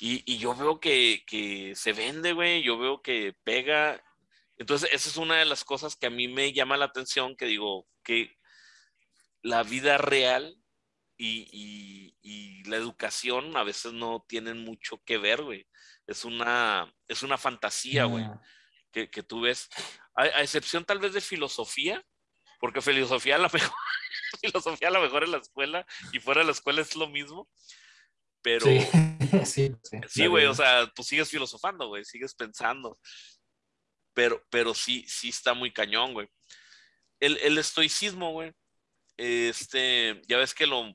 Y, 0.00 0.22
y 0.26 0.38
yo 0.38 0.54
veo 0.54 0.80
que, 0.80 1.22
que 1.26 1.74
se 1.74 1.92
vende, 1.92 2.32
güey, 2.32 2.62
yo 2.62 2.78
veo 2.78 3.02
que 3.02 3.34
pega. 3.44 4.02
Entonces, 4.56 4.90
esa 4.92 5.08
es 5.08 5.16
una 5.16 5.36
de 5.36 5.44
las 5.44 5.64
cosas 5.64 5.96
que 5.96 6.06
a 6.06 6.10
mí 6.10 6.28
me 6.28 6.52
llama 6.52 6.76
la 6.76 6.86
atención, 6.86 7.36
que 7.36 7.46
digo, 7.46 7.86
que 8.02 8.36
la 9.42 9.62
vida 9.62 9.98
real 9.98 10.56
y, 11.16 11.48
y, 11.52 12.16
y 12.22 12.64
la 12.64 12.76
educación 12.76 13.56
a 13.56 13.64
veces 13.64 13.92
no 13.92 14.24
tienen 14.26 14.64
mucho 14.64 15.02
que 15.04 15.18
ver, 15.18 15.42
güey. 15.42 15.66
Es 16.06 16.24
una, 16.24 16.92
es 17.08 17.22
una 17.22 17.38
fantasía, 17.38 18.04
güey, 18.04 18.24
que, 18.92 19.10
que, 19.10 19.22
tú 19.22 19.42
ves. 19.42 19.68
a, 20.14 20.26
excepción 20.42 20.84
tal 20.84 20.98
vez 20.98 21.12
de 21.12 21.20
filosofía, 21.20 22.04
porque 22.64 22.80
filosofía 22.80 23.36
a 23.36 23.38
la 23.40 23.50
mejor, 23.52 23.76
filosofía 24.40 24.88
a 24.88 24.90
la 24.90 25.00
mejor 25.00 25.22
en 25.24 25.32
la 25.32 25.36
escuela 25.36 25.86
y 26.14 26.18
fuera 26.18 26.40
de 26.40 26.46
la 26.46 26.52
escuela 26.52 26.80
es 26.80 26.96
lo 26.96 27.06
mismo. 27.06 27.46
Pero, 28.40 28.64
sí, 29.44 29.70
sí. 30.08 30.26
güey, 30.26 30.46
o 30.46 30.54
sea, 30.54 30.90
tú 30.94 31.02
sigues 31.02 31.28
filosofando, 31.28 31.88
güey, 31.88 32.06
sigues 32.06 32.34
pensando. 32.34 32.98
Pero, 34.14 34.42
pero 34.48 34.72
sí, 34.72 35.04
sí 35.06 35.28
está 35.28 35.52
muy 35.52 35.74
cañón, 35.74 36.14
güey. 36.14 36.26
El, 37.20 37.36
el 37.42 37.58
estoicismo, 37.58 38.32
güey, 38.32 38.50
este, 39.18 40.22
ya 40.26 40.38
ves 40.38 40.54
que 40.54 40.66
lo 40.66 40.90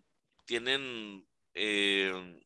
tienen 0.46 1.24
eh, 1.54 2.42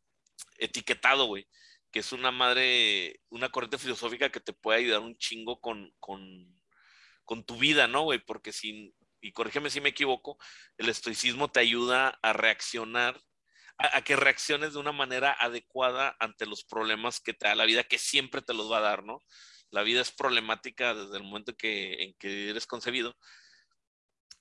etiquetado, 0.58 1.28
güey, 1.28 1.48
que 1.94 2.00
es 2.00 2.12
una 2.12 2.32
madre, 2.32 3.22
una 3.30 3.48
corriente 3.48 3.78
filosófica 3.78 4.30
que 4.30 4.42
te 4.42 4.52
puede 4.52 4.80
ayudar 4.80 5.00
un 5.00 5.16
chingo 5.16 5.62
con, 5.62 5.94
con, 6.02 6.62
con 7.24 7.46
tu 7.46 7.56
vida, 7.56 7.88
¿no, 7.88 8.02
güey? 8.02 8.20
Porque 8.20 8.52
si, 8.52 8.94
y 9.24 9.32
corrígeme 9.32 9.70
si 9.70 9.80
me 9.80 9.90
equivoco, 9.90 10.38
el 10.78 10.90
estoicismo 10.90 11.50
te 11.50 11.62
ayuda 11.62 12.20
a 12.22 12.34
reaccionar, 12.34 13.24
a, 13.78 14.02
que 14.02 14.18
reacciones 14.18 14.74
de 14.74 14.80
una 14.80 14.92
manera 14.92 15.32
adecuada 15.40 16.16
ante 16.20 16.46
los 16.46 16.66
problemas 16.66 17.22
que 17.22 17.34
te 17.34 17.48
da 17.48 17.56
la 17.56 17.64
vida, 17.66 17.86
que 17.86 17.98
siempre 17.98 18.42
te 18.42 18.54
los 18.54 18.70
va 18.70 18.80
a 18.80 18.82
dar, 18.82 19.04
¿no? 19.04 19.24
La 19.72 19.82
vida 19.82 20.02
es 20.02 20.12
problemática 20.12 20.94
desde 20.94 21.18
el 21.18 21.24
momento 21.24 21.56
que, 21.56 21.94
en 22.04 22.14
que 22.16 22.50
eres 22.50 22.68
concebido. 22.68 23.16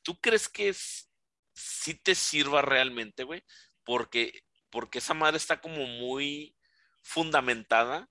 ¿Tú 0.02 0.20
crees 0.20 0.48
que 0.48 0.68
es, 0.68 1.08
sí 1.54 1.94
te 1.94 2.16
sirva 2.16 2.60
realmente, 2.60 3.22
güey? 3.22 3.44
Porque, 3.84 4.42
porque 4.68 4.98
esa 4.98 5.14
madre 5.14 5.36
está 5.36 5.60
como 5.60 5.86
muy 5.86 6.56
fundamentada 7.02 8.10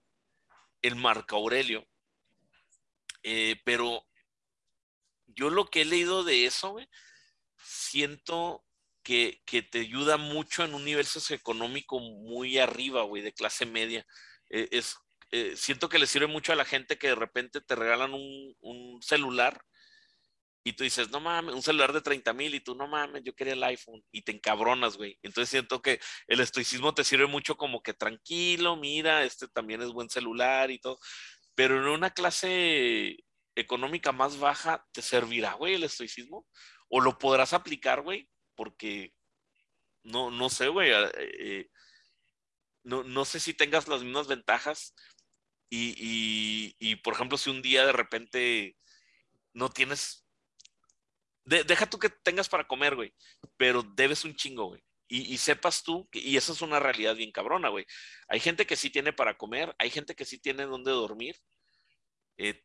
en 0.82 0.98
Marco 0.98 1.36
Aurelio. 1.36 1.86
Eh, 3.24 3.62
pero 3.66 4.08
yo 5.36 5.50
lo 5.50 5.66
que 5.66 5.82
he 5.82 5.86
leído 5.86 6.24
de 6.24 6.46
eso, 6.46 6.72
güey, 6.72 6.88
siento 7.64 8.64
que, 9.04 9.42
te 9.72 9.80
ayuda 9.80 10.18
mucho 10.18 10.64
en 10.64 10.74
un 10.74 10.86
nivel 10.86 11.06
socioeconómico 11.06 12.00
muy 12.00 12.58
arriba, 12.58 13.04
güey, 13.04 13.22
de 13.22 13.34
clase 13.34 13.66
media. 13.66 14.06
Eh, 14.50 14.70
es, 14.72 14.96
eh, 15.32 15.54
siento 15.56 15.90
que 15.90 16.00
le 16.00 16.08
sirve 16.08 16.28
mucho 16.28 16.54
a 16.54 16.56
la 16.56 16.66
gente 16.66 16.98
que 16.98 17.08
de 17.08 17.16
repente 17.16 17.62
te 17.62 17.76
regalan 17.76 18.14
un, 18.14 19.02
celular 19.02 19.62
y 20.64 20.74
tú 20.74 20.84
dices, 20.84 21.10
no 21.10 21.20
mames, 21.20 21.56
un 21.56 21.64
celular 21.64 21.92
de 21.92 22.02
30 22.02 22.34
mil 22.34 22.54
y 22.54 22.60
tú, 22.60 22.76
no 22.76 22.88
mames, 22.88 23.24
yo 23.24 23.34
quería 23.34 23.54
el 23.54 23.64
iPhone 23.64 24.04
y 24.12 24.22
te 24.22 24.32
encabronas, 24.32 24.98
güey. 24.98 25.18
Entonces 25.24 25.50
siento 25.50 25.82
que 25.82 26.00
el 26.28 26.40
estoicismo 26.40 26.94
te 26.94 27.04
sirve 27.04 27.26
mucho 27.26 27.58
como 27.58 27.82
que 27.82 27.94
tranquilo, 27.94 28.76
mira, 28.76 29.24
este 29.24 29.48
también 29.48 29.82
es 29.82 29.90
buen 29.90 30.10
celular 30.10 30.70
y 30.70 30.80
todo. 30.80 31.00
Pero 31.56 31.78
en 31.78 31.88
una 31.88 32.12
clase 32.12 33.18
económica 33.62 34.12
más 34.12 34.40
baja, 34.40 34.86
¿te 34.92 35.02
servirá, 35.02 35.54
güey, 35.54 35.76
el 35.76 35.84
estoicismo? 35.84 36.48
¿O 36.90 37.02
lo 37.02 37.18
podrás 37.18 37.54
aplicar, 37.54 38.02
güey? 38.02 38.30
Porque 38.56 39.14
no, 40.04 40.32
no 40.32 40.50
sé, 40.50 40.68
güey. 40.68 40.92
Eh, 40.92 41.12
eh, 41.18 41.70
no, 42.84 43.04
no, 43.04 43.26
sé 43.26 43.40
si 43.40 43.54
tengas 43.54 43.88
las 43.88 44.04
mismas 44.04 44.28
ventajas. 44.28 44.96
Y, 45.70 46.76
y, 46.80 46.96
por 46.98 47.14
ejemplo, 47.14 47.38
si 47.38 47.50
un 47.50 47.62
día 47.62 47.86
de 47.86 47.94
repente 47.94 48.78
no 49.54 49.70
tienes. 49.70 50.26
deja 51.46 51.90
tú 51.90 51.98
que 51.98 52.10
tengas 52.10 52.50
para 52.50 52.68
comer, 52.68 52.96
güey. 52.96 53.14
Pero 53.58 53.84
debes 53.84 54.26
un 54.26 54.36
chingo, 54.36 54.66
güey. 54.68 54.84
Y, 55.14 55.38
sepas 55.40 55.84
tú, 55.84 56.08
y 56.14 56.38
esa 56.38 56.54
es 56.54 56.62
una 56.62 56.80
realidad 56.80 57.18
bien 57.18 57.34
cabrona, 57.34 57.68
güey. 57.68 57.86
Hay 58.30 58.40
gente 58.40 58.66
que 58.66 58.78
sí 58.78 58.90
tiene 58.90 59.12
para 59.12 59.38
comer, 59.38 59.76
hay 59.78 59.90
gente 59.90 60.16
que 60.16 60.24
sí 60.24 60.40
tiene 60.40 60.64
donde 60.64 60.92
dormir. 60.92 61.36
Eh, 62.38 62.64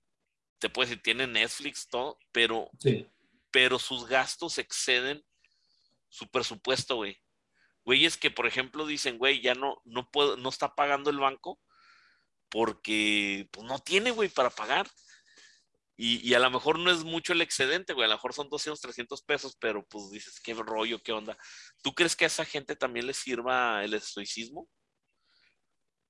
te 0.58 0.68
puedes 0.68 0.90
decir, 0.90 1.02
tiene 1.02 1.26
Netflix, 1.26 1.88
todo, 1.88 2.18
pero, 2.32 2.70
pero 3.50 3.78
sus 3.78 4.06
gastos 4.06 4.58
exceden 4.58 5.24
su 6.08 6.28
presupuesto, 6.30 6.96
güey. 6.96 7.20
Güeyes 7.84 8.16
que, 8.16 8.30
por 8.30 8.46
ejemplo, 8.46 8.86
dicen, 8.86 9.18
güey, 9.18 9.40
ya 9.40 9.54
no, 9.54 9.80
no 9.84 10.10
puedo, 10.10 10.36
no 10.36 10.48
está 10.48 10.74
pagando 10.74 11.10
el 11.10 11.18
banco 11.18 11.60
porque 12.48 13.48
pues, 13.52 13.66
no 13.66 13.78
tiene, 13.78 14.10
güey, 14.10 14.28
para 14.28 14.50
pagar. 14.50 14.88
Y, 15.98 16.34
a 16.34 16.38
lo 16.38 16.50
mejor 16.50 16.78
no 16.78 16.90
es 16.90 17.04
mucho 17.04 17.32
el 17.32 17.40
excedente, 17.40 17.94
güey, 17.94 18.04
a 18.04 18.08
lo 18.08 18.16
mejor 18.16 18.34
son 18.34 18.50
200, 18.50 18.78
300 18.80 19.22
pesos, 19.22 19.56
pero 19.58 19.86
pues 19.86 20.10
dices, 20.10 20.40
qué 20.40 20.52
rollo, 20.52 21.02
qué 21.02 21.12
onda. 21.12 21.38
¿Tú 21.80 21.94
crees 21.94 22.14
que 22.14 22.24
a 22.24 22.26
esa 22.26 22.44
gente 22.44 22.76
también 22.76 23.06
le 23.06 23.14
sirva 23.14 23.82
el 23.82 23.94
estoicismo? 23.94 24.68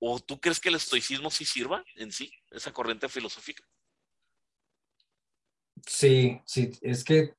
¿O 0.01 0.18
tú 0.18 0.40
crees 0.40 0.59
que 0.59 0.70
el 0.70 0.74
estoicismo 0.74 1.31
sí 1.31 1.44
sirva 1.44 1.85
en 1.94 2.10
sí, 2.10 2.32
esa 2.51 2.73
corriente 2.73 3.09
filosófica? 3.09 3.64
Sí, 5.86 6.40
sí, 6.44 6.72
es 6.82 7.04
que 7.04 7.34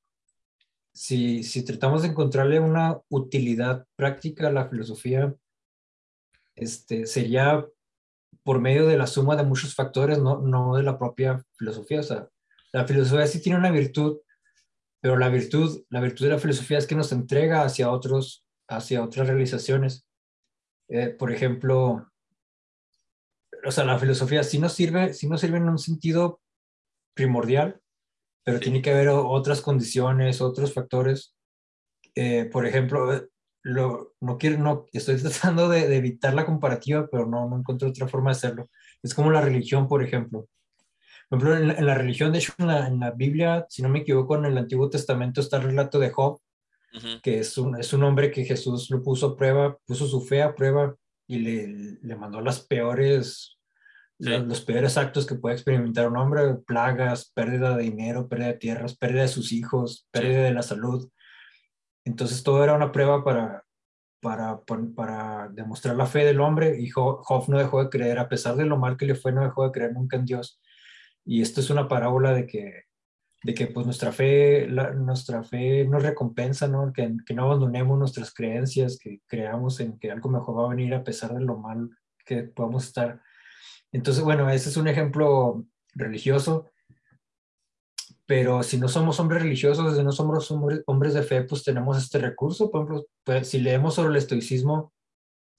si, 0.94 1.44
si 1.44 1.64
tratamos 1.64 2.02
de 2.02 2.10
encontrarle 2.10 2.60
una 2.60 3.00
utilidad 3.10 3.86
práctica 3.96 4.48
a 4.48 4.52
la 4.52 4.68
filosofía, 4.70 5.36
este, 6.56 7.06
sería 7.06 7.68
por 8.44 8.60
medio 8.60 8.88
de 8.88 8.98
la 8.98 9.08
suma 9.08 9.36
de 9.36 9.44
muchos 9.44 9.76
factores, 9.76 10.20
no, 10.20 10.40
no 10.40 10.76
de 10.76 10.84
la 10.84 10.98
propia 10.98 11.44
filosofía. 11.58 12.00
O 12.00 12.04
sea, 12.04 12.30
la 12.72 12.88
filosofía 12.88 13.28
sí 13.28 13.42
tiene 13.42 13.60
una 13.60 13.72
virtud, 13.72 14.20
pero 15.02 15.18
la 15.18 15.30
virtud, 15.30 15.84
la 15.90 16.00
virtud 16.00 16.26
de 16.26 16.32
la 16.32 16.40
filosofía 16.40 16.78
es 16.78 16.88
que 16.88 16.96
nos 16.96 17.12
entrega 17.12 17.64
hacia 17.64 17.92
otros, 17.92 18.46
hacia 18.70 19.04
otras 19.04 19.28
realizaciones. 19.28 20.08
Eh, 20.88 21.10
por 21.10 21.32
ejemplo, 21.32 22.10
o 23.66 23.72
sea, 23.72 23.84
la 23.84 24.00
filosofía 24.00 24.44
sí 24.44 24.60
nos 24.60 24.74
sirve, 24.74 25.14
sí 25.14 25.28
nos 25.28 25.42
sirve 25.42 25.58
en 25.58 25.70
un 25.70 25.78
sentido 25.78 26.42
primordial, 27.14 27.82
pero 28.48 28.62
tiene 28.62 28.82
que 28.82 28.92
haber 28.92 29.10
otras 29.10 29.60
condiciones, 29.60 30.40
otros 30.40 30.74
factores. 30.74 31.36
Eh, 32.16 32.46
por 32.46 32.66
ejemplo, 32.66 33.14
eh, 33.14 33.28
lo, 33.62 34.14
no 34.22 34.38
quiero, 34.38 34.58
no, 34.60 34.86
estoy 34.94 35.18
tratando 35.22 35.68
de, 35.68 35.94
evitar 35.98 36.34
la 36.34 36.46
comparativa, 36.46 37.10
pero 37.12 37.26
no, 37.26 37.50
no 37.50 37.58
encuentro 37.58 37.90
otra 37.90 38.08
forma 38.08 38.30
de 38.30 38.38
hacerlo. 38.38 38.70
Es 39.04 39.14
como 39.14 39.32
la 39.32 39.42
religión, 39.42 39.90
por 39.90 40.02
ejemplo. 40.02 40.48
Por 41.28 41.40
ejemplo, 41.40 41.58
en 41.58 41.86
la, 41.86 41.96
religión, 41.96 42.32
de 42.32 42.38
hecho, 42.38 42.54
en 42.58 42.68
la, 42.68 42.88
en 42.88 43.02
la, 43.02 43.12
Biblia, 43.12 43.66
si 43.68 43.82
no 43.82 43.90
me 43.90 44.00
equivoco, 44.00 44.38
en 44.38 44.46
el 44.46 44.58
Antiguo 44.58 44.90
Testamento 44.90 45.42
está 45.42 45.58
el 45.58 45.64
relato 45.64 46.00
de 46.00 46.12
Job, 46.12 46.40
que 47.22 47.40
es 47.40 47.58
un, 47.58 47.78
es 47.78 47.92
un 47.92 48.04
hombre 48.04 48.32
que 48.32 48.46
Jesús 48.46 48.90
lo 48.90 49.04
puso 49.04 49.28
a 49.28 49.36
prueba, 49.36 49.78
puso 49.86 50.08
su 50.08 50.22
fe 50.22 50.42
a 50.42 50.56
prueba 50.56 50.96
y 51.28 51.40
le, 51.40 51.68
le 52.02 52.16
mandó 52.16 52.40
las 52.40 52.62
peores 52.62 53.57
los, 54.20 54.62
peores 54.62 54.98
actos 54.98 55.26
que 55.26 55.36
puede 55.36 55.56
experimentar 55.56 56.08
un 56.08 56.18
hombre, 56.18 56.56
plagas, 56.66 57.32
pérdida 57.34 57.76
de 57.76 57.84
dinero, 57.84 58.28
pérdida 58.28 58.48
de 58.48 58.58
tierras, 58.58 58.98
pérdida 58.98 59.22
de 59.24 59.28
sus 59.28 59.52
hijos, 59.52 60.08
pérdida 60.12 60.44
de 60.44 60.54
la 60.54 60.64
salud. 60.64 61.10
Entonces 62.06 62.44
todo 62.44 62.64
era 62.64 62.74
una 62.74 62.92
prueba 62.92 63.24
para, 63.24 63.64
para, 64.22 64.62
para, 64.96 65.50
demostrar 65.50 65.96
la 65.96 66.06
fe 66.06 66.26
del 66.26 66.42
hombre 66.42 66.80
y 66.80 66.90
Job, 66.90 67.24
no 67.48 67.58
dejó 67.58 67.84
de 67.84 67.90
creer, 67.90 68.20
a 68.20 68.30
pesar 68.30 68.56
de 68.56 68.66
lo 68.66 68.78
mal 68.78 68.98
que 68.98 69.06
le 69.06 69.16
fue, 69.16 69.32
no 69.32 69.44
dejó 69.44 69.66
de 69.66 69.72
creer 69.72 69.94
nunca 69.94 70.18
en 70.18 70.26
Dios. 70.26 70.60
Y 71.26 71.42
esto 71.42 71.62
es 71.62 71.70
una 71.70 71.88
parábola 71.88 72.34
de 72.34 72.48
que, 72.48 72.86
de 73.44 73.54
que 73.54 73.68
pues 73.68 73.86
nuestra 73.86 74.12
fe, 74.12 74.68
nuestra 74.68 75.44
fe 75.44 75.86
nos 75.86 76.02
recompensa, 76.02 76.68
¿no? 76.68 76.92
Que, 76.94 77.18
que 77.26 77.34
no 77.34 77.44
abandonemos 77.44 78.00
nuestras 78.00 78.34
creencias, 78.34 78.98
que 78.98 79.22
creamos 79.28 79.80
en 79.80 80.00
que 80.00 80.10
algo 80.10 80.30
mejor 80.30 80.58
va 80.58 80.66
a 80.66 80.76
venir 80.76 80.94
a 80.94 81.04
pesar 81.04 81.34
de 81.34 81.42
lo 81.42 81.58
mal 81.58 81.90
que 82.26 82.44
podamos 82.44 82.86
estar. 82.86 83.22
Entonces, 83.92 84.24
bueno, 84.24 84.50
ese 84.50 84.70
es 84.70 84.78
un 84.78 84.88
ejemplo 84.88 85.66
religioso, 85.94 86.70
pero 88.26 88.62
si 88.62 88.78
no 88.78 88.90
somos 88.90 89.20
hombres 89.20 89.42
religiosos, 89.42 89.96
si 89.96 90.04
no 90.04 90.12
somos 90.12 90.52
hombres, 90.52 91.14
de 91.14 91.24
fe, 91.24 91.44
pues 91.44 91.64
tenemos 91.64 91.98
este 91.98 92.20
recurso. 92.20 92.70
Por 92.70 92.82
ejemplo, 92.82 93.08
pues, 93.24 93.50
si 93.50 93.60
leemos 93.60 93.96
sobre 93.96 94.10
el 94.12 94.18
estoicismo, 94.18 94.94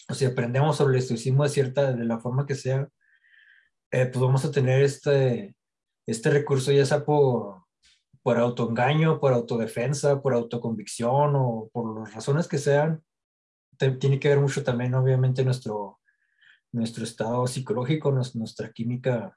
o 0.09 0.15
si 0.15 0.27
aprendemos 0.27 0.77
sobre 0.77 0.97
el 0.97 1.03
estoicismo 1.03 1.45
de 1.45 1.49
cierta, 1.49 1.93
de 1.93 2.05
la 2.05 2.19
forma 2.19 2.47
que 2.47 2.55
sea, 2.55 2.89
eh, 3.91 4.07
pues 4.07 4.21
vamos 4.21 4.45
a 4.45 4.51
tener 4.51 4.83
este, 4.83 5.57
este 6.07 6.31
recurso 6.31 6.71
ya 6.71 6.85
sea 6.85 7.05
por, 7.07 7.65
por 8.23 8.37
autoengaño, 8.39 9.19
por 9.19 9.33
autodefensa, 9.33 10.21
por 10.21 10.35
autoconvicción 10.35 11.35
o 11.37 11.71
por 11.73 11.99
las 12.01 12.15
razones 12.15 12.49
que 12.49 12.59
sean. 12.59 13.03
Tiene 13.79 14.21
que 14.21 14.29
ver 14.29 14.41
mucho 14.41 14.63
también, 14.63 14.95
obviamente, 14.95 15.43
nuestro, 15.45 16.01
nuestro 16.73 17.05
estado 17.05 17.47
psicológico, 17.47 18.11
nuestra 18.12 18.73
química, 18.73 19.36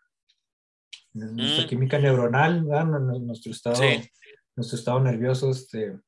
nuestra 1.13 1.65
mm. 1.65 1.67
química 1.67 1.99
neuronal, 1.99 2.65
nuestro 3.25 3.51
estado, 3.51 3.81
nuestro 4.55 4.77
estado 4.77 4.99
nervioso, 4.99 5.49
este, 5.49 5.99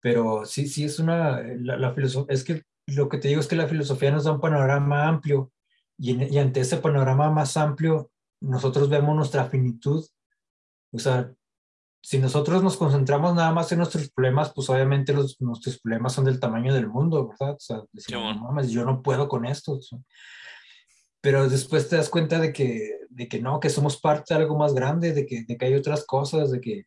pero 0.00 0.44
sí, 0.44 0.66
sí 0.66 0.84
es 0.84 0.98
una, 0.98 1.42
la, 1.58 1.94
filosofía, 1.94 2.34
es 2.34 2.44
que 2.44 2.62
lo 2.86 3.08
que 3.08 3.18
te 3.18 3.28
digo 3.28 3.40
es 3.40 3.46
que 3.46 3.56
la 3.56 3.68
filosofía 3.68 4.10
nos 4.10 4.24
da 4.24 4.32
un 4.32 4.40
panorama 4.40 5.06
amplio 5.06 5.52
y, 5.98 6.34
y 6.34 6.38
ante 6.38 6.60
ese 6.60 6.78
panorama 6.78 7.30
más 7.30 7.56
amplio 7.56 8.10
nosotros 8.40 8.88
vemos 8.88 9.14
nuestra 9.14 9.44
finitud, 9.46 10.04
o 10.92 10.98
sea, 10.98 11.32
si 12.02 12.18
nosotros 12.18 12.62
nos 12.62 12.76
concentramos 12.76 13.34
nada 13.34 13.52
más 13.52 13.70
en 13.72 13.78
nuestros 13.78 14.10
problemas, 14.10 14.52
pues 14.54 14.70
obviamente 14.70 15.12
los, 15.12 15.40
nuestros 15.40 15.78
problemas 15.80 16.12
son 16.14 16.24
del 16.24 16.40
tamaño 16.40 16.72
del 16.72 16.88
mundo, 16.88 17.28
¿verdad? 17.28 17.56
O 17.56 17.60
sea, 17.60 17.82
decimos, 17.92 18.70
yo 18.70 18.84
no 18.84 19.02
puedo 19.02 19.28
con 19.28 19.44
esto. 19.44 19.78
Pero 21.20 21.48
después 21.48 21.88
te 21.88 21.96
das 21.96 22.08
cuenta 22.08 22.38
de 22.38 22.52
que, 22.52 23.00
de 23.10 23.28
que 23.28 23.40
no, 23.40 23.60
que 23.60 23.68
somos 23.68 24.00
parte 24.00 24.32
de 24.32 24.40
algo 24.40 24.56
más 24.56 24.72
grande, 24.72 25.12
de 25.12 25.26
que, 25.26 25.44
de 25.44 25.58
que 25.58 25.66
hay 25.66 25.74
otras 25.74 26.06
cosas, 26.06 26.50
de 26.50 26.60
que, 26.60 26.86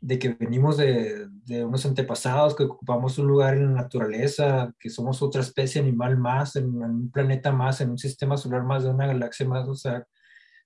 de 0.00 0.18
que 0.18 0.30
venimos 0.30 0.76
de, 0.76 1.28
de, 1.44 1.64
unos 1.64 1.86
antepasados, 1.86 2.56
que 2.56 2.64
ocupamos 2.64 3.18
un 3.18 3.28
lugar 3.28 3.54
en 3.54 3.66
la 3.66 3.82
naturaleza, 3.82 4.74
que 4.80 4.90
somos 4.90 5.22
otra 5.22 5.42
especie 5.42 5.80
animal 5.80 6.18
más, 6.18 6.56
en, 6.56 6.66
un 6.82 7.10
planeta 7.12 7.52
más, 7.52 7.80
en 7.80 7.90
un 7.90 7.98
sistema 7.98 8.36
solar 8.36 8.64
más, 8.64 8.82
de 8.82 8.90
una 8.90 9.06
galaxia 9.06 9.46
más, 9.46 9.68
o 9.68 9.76
sea, 9.76 10.04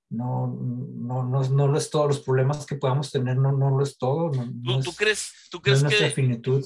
no, 0.08 0.46
no, 0.46 1.24
no, 1.24 1.48
no 1.48 1.68
lo 1.68 1.78
es 1.78 1.90
todo, 1.90 2.08
los 2.08 2.20
problemas 2.20 2.66
que 2.66 2.76
podamos 2.76 3.10
tener 3.10 3.36
no, 3.36 3.52
no 3.52 3.70
lo 3.70 3.82
es 3.82 3.98
todo. 3.98 4.30
¿Tú, 4.30 4.80
¿tú, 4.80 4.92
crees, 4.94 5.32
tú 5.50 5.60
crees 5.60 5.82
que... 5.84 6.10
finitud. 6.10 6.64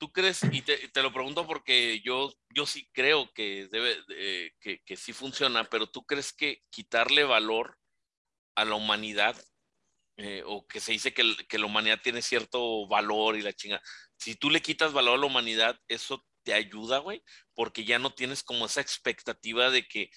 ¿Tú 0.00 0.12
crees, 0.12 0.44
y 0.52 0.62
te, 0.62 0.88
te, 0.88 1.02
lo 1.02 1.12
pregunto 1.12 1.44
porque 1.44 2.00
yo, 2.04 2.32
yo 2.54 2.66
sí 2.66 2.88
creo 2.92 3.28
que, 3.34 3.68
debe, 3.68 3.96
que, 4.60 4.80
que 4.84 4.96
sí 4.96 5.12
funciona, 5.12 5.64
pero 5.64 5.88
tú 5.88 6.06
crees 6.06 6.32
que 6.32 6.62
quitarle 6.70 7.24
valor 7.24 7.76
a 8.54 8.64
la 8.64 8.76
humanidad 8.76 9.36
eh, 10.16 10.42
o 10.44 10.66
que 10.66 10.80
se 10.80 10.92
dice 10.92 11.14
que, 11.14 11.36
que, 11.48 11.58
la 11.58 11.66
humanidad 11.66 12.00
tiene 12.02 12.22
cierto 12.22 12.88
valor 12.88 13.36
y 13.36 13.42
la 13.42 13.52
chinga. 13.52 13.80
Si 14.16 14.34
tú 14.34 14.50
le 14.50 14.60
quitas 14.60 14.92
valor 14.92 15.14
a 15.14 15.20
la 15.20 15.26
humanidad, 15.26 15.78
eso 15.86 16.24
te 16.42 16.54
ayuda, 16.54 16.98
güey, 16.98 17.22
porque 17.54 17.84
ya 17.84 18.00
no 18.00 18.12
tienes 18.12 18.42
como 18.42 18.66
esa 18.66 18.80
expectativa 18.80 19.70
de 19.70 19.86
que 19.86 20.10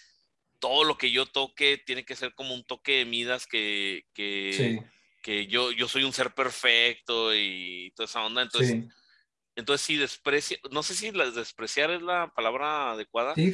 todo 0.61 0.85
lo 0.85 0.97
que 0.97 1.11
yo 1.11 1.25
toque 1.25 1.81
tiene 1.85 2.05
que 2.05 2.15
ser 2.15 2.33
como 2.33 2.53
un 2.53 2.63
toque 2.63 2.99
de 2.99 3.05
Midas 3.05 3.47
que, 3.47 4.05
que, 4.13 4.81
que 5.21 5.47
yo, 5.47 5.71
yo 5.71 5.89
soy 5.89 6.03
un 6.03 6.13
ser 6.13 6.33
perfecto 6.33 7.35
y 7.35 7.91
toda 7.95 8.05
esa 8.05 8.23
onda. 8.23 8.43
Entonces, 8.43 8.85
entonces, 9.55 9.85
si 9.85 9.97
desprecia, 9.97 10.57
no 10.71 10.81
sé 10.81 10.93
si 10.93 11.11
despreciar 11.11 11.91
es 11.91 12.01
la 12.01 12.31
palabra 12.33 12.91
adecuada. 12.91 13.35
Sí, 13.35 13.51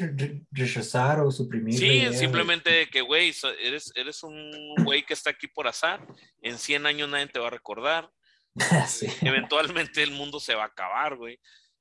rechazar 0.52 1.22
o 1.22 1.32
suprimir. 1.32 1.78
Sí, 1.78 2.14
simplemente 2.14 2.88
que, 2.90 3.02
güey, 3.02 3.34
eres, 3.60 3.92
eres 3.96 4.22
un 4.22 4.76
güey 4.84 5.06
que 5.06 5.14
está 5.14 5.32
aquí 5.32 5.48
por 5.48 5.68
azar. 5.68 6.06
En 6.42 6.60
100 6.60 6.86
años 6.86 7.10
nadie 7.10 7.28
te 7.28 7.40
va 7.40 7.48
a 7.48 7.52
recordar. 7.52 8.12
sí. 8.88 9.08
Eventualmente 9.22 10.04
el 10.04 10.12
mundo 10.12 10.40
se 10.40 10.54
va 10.54 10.64
a 10.64 10.68
acabar, 10.68 11.16
güey. 11.16 11.40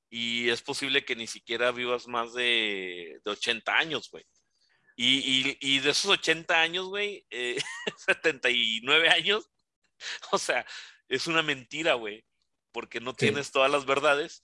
Y 0.08 0.48
es 0.48 0.62
posible 0.62 1.04
que 1.04 1.16
ni 1.16 1.26
siquiera 1.26 1.72
vivas 1.72 2.06
más 2.06 2.32
de, 2.32 3.20
de 3.22 3.30
80 3.30 3.76
años, 3.76 4.08
güey. 4.10 4.24
Y, 4.97 5.18
y, 5.18 5.59
y, 5.60 5.78
de 5.81 5.90
esos 5.90 6.10
80 6.10 6.59
años, 6.59 6.86
güey, 6.86 7.27
eh, 7.31 7.59
79 8.06 9.09
años, 9.10 9.51
o 10.32 10.39
sea, 10.39 10.66
es 11.09 11.27
una 11.27 11.43
mentira, 11.43 11.94
güey 11.94 12.24
porque 12.77 13.01
no 13.01 13.14
tienes 13.14 13.52
todas 13.52 13.70
las 13.70 13.86
verdades. 13.86 14.43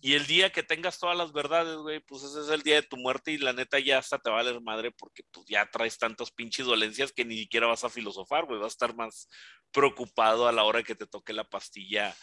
Y 0.00 0.14
el 0.14 0.26
día 0.26 0.50
que 0.50 0.62
tengas 0.62 0.98
todas 0.98 1.18
las 1.18 1.34
verdades, 1.34 1.76
güey, 1.76 2.00
pues 2.00 2.22
ese 2.22 2.40
es 2.40 2.48
el 2.48 2.62
día 2.62 2.76
de 2.76 2.82
tu 2.82 2.96
muerte 2.96 3.30
y 3.30 3.36
la 3.36 3.52
neta 3.52 3.78
ya 3.78 3.98
hasta 3.98 4.18
te 4.18 4.30
va 4.30 4.40
a 4.40 4.42
valer 4.42 4.62
madre 4.62 4.90
porque 4.90 5.22
pues 5.30 5.44
ya 5.46 5.68
traes 5.70 5.98
tantas 5.98 6.30
pinches 6.30 6.64
dolencias 6.64 7.12
que 7.12 7.26
ni 7.26 7.36
siquiera 7.36 7.66
vas 7.66 7.84
a 7.84 7.90
filosofar, 7.90 8.46
güey, 8.46 8.58
vas 8.58 8.72
a 8.72 8.76
estar 8.76 8.96
más 8.96 9.28
preocupado 9.70 10.48
a 10.48 10.52
la 10.52 10.64
hora 10.64 10.82
que 10.82 10.94
te 10.94 11.06
toque 11.06 11.34
la 11.34 11.44
pastilla 11.44 12.16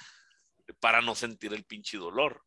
para 0.79 1.01
no 1.01 1.13
sentir 1.13 1.53
el 1.53 1.63
pinche 1.63 1.99
dolor. 1.99 2.41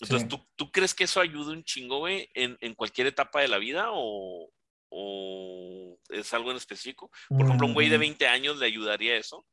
Entonces, 0.00 0.28
¿tú, 0.28 0.46
¿tú, 0.56 0.70
crees 0.70 0.94
que 0.94 1.04
eso 1.04 1.20
ayuda 1.20 1.52
un 1.52 1.64
chingo, 1.64 1.98
güey, 1.98 2.28
en, 2.34 2.58
en, 2.60 2.74
cualquier 2.74 3.06
etapa 3.06 3.40
de 3.40 3.48
la 3.48 3.58
vida 3.58 3.88
o, 3.92 4.50
o 4.90 5.98
es 6.10 6.34
algo 6.34 6.50
en 6.50 6.58
específico? 6.58 7.10
Por 7.28 7.42
ejemplo, 7.42 7.66
un 7.66 7.74
güey 7.74 7.88
de 7.88 7.98
20 7.98 8.24
mm. 8.24 8.28
años 8.30 8.58
le 8.58 8.66
ayudaría 8.66 9.16
eso 9.16 9.46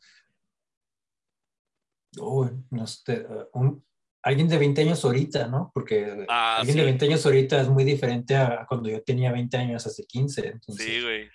no 2.15 2.88
sé, 2.88 3.26
un, 3.53 3.86
alguien 4.22 4.48
de 4.48 4.57
20 4.57 4.82
años 4.82 5.03
ahorita, 5.03 5.48
¿no? 5.48 5.72
Porque 5.74 6.26
ah, 6.30 6.57
alguien 6.57 6.78
de 6.78 6.84
20 6.86 7.06
años 7.06 7.26
ahorita 7.26 7.61
es 7.61 7.68
muy 7.70 7.84
diferente 7.84 8.36
a 8.36 8.65
cuando 8.68 8.90
yo 8.90 9.02
tenía 9.03 9.32
20 9.32 9.57
años 9.57 9.86
hace 9.86 10.06
15. 10.06 10.48
Entonces, 10.48 10.86
sí, 10.86 11.02
güey. 11.02 11.30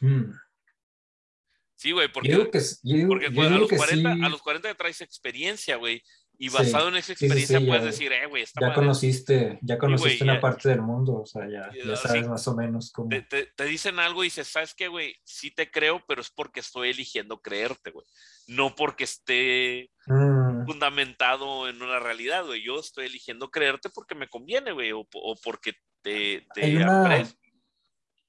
Hmm. 0.00 0.32
Sí, 1.76 1.92
güey, 1.92 2.10
porque, 2.10 2.32
a, 2.32 2.38
los 2.38 3.68
40, 3.68 4.12
a 4.12 4.28
los 4.30 4.40
40 4.40 4.74
traes 4.74 5.00
experiencia, 5.02 5.76
güey. 5.76 6.02
Y 6.38 6.48
basado 6.48 6.88
en 6.88 6.96
esa 6.96 7.12
experiencia 7.12 7.60
puedes 7.60 7.84
decir, 7.84 8.12
eh, 8.12 8.26
güey, 8.26 8.44
Ya 8.60 8.74
conociste, 8.74 9.58
ya 9.62 9.78
conociste 9.78 10.24
una 10.24 10.40
parte 10.40 10.68
del 10.68 10.82
mundo, 10.82 11.20
o 11.20 11.26
sea, 11.26 11.48
ya, 11.48 11.70
ya 11.72 11.96
sabes 11.96 12.26
más 12.26 12.46
o 12.48 12.56
menos 12.56 12.90
cómo. 12.92 13.08
Te, 13.08 13.22
te, 13.22 13.64
dicen 13.64 13.98
algo 13.98 14.24
y 14.24 14.26
dices, 14.26 14.48
¿sabes 14.48 14.74
qué, 14.74 14.88
güey? 14.88 15.14
Sí 15.24 15.50
te 15.50 15.70
creo, 15.70 16.02
pero 16.08 16.20
es 16.20 16.30
porque 16.30 16.60
estoy 16.60 16.90
eligiendo 16.90 17.40
creerte, 17.40 17.90
güey. 17.90 18.06
No 18.48 18.74
porque 18.74 19.04
esté 19.04 19.90
mm. 20.06 20.66
fundamentado 20.66 21.68
en 21.68 21.80
una 21.80 22.00
realidad, 22.00 22.44
güey. 22.44 22.64
Yo 22.64 22.80
estoy 22.80 23.06
eligiendo 23.06 23.50
creerte 23.50 23.88
porque 23.90 24.14
me 24.14 24.28
conviene, 24.28 24.72
güey, 24.72 24.92
o, 24.92 25.06
o, 25.14 25.36
porque 25.42 25.74
te, 26.02 26.46
te 26.52 26.64
hay, 26.64 26.76
una, 26.76 27.24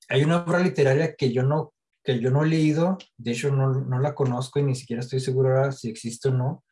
hay 0.09 0.23
una 0.23 0.43
obra 0.43 0.59
literaria 0.59 1.15
que 1.15 1.33
yo 1.33 1.43
no 1.43 1.73
que 2.03 2.19
yo 2.19 2.29
no 2.29 2.43
he 2.43 2.47
leído, 2.47 2.99
de 3.17 3.31
hecho 3.31 3.51
no, 3.51 3.73
no 3.73 3.99
la 3.99 4.13
conozco 4.13 4.59
y 4.59 4.63
ni 4.63 4.75
siquiera 4.75 4.99
estoy 4.99 5.19
seguro 5.19 5.71
si 5.71 5.89
existe 5.89 6.29
o 6.29 6.33
no, 6.33 6.63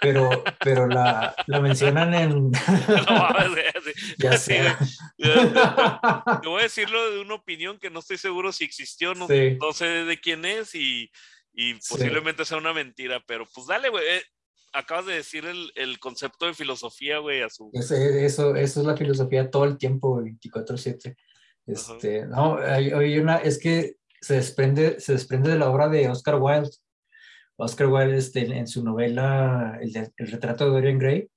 pero, 0.00 0.44
pero 0.60 0.86
la, 0.86 1.34
la 1.46 1.60
mencionan 1.60 2.14
en... 2.14 2.52
ya 4.18 4.38
sé. 4.38 4.62
Te 5.18 6.48
voy 6.48 6.60
a 6.60 6.64
decirlo 6.64 7.10
de 7.10 7.20
una 7.20 7.34
opinión 7.34 7.78
que 7.78 7.90
no 7.90 8.00
estoy 8.00 8.18
seguro 8.18 8.52
si 8.52 8.64
existió, 8.64 9.14
no, 9.14 9.26
no 9.28 9.72
sé 9.72 9.86
de 9.86 10.20
quién 10.20 10.44
es 10.44 10.74
y, 10.74 11.10
y 11.52 11.74
posiblemente 11.74 12.44
sea 12.44 12.58
una 12.58 12.72
mentira, 12.72 13.22
pero 13.26 13.46
pues 13.54 13.66
dale, 13.66 13.88
güey. 13.88 14.04
Eh, 14.06 14.22
acabas 14.72 15.06
de 15.06 15.14
decir 15.14 15.44
el, 15.46 15.70
el, 15.76 15.98
concepto 16.00 16.46
de 16.46 16.54
filosofía, 16.54 17.18
güey, 17.18 17.42
a 17.42 17.48
su... 17.48 17.70
Eso, 17.72 17.94
eso, 17.94 18.56
eso, 18.56 18.80
es 18.80 18.86
la 18.86 18.96
filosofía 18.96 19.50
todo 19.50 19.64
el 19.64 19.78
tiempo, 19.78 20.20
24-7. 20.20 21.16
Este, 21.66 22.26
no, 22.26 22.58
hay, 22.58 22.90
hay, 22.90 23.18
una, 23.18 23.36
es 23.36 23.58
que 23.58 23.96
se 24.20 24.34
desprende, 24.34 25.00
se 25.00 25.12
desprende 25.12 25.50
de 25.50 25.58
la 25.58 25.70
obra 25.70 25.88
de 25.88 26.08
Oscar 26.08 26.36
Wilde, 26.40 26.70
Oscar 27.56 27.86
Wilde 27.88 28.16
este, 28.16 28.40
en 28.40 28.66
su 28.66 28.84
novela 28.84 29.78
el, 29.80 30.30
retrato 30.30 30.64
de 30.66 30.70
Dorian 30.70 30.98
Gray. 30.98 31.28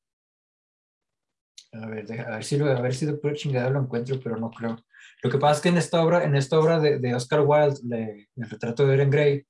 A 1.73 1.85
ver, 1.87 2.11
a 2.21 2.35
ver 2.35 2.43
si, 2.43 2.59
a 2.59 2.81
ver 2.81 2.95
si 2.95 3.05
de 3.05 3.13
pura 3.13 3.33
chingada 3.33 3.69
lo 3.69 3.81
encuentro, 3.81 4.19
pero 4.23 4.37
no 4.37 4.49
creo. 4.49 4.77
Lo 5.21 5.29
que 5.29 5.37
pasa 5.37 5.55
es 5.57 5.61
que 5.61 5.69
en 5.69 5.77
esta 5.77 6.03
obra, 6.03 6.23
en 6.23 6.35
esta 6.35 6.59
obra 6.59 6.79
de, 6.79 6.99
de 6.99 7.13
Oscar 7.13 7.41
Wilde, 7.41 8.29
el 8.35 8.49
retrato 8.49 8.83
de 8.83 8.89
Dorian 8.89 9.09
Gray, 9.09 9.45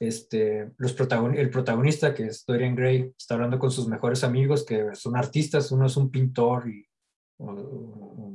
este, 0.00 0.70
los 0.78 0.96
el 1.36 1.50
protagonista, 1.50 2.14
que 2.14 2.26
es 2.26 2.44
Dorian 2.46 2.76
Gray, 2.76 3.12
está 3.18 3.34
hablando 3.34 3.58
con 3.58 3.70
sus 3.70 3.88
mejores 3.88 4.22
amigos, 4.22 4.64
que 4.64 4.94
son 4.94 5.16
artistas, 5.16 5.72
uno 5.72 5.86
es 5.86 5.96
un 5.96 6.10
pintor 6.10 6.68
y, 6.68 6.86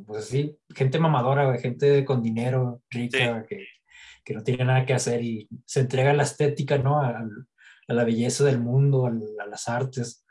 pues 0.06 0.26
así, 0.26 0.58
gente 0.76 1.00
mamadora, 1.00 1.58
gente 1.58 2.04
con 2.04 2.22
dinero, 2.22 2.82
rica, 2.90 3.46
que 3.46 3.66
que 4.24 4.34
no 4.34 4.44
tiene 4.44 4.66
nada 4.66 4.86
que 4.86 4.94
hacer 4.94 5.22
y 5.22 5.48
se 5.66 5.82
entrega 5.82 6.12
a 6.12 6.16
la 6.16 6.24
estética, 6.24 6.78
¿no? 6.78 7.00
A, 7.00 7.26
la 7.88 8.06
belleza 8.06 8.46
del 8.46 8.60
mundo, 8.60 9.06
a, 9.06 9.46
las 9.46 9.68
artes. 9.68 10.26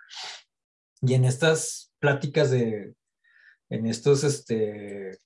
Y 1.01 1.14
en 1.14 1.24
estas 1.24 1.93
pláticas 2.01 2.51
de, 2.51 2.94
en 3.69 3.86
estos, 3.86 4.24
este, 4.24 5.19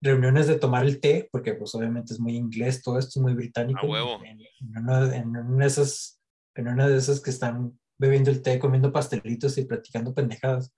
reuniones 0.00 0.46
de 0.46 0.58
tomar 0.58 0.84
el 0.84 1.00
té, 1.00 1.28
porque 1.30 1.54
pues 1.54 1.74
obviamente 1.74 2.14
es 2.14 2.20
muy 2.20 2.34
inglés, 2.34 2.82
todo 2.82 2.98
esto 2.98 3.18
es 3.18 3.22
muy 3.22 3.34
británico. 3.34 3.80
En, 4.24 4.38
una, 4.76 5.14
en, 5.16 5.36
una, 5.36 5.64
de 5.64 5.66
esas, 5.66 6.20
en 6.54 6.68
una 6.68 6.88
de 6.88 6.96
esas 6.96 7.20
que 7.20 7.30
están 7.30 7.78
bebiendo 7.98 8.30
el 8.30 8.42
té, 8.42 8.58
comiendo 8.58 8.92
pastelitos 8.92 9.58
y 9.58 9.66
platicando 9.66 10.14
pendejadas. 10.14 10.74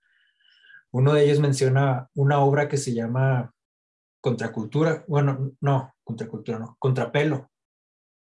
Uno 0.91 1.13
de 1.13 1.23
ellos 1.23 1.39
menciona 1.39 2.09
una 2.13 2.39
obra 2.39 2.67
que 2.67 2.77
se 2.77 2.93
llama 2.93 3.53
Contracultura, 4.21 5.05
bueno, 5.07 5.51
no, 5.59 5.92
contracultura, 6.03 6.59
no, 6.59 6.75
contrapelo, 6.79 7.51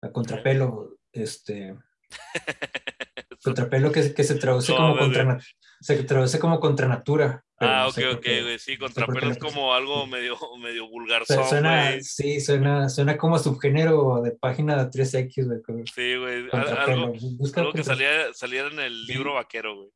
a 0.03 0.13
contrapelo, 0.13 0.99
este, 1.13 1.77
contrapelo 3.43 3.93
que, 3.93 4.15
que 4.15 4.25
se 4.25 4.37
traduce 4.37 4.75
como 4.75 4.97
contra, 4.97 5.39
se 5.81 6.03
traduce 6.05 6.39
como 6.39 6.61
contra 6.61 6.89
natura. 6.89 7.45
Ah, 7.61 7.89
ok, 7.89 7.99
ok, 8.15 8.25
güey, 8.43 8.59
sí, 8.59 8.77
contrapelo 8.77 9.31
es 9.31 9.39
como 9.39 9.75
algo 9.75 10.07
medio, 10.07 10.37
medio 10.61 10.89
vulgar. 10.89 11.25
Suena, 11.27 12.01
sí, 12.01 12.41
suena, 12.41 12.89
suena 12.89 13.17
como 13.17 13.39
subgénero 13.39 14.23
de 14.23 14.33
página 14.33 14.89
3X, 14.89 15.45
güey. 15.45 15.85
Sí, 15.93 16.17
güey, 16.17 16.49
algo, 16.53 17.13
algo 17.57 17.73
que 17.73 17.85
salía, 17.85 18.33
saliera 18.33 18.69
en 18.69 18.79
el 18.79 19.07
libro 19.07 19.35
vaquero, 19.35 19.75
güey. 19.75 19.91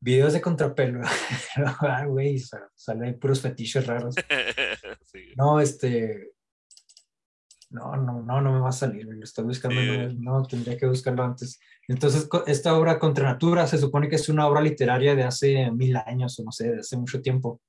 Videos 0.00 0.34
de 0.34 0.42
contrapelo. 0.42 1.00
ah, 1.80 2.04
güey, 2.06 2.38
salen 2.74 3.18
puros 3.18 3.40
fetiches 3.40 3.86
raros. 3.86 4.14
No, 5.36 5.60
este, 5.60 6.33
no, 7.74 7.96
no, 7.96 8.22
no, 8.22 8.40
no 8.40 8.52
me 8.52 8.60
va 8.60 8.68
a 8.68 8.72
salir, 8.72 9.04
lo 9.04 9.24
estoy 9.24 9.44
buscando, 9.44 9.80
no, 10.18 10.44
tendría 10.44 10.76
que 10.76 10.86
buscarlo 10.86 11.24
antes. 11.24 11.58
Entonces, 11.88 12.28
esta 12.46 12.78
obra 12.78 13.00
Contra 13.00 13.24
Natura 13.24 13.66
se 13.66 13.78
supone 13.78 14.08
que 14.08 14.14
es 14.14 14.28
una 14.28 14.46
obra 14.46 14.60
literaria 14.60 15.16
de 15.16 15.24
hace 15.24 15.70
mil 15.72 15.96
años, 15.96 16.38
o 16.38 16.44
no 16.44 16.52
sé, 16.52 16.70
de 16.70 16.80
hace 16.80 16.96
mucho 16.96 17.20
tiempo. 17.20 17.60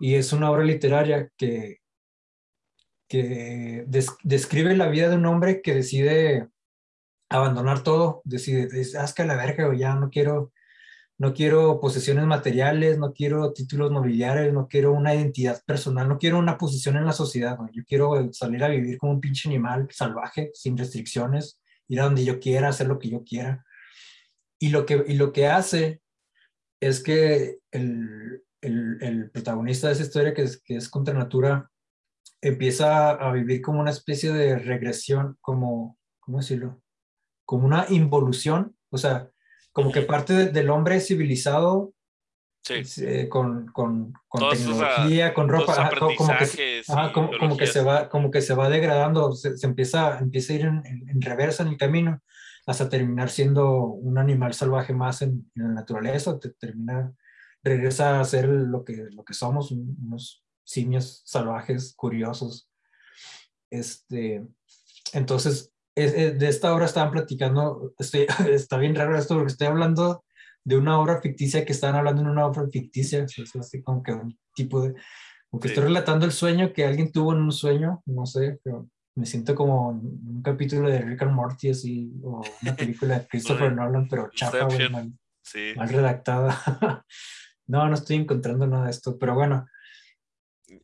Y 0.00 0.16
es 0.16 0.32
una 0.32 0.50
obra 0.50 0.64
literaria 0.64 1.30
que, 1.36 1.78
que 3.08 3.84
describe 4.24 4.76
la 4.76 4.88
vida 4.88 5.08
de 5.08 5.16
un 5.16 5.26
hombre 5.26 5.62
que 5.62 5.74
decide 5.74 6.48
abandonar 7.28 7.84
todo, 7.84 8.22
decide, 8.24 8.68
haz 8.98 9.14
que 9.14 9.24
la 9.24 9.36
verga, 9.36 9.72
ya 9.76 9.94
no 9.94 10.10
quiero, 10.10 10.51
no 11.22 11.32
quiero 11.34 11.78
posesiones 11.78 12.26
materiales, 12.26 12.98
no 12.98 13.12
quiero 13.12 13.52
títulos 13.52 13.92
nobiliarios, 13.92 14.52
no 14.52 14.66
quiero 14.66 14.92
una 14.92 15.14
identidad 15.14 15.62
personal, 15.64 16.08
no 16.08 16.18
quiero 16.18 16.36
una 16.36 16.58
posición 16.58 16.96
en 16.96 17.04
la 17.04 17.12
sociedad, 17.12 17.56
yo 17.72 17.84
quiero 17.86 18.32
salir 18.32 18.64
a 18.64 18.68
vivir 18.68 18.98
como 18.98 19.12
un 19.12 19.20
pinche 19.20 19.48
animal 19.48 19.86
salvaje, 19.92 20.50
sin 20.52 20.76
restricciones 20.76 21.60
ir 21.86 22.00
a 22.00 22.04
donde 22.06 22.24
yo 22.24 22.40
quiera, 22.40 22.70
hacer 22.70 22.88
lo 22.88 22.98
que 22.98 23.08
yo 23.08 23.22
quiera. 23.22 23.64
Y 24.58 24.70
lo 24.70 24.84
que, 24.84 25.04
y 25.06 25.14
lo 25.14 25.32
que 25.32 25.46
hace 25.46 26.02
es 26.80 27.00
que 27.00 27.60
el, 27.70 28.42
el, 28.60 28.98
el 29.00 29.30
protagonista 29.30 29.86
de 29.86 29.92
esa 29.92 30.02
historia, 30.02 30.34
que 30.34 30.42
es, 30.42 30.60
que 30.60 30.74
es 30.74 30.88
contra 30.88 31.14
natura, 31.14 31.70
empieza 32.40 33.10
a 33.10 33.30
vivir 33.30 33.62
como 33.62 33.80
una 33.80 33.92
especie 33.92 34.32
de 34.32 34.58
regresión, 34.58 35.38
como, 35.40 35.96
¿cómo 36.18 36.38
decirlo? 36.38 36.82
Como 37.44 37.64
una 37.64 37.86
involución, 37.90 38.76
o 38.90 38.98
sea, 38.98 39.30
como 39.72 39.90
que 39.90 40.02
parte 40.02 40.50
del 40.50 40.70
hombre 40.70 41.00
civilizado 41.00 41.92
eh, 42.68 43.28
con, 43.28 43.66
con, 43.72 44.12
con 44.28 44.50
tecnología, 44.50 45.34
con 45.34 45.48
ropa, 45.48 45.90
como, 45.98 46.08
que, 46.38 46.82
como, 47.40 47.56
que, 47.56 47.66
se 47.66 47.82
va, 47.82 48.08
como 48.08 48.30
que 48.30 48.40
se 48.40 48.54
va 48.54 48.68
degradando, 48.68 49.32
se, 49.32 49.54
empieza, 49.66 50.20
empieza 50.20 50.52
a 50.52 50.56
ir 50.56 50.62
en, 50.66 50.82
en, 50.86 51.20
reversa 51.20 51.64
en 51.64 51.70
el 51.70 51.76
camino 51.76 52.22
hasta 52.64 52.88
terminar 52.88 53.30
siendo 53.30 53.86
un 53.86 54.16
animal 54.16 54.54
salvaje 54.54 54.92
más 54.92 55.22
en, 55.22 55.50
la 55.56 55.68
naturaleza, 55.68 56.38
te, 56.38 56.50
termina, 56.50 57.12
regresa 57.64 58.20
a 58.20 58.24
ser 58.24 58.48
lo 58.48 58.84
que, 58.84 59.06
lo 59.10 59.24
que 59.24 59.34
somos, 59.34 59.72
unos 59.72 60.44
simios 60.62 61.22
salvajes, 61.24 61.94
curiosos. 61.96 62.70
Este, 63.70 64.46
entonces, 65.12 65.71
de 65.94 66.48
esta 66.48 66.74
obra 66.74 66.86
estaban 66.86 67.10
platicando, 67.10 67.92
estoy, 67.98 68.26
está 68.50 68.78
bien 68.78 68.94
raro 68.94 69.16
esto 69.16 69.34
porque 69.34 69.52
estoy 69.52 69.66
hablando 69.66 70.24
de 70.64 70.76
una 70.76 70.98
obra 70.98 71.20
ficticia 71.20 71.64
que 71.64 71.72
están 71.72 71.94
hablando 71.96 72.22
en 72.22 72.28
una 72.28 72.46
obra 72.46 72.66
ficticia, 72.70 73.24
es 73.24 73.56
así 73.56 73.82
como 73.82 74.02
que 74.02 74.12
un 74.12 74.38
tipo 74.54 74.82
de, 74.82 74.94
como 75.50 75.60
que 75.60 75.68
estoy 75.68 75.84
relatando 75.84 76.24
el 76.24 76.32
sueño 76.32 76.72
que 76.72 76.84
alguien 76.86 77.12
tuvo 77.12 77.32
en 77.32 77.42
un 77.42 77.52
sueño, 77.52 78.02
no 78.06 78.26
sé, 78.26 78.60
pero 78.62 78.88
me 79.14 79.26
siento 79.26 79.54
como 79.54 79.90
un 79.90 80.40
capítulo 80.42 80.88
de 80.88 81.02
Rick 81.02 81.22
and 81.22 81.32
Morty 81.32 81.70
así, 81.70 82.12
o 82.22 82.42
una 82.62 82.74
película 82.74 83.18
de 83.18 83.26
Christopher 83.28 83.72
Nolan, 83.72 84.08
pero 84.08 84.30
chapa, 84.34 84.68
mal, 84.90 85.12
mal 85.76 85.88
redactada. 85.88 87.04
no, 87.66 87.88
no 87.88 87.94
estoy 87.94 88.16
encontrando 88.16 88.66
nada 88.66 88.84
de 88.84 88.90
esto, 88.90 89.18
pero 89.18 89.34
bueno. 89.34 89.66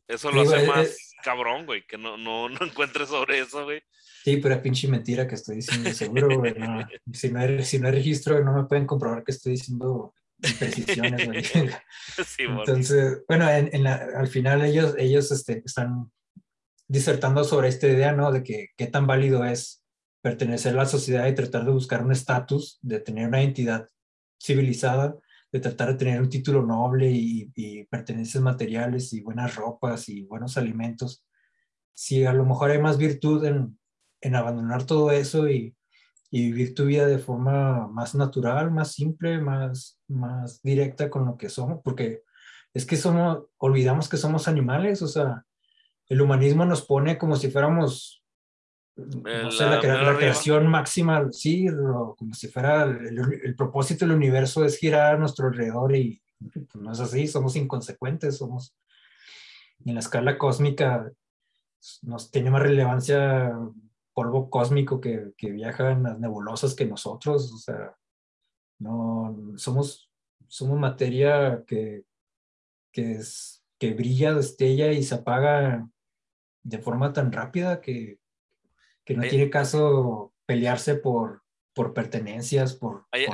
Eso 0.07 0.31
lo 0.31 0.41
hace 0.41 0.67
más 0.67 1.08
cabrón, 1.23 1.65
güey, 1.65 1.85
que 1.85 1.97
no, 1.97 2.17
no, 2.17 2.49
no 2.49 2.59
encuentres 2.65 3.09
sobre 3.09 3.39
eso, 3.39 3.63
güey. 3.63 3.81
Sí, 4.23 4.37
pero 4.37 4.55
es 4.55 4.61
pinche 4.61 4.87
mentira 4.87 5.27
que 5.27 5.35
estoy 5.35 5.57
diciendo, 5.57 5.91
seguro, 5.93 6.39
güey. 6.39 6.53
No. 6.53 6.85
Si, 7.13 7.31
no 7.31 7.39
hay, 7.39 7.63
si 7.63 7.79
no 7.79 7.87
hay 7.87 7.93
registro, 7.93 8.43
no 8.43 8.53
me 8.53 8.65
pueden 8.65 8.85
comprobar 8.85 9.23
que 9.23 9.31
estoy 9.31 9.53
diciendo 9.53 10.13
imprecisiones, 10.43 11.25
güey. 11.25 11.43
Sí, 12.25 12.43
Entonces, 12.43 13.23
bueno, 13.27 13.49
en, 13.49 13.69
en 13.73 13.83
la, 13.83 13.95
al 14.15 14.27
final 14.27 14.63
ellos, 14.63 14.95
ellos 14.97 15.31
este, 15.31 15.61
están 15.65 16.11
disertando 16.87 17.43
sobre 17.43 17.69
esta 17.69 17.87
idea, 17.87 18.11
¿no? 18.11 18.31
De 18.31 18.43
que 18.43 18.69
qué 18.75 18.87
tan 18.87 19.07
válido 19.07 19.45
es 19.45 19.83
pertenecer 20.21 20.73
a 20.73 20.77
la 20.77 20.85
sociedad 20.85 21.27
y 21.27 21.35
tratar 21.35 21.65
de 21.65 21.71
buscar 21.71 22.03
un 22.03 22.11
estatus, 22.11 22.79
de 22.81 22.99
tener 22.99 23.27
una 23.27 23.41
identidad 23.41 23.87
civilizada, 24.41 25.15
de 25.51 25.59
tratar 25.59 25.89
de 25.89 25.95
tener 25.95 26.21
un 26.21 26.29
título 26.29 26.65
noble 26.65 27.09
y, 27.09 27.51
y 27.55 27.83
pertenencias 27.85 28.43
materiales 28.43 29.13
y 29.13 29.21
buenas 29.21 29.55
ropas 29.55 30.09
y 30.09 30.23
buenos 30.23 30.57
alimentos. 30.57 31.25
Si 31.93 32.25
a 32.25 32.33
lo 32.33 32.45
mejor 32.45 32.71
hay 32.71 32.79
más 32.79 32.97
virtud 32.97 33.43
en, 33.45 33.79
en 34.21 34.35
abandonar 34.35 34.85
todo 34.85 35.11
eso 35.11 35.49
y, 35.49 35.75
vivir 36.31 36.75
tu 36.75 36.85
vida 36.85 37.07
de 37.07 37.17
forma 37.17 37.87
más 37.87 38.13
natural, 38.13 38.69
más 38.69 38.91
simple, 38.91 39.39
más, 39.41 39.99
más 40.07 40.61
directa 40.61 41.09
con 41.09 41.25
lo 41.25 41.37
que 41.37 41.49
somos, 41.49 41.81
porque 41.83 42.21
es 42.71 42.85
que 42.85 42.97
somos, 42.97 43.45
olvidamos 43.57 44.07
que 44.09 44.17
somos 44.17 44.47
animales, 44.47 45.01
o 45.01 45.07
sea, 45.07 45.43
el 46.05 46.21
humanismo 46.21 46.65
nos 46.65 46.85
pone 46.85 47.17
como 47.17 47.35
si 47.35 47.49
fuéramos, 47.49 48.18
no 49.07 49.51
sé, 49.51 49.65
la, 49.65 49.79
creación 49.79 50.67
máxima, 50.67 51.27
sí, 51.31 51.67
como 52.17 52.33
si 52.33 52.47
fuera 52.47 52.83
el, 52.83 53.55
propósito 53.55 54.05
del 54.05 54.15
universo 54.15 54.65
es 54.65 54.77
girar 54.77 55.15
a 55.15 55.17
nuestro 55.17 55.47
alrededor 55.47 55.95
y 55.95 56.21
pues, 56.39 56.75
no 56.75 56.91
es 56.91 56.99
así, 56.99 57.27
somos 57.27 57.55
inconsecuentes, 57.55 58.37
somos, 58.37 58.75
en 59.85 59.93
la 59.93 59.99
escala 59.99 60.37
cósmica 60.37 61.11
nos 62.01 62.29
tiene 62.29 62.51
más 62.51 62.61
relevancia 62.61 63.57
polvo 64.13 64.49
cósmico 64.49 64.99
que, 64.99 65.31
que, 65.37 65.51
viaja 65.51 65.91
en 65.91 66.03
las 66.03 66.19
nebulosas 66.19 66.75
que 66.75 66.85
nosotros, 66.85 67.53
o 67.53 67.57
sea, 67.57 67.95
no, 68.79 69.53
somos, 69.55 70.09
somos 70.47 70.77
materia 70.77 71.63
que, 71.65 72.03
que, 72.91 73.13
es, 73.13 73.63
que 73.77 73.93
brilla, 73.93 74.33
destella 74.33 74.91
y 74.91 75.03
se 75.03 75.15
apaga 75.15 75.87
de 76.63 76.79
forma 76.79 77.13
tan 77.13 77.31
rápida 77.31 77.79
que, 77.79 78.18
que 79.09 79.21
no 79.21 79.29
tiene 79.29 79.49
caso 79.49 80.33
pelearse 80.45 80.95
por, 80.95 81.43
por 81.73 81.93
pertenencias, 81.93 82.75
por... 82.75 83.07
Allá, 83.11 83.27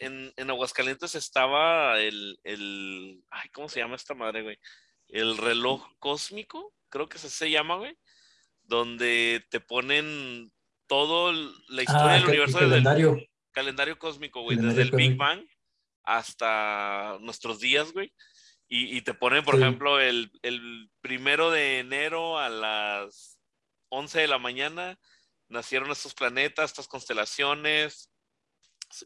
en, 0.00 0.32
en, 0.36 0.50
Aguascalientes 0.50 1.14
estaba 1.14 2.00
el, 2.00 2.38
el, 2.44 3.22
ay, 3.30 3.48
¿cómo 3.50 3.68
se 3.68 3.80
llama 3.80 3.96
esta 3.96 4.14
madre, 4.14 4.42
güey? 4.42 4.58
El 5.08 5.36
reloj 5.36 5.86
cósmico, 5.98 6.72
creo 6.88 7.08
que 7.08 7.18
se 7.18 7.50
llama, 7.50 7.76
güey 7.76 7.96
donde 8.66 9.44
te 9.50 9.60
ponen 9.60 10.50
todo 10.86 11.32
la 11.32 11.82
historia 11.82 12.10
ah, 12.10 12.14
del 12.14 12.24
universo 12.24 12.58
calendario. 12.58 13.14
Del 13.14 13.30
calendario 13.52 13.98
cósmico, 13.98 14.42
güey, 14.42 14.56
desde 14.56 14.82
el 14.82 14.90
Big 14.90 15.16
Bang 15.16 15.44
hasta 16.02 17.18
nuestros 17.20 17.60
días, 17.60 17.92
güey. 17.92 18.12
Y, 18.66 19.02
te 19.02 19.14
ponen, 19.14 19.44
por 19.44 19.54
ejemplo, 19.54 20.00
el, 20.00 20.32
el, 20.42 20.90
primero 21.00 21.52
de 21.52 21.78
enero 21.78 22.38
a 22.40 22.48
las 22.48 23.33
11 23.94 24.20
de 24.20 24.28
la 24.28 24.38
mañana 24.38 24.98
nacieron 25.48 25.90
estos 25.90 26.14
planetas, 26.14 26.70
estas 26.70 26.88
constelaciones, 26.88 28.10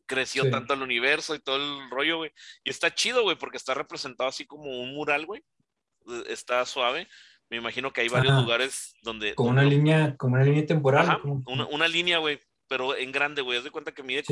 creció 0.06 0.50
tanto 0.50 0.74
el 0.74 0.82
universo 0.82 1.34
y 1.34 1.40
todo 1.40 1.56
el 1.56 1.90
rollo, 1.90 2.18
güey. 2.18 2.32
Y 2.64 2.70
está 2.70 2.94
chido, 2.94 3.22
güey, 3.22 3.36
porque 3.36 3.56
está 3.56 3.74
representado 3.74 4.28
así 4.28 4.46
como 4.46 4.80
un 4.80 4.94
mural, 4.94 5.26
güey. 5.26 5.42
Está 6.26 6.64
suave. 6.64 7.08
Me 7.50 7.56
imagino 7.56 7.92
que 7.92 8.02
hay 8.02 8.08
varios 8.08 8.34
lugares 8.34 8.94
donde... 9.02 9.34
Como 9.34 9.50
una 9.50 9.62
línea, 9.62 10.16
como 10.16 10.34
una 10.34 10.44
línea 10.44 10.66
temporal. 10.66 11.20
una, 11.46 11.66
una, 11.66 11.88
línea, 11.88 12.18
güey, 12.18 12.38
pero 12.66 12.94
en 12.96 13.10
grande, 13.10 13.40
güey. 13.40 13.58
Haz 13.58 13.64
de 13.64 13.70
cuenta 13.70 13.92
que 13.92 14.02
mide 14.02 14.22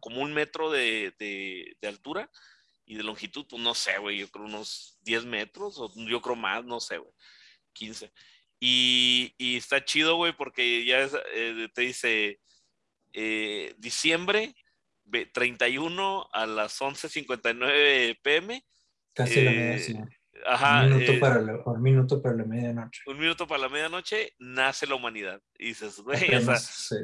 como, 0.00 0.20
un 0.20 0.34
metro 0.34 0.70
de, 0.70 1.14
de, 1.18 1.76
de, 1.80 1.88
altura 1.88 2.30
y 2.84 2.96
de 2.96 3.02
longitud, 3.02 3.46
pues 3.48 3.62
no 3.62 3.74
sé, 3.74 3.98
güey, 3.98 4.18
yo 4.18 4.28
creo 4.28 4.44
unos 4.44 4.98
10 5.02 5.24
metros, 5.24 5.78
o 5.78 5.90
yo 5.94 6.20
creo 6.20 6.36
más, 6.36 6.64
no 6.64 6.78
sé, 6.80 6.98
güey, 6.98 7.12
15. 7.72 8.12
Y, 8.60 9.34
y 9.38 9.56
está 9.56 9.84
chido, 9.84 10.16
güey, 10.16 10.32
porque 10.32 10.84
ya 10.84 11.08
eh, 11.34 11.68
te 11.72 11.82
dice 11.82 12.40
eh, 13.12 13.74
diciembre 13.78 14.54
31 15.32 16.28
a 16.32 16.46
las 16.46 16.80
11.59 16.80 18.18
pm. 18.22 18.64
Casi 19.14 19.42
la 19.42 19.50
media, 19.50 19.76
eh, 19.76 20.08
un 20.84 20.90
minuto, 20.90 21.12
eh, 21.12 21.18
para 21.18 21.40
la, 21.40 21.62
un 21.64 21.82
minuto 21.82 22.22
para 22.22 22.36
la 22.36 22.44
medianoche. 22.44 23.02
Un 23.06 23.18
minuto 23.18 23.46
para 23.46 23.62
la 23.62 23.68
medianoche 23.68 24.34
nace 24.38 24.86
la 24.86 24.94
humanidad. 24.94 25.40
Y 25.58 25.68
dices, 25.68 25.98
güey, 26.00 26.30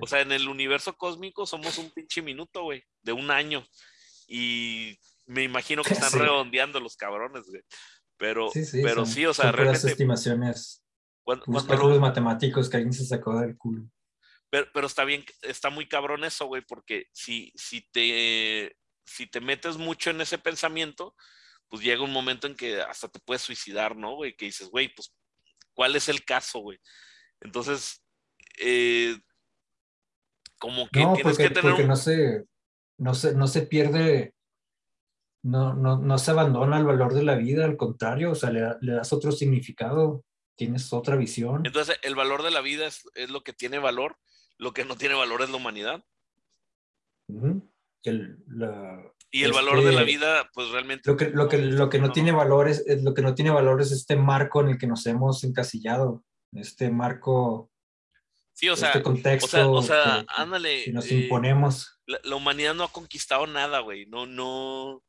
o, 0.00 0.06
sea, 0.06 0.20
en 0.20 0.32
el 0.32 0.48
universo 0.48 0.96
cósmico 0.96 1.46
somos 1.46 1.78
un 1.78 1.90
pinche 1.90 2.22
minuto, 2.22 2.62
güey, 2.62 2.84
de 3.02 3.12
un 3.12 3.30
año. 3.30 3.64
Y 4.28 4.98
me 5.26 5.42
imagino 5.42 5.82
que 5.82 5.94
están 5.94 6.12
redondeando 6.12 6.80
los 6.80 6.96
cabrones, 6.96 7.46
güey. 7.46 7.62
Pero 8.16 8.50
sí, 8.52 8.80
pero 8.82 9.04
sí 9.06 9.26
o 9.26 9.34
sea, 9.34 9.50
realmente. 9.50 9.88
estimaciones. 9.88 10.83
Cuando, 11.24 11.44
los 11.88 12.00
matemáticos 12.00 12.68
que 12.68 12.76
alguien 12.76 12.92
se 12.92 13.04
sacó 13.04 13.40
del 13.40 13.56
culo. 13.56 13.84
Pero, 14.50 14.66
pero 14.72 14.86
está 14.86 15.04
bien, 15.04 15.24
está 15.42 15.70
muy 15.70 15.88
cabrón 15.88 16.22
eso, 16.22 16.46
güey, 16.46 16.62
porque 16.62 17.06
si, 17.12 17.52
si, 17.56 17.80
te, 17.90 18.76
si 19.04 19.26
te 19.26 19.40
metes 19.40 19.78
mucho 19.78 20.10
en 20.10 20.20
ese 20.20 20.38
pensamiento, 20.38 21.16
pues 21.68 21.82
llega 21.82 22.04
un 22.04 22.12
momento 22.12 22.46
en 22.46 22.54
que 22.54 22.80
hasta 22.80 23.08
te 23.08 23.20
puedes 23.20 23.42
suicidar, 23.42 23.96
¿no, 23.96 24.14
güey? 24.14 24.36
Que 24.36 24.44
dices, 24.44 24.68
güey, 24.68 24.94
pues, 24.94 25.12
¿cuál 25.72 25.96
es 25.96 26.08
el 26.08 26.24
caso, 26.24 26.60
güey? 26.60 26.78
Entonces, 27.40 28.04
eh, 28.58 29.18
como 30.58 30.88
que 30.88 31.00
no, 31.00 31.14
tienes 31.14 31.36
que 31.36 31.50
tener. 31.50 31.72
Porque 31.72 31.86
no, 31.86 31.96
se, 31.96 32.44
no, 32.98 33.14
se, 33.14 33.34
no 33.34 33.46
se 33.46 33.62
pierde, 33.62 34.34
no, 35.42 35.74
no, 35.74 35.98
no 35.98 36.18
se 36.18 36.30
abandona 36.30 36.78
el 36.78 36.84
valor 36.84 37.12
de 37.12 37.22
la 37.22 37.34
vida, 37.34 37.64
al 37.64 37.76
contrario, 37.76 38.30
o 38.30 38.34
sea, 38.34 38.50
le, 38.50 38.92
das 38.92 39.12
otro 39.12 39.32
significado, 39.32 40.24
tienes 40.56 40.92
otra 40.92 41.16
visión. 41.16 41.66
Entonces, 41.66 41.98
el 42.02 42.14
valor 42.14 42.42
de 42.42 42.50
la 42.50 42.60
vida 42.60 42.86
es, 42.86 43.04
es 43.14 43.30
lo 43.30 43.42
que 43.42 43.52
tiene 43.52 43.78
valor, 43.78 44.16
lo 44.58 44.72
que 44.72 44.84
no 44.84 44.96
tiene 44.96 45.14
valor 45.14 45.42
es 45.42 45.50
la 45.50 45.56
humanidad. 45.56 46.04
el, 48.04 48.38
la, 48.46 49.14
y 49.34 49.42
el 49.42 49.52
valor 49.52 49.82
de 49.82 49.90
la 49.90 50.02
este, 50.02 50.04
vida, 50.04 50.48
pues 50.54 50.70
realmente. 50.70 51.10
Lo 51.10 51.16
que, 51.16 51.30
lo 51.30 51.48
que, 51.48 51.58
lo 51.58 51.88
que 51.88 51.98
no, 51.98 52.12
tiene 52.12 52.30
valor 52.30 52.68
es, 52.68 52.84
lo 53.02 53.14
que 53.14 53.22
no 53.22 53.34
tiene 53.34 53.50
valor 53.50 53.82
es 53.82 53.90
este 53.90 54.14
marco 54.14 54.60
en 54.60 54.68
el 54.68 54.78
que 54.78 54.86
nos 54.86 55.04
hemos 55.06 55.42
encasillado. 55.42 56.24
Este 56.52 56.88
marco. 56.88 57.68
Sí, 58.52 58.68
o 58.68 58.76
sea, 58.76 58.90
este 58.90 59.02
contexto 59.02 59.72
o 59.72 59.82
sea, 59.82 60.24
ándale. 60.28 60.84
Que 60.84 60.92
nos 60.92 61.10
imponemos. 61.10 62.00
La, 62.06 62.36
humanidad 62.36 62.74
no 62.74 62.84
ha 62.84 62.92
conquistado 62.92 63.44
nada, 63.48 63.80
güey. 63.80 64.06
No, 64.06 64.24
no. 64.24 65.02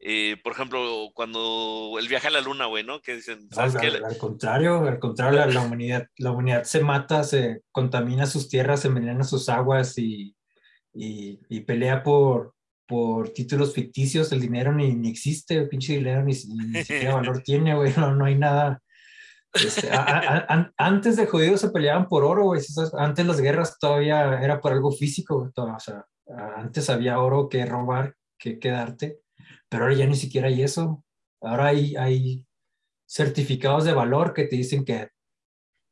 Eh, 0.00 0.36
por 0.44 0.52
ejemplo, 0.52 1.10
cuando 1.12 1.96
el 1.98 2.06
viaje 2.06 2.28
a 2.28 2.30
la 2.30 2.40
luna, 2.40 2.66
güey, 2.66 2.84
¿no? 2.84 3.00
Que 3.00 3.16
dicen, 3.16 3.48
¿sabes 3.50 3.74
al, 3.74 4.04
al, 4.04 4.16
contrario, 4.16 4.86
al 4.86 4.98
contrario, 5.00 5.44
la, 5.46 5.62
humanidad, 5.62 6.06
la 6.18 6.30
humanidad 6.30 6.62
se 6.64 6.80
mata, 6.80 7.24
se 7.24 7.62
contamina 7.72 8.26
sus 8.26 8.48
tierras, 8.48 8.80
se 8.80 8.88
envenena 8.88 9.24
sus 9.24 9.48
aguas 9.48 9.98
y, 9.98 10.36
y, 10.94 11.40
y 11.48 11.60
pelea 11.60 12.04
por, 12.04 12.54
por 12.86 13.30
títulos 13.30 13.74
ficticios, 13.74 14.30
el 14.30 14.40
dinero 14.40 14.72
ni, 14.72 14.94
ni 14.94 15.08
existe, 15.08 15.56
el 15.56 15.68
pinche 15.68 15.94
dinero 15.94 16.22
ni, 16.22 16.32
ni 16.32 16.84
siquiera 16.84 17.14
valor 17.16 17.42
tiene, 17.42 17.74
güey, 17.74 17.92
no, 17.96 18.14
no 18.14 18.24
hay 18.24 18.36
nada. 18.36 18.80
Este, 19.52 19.88
antes 20.76 21.16
de 21.16 21.26
jodidos 21.26 21.60
se 21.60 21.70
peleaban 21.70 22.06
por 22.06 22.22
oro, 22.22 22.44
güey. 22.44 22.60
Antes 22.98 23.26
las 23.26 23.40
guerras 23.40 23.78
todavía 23.80 24.40
era 24.40 24.60
por 24.60 24.72
algo 24.72 24.92
físico, 24.92 25.50
o 25.56 25.80
sea, 25.80 26.04
antes 26.56 26.88
había 26.88 27.18
oro 27.18 27.48
que 27.48 27.66
robar, 27.66 28.14
que 28.38 28.60
quedarte 28.60 29.22
pero 29.68 29.84
ahora 29.84 29.96
ya 29.96 30.06
ni 30.06 30.16
siquiera 30.16 30.48
hay 30.48 30.62
eso. 30.62 31.04
Ahora 31.40 31.66
hay, 31.66 31.96
hay 31.96 32.46
certificados 33.08 33.84
de 33.84 33.92
valor 33.92 34.34
que 34.34 34.44
te 34.44 34.56
dicen 34.56 34.84
que, 34.84 35.08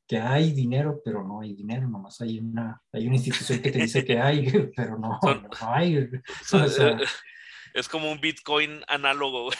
que 0.07 0.19
hay 0.19 0.53
dinero, 0.53 1.01
pero 1.05 1.27
no 1.27 1.40
hay 1.40 1.55
dinero, 1.55 1.89
nomás 1.89 2.20
hay 2.20 2.39
una, 2.39 2.82
hay 2.93 3.07
una 3.07 3.16
institución 3.16 3.61
que 3.61 3.70
te 3.70 3.78
dice 3.78 4.05
que 4.05 4.19
hay, 4.19 4.47
pero 4.77 4.98
no, 4.98 5.19
no 5.23 5.51
hay. 5.61 5.97
Eh, 6.53 6.97
es 7.74 7.89
como 7.89 8.11
un 8.11 8.20
Bitcoin 8.20 8.82
análogo. 8.86 9.51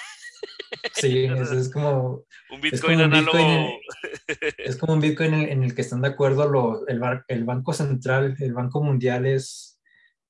Sí, 0.93 1.24
es, 1.24 1.70
como... 1.70 2.24
Un 2.51 2.60
Bitcoin 2.60 3.01
análogo. 3.01 3.38
es 4.59 4.76
como 4.76 4.94
un 4.94 5.01
Bitcoin 5.01 5.34
en, 5.34 5.62
el 5.62 5.74
que 5.74 5.82
están 5.82 6.02
de 6.02 6.09
acuerdo 6.09 6.86
el, 6.86 7.01
el 7.28 7.44
Banco 7.44 7.72
Central, 7.72 8.36
el 8.38 8.52
Banco 8.52 8.82
Mundial 8.82 9.26
es, 9.26 9.80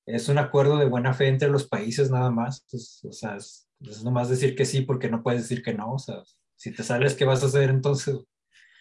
es 0.06 0.28
un 0.28 0.38
acuerdo 0.38 0.78
de 0.78 0.86
buena 0.86 1.14
fe 1.14 1.28
entre 1.28 1.48
los 1.48 1.68
países 1.68 2.10
nada 2.10 2.30
más. 2.30 2.64
o 3.04 3.12
sea, 3.12 3.36
es, 3.36 3.65
es 3.80 4.02
nomás 4.02 4.28
decir 4.28 4.54
que 4.54 4.64
sí 4.64 4.82
porque 4.82 5.08
no 5.08 5.22
puedes 5.22 5.42
decir 5.42 5.62
que 5.62 5.74
no. 5.74 5.94
O 5.94 5.98
sea, 5.98 6.22
si 6.56 6.72
te 6.72 6.82
sales, 6.82 7.14
¿qué 7.14 7.24
vas 7.24 7.42
a 7.42 7.46
hacer 7.46 7.70
entonces? 7.70 8.16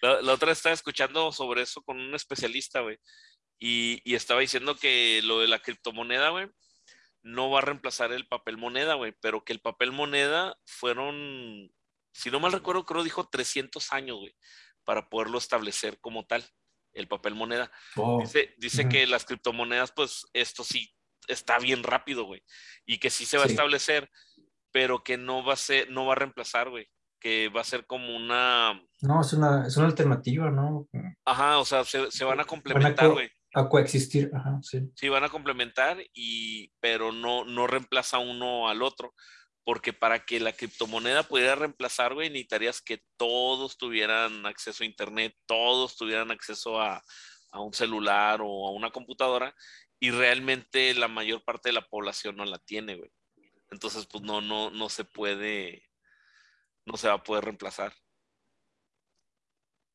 La, 0.01 0.33
otra 0.33 0.49
vez 0.49 0.59
estaba 0.59 0.73
escuchando 0.73 1.31
sobre 1.31 1.61
eso 1.61 1.81
con 1.81 1.99
un 1.99 2.13
especialista, 2.13 2.81
güey. 2.81 2.97
Y, 3.59 4.01
y, 4.03 4.15
estaba 4.15 4.41
diciendo 4.41 4.75
que 4.75 5.21
lo 5.23 5.39
de 5.39 5.47
la 5.47 5.59
criptomoneda, 5.59 6.29
güey, 6.29 6.49
no 7.25 7.49
va 7.49 7.59
a 7.59 7.61
reemplazar 7.63 8.11
el 8.11 8.27
papel 8.27 8.57
moneda, 8.57 8.93
güey, 8.93 9.13
pero 9.19 9.43
que 9.43 9.53
el 9.53 9.59
papel 9.59 9.91
moneda 9.91 10.55
fueron, 10.65 11.71
si 12.13 12.29
no 12.29 12.39
mal 12.39 12.51
recuerdo, 12.51 12.85
creo 12.85 13.03
dijo 13.03 13.27
300 13.27 13.93
años, 13.93 14.17
güey, 14.17 14.35
para 14.83 15.09
poderlo 15.09 15.39
establecer 15.39 15.99
como 16.01 16.27
tal, 16.27 16.45
el 16.93 17.07
papel 17.07 17.33
moneda. 17.33 17.71
Oh. 17.95 18.19
Dice, 18.21 18.53
dice 18.57 18.87
que 18.87 19.07
las 19.07 19.25
criptomonedas, 19.25 19.91
pues 19.91 20.25
esto 20.33 20.63
sí 20.63 20.93
está 21.27 21.57
bien 21.57 21.81
rápido, 21.81 22.25
güey, 22.25 22.43
y 22.85 22.99
que 22.99 23.09
sí 23.09 23.25
se 23.25 23.37
va 23.37 23.45
a 23.45 23.47
establecer, 23.47 24.11
pero 24.75 25.05
que 25.05 25.15
no 25.15 25.41
va 25.41 25.53
a 25.53 25.55
ser, 25.55 25.89
no 25.89 26.05
va 26.05 26.11
a 26.11 26.15
reemplazar, 26.17 26.69
güey, 26.69 26.85
que 27.21 27.47
va 27.47 27.61
a 27.61 27.63
ser 27.63 27.85
como 27.85 28.13
una... 28.13 28.73
No, 29.03 29.21
es 29.21 29.31
una, 29.31 29.65
es 29.65 29.77
una 29.77 29.85
alternativa, 29.85 30.51
¿no? 30.51 30.89
Ajá, 31.23 31.59
o 31.59 31.63
sea, 31.63 31.85
se, 31.85 32.11
se 32.11 32.25
van 32.25 32.41
a 32.41 32.43
complementar, 32.43 33.09
güey. 33.09 33.29
A 33.53 33.69
coexistir, 33.69 34.29
ajá, 34.35 34.59
sí. 34.61 34.81
Sí, 34.93 35.07
van 35.07 35.23
a 35.23 35.29
complementar, 35.29 36.03
y, 36.13 36.73
pero 36.81 37.13
no, 37.13 37.45
no 37.45 37.67
reemplaza 37.67 38.17
uno 38.17 38.67
al 38.67 38.81
otro, 38.81 39.13
porque 39.63 39.93
para 39.93 40.25
que 40.25 40.41
la 40.41 40.51
criptomoneda 40.51 41.23
pudiera 41.23 41.55
reemplazar, 41.55 42.13
güey, 42.13 42.29
necesitarías 42.29 42.81
que 42.81 43.01
todos 43.15 43.77
tuvieran 43.77 44.45
acceso 44.45 44.83
a 44.83 44.87
Internet, 44.87 45.37
todos 45.45 45.95
tuvieran 45.95 46.31
acceso 46.31 46.81
a, 46.81 47.01
a 47.53 47.61
un 47.61 47.71
celular 47.71 48.41
o 48.43 48.67
a 48.67 48.71
una 48.71 48.91
computadora, 48.91 49.55
y 50.01 50.11
realmente 50.11 50.93
la 50.95 51.07
mayor 51.07 51.45
parte 51.45 51.69
de 51.69 51.73
la 51.73 51.87
población 51.87 52.35
no 52.35 52.43
la 52.43 52.59
tiene, 52.59 52.97
güey. 52.97 53.09
Entonces, 53.71 54.05
pues 54.05 54.23
no, 54.23 54.41
no, 54.41 54.69
no 54.69 54.89
se 54.89 55.03
puede, 55.05 55.83
no 56.85 56.97
se 56.97 57.07
va 57.07 57.15
a 57.15 57.23
poder 57.23 57.45
reemplazar. 57.45 57.93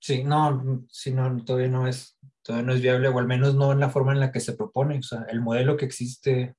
Sí, 0.01 0.25
no, 0.25 0.87
sí, 0.91 1.13
no, 1.13 1.45
todavía 1.45 1.69
no 1.69 1.87
es, 1.87 2.19
todavía 2.43 2.67
no 2.67 2.73
es 2.73 2.81
viable, 2.81 3.09
o 3.09 3.19
al 3.19 3.27
menos 3.27 3.55
no 3.55 3.71
en 3.73 3.81
la 3.81 3.91
forma 3.91 4.13
en 4.13 4.21
la 4.21 4.33
que 4.33 4.41
se 4.41 4.55
propone. 4.55 4.99
O 4.99 5.03
sea, 5.03 5.27
el 5.29 5.43
modelo 5.43 5.77
que 5.77 5.85
existe, 5.85 6.57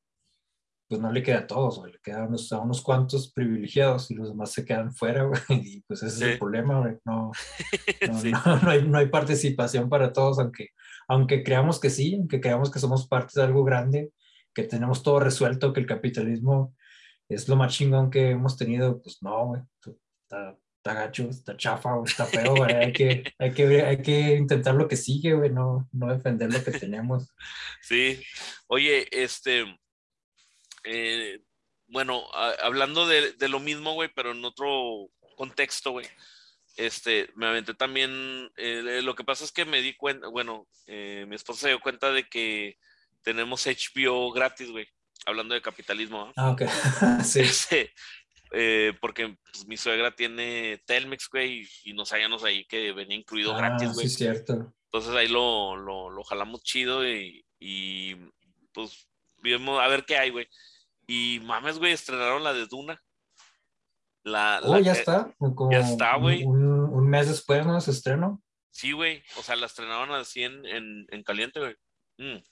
pues 0.88 1.02
no 1.02 1.12
le 1.12 1.24
queda 1.24 1.40
a 1.40 1.48
todos, 1.48 1.82
le 1.92 2.00
queda 2.04 2.24
a 2.24 2.28
unos, 2.28 2.52
a 2.54 2.60
unos 2.60 2.84
cuantos 2.84 3.32
privilegiados 3.32 4.12
y 4.12 4.16
los 4.16 4.30
demás 4.30 4.52
se 4.52 4.64
quedan 4.64 4.94
fuera, 4.94 5.24
güey. 5.26 5.42
Y 5.50 5.82
pues 5.82 6.04
ese 6.04 6.16
es 6.26 6.32
el 6.34 6.40
problema, 6.40 6.80
güey. 6.82 6.98
No, 7.04 7.32
no, 8.32 8.56
no, 8.62 8.70
hay, 8.70 8.88
no 8.88 8.98
hay 9.00 9.08
participación 9.10 9.90
para 9.90 10.14
todos, 10.14 10.38
aunque, 10.38 10.70
aunque 11.08 11.44
creamos 11.44 11.80
que 11.80 11.90
sí, 11.90 12.16
aunque 12.16 12.40
creamos 12.42 12.70
que 12.70 12.80
somos 12.80 13.08
parte 13.08 13.40
de 13.40 13.44
algo 13.44 13.64
grande, 13.64 14.12
que 14.54 14.64
tenemos 14.64 15.02
todo 15.02 15.20
resuelto, 15.20 15.74
que 15.74 15.80
el 15.80 15.88
capitalismo 15.88 16.76
es 17.34 17.48
lo 17.48 17.56
más 17.56 17.74
chingón 17.74 18.10
que 18.12 18.32
hemos 18.32 18.58
tenido, 18.58 19.02
pues 19.02 19.22
no, 19.22 19.48
güey, 19.48 19.62
está, 20.24 20.58
está, 20.78 20.94
gacho, 20.94 21.30
está 21.30 21.56
chafa, 21.56 21.92
está 22.06 22.26
feo, 22.26 22.56
güey. 22.56 22.74
Hay, 22.74 22.94
que, 22.94 23.34
hay, 23.40 23.54
que, 23.54 23.82
hay 23.84 24.02
que 24.02 24.36
intentar 24.36 24.76
lo 24.76 24.88
que 24.88 24.98
sigue, 24.98 25.34
güey, 25.34 25.50
no, 25.50 25.88
no 25.92 26.08
defender 26.08 26.52
lo 26.52 26.64
que 26.64 26.72
tenemos. 26.72 27.34
Sí, 27.82 28.22
oye, 28.68 29.08
este, 29.12 29.66
eh, 30.84 31.42
bueno, 31.88 32.24
hablando 32.62 33.08
de, 33.08 33.34
de, 33.34 33.50
lo 33.50 33.60
mismo, 33.60 33.94
güey, 33.94 34.10
pero 34.16 34.32
en 34.32 34.46
otro 34.46 35.10
contexto, 35.36 35.92
güey. 35.92 36.06
Este, 36.78 37.30
me 37.36 37.48
aventé 37.48 37.74
también, 37.74 38.50
eh, 38.56 39.02
lo 39.04 39.16
que 39.16 39.24
pasa 39.24 39.44
es 39.44 39.52
que 39.52 39.66
me 39.66 39.82
di 39.82 39.96
cuenta, 39.96 40.28
bueno, 40.28 40.68
eh, 40.86 41.26
mi 41.28 41.36
esposa 41.36 41.62
se 41.62 41.68
dio 41.70 41.82
cuenta 41.82 42.12
de 42.12 42.30
que 42.30 42.78
tenemos 43.24 43.66
HBO 43.66 44.32
gratis, 44.32 44.70
güey 44.72 44.88
hablando 45.26 45.54
de 45.54 45.62
capitalismo. 45.62 46.32
Ah, 46.36 46.52
ok. 46.52 46.64
sí. 47.24 47.42
Eh, 48.54 48.94
porque 49.00 49.38
pues, 49.52 49.66
mi 49.66 49.78
suegra 49.78 50.12
tiene 50.12 50.82
Telmex, 50.86 51.30
güey, 51.32 51.68
y, 51.84 51.94
nos 51.94 52.12
hallamos 52.12 52.44
ahí 52.44 52.66
que 52.66 52.92
venía 52.92 53.18
incluido 53.18 53.54
ah, 53.54 53.58
gratis, 53.58 53.94
güey. 53.94 54.10
Sí, 54.10 54.18
cierto. 54.18 54.74
Entonces 54.86 55.16
ahí 55.16 55.30
lo, 55.30 55.78
lo, 55.78 56.10
lo 56.10 56.24
jalamos 56.24 56.62
chido 56.64 57.08
y, 57.08 57.46
y, 57.60 58.16
pues 58.74 59.08
vimos 59.38 59.80
a 59.80 59.88
ver 59.88 60.04
qué 60.06 60.18
hay, 60.18 60.32
güey. 60.32 60.48
Y 61.08 61.40
mames, 61.44 61.80
güey, 61.80 61.94
estrenaron 61.94 62.44
la 62.44 62.54
de 62.54 62.68
Duna. 62.68 63.02
La, 64.24 64.62
oh, 64.64 64.78
ya 64.80 64.92
está. 64.92 65.34
ya 65.72 65.80
está, 65.80 66.16
güey. 66.18 66.44
Un, 66.44 67.10
mes 67.10 67.28
después, 67.28 67.66
¿no? 67.66 67.80
Se 67.82 67.92
estrenó. 67.92 68.42
Sí, 68.70 68.92
güey. 68.92 69.24
O 69.38 69.44
sea, 69.44 69.56
la 69.56 69.66
estrenaron 69.66 70.12
así 70.12 70.44
en, 70.44 70.66
en, 70.66 71.08
en 71.10 71.24
caliente, 71.24 71.60
güey. 71.60 71.76
Mm. 72.18 72.44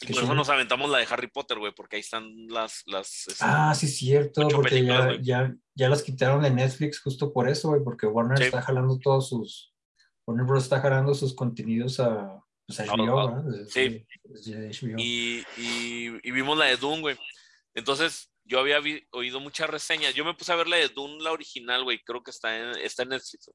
Y 0.00 0.12
por 0.12 0.24
eso 0.24 0.34
nos 0.34 0.50
aventamos 0.50 0.90
la 0.90 0.98
de 0.98 1.06
Harry 1.08 1.28
Potter, 1.28 1.58
güey, 1.58 1.72
porque 1.74 1.96
ahí 1.96 2.00
están 2.00 2.46
las... 2.48 2.82
las 2.86 3.26
este, 3.28 3.44
ah, 3.46 3.74
sí, 3.74 3.88
cierto, 3.88 4.46
porque 4.48 4.84
ya, 4.84 5.16
ya, 5.22 5.54
ya, 5.74 5.88
las 5.88 6.02
quitaron 6.02 6.42
de 6.42 6.50
Netflix 6.50 7.00
justo 7.00 7.32
por 7.32 7.48
eso, 7.48 7.68
güey, 7.68 7.82
porque 7.82 8.06
Warner 8.06 8.42
está 8.42 8.60
jalando 8.60 8.98
todos 8.98 9.30
sus... 9.30 9.72
Warner 10.26 10.44
Bros. 10.44 10.64
está 10.64 10.80
jalando 10.80 11.14
sus 11.14 11.34
contenidos 11.34 11.98
a, 12.00 12.42
pues, 12.66 12.80
HBO, 12.80 13.44
¿verdad? 13.44 13.66
Sí. 13.68 14.04
Y, 14.98 15.44
y, 15.56 16.30
vimos 16.30 16.58
la 16.58 16.66
de 16.66 16.76
Dune, 16.76 17.00
güey. 17.00 17.16
Entonces, 17.74 18.30
yo 18.44 18.58
había 18.58 18.80
oído 19.12 19.40
muchas 19.40 19.70
reseñas. 19.70 20.14
Yo 20.14 20.24
me 20.24 20.34
puse 20.34 20.52
a 20.52 20.56
ver 20.56 20.66
la 20.66 20.76
de 20.76 20.88
Dune, 20.88 21.22
la 21.22 21.32
original, 21.32 21.84
güey. 21.84 22.02
Creo 22.02 22.22
que 22.22 22.32
está 22.32 22.58
en, 22.58 22.76
está 22.80 23.04
en 23.04 23.10
Netflix. 23.10 23.50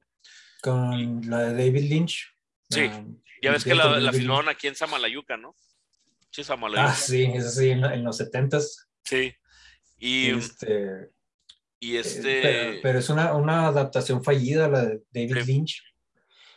Con 0.62 1.20
la 1.28 1.40
de 1.40 1.52
David 1.52 1.90
Lynch. 1.90 2.34
Sí. 2.70 2.90
ya 3.42 3.52
ves 3.52 3.64
que 3.64 3.74
la, 3.74 4.00
la 4.00 4.12
filmaron 4.12 4.48
aquí 4.48 4.66
en 4.66 4.74
Samalayuca, 4.74 5.36
¿no? 5.36 5.54
Ah, 6.76 6.94
sí, 6.94 7.30
eso 7.34 7.50
sí, 7.50 7.70
en, 7.70 8.04
los 8.04 8.16
setentas. 8.16 8.88
Sí. 9.04 9.34
Y 9.98 10.30
este. 10.30 11.10
Y 11.78 11.96
eh, 11.96 12.00
este. 12.00 12.80
pero, 12.82 12.98
es 12.98 13.10
una, 13.10 13.34
una, 13.34 13.66
adaptación 13.66 14.24
fallida, 14.24 14.68
la 14.68 14.86
de 14.86 15.02
David 15.10 15.44
Lynch. 15.46 15.82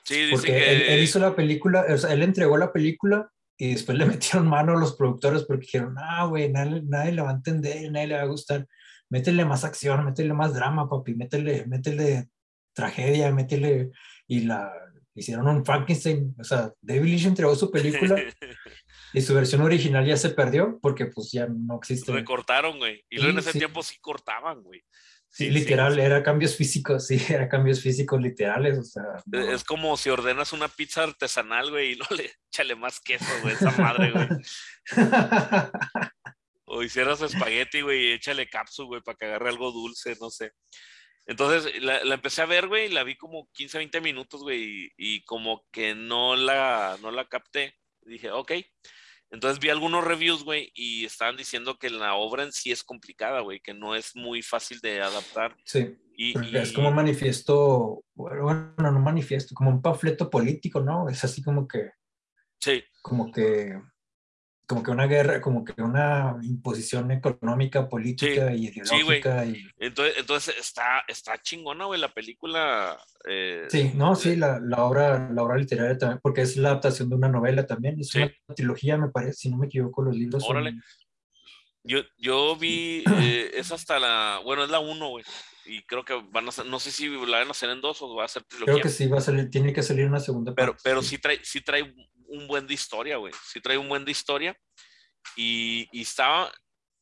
Sí, 0.03 0.15
dice 0.15 0.31
porque 0.31 0.51
que... 0.51 0.93
él, 0.93 1.03
hizo 1.03 1.19
la 1.19 1.35
película, 1.35 1.85
o 1.89 1.97
sea, 1.97 2.13
él 2.13 2.21
entregó 2.23 2.57
la 2.57 2.71
película 2.71 3.29
y 3.57 3.73
después 3.73 3.97
le 3.97 4.05
metieron 4.05 4.47
mano 4.47 4.73
a 4.73 4.79
los 4.79 4.95
productores 4.95 5.43
porque 5.43 5.65
dijeron, 5.65 5.95
ah, 5.97 6.25
güey, 6.25 6.49
nadie, 6.51 6.81
nadie, 6.85 7.11
le 7.11 7.21
va 7.21 7.31
a 7.31 7.33
entender, 7.33 7.91
nadie 7.91 8.07
le 8.07 8.15
va 8.15 8.21
a 8.21 8.27
gustar. 8.27 8.67
Métele 9.09 9.45
más 9.45 9.63
acción, 9.63 10.05
métele 10.05 10.33
más 10.33 10.53
drama, 10.53 10.89
papi, 10.89 11.15
métele, 11.15 11.65
métele 11.67 12.29
tragedia, 12.73 13.31
métele. 13.31 13.91
Y 14.27 14.41
la 14.41 14.71
hicieron 15.13 15.47
un 15.47 15.65
Frankenstein. 15.65 16.35
O 16.39 16.43
sea, 16.43 16.71
David 16.81 17.09
Lynch 17.09 17.25
entregó 17.25 17.55
su 17.55 17.69
película 17.71 18.15
Y 19.15 19.21
su 19.21 19.33
versión 19.33 19.61
original 19.61 20.05
ya 20.05 20.17
se 20.17 20.29
perdió 20.29 20.77
porque 20.81 21.05
pues 21.05 21.31
ya 21.31 21.47
no 21.47 21.77
existe. 21.77 22.11
Recortaron, 22.11 22.77
güey. 22.79 23.05
Y 23.09 23.15
luego 23.15 23.31
en 23.31 23.39
ese 23.39 23.53
tiempo 23.53 23.81
sí 23.81 23.97
cortaban, 24.01 24.61
güey. 24.61 24.83
Sí, 25.29 25.49
literal, 25.49 25.97
era 25.99 26.21
cambios 26.21 26.55
físicos, 26.55 27.07
sí, 27.07 27.17
era 27.29 27.47
cambios 27.47 27.81
físicos 27.81 28.21
literales, 28.21 28.77
o 28.77 28.83
sea. 28.83 29.03
E, 29.31 29.53
es 29.53 29.63
como 29.63 29.95
si 29.95 30.09
ordenas 30.09 30.51
una 30.51 30.67
pizza 30.67 31.03
artesanal, 31.03 31.71
güey, 31.71 31.93
y 31.93 31.95
no 31.95 32.05
le 32.15 32.29
échale 32.51 32.75
más 32.75 32.99
queso, 32.99 33.25
güey, 33.41 33.53
esa 33.53 33.71
madre, 33.71 34.11
güey. 34.11 34.27
o 36.65 36.83
hicieras 36.83 37.21
espagueti, 37.21 37.81
güey, 37.81 38.07
y 38.07 38.11
échale 38.13 38.49
cápsula, 38.49 38.87
güey, 38.87 39.01
para 39.01 39.17
que 39.17 39.25
agarre 39.25 39.49
algo 39.49 39.71
dulce, 39.71 40.17
no 40.19 40.29
sé. 40.29 40.51
Entonces 41.25 41.81
la, 41.81 41.99
empecé 42.01 42.41
a 42.41 42.45
ver, 42.47 42.67
güey, 42.67 42.89
la 42.89 43.03
vi 43.03 43.15
como 43.15 43.49
15, 43.53 43.77
20 43.77 44.01
minutos, 44.01 44.41
güey, 44.41 44.63
y, 44.63 44.91
y, 44.97 45.23
como 45.23 45.65
que 45.71 45.95
no 45.95 46.35
la, 46.35 46.97
no 47.01 47.11
la 47.11 47.27
capté. 47.27 47.75
Dije, 48.01 48.29
ok, 48.29 48.51
Entonces 49.31 49.59
vi 49.59 49.69
algunos 49.69 50.03
reviews, 50.03 50.43
güey, 50.43 50.71
y 50.75 51.05
estaban 51.05 51.35
diciendo 51.35 51.77
que 51.77 51.89
la 51.89 52.15
obra 52.15 52.43
en 52.43 52.51
sí 52.51 52.71
es 52.71 52.83
complicada, 52.83 53.41
güey, 53.41 53.59
que 53.59 53.73
no 53.73 53.95
es 53.95 54.15
muy 54.15 54.41
fácil 54.41 54.79
de 54.79 55.01
adaptar. 55.01 55.55
Sí. 55.65 55.97
Y, 56.17 56.55
es 56.55 56.71
como 56.71 56.89
un 56.89 56.95
manifiesto, 56.95 58.03
bueno, 58.13 58.73
no 58.77 58.99
manifiesto, 58.99 59.53
como 59.53 59.69
un 59.69 59.81
panfleto 59.81 60.29
político, 60.29 60.79
¿no? 60.79 61.09
Es 61.09 61.23
así 61.23 61.43
como 61.43 61.67
que. 61.67 61.91
Sí. 62.59 62.83
Como 63.01 63.31
que 63.31 63.77
como 64.65 64.83
que 64.83 64.91
una 64.91 65.07
guerra, 65.07 65.41
como 65.41 65.63
que 65.63 65.81
una 65.81 66.37
imposición 66.41 67.11
económica, 67.11 67.87
política 67.87 68.53
y 68.53 68.67
ideológica. 68.67 69.43
Sí, 69.43 69.65
y... 69.79 69.85
entonces, 69.85 70.15
entonces 70.17 70.55
está, 70.59 71.03
está 71.07 71.41
chingona, 71.41 71.85
güey, 71.85 71.99
la 71.99 72.13
película. 72.13 72.97
Eh, 73.27 73.67
sí, 73.69 73.91
no, 73.95 74.15
sí, 74.15 74.35
la, 74.35 74.59
la, 74.59 74.83
obra, 74.83 75.29
la 75.31 75.43
obra 75.43 75.57
literaria 75.57 75.97
también, 75.97 76.19
porque 76.21 76.41
es 76.41 76.57
la 76.57 76.69
adaptación 76.69 77.09
de 77.09 77.15
una 77.15 77.29
novela 77.29 77.65
también, 77.65 77.99
es 77.99 78.13
una 78.15 78.31
trilogía, 78.55 78.97
me 78.97 79.09
parece, 79.09 79.33
si 79.33 79.49
no 79.49 79.57
me 79.57 79.67
equivoco, 79.67 80.01
los 80.01 80.15
libros. 80.15 80.43
Órale. 80.47 80.75
Yo, 81.83 81.99
yo 82.17 82.55
vi, 82.55 83.03
eh, 83.21 83.51
es 83.53 83.71
hasta 83.71 83.99
la, 83.99 84.41
bueno, 84.43 84.63
es 84.63 84.69
la 84.71 84.79
uno, 84.79 85.09
güey. 85.09 85.23
Y 85.67 85.83
creo 85.83 86.03
que 86.03 86.19
van 86.31 86.47
a 86.47 86.51
ser, 86.51 86.65
no 86.65 86.79
sé 86.79 86.91
si 86.91 87.07
la 87.09 87.39
van 87.39 87.47
a 87.47 87.51
hacer 87.51 87.69
en 87.69 87.81
dos 87.81 88.01
o 88.01 88.15
va 88.15 88.25
a 88.25 88.27
ser 88.27 88.43
trilogía. 88.43 88.73
Creo 88.73 88.83
que 88.83 88.89
sí, 88.89 89.07
va 89.07 89.17
a 89.17 89.21
salir, 89.21 89.49
tiene 89.49 89.73
que 89.73 89.83
salir 89.83 90.05
una 90.07 90.19
segunda 90.19 90.53
parte. 90.53 90.63
Pero, 90.63 90.77
pero 90.83 91.01
sí 91.03 91.17
trae, 91.17 91.39
sí 91.43 91.61
trae 91.61 91.93
un 92.37 92.47
buen 92.47 92.67
de 92.67 92.73
historia, 92.73 93.17
güey. 93.17 93.33
Sí 93.45 93.61
trae 93.61 93.77
un 93.77 93.89
buen 93.89 94.05
de 94.05 94.11
historia. 94.11 94.57
Y, 95.35 95.87
y 95.91 96.01
estaba, 96.01 96.51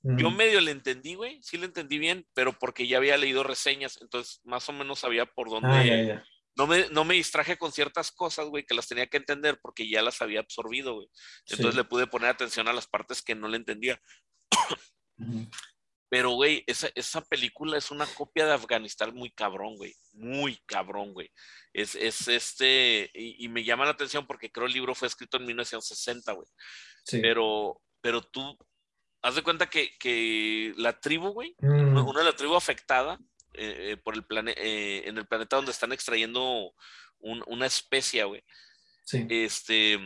yo 0.02 0.32
medio 0.32 0.62
le 0.62 0.72
entendí, 0.72 1.16
güey. 1.16 1.42
Sí 1.44 1.58
le 1.58 1.66
entendí 1.66 1.98
bien, 1.98 2.26
pero 2.34 2.58
porque 2.58 2.88
ya 2.88 2.98
había 2.98 3.18
leído 3.18 3.44
reseñas, 3.44 4.00
entonces 4.02 4.42
más 4.44 4.68
o 4.70 4.74
menos 4.74 5.00
sabía 5.00 5.26
por 5.26 5.50
dónde. 5.50 6.14
Ah, 6.14 6.24
no, 6.56 6.68
me, 6.68 6.90
no 6.90 7.04
me 7.04 7.16
distraje 7.16 7.58
con 7.58 7.72
ciertas 7.72 8.12
cosas, 8.12 8.48
güey, 8.48 8.66
que 8.66 8.76
las 8.76 8.88
tenía 8.88 9.08
que 9.08 9.18
entender 9.18 9.60
porque 9.62 9.90
ya 9.90 10.02
las 10.02 10.22
había 10.22 10.42
absorbido, 10.42 10.96
güey. 10.96 11.08
Entonces 11.48 11.76
le 11.76 11.84
pude 11.84 12.08
poner 12.08 12.30
atención 12.30 12.68
a 12.68 12.74
las 12.74 12.88
partes 12.88 13.22
que 13.22 13.36
no 13.36 13.48
le 13.48 13.58
entendía. 13.58 14.00
Pero, 16.14 16.30
güey, 16.30 16.64
esa, 16.68 16.90
esa, 16.94 17.22
película 17.22 17.76
es 17.76 17.90
una 17.90 18.06
copia 18.06 18.46
de 18.46 18.54
Afganistán 18.54 19.16
muy 19.16 19.32
cabrón, 19.32 19.78
güey. 19.78 19.96
Muy 20.12 20.58
cabrón, 20.68 21.12
güey. 21.12 21.32
Es, 21.74 21.96
es 21.96 22.28
este, 22.28 23.10
y, 23.16 23.48
me 23.48 23.64
llama 23.64 23.86
la 23.86 23.94
atención 23.94 24.28
porque 24.28 24.52
creo 24.52 24.68
el 24.68 24.74
libro 24.74 24.94
fue 24.94 25.08
escrito 25.08 25.38
en 25.38 25.48
1960, 25.48 26.34
güey. 26.34 26.48
Sí. 27.04 27.20
Pero, 27.20 27.82
pero 28.00 28.22
tú, 28.22 28.56
haz 29.24 29.34
de 29.34 29.42
cuenta 29.42 29.72
que, 29.72 29.98
que 29.98 30.76
la 30.78 31.00
tribu, 31.00 31.30
güey, 31.30 31.56
mm. 31.58 32.08
una 32.08 32.20
de 32.20 32.26
la 32.26 32.36
tribu 32.36 32.56
afectada 32.56 33.18
eh, 33.56 33.94
eh, 33.94 33.98
por 33.98 34.14
el 34.14 34.24
planeta, 34.24 34.62
eh, 34.62 35.10
en 35.10 35.18
el 35.18 35.26
planeta 35.26 35.56
donde 35.56 35.72
están 35.72 35.94
extrayendo 35.94 36.76
una 37.22 37.66
especie, 37.66 38.24
güey. 38.26 38.44
Sí. 39.04 39.26
Este, 39.32 40.00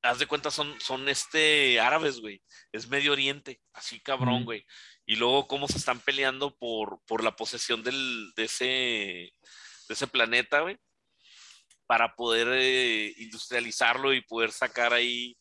haz 0.00 0.18
de 0.18 0.26
cuenta, 0.26 0.50
son, 0.50 0.80
son 0.80 1.10
este 1.10 1.78
árabes, 1.78 2.20
güey. 2.20 2.42
Es 2.72 2.88
Medio 2.88 3.12
Oriente, 3.12 3.60
así 3.74 4.00
cabrón, 4.00 4.46
güey 4.46 4.64
y 5.06 5.16
luego 5.16 5.46
cómo 5.46 5.68
se 5.68 5.78
están 5.78 6.00
peleando 6.00 6.56
por, 6.56 7.00
por 7.06 7.22
la 7.22 7.36
posesión 7.36 7.82
de, 7.82 7.92
ese, 8.36 8.64
de 8.64 9.32
ese 9.88 10.06
planeta, 10.06 10.60
güey, 10.60 10.78
para 11.86 12.14
poder 12.14 12.48
eh, 12.52 13.12
industrializarlo 13.18 14.14
y 14.14 14.22
poder 14.22 14.50
sacar 14.52 14.92
ahí, 14.92 15.36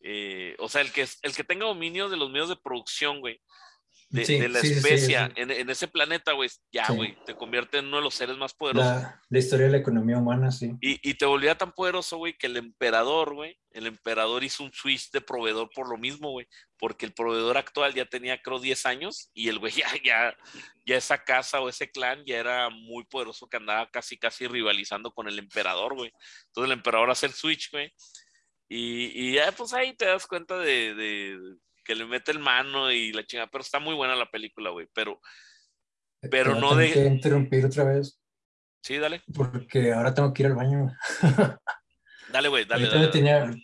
eh, 0.00 0.54
o 0.58 0.68
sea, 0.68 0.82
el 0.82 0.92
que, 0.92 1.08
el 1.22 1.34
que 1.34 1.44
tenga 1.44 1.66
dominio 1.66 2.08
de 2.08 2.16
los 2.16 2.30
medios 2.30 2.50
de 2.50 2.56
producción, 2.56 3.20
güey, 3.20 3.40
de, 4.08 4.48
la 4.48 4.60
especie 4.60 5.18
en, 5.34 5.70
ese 5.70 5.88
planeta, 5.88 6.32
güey, 6.32 6.48
ya, 6.72 6.86
güey, 6.92 7.16
te 7.24 7.34
convierte 7.34 7.78
en 7.78 7.86
uno 7.86 7.96
de 7.96 8.02
los 8.02 8.14
seres 8.14 8.36
más 8.36 8.54
poderosos. 8.54 9.02
La, 9.02 9.22
la 9.28 9.38
historia 9.38 9.66
de 9.66 9.72
la 9.72 9.78
economía 9.78 10.18
humana, 10.18 10.50
sí. 10.50 10.72
Y, 10.80 10.98
y 11.08 11.14
te 11.14 11.26
volvía 11.26 11.58
tan 11.58 11.72
poderoso, 11.72 12.16
güey, 12.18 12.36
que 12.38 12.46
el 12.46 12.56
emperador, 12.56 13.34
güey, 13.34 13.58
el 13.76 13.86
emperador 13.86 14.42
hizo 14.42 14.64
un 14.64 14.72
switch 14.72 15.10
de 15.10 15.20
proveedor 15.20 15.68
por 15.74 15.88
lo 15.88 15.98
mismo, 15.98 16.30
güey, 16.30 16.46
porque 16.78 17.04
el 17.04 17.12
proveedor 17.12 17.58
actual 17.58 17.92
ya 17.94 18.06
tenía, 18.06 18.40
creo, 18.40 18.58
10 18.58 18.86
años 18.86 19.30
y 19.34 19.48
el 19.48 19.58
güey 19.58 19.72
ya, 19.76 19.88
ya, 20.04 20.36
ya 20.84 20.96
esa 20.96 21.22
casa 21.22 21.60
o 21.60 21.68
ese 21.68 21.90
clan 21.90 22.22
ya 22.24 22.38
era 22.38 22.70
muy 22.70 23.04
poderoso 23.04 23.48
que 23.48 23.58
andaba 23.58 23.88
casi, 23.90 24.16
casi 24.18 24.46
rivalizando 24.46 25.12
con 25.12 25.28
el 25.28 25.38
emperador, 25.38 25.94
güey. 25.94 26.10
Entonces 26.46 26.72
el 26.72 26.78
emperador 26.78 27.10
hace 27.10 27.26
el 27.26 27.32
switch, 27.32 27.70
güey. 27.70 27.92
Y, 28.68 29.28
y 29.28 29.34
ya, 29.34 29.52
pues 29.52 29.72
ahí 29.74 29.94
te 29.94 30.06
das 30.06 30.26
cuenta 30.26 30.58
de, 30.58 30.94
de 30.94 31.38
que 31.86 31.94
le 31.94 32.04
mete 32.04 32.32
el 32.32 32.40
mano 32.40 32.90
y 32.90 33.12
la 33.12 33.24
chingada, 33.24 33.48
pero 33.50 33.62
está 33.62 33.78
muy 33.78 33.94
buena 33.94 34.16
la 34.16 34.30
película, 34.30 34.70
güey, 34.70 34.88
pero, 34.92 35.20
pero 36.30 36.56
no 36.56 36.74
de... 36.74 36.92
que 36.92 37.04
interrumpir 37.04 37.64
otra 37.64 37.84
vez. 37.84 38.20
Sí, 38.82 38.98
dale. 38.98 39.22
Porque 39.32 39.92
ahora 39.92 40.12
tengo 40.12 40.32
que 40.32 40.42
ir 40.42 40.46
al 40.48 40.54
baño. 40.56 40.92
dale, 42.32 42.48
güey, 42.48 42.64
dale. 42.64 42.88
dale, 42.88 43.08
Tenía, 43.08 43.54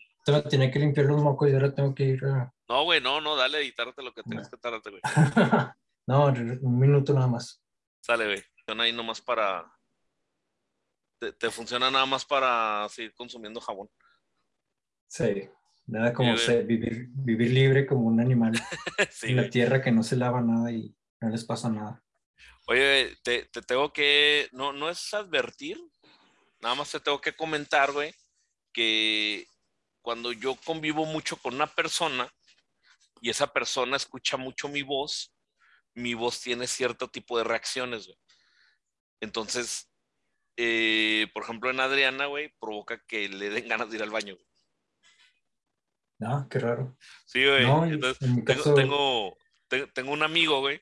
tenía, 0.48 0.70
que 0.70 0.78
limpiar 0.78 1.06
los 1.06 1.20
mocos 1.20 1.50
y 1.50 1.52
ahora 1.52 1.74
tengo 1.74 1.94
que 1.94 2.04
ir 2.04 2.24
a... 2.24 2.52
No, 2.68 2.84
güey, 2.84 3.00
no, 3.00 3.20
no, 3.20 3.36
dale, 3.36 3.58
editarte 3.58 4.02
lo 4.02 4.14
que 4.14 4.22
tengas 4.22 4.48
que 4.48 4.56
tardarte, 4.56 4.90
güey. 4.90 5.02
no, 6.06 6.26
un 6.26 6.78
minuto 6.78 7.12
nada 7.12 7.26
más. 7.26 7.62
Sale, 8.00 8.24
güey. 8.26 8.42
Funciona 8.56 8.84
ahí 8.84 8.92
nomás 8.92 9.20
para... 9.20 9.70
Te, 11.18 11.32
te 11.32 11.50
funciona 11.50 11.90
nada 11.90 12.06
más 12.06 12.24
para 12.24 12.88
seguir 12.88 13.14
consumiendo 13.14 13.60
jabón. 13.60 13.88
Sí. 15.08 15.48
Nada 15.86 16.12
como 16.12 16.34
vivir, 16.66 17.08
vivir 17.10 17.50
libre 17.50 17.86
como 17.86 18.02
un 18.02 18.20
animal 18.20 18.52
en 19.22 19.36
la 19.36 19.50
tierra 19.50 19.82
que 19.82 19.90
no 19.92 20.02
se 20.02 20.16
lava 20.16 20.40
nada 20.40 20.70
y 20.70 20.94
no 21.20 21.28
les 21.28 21.44
pasa 21.44 21.68
nada. 21.68 22.02
Oye, 22.66 23.16
te, 23.24 23.46
te, 23.46 23.62
tengo 23.62 23.92
que, 23.92 24.48
no, 24.52 24.72
no 24.72 24.88
es 24.88 25.12
advertir, 25.12 25.78
nada 26.60 26.76
más 26.76 26.92
te 26.92 27.00
tengo 27.00 27.20
que 27.20 27.34
comentar, 27.34 27.92
güey, 27.92 28.14
que 28.72 29.46
cuando 30.00 30.32
yo 30.32 30.56
convivo 30.64 31.04
mucho 31.04 31.36
con 31.36 31.54
una 31.54 31.66
persona 31.66 32.32
y 33.20 33.30
esa 33.30 33.52
persona 33.52 33.96
escucha 33.96 34.36
mucho 34.36 34.68
mi 34.68 34.82
voz, 34.82 35.34
mi 35.94 36.14
voz 36.14 36.40
tiene 36.40 36.66
cierto 36.66 37.08
tipo 37.08 37.36
de 37.38 37.44
reacciones, 37.44 38.06
güey. 38.06 38.18
Entonces, 39.20 39.90
eh, 40.56 41.28
por 41.32 41.44
ejemplo, 41.44 41.70
en 41.70 41.80
Adriana, 41.80 42.26
güey, 42.26 42.52
provoca 42.60 43.02
que 43.06 43.28
le 43.28 43.50
den 43.50 43.68
ganas 43.68 43.90
de 43.90 43.96
ir 43.96 44.02
al 44.02 44.10
baño. 44.10 44.34
Güey. 44.34 44.46
No, 46.22 46.48
qué 46.48 46.60
raro. 46.60 46.96
Sí, 47.26 47.44
güey. 47.44 47.64
tengo, 48.76 49.36
tengo, 49.92 50.12
un 50.12 50.22
amigo, 50.22 50.60
güey, 50.60 50.80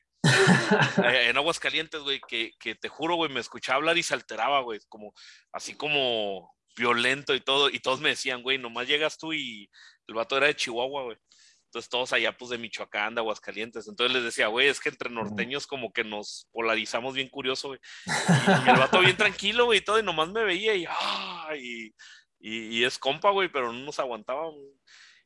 eh, 1.03 1.29
en 1.29 1.37
Aguascalientes, 1.37 2.01
güey, 2.01 2.21
que, 2.27 2.51
que 2.59 2.75
te 2.75 2.89
juro, 2.89 3.15
güey, 3.15 3.31
me 3.31 3.39
escuchaba 3.39 3.77
hablar 3.77 3.97
y 3.97 4.03
se 4.03 4.13
alteraba, 4.13 4.61
güey, 4.61 4.79
como, 4.87 5.13
así 5.51 5.73
como 5.73 6.53
violento 6.77 7.33
y 7.33 7.39
todo, 7.39 7.69
y 7.69 7.79
todos 7.79 8.01
me 8.01 8.09
decían, 8.09 8.43
güey, 8.43 8.59
nomás 8.59 8.87
llegas 8.87 9.17
tú 9.17 9.33
y 9.33 9.67
el 10.07 10.13
vato 10.13 10.37
era 10.37 10.47
de 10.47 10.55
Chihuahua, 10.55 11.03
güey. 11.03 11.17
Entonces 11.65 11.89
todos 11.89 12.13
allá, 12.13 12.37
pues, 12.37 12.51
de 12.51 12.57
Michoacán, 12.57 13.15
de 13.15 13.21
Aguascalientes. 13.21 13.87
Entonces 13.87 14.13
les 14.13 14.25
decía, 14.25 14.47
güey, 14.47 14.67
es 14.67 14.79
que 14.81 14.89
entre 14.89 15.09
norteños 15.09 15.65
como 15.65 15.91
que 15.93 16.03
nos 16.03 16.49
polarizamos 16.51 17.15
bien 17.15 17.29
curioso, 17.29 17.69
güey. 17.69 17.79
Y, 18.05 18.69
el 18.69 18.77
vato 18.77 18.99
bien 18.99 19.15
tranquilo, 19.17 19.65
güey, 19.65 19.79
y 19.79 19.81
todo, 19.81 19.97
y 19.97 20.03
nomás 20.03 20.29
me 20.29 20.43
veía 20.43 20.75
y, 20.75 20.85
ah, 20.87 21.49
y, 21.57 21.95
y, 22.41 22.83
es 22.83 22.99
compa, 22.99 23.31
güey, 23.31 23.49
pero 23.49 23.71
no 23.71 23.79
nos 23.79 23.99
aguantaba, 23.99 24.49
güey. 24.49 24.67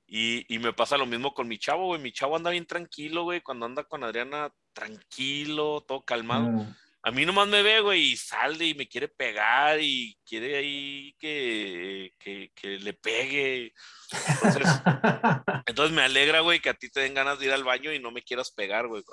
Y, 0.08 0.46
me 0.60 0.74
pasa 0.74 0.98
lo 0.98 1.06
mismo 1.06 1.34
con 1.34 1.48
mi 1.48 1.58
chavo, 1.58 1.88
güey. 1.88 2.02
Mi 2.02 2.12
chavo 2.12 2.36
anda 2.36 2.52
bien 2.52 2.66
tranquilo, 2.66 3.24
güey. 3.24 3.42
Cuando 3.42 3.66
anda 3.66 3.84
con 3.84 4.04
Adriana, 4.04 4.52
tranquilo, 4.74 5.84
todo 5.88 6.04
calmado. 6.06 6.48
Mm. 6.48 6.76
A 7.04 7.12
mí 7.12 7.26
nomás 7.26 7.48
me 7.48 7.62
ve, 7.62 7.82
güey, 7.82 8.14
y 8.14 8.18
sale 8.18 8.66
y 8.66 8.74
me 8.74 8.88
quiere 8.88 9.08
pegar 9.08 9.80
y 9.80 10.18
quiere 10.26 10.58
ahí 10.58 11.16
que, 11.20 12.14
que, 12.20 12.80
le 12.80 12.94
pegue. 12.94 13.74
Entonces, 15.68 15.96
me 15.96 16.02
alegra, 16.02 16.40
güey, 16.40 16.60
que 16.60 16.70
a 16.70 16.74
ti 16.74 16.90
te 16.90 17.02
den 17.02 17.14
ganas 17.14 17.40
de 17.40 17.46
ir 17.46 17.52
al 17.52 17.64
baño 17.64 17.94
y 17.94 18.00
no 18.00 18.12
me 18.12 18.24
quieras 18.24 18.52
pegar, 18.52 18.88
güey. 18.88 19.04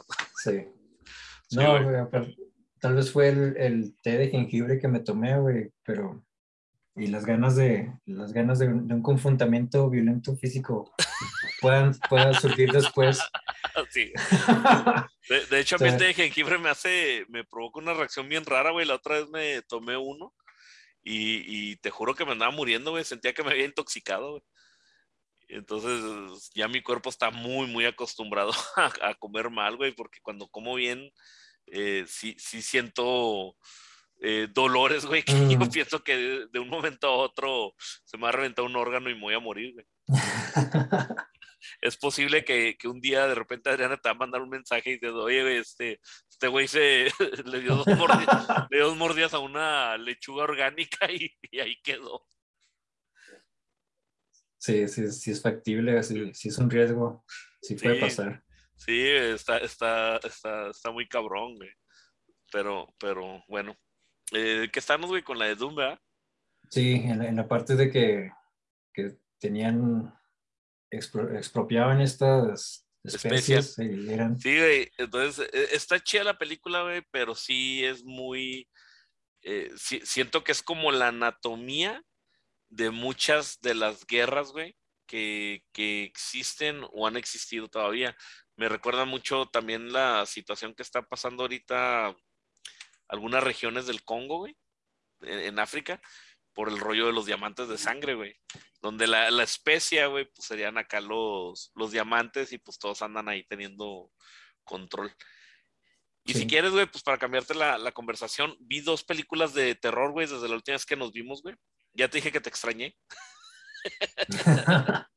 Sí. 0.43 0.65
no, 1.53 1.83
güey, 1.85 2.37
tal 2.81 2.95
vez 2.95 3.13
fue 3.13 3.29
el, 3.29 3.57
el 3.59 3.97
té 4.03 4.17
de 4.17 4.29
jengibre 4.29 4.79
que 4.79 4.89
me 4.89 5.01
tomé, 5.01 5.39
güey, 5.39 5.71
pero 5.85 6.25
y 6.95 7.07
las 7.07 7.25
ganas 7.25 7.57
de 7.57 7.93
las 8.05 8.33
ganas 8.33 8.59
de, 8.59 8.69
un 8.69 9.03
confrontamiento 9.03 9.89
violento 9.89 10.37
físico 10.37 10.95
puedan, 11.61 11.99
puedan 12.09 12.35
surgir 12.35 12.71
después. 12.73 13.21
Sí. 13.91 14.13
De, 15.51 15.61
hecho, 15.61 15.77
a 15.77 15.79
mí 15.79 15.89
este 15.89 16.13
jengibre 16.13 16.59
me 16.59 16.69
hace, 16.69 17.25
me 17.29 17.45
provoca 17.45 17.79
una 17.79 17.95
reacción 17.95 18.29
bien 18.29 18.45
rara, 18.45 18.71
güey. 18.71 18.85
La 18.85 18.97
otra 18.97 19.15
vez 19.15 19.31
me 19.31 19.63
tomé 19.63 19.97
uno 19.97 20.35
y, 21.03 21.45
y 21.47 21.77
te 21.77 21.89
juro 21.89 22.15
que 22.15 22.27
me 22.27 22.33
andaba 22.33 22.51
muriendo, 22.51 22.91
güey. 22.91 23.05
Sentía 23.05 23.33
que 23.33 23.43
me 23.43 23.53
había 23.53 23.65
intoxicado, 23.65 24.33
güey. 24.33 24.43
Entonces, 25.49 26.51
ya 26.55 26.67
mi 26.67 26.83
cuerpo 26.83 27.11
está 27.11 27.31
muy, 27.31 27.67
muy 27.67 27.85
acostumbrado 27.85 28.53
a, 29.03 29.15
comer 29.15 29.51
mal, 29.51 29.77
güey, 29.77 29.93
porque 29.93 30.21
cuando 30.23 30.49
como 30.49 30.75
bien, 30.75 31.11
eh, 31.67 32.05
sí, 32.09 32.35
sí 32.39 32.63
siento 32.63 33.57
eh, 34.25 34.49
dolores, 34.55 35.05
güey, 35.05 35.25
que 35.25 35.33
yo 35.33 35.59
mm. 35.59 35.71
pienso 35.71 36.05
que 36.05 36.47
de, 36.53 36.61
un 36.61 36.69
momento 36.69 37.09
a 37.09 37.17
otro 37.17 37.75
se 38.05 38.17
me 38.17 38.29
ha 38.29 38.33
reventado 38.33 38.67
un 38.67 38.77
órgano 38.77 39.11
y 39.11 39.15
me 39.15 39.21
voy 39.21 39.35
a 39.35 39.41
morir, 39.41 39.75
güey. 39.75 39.87
es 41.81 41.97
posible 41.97 42.45
que, 42.45 42.77
que, 42.79 42.87
un 42.87 43.01
día 43.01 43.27
de 43.27 43.35
repente 43.35 43.69
Adriana 43.69 43.97
te 43.97 44.09
va 44.09 44.15
a 44.15 44.19
mandar 44.19 44.41
un 44.41 44.51
mensaje 44.51 44.93
y 44.93 45.01
te 45.01 45.09
oye, 45.09 45.59
este, 45.59 46.01
este 46.31 46.47
güey 46.47 46.69
se 46.69 47.09
le 47.47 47.61
dio 47.61 47.75
dos 47.75 47.87
mordidas, 47.89 48.47
le 48.71 48.77
dio 48.77 48.87
dos 48.87 48.97
mordidas 48.97 49.35
a 49.35 49.41
una 49.41 49.97
lechuga 49.99 50.45
orgánica 50.45 51.11
y, 51.11 51.29
y 51.51 51.59
ahí 51.59 51.77
quedó. 51.83 52.25
Sí, 54.59 54.87
sí, 54.87 55.11
sí 55.11 55.33
es 55.33 55.43
factible, 55.43 56.01
sí, 56.05 56.33
sí 56.33 56.49
es 56.49 56.59
un 56.59 56.71
riesgo, 56.71 57.25
sí 57.61 57.75
puede 57.75 57.99
pasar. 57.99 58.45
Sí, 58.77 59.01
está, 59.05 59.59
está, 59.59 60.19
está, 60.19 60.71
está 60.71 60.93
muy 60.93 61.09
cabrón, 61.09 61.57
güey. 61.57 61.71
Pero, 62.53 62.87
pero 62.99 63.43
bueno. 63.49 63.77
Eh, 64.33 64.69
¿Qué 64.73 64.79
estamos, 64.79 65.11
güey, 65.11 65.23
con 65.23 65.39
la 65.39 65.47
de 65.47 65.55
Doom, 65.55 65.75
¿verdad? 65.75 66.01
Sí, 66.71 66.95
en 67.05 67.37
la, 67.37 67.49
parte 67.49 67.77
de 67.77 67.91
que, 67.91 68.31
que 68.95 69.19
tenían, 69.39 70.15
expropiaban 70.91 72.01
estas 72.01 72.87
especies. 73.05 73.79
Eran... 73.79 74.39
Sí, 74.39 74.57
güey, 74.57 74.91
entonces 74.97 75.49
e, 75.53 75.75
está 75.75 76.01
chida 76.01 76.25
la 76.25 76.39
película, 76.39 76.83
güey, 76.83 77.03
pero 77.11 77.35
sí 77.35 77.85
es 77.85 78.05
muy... 78.05 78.69
Eh, 79.43 79.71
siento 79.77 80.45
que 80.45 80.53
es 80.53 80.63
como 80.63 80.93
la 80.93 81.09
anatomía 81.09 82.03
de 82.71 82.91
muchas 82.91 83.61
de 83.61 83.75
las 83.75 84.07
guerras, 84.07 84.53
güey, 84.53 84.77
que, 85.07 85.63
que, 85.73 86.05
existen 86.05 86.87
o 86.93 87.07
han 87.07 87.17
existido 87.17 87.69
todavía 87.69 88.17
me 88.57 88.69
recuerda 88.69 89.05
mucho 89.05 89.47
también 89.47 89.93
la 89.93 90.27
situación 90.27 90.75
que 90.75 90.83
está 90.83 91.03
pasando 91.03 91.43
ahorita 91.43 92.15
algunas 93.09 93.43
regiones 93.43 93.87
del 93.87 94.03
Congo, 94.05 94.39
güey, 94.39 94.57
en, 95.23 95.59
África, 95.59 96.01
por 96.53 96.69
el 96.69 96.79
rollo 96.79 97.07
de 97.07 97.13
los 97.13 97.27
diamantes 97.27 97.69
de 97.69 97.79
sangre, 97.79 98.15
güey. 98.15 98.35
Donde 98.81 99.07
la, 99.07 99.31
la 99.31 99.43
especia, 99.43 100.07
güey, 100.07 100.25
pues 100.25 100.47
serían 100.47 100.79
acá 100.79 101.01
los, 101.01 101.73
los 101.75 101.93
diamantes 101.93 102.53
y 102.53 102.59
pues 102.59 102.79
todos 102.79 103.03
andan 103.03 103.29
ahí 103.29 103.45
teniendo 103.45 104.11
control. 104.65 105.15
Y 106.25 106.35
si 106.35 106.47
quieres, 106.47 106.71
güey, 106.71 106.87
pues 106.87 107.03
para 107.03 107.19
cambiarte 107.19 107.55
la, 107.55 107.79
la, 107.79 107.93
conversación, 107.93 108.57
vi 108.61 108.81
dos 108.81 109.03
películas 109.03 109.55
de 109.55 109.75
terror, 109.75 110.13
güey, 110.13 110.29
desde 110.29 110.49
la 110.49 110.55
última 110.55 110.77
vez 110.77 110.87
que 110.87 110.97
nos 110.97 111.13
vimos, 111.13 111.43
güey. 111.43 111.57
Ya 111.95 112.09
te 112.09 112.19
dije 112.19 112.31
que 112.31 112.41
te 112.41 112.49
extrañé. 112.49 112.97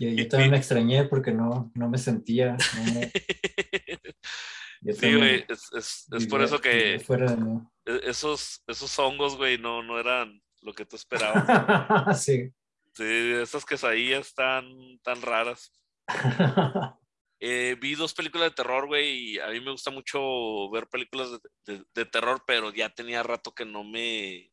Yo, 0.00 0.28
también 0.28 0.50
me 0.50 0.56
extrañé 0.56 1.04
porque 1.04 1.30
no, 1.30 1.70
no 1.74 1.88
me 1.88 1.98
sentía. 1.98 2.56
sí, 4.82 5.14
güey, 5.14 5.44
es, 5.48 6.26
por 6.28 6.42
eso 6.42 6.60
que 6.60 6.94
e, 6.94 8.00
esos, 8.04 8.62
esos 8.66 8.98
hongos, 8.98 9.36
güey, 9.36 9.58
no, 9.58 9.82
no 9.82 9.98
eran 9.98 10.42
lo 10.62 10.72
que 10.72 10.84
tú 10.84 10.96
esperabas. 10.96 11.44
sí. 12.24 12.50
Sí, 12.94 13.04
esas 13.04 13.64
quesadillas 13.64 14.28
están 14.28 14.64
tan 15.02 15.22
raras. 15.22 15.72
Eh, 17.42 17.74
vi 17.80 17.94
dos 17.94 18.12
películas 18.12 18.50
de 18.50 18.54
terror, 18.54 18.86
güey, 18.86 19.32
y 19.32 19.38
a 19.38 19.48
mí 19.48 19.60
me 19.60 19.70
gusta 19.70 19.90
mucho 19.90 20.68
ver 20.70 20.88
películas 20.88 21.30
de, 21.64 22.04
terror, 22.04 22.44
pero 22.46 22.70
ya 22.70 22.90
tenía 22.90 23.22
rato 23.22 23.54
que 23.54 23.64
no 23.64 23.82
me... 23.82 24.52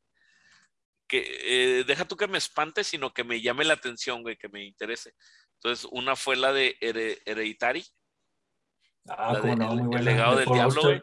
que 1.05 1.21
eh, 1.43 1.83
Deja 1.85 2.07
tú 2.07 2.15
que 2.15 2.27
me 2.27 2.37
espante, 2.37 2.85
sino 2.85 3.13
que 3.13 3.25
me 3.25 3.41
llame 3.41 3.65
la 3.65 3.73
atención, 3.73 4.21
güey, 4.21 4.37
que 4.37 4.47
me 4.47 4.63
interese. 4.63 5.13
Entonces, 5.55 5.85
una 5.91 6.15
fue 6.15 6.37
la 6.37 6.53
de 6.53 6.77
Hereditary. 6.79 7.83
Ah, 9.09 9.37
como 9.39 9.55
no, 9.55 9.67
muy 9.75 9.83
buena. 9.83 9.99
El 9.99 10.05
legado 10.05 10.35
del 10.37 10.47
diablo, 10.47 10.81
güey. 10.81 11.01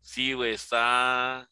Sí, 0.00 0.32
güey, 0.32 0.52
está. 0.52 1.48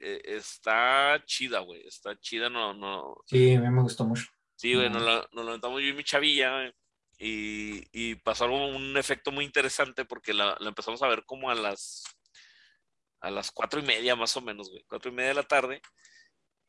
Eh, 0.00 0.20
está 0.24 1.22
chida, 1.24 1.60
güey. 1.60 1.86
Está 1.86 2.18
chida, 2.18 2.48
no, 2.48 2.74
no. 2.74 3.16
Sí, 3.26 3.54
a 3.54 3.60
mí 3.60 3.70
me 3.70 3.82
gustó 3.82 4.04
mucho. 4.04 4.24
Sí, 4.54 4.74
güey, 4.74 4.90
nos, 4.90 5.02
lo, 5.02 5.28
nos 5.32 5.60
lo 5.60 5.80
yo 5.80 5.88
y 5.88 5.92
mi 5.92 6.04
chavilla, 6.04 6.52
güey. 6.52 6.72
Y, 7.18 7.86
y, 7.92 8.20
un 8.50 8.96
efecto 8.96 9.30
muy 9.30 9.44
interesante 9.44 10.04
porque 10.04 10.34
la, 10.34 10.56
la, 10.58 10.68
empezamos 10.68 11.02
a 11.02 11.08
ver 11.08 11.24
como 11.24 11.50
a 11.50 11.54
las 11.54 12.02
a 13.20 13.30
las 13.30 13.52
cuatro 13.52 13.78
y 13.78 13.84
media 13.84 14.16
más 14.16 14.36
o 14.36 14.40
menos, 14.40 14.68
güey, 14.68 14.84
cuatro 14.88 15.10
y 15.10 15.14
media 15.14 15.28
de 15.28 15.34
la 15.34 15.42
tarde 15.44 15.80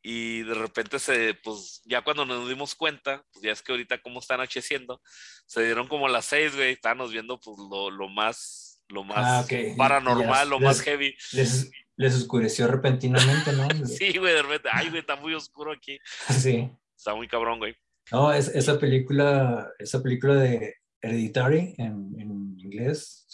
y 0.05 0.43
de 0.43 0.53
repente 0.53 0.99
se, 0.99 1.33
pues 1.33 1.81
ya 1.85 2.03
cuando 2.03 2.25
nos 2.25 2.47
dimos 2.49 2.75
cuenta, 2.75 3.25
pues 3.31 3.43
ya 3.43 3.51
es 3.53 3.61
que 3.61 3.71
ahorita 3.71 4.01
como 4.01 4.19
está 4.19 4.33
anocheciendo, 4.33 5.01
se 5.45 5.63
dieron 5.63 5.87
como 5.87 6.09
las 6.09 6.25
seis, 6.25 6.53
güey, 6.53 6.73
estábamos 6.73 7.13
viendo 7.13 7.39
pues 7.39 7.57
lo, 7.57 7.89
lo 7.89 8.09
más, 8.09 8.81
lo 8.89 9.05
más 9.05 9.49
ah, 9.49 9.75
paranormal, 9.77 10.49
lo 10.49 10.59
más 10.59 10.81
heavy. 10.81 11.15
Les, 11.31 11.71
les, 11.95 12.15
oscureció 12.15 12.67
repentinamente, 12.67 13.53
¿no? 13.53 13.67
sí, 13.87 14.17
güey, 14.17 14.33
de 14.33 14.41
repente, 14.41 14.69
ay, 14.73 14.89
güey, 14.89 14.99
está 14.99 15.15
muy 15.15 15.33
oscuro 15.33 15.71
aquí. 15.71 15.97
Sí. 16.29 16.69
Está 16.97 17.15
muy 17.15 17.27
cabrón, 17.27 17.59
güey. 17.59 17.75
No, 18.11 18.31
es, 18.33 18.49
esa 18.49 18.77
película, 18.77 19.71
esa 19.79 20.03
película 20.03 20.35
de 20.35 20.75
Hereditary 21.01 21.75
en, 21.77 22.13
en 22.19 22.59
inglés, 22.59 23.25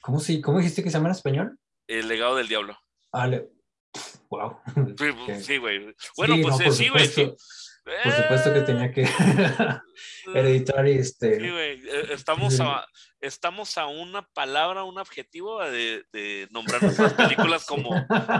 ¿cómo, 0.00 0.18
sí, 0.18 0.40
¿cómo 0.40 0.58
dijiste 0.58 0.82
que 0.82 0.90
se 0.90 0.96
llama 0.96 1.10
en 1.10 1.14
español? 1.14 1.58
El 1.86 2.08
legado 2.08 2.36
del 2.36 2.48
diablo. 2.48 2.78
Ah, 3.12 3.30
Wow. 4.30 4.58
Sí, 5.40 5.58
güey. 5.58 5.94
Bueno, 6.16 6.36
pues 6.42 6.76
sí, 6.76 6.88
güey. 6.88 7.08
Por 8.02 8.12
supuesto 8.12 8.52
que 8.52 8.60
tenía 8.62 8.90
que 8.90 9.06
hereditar 10.34 10.88
y 10.88 10.92
este. 10.92 11.38
Sí, 11.40 11.50
güey. 11.50 11.80
Eh, 11.86 12.06
estamos 12.10 12.60
a, 12.60 12.84
estamos 13.20 13.78
a 13.78 13.86
una 13.86 14.22
palabra, 14.34 14.82
un 14.82 14.98
adjetivo 14.98 15.62
de, 15.62 16.04
de 16.12 16.48
nombrar 16.50 16.82
nuestras 16.82 17.12
películas 17.14 17.64
como, 17.64 17.90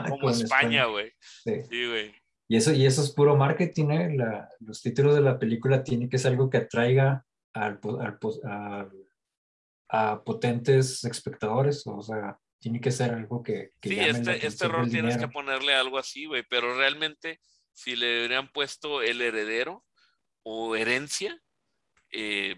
como 0.08 0.30
España, 0.30 0.86
güey. 0.86 1.12
Sí, 1.44 1.86
güey. 1.86 2.14
Y 2.48 2.56
eso, 2.56 2.72
y 2.72 2.86
eso 2.86 3.02
es 3.02 3.12
puro 3.12 3.36
marketing, 3.36 3.90
¿eh? 3.90 4.16
La, 4.16 4.48
los 4.60 4.80
títulos 4.80 5.14
de 5.14 5.20
la 5.20 5.38
película 5.38 5.82
tienen 5.82 6.08
que 6.08 6.18
ser 6.18 6.32
algo 6.32 6.50
que 6.50 6.58
atraiga 6.58 7.24
al, 7.52 7.80
al, 8.44 8.90
a 9.88 10.22
potentes 10.24 11.04
espectadores, 11.04 11.86
o 11.86 12.02
sea, 12.02 12.38
tiene 12.66 12.80
que 12.80 12.90
ser 12.90 13.12
algo 13.14 13.44
que... 13.44 13.74
sí, 13.80 13.96
este, 13.96 14.44
este 14.44 14.66
rol 14.66 14.90
tienes 14.90 15.16
que 15.16 15.28
ponerle 15.28 15.72
algo 15.72 15.98
así, 15.98 16.26
güey, 16.26 16.42
pero 16.50 16.76
realmente 16.76 17.38
si 17.72 17.94
le 17.94 18.26
hubieran 18.26 18.50
puesto 18.50 19.02
el 19.02 19.22
heredero 19.22 19.84
o 20.42 20.74
herencia, 20.74 21.40
eh, 22.10 22.56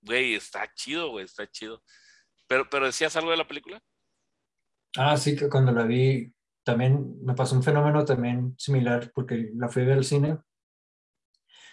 güey, 0.00 0.36
está 0.36 0.72
chido, 0.72 1.10
güey, 1.10 1.26
está 1.26 1.46
chido. 1.50 1.82
Pero, 2.48 2.70
pero 2.70 2.86
decías 2.86 3.14
algo 3.14 3.30
de 3.30 3.36
la 3.36 3.46
película. 3.46 3.82
Ah, 4.96 5.18
sí, 5.18 5.36
que 5.36 5.50
cuando 5.50 5.72
la 5.72 5.84
vi, 5.84 6.32
también 6.64 7.22
me 7.22 7.34
pasó 7.34 7.54
un 7.54 7.62
fenómeno 7.62 8.06
también 8.06 8.54
similar, 8.56 9.12
porque 9.14 9.50
la 9.54 9.68
fui 9.68 9.82
a 9.82 9.84
ver 9.84 9.98
al 9.98 10.04
cine, 10.06 10.38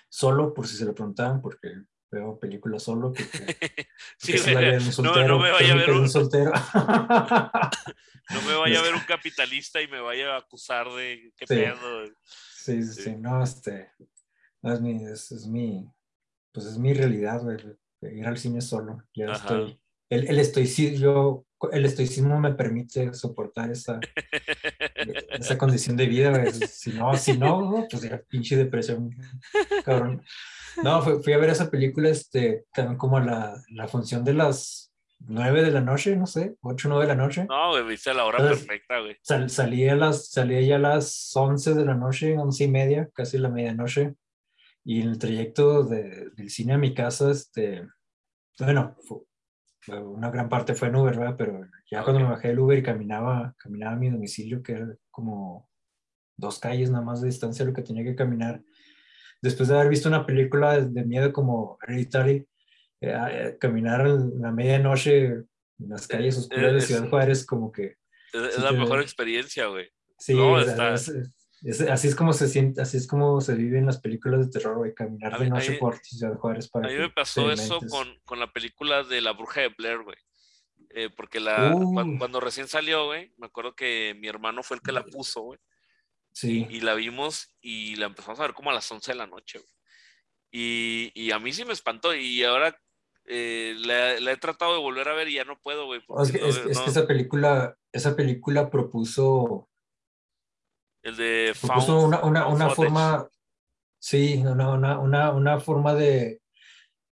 solo 0.09 0.53
por 0.53 0.67
si 0.67 0.75
se 0.75 0.83
lo 0.83 0.93
preguntaban, 0.93 1.41
porque 1.41 1.69
veo 2.11 2.39
películas 2.39 2.83
solo. 2.83 3.13
sí, 4.17 4.35
no, 5.01 5.15
no, 5.27 5.39
me 5.39 5.51
vaya 5.51 5.73
a 5.73 5.75
ver 5.75 5.91
un, 5.91 6.09
soltero. 6.09 6.51
no 6.53 8.41
me 8.47 8.55
vaya 8.55 8.79
a 8.79 8.83
ver 8.83 8.93
un 8.93 9.01
capitalista 9.01 9.81
y 9.81 9.87
me 9.87 9.99
vaya 9.99 10.35
a 10.35 10.39
acusar 10.39 10.89
de 10.89 11.33
qué 11.37 11.47
sí. 11.47 11.55
pedo. 11.55 12.05
Sí, 12.23 12.83
sí, 12.83 13.03
sí, 13.03 13.15
no, 13.15 13.43
este, 13.43 13.91
no, 14.61 14.73
es 14.73 14.81
mi, 14.81 15.05
es, 15.05 15.47
mi, 15.47 15.89
pues 16.51 16.65
es 16.65 16.77
mi 16.77 16.93
realidad, 16.93 17.41
güey, 17.41 17.57
ir 18.01 18.25
al 18.25 18.37
cine 18.37 18.61
solo. 18.61 19.03
Ya 19.13 19.33
estoy, 19.33 19.79
el, 20.09 20.27
el, 20.27 20.39
estoicismo, 20.39 21.45
el 21.71 21.85
estoicismo 21.85 22.39
me 22.39 22.53
permite 22.53 23.13
soportar 23.13 23.71
esa, 23.71 23.99
esa 25.31 25.57
condición 25.57 25.97
de 25.97 26.05
vida, 26.05 26.51
Si 26.51 26.91
no, 26.91 27.15
si 27.17 27.37
no, 27.37 27.87
pues 27.89 28.03
era 28.03 28.21
pinche 28.21 28.55
depresión, 28.55 29.15
cabrón. 29.83 30.23
No, 30.83 31.01
fui, 31.01 31.33
a 31.33 31.37
ver 31.37 31.49
esa 31.49 31.69
película 31.69 32.09
este, 32.09 32.65
también 32.73 32.97
como 32.97 33.19
la, 33.19 33.61
la 33.69 33.87
función 33.87 34.23
de 34.23 34.33
las 34.33 34.91
9 35.19 35.63
de 35.63 35.71
la 35.71 35.81
noche, 35.81 36.15
no 36.15 36.27
sé, 36.27 36.55
8 36.61 36.87
o 36.87 36.91
9 36.91 37.05
de 37.05 37.15
la 37.15 37.21
noche. 37.21 37.45
No, 37.49 37.71
güey, 37.71 37.85
viste 37.85 38.13
la 38.13 38.25
hora 38.25 38.37
perfecta, 38.37 38.99
güey. 38.99 39.17
Sal, 39.21 39.49
salía, 39.49 39.95
las, 39.95 40.29
salía 40.29 40.61
ya 40.61 40.75
a 40.75 40.79
las 40.79 41.31
11 41.35 41.73
de 41.73 41.85
la 41.85 41.95
noche, 41.95 42.37
11 42.37 42.63
y 42.63 42.67
media, 42.67 43.09
casi 43.13 43.37
la 43.37 43.49
medianoche. 43.49 44.15
Y 44.83 45.01
en 45.01 45.09
el 45.09 45.19
trayecto 45.19 45.83
de, 45.83 46.29
del 46.35 46.49
cine 46.49 46.73
a 46.73 46.77
mi 46.77 46.93
casa, 46.93 47.31
este, 47.31 47.85
bueno, 48.59 48.95
una 49.87 50.29
gran 50.29 50.49
parte 50.49 50.75
fue 50.75 50.87
en 50.89 50.95
Uber, 50.95 51.17
¿verdad? 51.17 51.35
Pero 51.37 51.61
ya 51.89 52.03
cuando 52.03 52.21
me 52.21 52.29
bajé 52.29 52.49
del 52.49 52.59
Uber 52.59 52.77
y 52.77 52.83
caminaba, 52.83 53.53
caminaba 53.57 53.93
a 53.93 53.97
mi 53.97 54.09
domicilio, 54.09 54.61
que 54.63 54.73
era 54.73 54.95
como 55.11 55.69
dos 56.37 56.59
calles 56.59 56.91
nada 56.91 57.03
más 57.03 57.21
de 57.21 57.27
distancia 57.27 57.65
lo 57.65 57.73
que 57.73 57.81
tenía 57.81 58.03
que 58.03 58.15
caminar, 58.15 58.61
después 59.41 59.69
de 59.69 59.75
haber 59.75 59.89
visto 59.89 60.09
una 60.09 60.25
película 60.25 60.79
de, 60.79 61.03
miedo 61.03 61.31
como 61.33 61.77
Hereditary, 61.81 62.45
eh, 63.01 63.13
eh, 63.31 63.57
caminar 63.59 64.07
en 64.07 64.41
la 64.41 64.51
medianoche 64.51 65.25
en 65.25 65.89
las 65.89 66.07
calles 66.07 66.37
oscuras 66.37 66.73
de 66.73 66.81
Ciudad 66.81 67.09
Juárez, 67.09 67.45
como 67.45 67.71
que... 67.71 67.97
Es, 68.33 68.59
la 68.59 68.71
mejor 68.71 69.01
experiencia, 69.01 69.67
güey. 69.67 69.89
Sí, 70.17 70.37
así 71.89 72.07
es 72.07 72.15
como 72.15 72.33
se 72.33 72.47
siente, 72.47 72.81
así 72.81 72.97
es 72.97 73.07
como 73.07 73.39
se 73.41 73.55
vive 73.55 73.77
en 73.77 73.85
las 73.85 73.99
películas 73.99 74.45
de 74.45 74.51
terror, 74.51 74.77
güey, 74.77 74.93
caminar 74.93 75.37
de 75.39 75.49
noche 75.49 75.73
por 75.73 75.97
Ciudad 75.99 76.35
Juárez 76.37 76.69
para... 76.69 76.87
A 76.87 76.91
mí 76.91 76.97
me 76.97 77.09
pasó 77.09 77.51
eso 77.51 77.79
con, 77.89 78.07
con, 78.25 78.39
la 78.39 78.51
película 78.51 79.03
de 79.03 79.21
La 79.21 79.33
Bruja 79.33 79.61
de 79.61 79.69
Blair, 79.69 80.03
güey. 80.03 80.17
Eh, 80.89 81.09
porque 81.15 81.39
la, 81.39 81.75
uh. 81.75 82.17
cuando, 82.17 82.39
recién 82.39 82.67
salió, 82.67 83.05
güey, 83.05 83.31
me 83.37 83.47
acuerdo 83.47 83.75
que 83.75 84.15
mi 84.19 84.27
hermano 84.27 84.63
fue 84.63 84.77
el 84.77 84.83
que 84.83 84.91
la 84.91 85.03
puso, 85.03 85.41
güey. 85.41 85.59
Y, 86.43 86.81
la 86.81 86.93
vimos 86.93 87.55
y 87.61 87.95
la 87.95 88.05
empezamos 88.05 88.39
a 88.39 88.43
ver 88.43 88.53
como 88.53 88.69
a 88.69 88.73
las 88.73 88.91
11 88.91 89.11
de 89.11 89.17
la 89.17 89.27
noche. 89.27 89.59
Y, 90.51 91.11
y, 91.15 91.31
a 91.31 91.39
mí 91.39 91.51
sí 91.51 91.65
me 91.65 91.73
espantó 91.73 92.13
y 92.15 92.43
ahora 92.43 92.77
eh, 93.25 93.75
la, 93.79 94.31
he 94.31 94.37
tratado 94.37 94.73
de 94.73 94.79
volver 94.79 95.09
a 95.09 95.13
ver 95.13 95.27
y 95.27 95.35
ya 95.35 95.43
no 95.43 95.59
puedo, 95.59 95.85
güey. 95.85 96.01
Es, 96.21 96.31
que, 96.31 96.47
es, 96.47 96.59
que, 96.59 96.71
esa 96.71 97.07
película, 97.07 97.75
esa 97.91 98.15
película 98.15 98.69
propuso... 98.69 99.67
El 101.01 101.17
de... 101.17 101.53
Propuso 101.59 101.99
una, 101.99 102.21
una, 102.23 102.47
una 102.47 102.69
forma... 102.69 103.27
Sí, 103.99 104.43
una, 104.45 104.71
una, 104.71 104.99
una, 104.99 105.31
una 105.31 105.59
forma 105.59 105.95
de... 105.95 106.41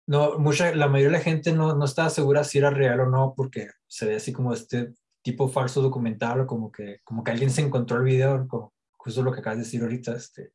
No, 0.06 0.38
mucha, 0.38 0.74
la 0.74 0.88
mayoría 0.88 1.18
de 1.18 1.24
la 1.24 1.24
gente 1.24 1.52
no, 1.52 1.74
no 1.74 1.84
estaba 1.84 2.08
segura 2.08 2.44
si 2.44 2.58
era 2.58 2.70
real 2.70 3.00
o 3.00 3.06
no, 3.06 3.34
porque 3.36 3.68
se 3.86 4.06
ve 4.06 4.16
así 4.16 4.32
como 4.32 4.54
este 4.54 4.94
tipo 5.22 5.48
falso 5.48 5.82
documental 5.82 6.40
o 6.40 6.46
como 6.46 6.72
que, 6.72 7.00
como 7.04 7.22
que 7.22 7.32
alguien 7.32 7.50
se 7.50 7.60
encontró 7.60 7.98
el 7.98 8.04
video, 8.04 8.48
como 8.48 8.72
justo 9.08 9.22
lo 9.22 9.32
que 9.32 9.40
acabas 9.40 9.58
de 9.58 9.64
decir 9.64 9.82
ahorita, 9.82 10.14
este, 10.14 10.52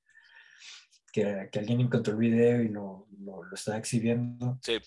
que, 1.11 1.49
que 1.51 1.59
alguien 1.59 1.81
encontró 1.81 2.13
el 2.13 2.19
video 2.19 2.61
y 2.61 2.69
lo, 2.69 3.07
lo, 3.19 3.43
lo 3.43 3.55
está 3.55 3.77
exhibiendo. 3.77 4.59
Sí. 4.61 4.79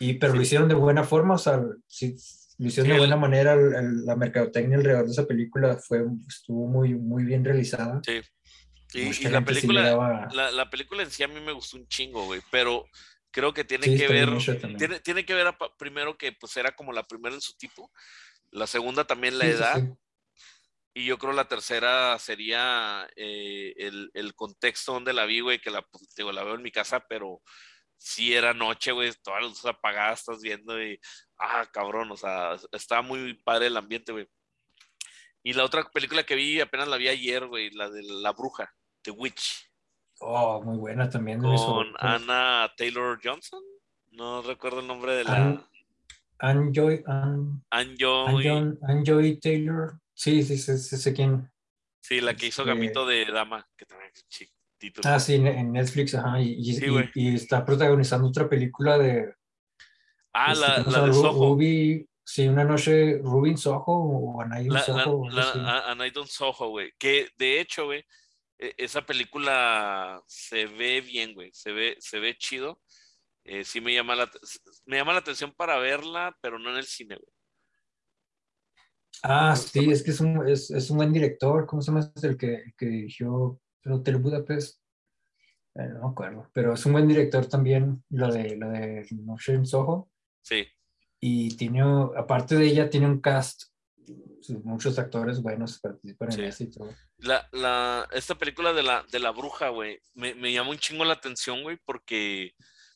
Y, 0.00 0.14
pero 0.14 0.34
lo 0.34 0.42
hicieron 0.42 0.68
de 0.68 0.74
buena 0.74 1.04
forma, 1.04 1.34
o 1.34 1.38
sea, 1.38 1.62
sí, 1.86 2.16
lo 2.58 2.66
hicieron 2.66 2.92
de 2.92 2.98
buena 2.98 3.16
manera, 3.16 3.56
la 3.56 4.16
mercadotecnia 4.16 4.76
alrededor 4.76 5.06
de 5.06 5.12
esa 5.12 5.26
película 5.26 5.76
fue, 5.76 6.04
estuvo 6.28 6.66
muy, 6.66 6.94
muy 6.94 7.24
bien 7.24 7.44
realizada. 7.44 8.00
Sí. 8.04 8.20
Y, 8.94 9.28
la 9.28 9.44
película, 9.44 10.28
la, 10.32 10.52
la, 10.52 10.70
película 10.70 11.02
en 11.02 11.10
sí 11.10 11.24
a 11.24 11.28
mí 11.28 11.40
me 11.40 11.52
gustó 11.52 11.76
un 11.76 11.88
chingo, 11.88 12.26
güey, 12.26 12.40
pero 12.52 12.86
creo 13.32 13.52
que 13.52 13.64
tiene 13.64 13.86
que 13.96 14.06
ver, 14.06 14.28
tiene, 14.78 15.00
tiene, 15.00 15.24
que 15.24 15.34
ver 15.34 15.52
primero 15.76 16.16
que 16.16 16.30
pues 16.30 16.56
era 16.56 16.70
como 16.76 16.92
la 16.92 17.02
primera 17.02 17.34
en 17.34 17.40
su 17.40 17.56
tipo, 17.56 17.90
la 18.52 18.68
segunda 18.68 19.04
también 19.04 19.36
la 19.36 19.46
edad, 19.46 19.82
y 20.94 21.06
yo 21.06 21.18
creo 21.18 21.32
la 21.32 21.48
tercera 21.48 22.16
sería 22.20 23.08
eh, 23.16 23.74
el, 23.76 24.10
el, 24.14 24.34
contexto 24.34 24.92
donde 24.92 25.12
la 25.12 25.26
vi, 25.26 25.40
güey, 25.40 25.60
que 25.60 25.70
la, 25.70 25.82
pues, 25.82 26.14
digo, 26.16 26.30
la 26.30 26.44
veo 26.44 26.54
en 26.54 26.62
mi 26.62 26.70
casa, 26.70 27.04
pero 27.08 27.42
sí 27.98 28.32
era 28.32 28.54
noche, 28.54 28.92
güey, 28.92 29.10
todas 29.22 29.42
las 29.42 29.50
luces 29.50 29.66
apagadas, 29.66 30.20
estás 30.20 30.40
viendo 30.40 30.80
y, 30.80 31.00
ah, 31.38 31.66
cabrón, 31.72 32.12
o 32.12 32.16
sea, 32.16 32.56
estaba 32.70 33.02
muy 33.02 33.34
padre 33.34 33.66
el 33.66 33.76
ambiente, 33.76 34.12
güey. 34.12 34.28
Y 35.42 35.52
la 35.52 35.64
otra 35.64 35.84
película 35.92 36.22
que 36.22 36.36
vi, 36.36 36.60
apenas 36.60 36.88
la 36.88 36.96
vi 36.96 37.08
ayer, 37.08 37.46
güey, 37.46 37.70
la 37.70 37.90
de 37.90 38.02
La 38.02 38.32
Bruja, 38.32 38.72
The 39.02 39.10
Witch. 39.10 39.68
Oh, 40.20 40.62
muy 40.62 40.78
buena 40.78 41.10
también. 41.10 41.40
Con 41.40 41.92
Anna 41.98 42.72
Taylor 42.76 43.20
Johnson. 43.22 43.62
No 44.12 44.42
recuerdo 44.42 44.80
el 44.80 44.86
nombre 44.86 45.12
de 45.16 45.24
la. 45.24 45.68
Anjoy. 46.38 47.02
Anjoy. 47.70 49.40
Taylor. 49.40 50.00
Sí, 50.14 50.42
sí, 50.42 50.56
sí, 50.56 50.78
sé 50.78 51.12
quién. 51.12 51.50
Sí, 52.00 52.20
la 52.20 52.34
que 52.34 52.46
hizo 52.46 52.62
este 52.62 52.74
Gamito 52.74 53.06
de 53.06 53.26
Dama, 53.26 53.68
que 53.76 53.86
también 53.86 54.12
título. 54.78 55.08
Ah, 55.08 55.18
sí, 55.18 55.34
en 55.34 55.72
Netflix, 55.72 56.14
ajá. 56.14 56.40
Y, 56.40 56.56
y, 57.14 57.34
está 57.34 57.64
protagonizando 57.64 58.28
otra 58.28 58.48
película 58.48 58.98
de. 58.98 59.34
Ah, 60.32 60.52
este, 60.52 60.66
la, 60.66 60.78
la 60.78 61.06
de 61.06 61.12
Soho. 61.12 61.32
Ruby, 61.32 62.08
sí, 62.24 62.48
una 62.48 62.64
noche, 62.64 63.18
Rubin 63.18 63.56
Soho 63.56 63.84
o 63.86 64.40
Anaidon 64.40 64.78
Soho. 64.80 65.28
Anaidon 65.86 66.26
Soho, 66.26 66.68
güey. 66.68 66.92
Que 66.98 67.28
de 67.36 67.60
hecho, 67.60 67.86
güey, 67.86 68.04
e, 68.58 68.74
esa 68.76 69.02
película 69.02 70.22
se 70.26 70.66
ve 70.66 71.00
bien, 71.00 71.34
güey. 71.34 71.50
Se 71.52 71.72
ve, 71.72 71.96
se 72.00 72.18
ve 72.18 72.36
chido. 72.36 72.80
Eh, 73.44 73.64
sí 73.64 73.80
me 73.80 73.92
llama, 73.92 74.14
la, 74.14 74.30
me 74.86 74.96
llama 74.96 75.12
la 75.12 75.18
atención 75.18 75.52
para 75.52 75.78
verla, 75.78 76.34
pero 76.40 76.58
no 76.58 76.70
en 76.70 76.76
el 76.76 76.86
cine, 76.86 77.16
güey. 77.16 77.33
Ah, 79.22 79.56
sí, 79.56 79.90
es 79.90 80.02
que 80.02 80.10
es 80.10 80.20
un, 80.20 80.46
es, 80.48 80.70
es 80.70 80.90
un 80.90 80.98
buen 80.98 81.12
director. 81.12 81.66
¿Cómo 81.66 81.80
se 81.80 81.90
llama? 81.90 82.10
Es 82.14 82.24
el 82.24 82.36
que, 82.36 82.74
que 82.76 82.86
dirigió 82.86 83.60
Hotel 83.86 84.16
Budapest. 84.16 84.80
Eh, 85.76 85.88
no 85.88 86.00
me 86.00 86.10
acuerdo, 86.10 86.50
pero 86.52 86.74
es 86.74 86.86
un 86.86 86.92
buen 86.92 87.08
director 87.08 87.46
también, 87.46 88.04
lo 88.10 88.32
de, 88.32 88.56
lo 88.56 88.70
de 88.70 89.06
Noche 89.10 89.64
Soho. 89.64 90.10
Sí. 90.42 90.66
Y 91.20 91.56
tiene, 91.56 91.80
aparte 92.16 92.54
de 92.54 92.66
ella, 92.66 92.90
tiene 92.90 93.06
un 93.06 93.20
cast, 93.20 93.64
muchos 94.62 94.98
actores 94.98 95.42
buenos 95.42 95.80
participan 95.80 96.32
en 96.32 96.44
eso 96.44 96.64
y 96.64 96.70
todo. 96.70 96.94
La, 97.18 97.48
la, 97.50 98.06
esta 98.12 98.36
película 98.36 98.72
de 98.72 98.82
la, 98.82 99.04
de 99.10 99.18
la 99.18 99.30
bruja, 99.30 99.70
güey, 99.70 99.98
me, 100.12 100.34
me 100.34 100.52
llama 100.52 100.70
un 100.70 100.78
chingo 100.78 101.04
la 101.04 101.14
atención, 101.14 101.62
güey, 101.62 101.78
porque 101.84 102.52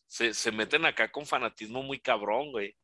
se, 0.06 0.34
se 0.34 0.52
meten 0.52 0.84
acá 0.84 1.10
con 1.10 1.26
fanatismo 1.26 1.82
muy 1.82 1.98
cabrón, 1.98 2.52
güey 2.52 2.76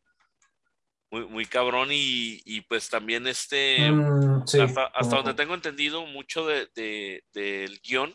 muy, 1.14 1.26
muy 1.28 1.46
cabrón 1.46 1.88
y, 1.92 2.40
y, 2.44 2.62
pues 2.62 2.90
también 2.90 3.26
este, 3.26 3.90
mm, 3.90 4.42
hasta, 4.42 4.86
hasta 4.86 5.16
donde 5.16 5.34
tengo 5.34 5.54
entendido, 5.54 6.06
mucho 6.06 6.46
de, 6.46 6.68
de, 6.74 7.24
del 7.32 7.80
guion 7.80 8.14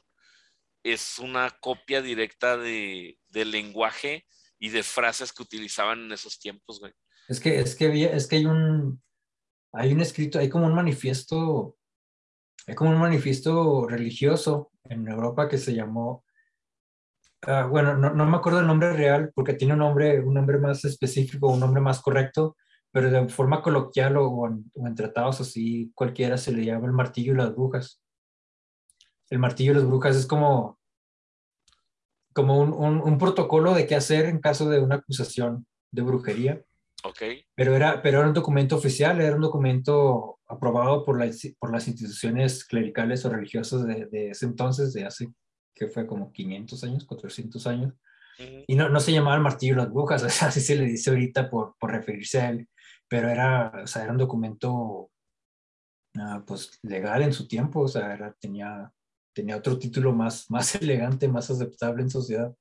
es 0.84 1.20
una 1.20 1.50
copia 1.62 2.02
directa 2.02 2.58
de, 2.58 3.18
del 3.30 3.52
lenguaje 3.52 4.26
y 4.60 4.70
de 4.70 4.84
frases 4.84 5.32
que 5.32 5.44
utilizaban 5.44 6.06
en 6.06 6.12
esos 6.12 6.40
tiempos, 6.40 6.80
güey. 6.80 6.94
Es 7.28 7.40
que, 7.40 7.60
es 7.60 7.76
que, 7.76 8.06
es 8.06 8.28
que 8.28 8.38
hay 8.38 8.46
un, 8.46 9.02
hay 9.74 9.94
un 9.94 10.02
escrito, 10.02 10.40
hay 10.40 10.50
como 10.50 10.66
un 10.66 10.74
manifiesto, 10.74 11.78
hay 12.68 12.76
como 12.76 12.90
un 12.90 13.00
manifiesto 13.00 13.88
religioso 13.88 14.72
en 14.86 15.08
Europa 15.08 15.48
que 15.48 15.58
se 15.58 15.74
llamó, 15.74 16.26
uh, 17.48 17.68
bueno, 17.70 17.96
no, 17.96 18.10
no, 18.12 18.26
me 18.26 18.38
acuerdo 18.38 18.60
el 18.60 18.68
nombre 18.68 18.94
real 18.94 19.32
porque 19.36 19.54
tiene 19.54 19.74
un 19.74 19.80
nombre, 19.80 20.20
un 20.20 20.34
nombre 20.34 20.58
más 20.58 20.84
específico, 20.86 21.48
un 21.48 21.60
nombre 21.60 21.82
más 21.82 22.02
correcto, 22.02 22.58
pero 22.92 23.12
de 23.12 23.30
forma 23.30 23.62
coloquial 23.62 24.18
o, 24.18 24.48
en, 24.48 24.96
tratados 24.96 25.42
así, 25.42 25.92
cualquiera 25.94 26.38
se 26.38 26.52
le 26.52 26.66
llama 26.66 26.88
el 26.88 26.94
martillo 26.94 27.34
y 27.34 27.38
las 27.38 27.54
brujas. 27.56 28.02
El 29.30 29.40
martillo 29.40 29.74
y 29.74 29.76
las 29.76 29.86
brujas 29.86 30.16
es 30.16 30.26
como, 30.26 30.80
como 32.34 32.60
un, 32.60 32.74
un, 32.74 33.18
protocolo 33.20 33.74
de 33.76 33.86
qué 33.86 33.96
hacer 33.96 34.26
en 34.26 34.40
caso 34.40 34.68
de 34.70 34.80
una 34.80 34.96
acusación 34.96 35.68
de 35.92 36.02
brujería. 36.02 36.64
Ok. 37.04 37.22
Pero 37.56 37.76
era, 37.76 38.02
pero 38.02 38.20
era 38.20 38.28
un 38.28 38.34
documento 38.34 38.76
oficial, 38.76 39.22
era 39.22 39.36
un 39.36 39.42
documento 39.42 40.40
aprobado 40.48 41.06
por, 41.06 41.20
la, 41.20 41.32
por 41.60 41.72
las 41.72 41.88
instituciones 41.88 42.66
clericales 42.66 43.24
o 43.24 43.30
religiosas 43.30 43.86
de, 43.86 44.08
de, 44.08 44.32
ese 44.32 44.48
entonces, 44.48 44.94
de 44.94 45.06
hace, 45.06 45.32
que 45.76 45.88
fue 45.88 46.08
como 46.08 46.32
500 46.32 46.84
años, 46.84 47.06
400 47.06 47.68
años. 47.68 47.94
Y 48.68 48.76
no, 48.76 48.88
no 48.88 49.02
se 49.02 49.12
llamaba 49.12 49.36
el 49.36 49.44
martillo 49.44 49.74
y 49.74 49.78
las 49.78 49.92
brujas, 49.92 50.24
o 50.24 50.30
sea, 50.30 50.48
así 50.48 50.60
se 50.60 50.76
le 50.76 50.86
dice 50.86 51.12
ahorita 51.12 51.52
por, 51.52 51.76
por 51.80 51.92
referirse 51.92 52.42
a 52.42 52.50
él 52.50 52.68
pero 53.10 53.28
era, 53.28 53.72
o 53.84 53.88
sea, 53.88 54.04
era 54.04 54.12
un 54.12 54.20
documento 54.20 55.12
uh, 56.16 56.46
pues 56.46 56.80
legal 56.84 57.24
en 57.24 57.34
su 57.34 57.48
tiempo, 57.48 57.82
o 57.82 57.88
sea, 57.88 58.14
era, 58.14 58.34
tenía, 58.40 58.94
tenía 59.34 59.58
otro 59.58 59.78
título 59.78 60.14
más, 60.14 60.50
más 60.50 60.76
elegante, 60.82 61.28
más 61.28 61.50
aceptable 61.50 62.04
en 62.04 62.10
sociedad. 62.10 62.56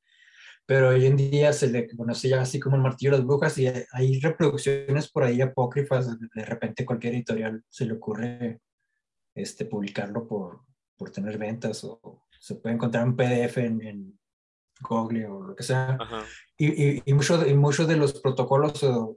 Pero 0.67 0.89
hoy 0.91 1.07
en 1.07 1.17
día 1.17 1.53
se 1.55 1.69
le 1.69 1.87
conoce 1.97 2.29
ya 2.29 2.43
así 2.43 2.61
como 2.61 2.77
el 2.77 2.83
martillo 2.83 3.13
de 3.13 3.19
las 3.19 3.27
brujas 3.27 3.57
y 3.57 3.67
hay 3.93 4.21
reproducciones 4.21 5.11
por 5.11 5.25
ahí 5.25 5.41
apócrifas. 5.41 6.19
De 6.19 6.45
repente 6.45 6.85
cualquier 6.85 7.15
editorial 7.15 7.65
se 7.71 7.87
le 7.87 7.95
ocurre 7.95 8.61
este, 9.35 9.65
publicarlo 9.65 10.29
por, 10.29 10.61
por 10.97 11.11
tener 11.11 11.39
ventas 11.39 11.85
o 11.85 12.27
se 12.39 12.57
puede 12.57 12.75
encontrar 12.75 13.07
un 13.07 13.17
PDF 13.17 13.57
en, 13.59 13.83
en 13.83 14.21
Google 14.81 15.27
o 15.27 15.43
lo 15.43 15.57
que 15.57 15.63
sea. 15.63 15.97
Y, 16.59 16.67
y, 16.67 17.03
y 17.03 17.13
muchos 17.15 17.49
y 17.49 17.55
mucho 17.55 17.87
de 17.87 17.97
los 17.97 18.21
protocolos 18.21 18.83
o, 18.85 19.17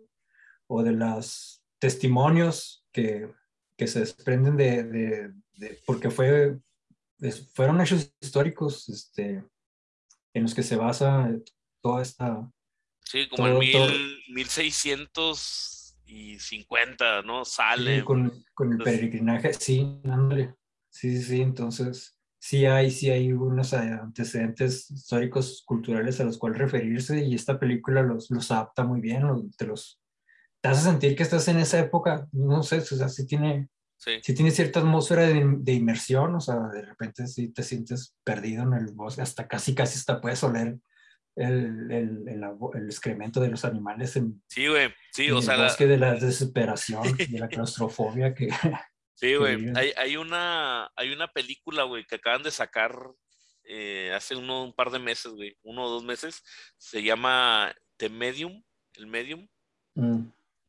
o 0.71 0.81
de 0.83 0.91
los 0.93 1.63
testimonios 1.79 2.85
que, 2.93 3.27
que 3.77 3.87
se 3.87 3.99
desprenden 3.99 4.55
de, 4.55 4.83
de, 4.83 5.33
porque 5.85 6.09
fue, 6.09 6.57
fueron 7.53 7.81
hechos 7.81 8.15
históricos 8.21 8.87
este, 8.87 9.43
en 10.33 10.43
los 10.43 10.55
que 10.55 10.63
se 10.63 10.77
basa 10.77 11.29
toda 11.81 12.01
esta... 12.01 12.49
Sí, 13.03 13.27
como 13.27 13.47
en 13.47 13.59
mil, 13.59 14.23
1650, 14.29 17.23
¿no? 17.23 17.43
Sale. 17.43 18.05
con, 18.05 18.31
con, 18.53 18.71
el 18.71 18.77
peregrinaje, 18.79 19.53
sí, 19.53 19.99
ándale. 20.05 20.55
Sí, 20.89 21.17
sí, 21.17 21.23
sí, 21.23 21.41
entonces 21.41 22.17
sí 22.39 22.65
hay, 22.65 22.91
sí 22.91 23.09
hay 23.09 23.33
unos 23.33 23.73
antecedentes 23.73 24.89
históricos, 24.89 25.63
culturales 25.65 26.21
a 26.21 26.23
los 26.23 26.37
cuales 26.37 26.59
referirse 26.59 27.25
y 27.25 27.35
esta 27.35 27.59
película 27.59 28.03
los, 28.03 28.31
los 28.31 28.49
adapta 28.51 28.85
muy 28.85 29.01
bien, 29.01 29.23
te 29.57 29.67
los, 29.67 30.00
te 30.61 30.69
hace 30.69 30.83
sentir 30.83 31.15
que 31.15 31.23
estás 31.23 31.47
en 31.47 31.57
esa 31.57 31.79
época, 31.79 32.27
no 32.31 32.61
sé, 32.61 32.77
o 32.77 32.81
sea, 32.81 33.09
sí 33.09 33.25
tiene, 33.25 33.67
sí. 33.97 34.21
tiene 34.21 34.51
cierta 34.51 34.79
atmósfera 34.79 35.23
de, 35.23 35.43
de, 35.57 35.73
inmersión, 35.73 36.35
o 36.35 36.39
sea, 36.39 36.55
de 36.71 36.83
repente 36.83 37.27
sí 37.27 37.51
te 37.51 37.63
sientes 37.63 38.15
perdido 38.23 38.63
en 38.63 38.73
el 38.73 38.93
bosque, 38.93 39.23
hasta 39.23 39.47
casi, 39.47 39.73
casi 39.73 39.97
hasta 39.97 40.21
puedes 40.21 40.43
oler 40.43 40.77
el, 41.35 41.91
el, 41.91 42.27
el, 42.27 42.43
el 42.75 42.85
excremento 42.85 43.39
de 43.39 43.49
los 43.49 43.65
animales 43.65 44.15
en, 44.15 44.43
sí, 44.47 44.67
güey, 44.67 44.93
sí, 45.11 45.31
o 45.31 45.41
sea, 45.41 45.55
el 45.55 45.63
bosque 45.63 45.87
de 45.87 45.97
la 45.97 46.13
desesperación, 46.13 47.03
de 47.29 47.39
la 47.39 47.49
claustrofobia 47.49 48.33
que... 48.33 48.49
Sí, 49.15 49.35
güey, 49.35 49.71
hay, 49.75 49.93
hay, 49.97 50.17
una, 50.17 50.91
hay 50.95 51.11
una 51.11 51.27
película, 51.27 51.83
güey, 51.83 52.07
que 52.07 52.15
acaban 52.15 52.41
de 52.41 52.49
sacar 52.49 52.97
eh, 53.63 54.11
hace 54.15 54.35
uno, 54.35 54.63
un 54.63 54.73
par 54.73 54.89
de 54.89 54.97
meses, 54.97 55.31
güey, 55.33 55.55
uno 55.61 55.83
o 55.83 55.89
dos 55.91 56.03
meses, 56.03 56.41
se 56.79 57.03
llama 57.03 57.71
The 57.97 58.09
Medium, 58.09 58.63
el 58.95 59.05
Medium. 59.05 59.47
Mm 59.93 60.21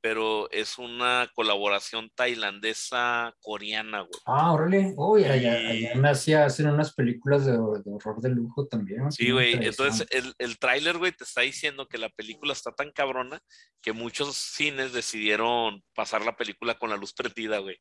pero 0.02 0.50
es 0.50 0.78
una 0.78 1.30
colaboración 1.32 2.10
tailandesa-coreana, 2.16 4.00
güey. 4.00 4.20
Ah, 4.26 4.52
órale. 4.52 4.92
Uy, 4.96 5.24
allá, 5.24 5.52
allá 5.52 5.92
en 5.92 6.04
Asia 6.04 6.44
hacen 6.44 6.68
unas 6.68 6.92
películas 6.92 7.46
de, 7.46 7.56
horror 7.56 8.20
de 8.20 8.30
lujo 8.30 8.66
también. 8.66 9.12
Sí, 9.12 9.30
güey. 9.30 9.52
Entonces, 9.64 10.06
el, 10.10 10.34
el 10.38 10.58
tráiler, 10.58 10.98
güey, 10.98 11.12
te 11.12 11.22
está 11.22 11.42
diciendo 11.42 11.86
que 11.86 11.98
la 11.98 12.08
película 12.08 12.52
está 12.52 12.72
tan 12.72 12.90
cabrona 12.90 13.40
que 13.80 13.92
muchos 13.92 14.36
cines 14.36 14.92
decidieron 14.92 15.82
pasar 15.94 16.24
la 16.24 16.36
película 16.36 16.74
con 16.74 16.90
la 16.90 16.96
luz 16.96 17.14
prendida, 17.14 17.58
güey. 17.58 17.78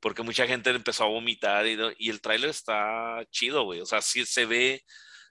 Porque 0.00 0.22
mucha 0.22 0.46
gente 0.46 0.70
empezó 0.70 1.04
a 1.04 1.08
vomitar 1.08 1.66
y, 1.66 1.76
y 1.98 2.08
el 2.08 2.22
tráiler 2.22 2.48
está 2.48 3.22
chido, 3.30 3.64
güey. 3.64 3.82
O 3.82 3.86
sea, 3.86 4.00
sí 4.00 4.24
se 4.24 4.46
ve 4.46 4.82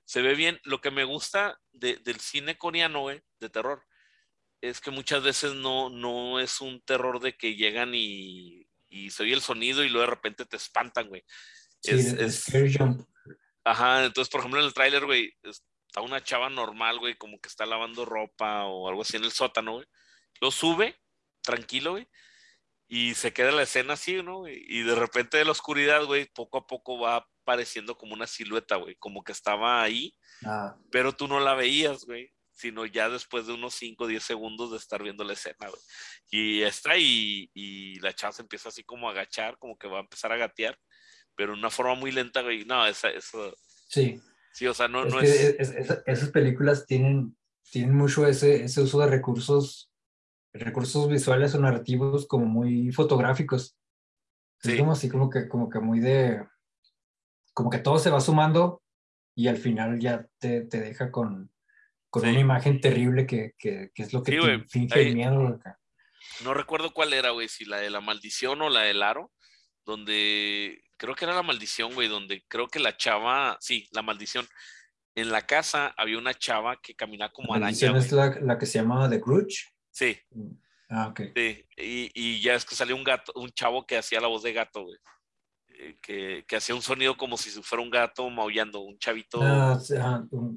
se 0.08 0.22
ve 0.22 0.36
bien. 0.36 0.60
Lo 0.64 0.80
que 0.80 0.90
me 0.90 1.04
gusta 1.04 1.60
del 1.74 2.20
cine 2.20 2.58
coreano, 2.58 3.02
güey, 3.02 3.22
de 3.40 3.50
terror, 3.50 3.84
es 4.62 4.82
que 4.82 4.92
muchas 4.92 5.24
veces 5.24 5.54
no, 5.54 5.90
no 5.90 6.40
es 6.40 6.62
un 6.62 6.82
terror 6.82 7.20
de 7.20 7.38
que 7.38 7.56
llegan 7.56 7.94
y, 7.94 8.68
y 8.90 9.10
se 9.12 9.24
oye 9.24 9.34
el 9.34 9.42
sonido 9.42 9.84
y 9.84 9.90
luego 9.90 10.08
de 10.08 10.16
repente 10.16 10.46
te 10.46 10.58
espantan, 10.58 11.08
güey. 11.08 11.24
es, 11.84 12.14
es, 12.14 12.78
jump. 12.78 13.08
Ajá, 13.64 14.06
entonces, 14.06 14.32
por 14.32 14.40
ejemplo, 14.40 14.60
en 14.60 14.66
el 14.66 14.74
tráiler, 14.74 15.06
güey, 15.06 15.34
está 15.44 16.02
una 16.02 16.24
chava 16.24 16.50
normal, 16.50 17.00
güey, 17.00 17.18
como 17.18 17.40
que 17.40 17.50
está 17.50 17.66
lavando 17.66 18.06
ropa 18.06 18.66
o 18.66 18.88
algo 18.88 19.02
así 19.02 19.18
en 19.18 19.26
el 19.26 19.32
sótano, 19.32 19.74
güey. 19.74 19.86
Lo 20.40 20.52
sube, 20.52 21.00
tranquilo, 21.42 21.92
güey, 21.92 22.08
y 22.88 23.16
se 23.16 23.34
queda 23.34 23.52
la 23.52 23.64
escena 23.64 23.94
así, 23.94 24.24
¿no? 24.24 24.48
Y 24.48 24.84
de 24.84 24.96
repente 24.96 25.38
de 25.38 25.46
la 25.46 25.52
oscuridad, 25.52 26.06
güey, 26.06 26.26
poco 26.26 26.60
a 26.60 26.68
poco 26.68 27.00
va 27.00 27.28
apareciendo 27.42 27.98
como 27.98 28.14
una 28.14 28.28
silueta, 28.28 28.78
güey, 28.78 28.96
como 28.96 29.24
que 29.24 29.34
estaba 29.34 29.82
ahí, 29.82 30.16
ah. 30.46 30.78
pero 30.92 31.14
tú 31.14 31.28
no 31.28 31.40
la 31.40 31.54
veías, 31.54 32.06
güey, 32.06 32.32
sino 32.58 32.86
ya 32.86 33.10
después 33.10 33.48
de 33.48 33.54
unos 33.54 33.76
5 33.76 34.04
o 34.04 34.08
10 34.08 34.24
segundos 34.24 34.72
de 34.72 34.78
estar 34.78 35.04
viendo 35.04 35.24
la 35.24 35.34
escena, 35.34 35.68
güey. 35.68 35.82
Y 36.30 36.62
está 36.64 36.98
y, 36.98 37.50
y 37.54 38.00
la 38.00 38.14
chava 38.14 38.34
se 38.34 38.42
empieza 38.42 38.70
así 38.70 38.84
como 38.84 39.08
a 39.08 39.12
agachar, 39.12 39.58
como 39.60 39.78
que 39.78 39.88
va 39.88 40.00
a 40.00 40.02
empezar 40.02 40.32
a 40.32 40.38
gatear, 40.38 40.78
pero 41.36 41.54
de 41.54 41.60
una 41.60 41.70
forma 41.70 41.96
muy 41.96 42.12
lenta, 42.12 42.42
güey. 42.42 42.66
No, 42.66 42.86
esa, 42.86 43.10
eso... 43.10 43.56
Sí. 43.88 44.20
Sí, 44.52 44.66
o 44.66 44.74
sea, 44.74 44.88
no 44.88 45.04
es... 45.22 45.56
esas 46.08 46.30
películas 46.32 46.88
tienen, 46.88 47.38
tienen 47.72 47.96
mucho 47.96 48.26
ese, 48.26 48.64
ese 48.64 48.82
uso 48.82 49.00
de 49.00 49.08
recursos 49.08 49.92
recursos 50.54 51.08
visuales 51.08 51.54
o 51.54 51.60
narrativos 51.60 52.28
como 52.28 52.46
muy 52.46 52.92
fotográficos. 52.92 53.78
Sí. 54.60 54.72
Es 54.72 54.80
como 54.80 54.94
así 54.94 55.10
como 55.10 55.30
que, 55.30 55.48
como 55.48 55.70
que 55.70 55.80
muy 55.80 56.00
de, 56.00 56.44
como 57.54 57.70
que 57.70 57.78
todo 57.80 58.00
se 58.00 58.10
va 58.10 58.20
sumando 58.20 58.82
y 59.36 59.48
al 59.48 59.58
final 59.58 60.00
ya 60.00 60.28
te, 60.40 60.62
te 60.62 60.80
deja 60.80 61.12
con, 61.12 61.52
con 62.20 62.30
una 62.30 62.40
imagen 62.40 62.82
terrible 62.82 63.26
que, 63.26 63.54
que, 63.58 63.92
que 63.94 64.04
es 64.04 64.14
lo 64.14 64.24
que 64.24 64.38
te 64.38 64.60
finge 64.68 65.02
el 65.02 65.16
miedo. 65.16 65.60
No 66.44 66.54
recuerdo 66.54 66.94
cuál 66.94 67.14
era, 67.14 67.32
güey, 67.32 67.48
si 67.48 67.66
la 67.66 67.78
de 67.78 67.90
la 67.90 68.02
maldición 68.02 68.62
o 68.62 68.70
la 68.70 68.82
del 68.82 69.02
aro, 69.04 69.32
donde 69.86 70.84
creo 70.98 71.16
que 71.16 71.26
era 71.26 71.34
la 71.34 71.44
maldición, 71.44 71.94
güey, 71.94 72.08
donde 72.08 72.44
creo 72.48 72.68
que 72.68 72.80
la 72.80 72.98
chava, 72.98 73.58
sí, 73.60 73.88
la 73.92 74.02
maldición. 74.02 74.48
En 75.16 75.32
la 75.32 75.48
casa 75.48 75.94
había 75.98 76.20
una 76.20 76.34
chava 76.34 76.80
que 76.80 76.94
caminaba 76.94 77.32
como 77.32 77.56
la 77.56 77.68
araña. 77.68 77.98
es 77.98 78.12
la, 78.12 78.38
la, 78.42 78.58
que 78.60 78.68
se 78.68 78.80
llamaba 78.80 79.10
The 79.10 79.18
Grudge? 79.18 79.74
Sí. 79.90 80.16
Ah, 80.90 81.08
ok. 81.08 81.22
Sí, 81.36 81.66
y, 81.76 82.12
y, 82.14 82.42
ya 82.42 82.54
es 82.54 82.66
que 82.66 82.76
salió 82.76 82.96
un 82.96 83.04
gato, 83.04 83.32
un 83.36 83.50
chavo 83.50 83.86
que 83.86 83.98
hacía 83.98 84.22
la 84.22 84.28
voz 84.28 84.44
de 84.44 84.54
gato, 84.54 84.84
güey. 84.84 84.98
Eh, 85.70 85.98
que, 86.02 86.46
que, 86.48 86.56
hacía 86.56 86.76
un 86.76 86.82
sonido 86.82 87.18
como 87.18 87.38
si 87.38 87.50
fuera 87.62 87.84
un 87.84 87.90
gato 87.90 88.30
maullando, 88.30 88.80
un 88.82 88.98
chavito. 89.00 89.42
Ah, 89.42 89.80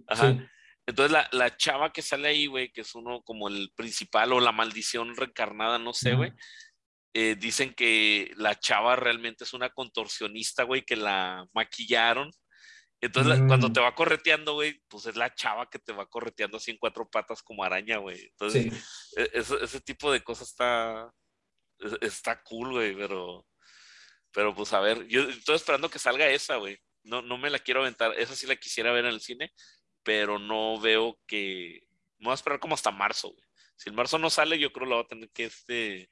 ajá. 0.09 0.51
Entonces 0.91 1.13
la, 1.13 1.29
la, 1.33 1.57
chava 1.57 1.93
que 1.93 2.03
sale 2.03 2.29
ahí, 2.29 2.47
güey, 2.47 2.71
que 2.71 2.83
es 2.83 2.95
uno 2.95 3.23
como 3.23 3.49
el 3.49 3.73
principal 3.75 4.33
o 4.33 4.41
la 4.41 4.53
maldición 4.53 5.17
reencarnada, 5.17 5.79
no 5.79 5.93
sé, 5.93 6.15
güey. 6.15 6.33
Eh, 7.15 7.37
dicen 7.39 7.75
que 7.75 8.33
la 8.37 8.59
chava 8.59 8.95
realmente 8.97 9.45
es 9.45 9.53
una 9.53 9.71
contorsionista, 9.71 10.65
güey, 10.65 10.85
que 10.85 10.97
la 10.97 11.47
maquillaron 11.53 12.31
entonces, 13.03 13.41
cuando 13.47 13.71
mm. 13.71 13.73
te 13.73 13.81
va 13.81 13.95
correteando, 13.95 14.55
güey, 14.55 14.83
pues 14.89 15.07
es 15.07 15.17
la 15.17 15.35
chava 15.35 15.71
que 15.71 15.79
te 15.79 15.93
va 15.93 16.07
correteando 16.07 16.59
así 16.59 16.71
en 16.71 16.77
cuatro 16.77 17.09
patas 17.09 17.43
como 17.43 17.65
araña, 17.65 17.97
güey. 17.97 18.21
Entonces, 18.21 18.67
e, 19.17 19.31
ese, 19.33 19.81
tipo 19.81 20.13
de 20.13 20.23
cosas 20.23 20.49
está, 20.49 21.11
está 22.03 22.43
cool, 22.43 22.73
güey, 22.73 22.95
pero, 22.95 23.47
pero 24.33 24.55
pues 24.55 24.73
a 24.75 24.81
ver, 24.81 25.07
yo 25.09 25.23
estoy 25.23 25.57
esperando 25.57 25.89
que 25.89 25.99
salga 25.99 26.29
esa, 26.29 26.57
güey. 26.57 26.79
No, 27.03 27.23
no 27.23 27.39
me 27.39 27.49
la 27.49 27.59
quiero 27.59 27.81
aventar, 27.81 28.13
esa 28.19 28.37
sí 28.37 28.47
la 28.47 28.57
quisiera 28.57 28.93
ver 28.93 29.07
en 29.07 29.13
el 29.13 29.23
cine, 29.23 29.51
pero 30.03 30.39
no 30.39 30.81
veo 30.81 31.19
que, 31.27 31.87
me 32.19 32.27
voy 32.27 32.33
a 32.33 32.35
esperar 32.35 32.61
como 32.61 32.75
hasta 32.75 32.91
marzo, 32.91 33.29
güey. 33.29 33.45
Si 33.77 33.89
el 33.89 33.97
marzo 33.97 34.19
no 34.19 34.29
sale, 34.29 34.59
yo 34.59 34.73
creo 34.73 34.85
que 34.85 34.91
la 34.91 34.97
voy 34.97 35.05
a 35.05 35.09
tener 35.09 35.31
que 35.31 35.45
este, 35.45 36.11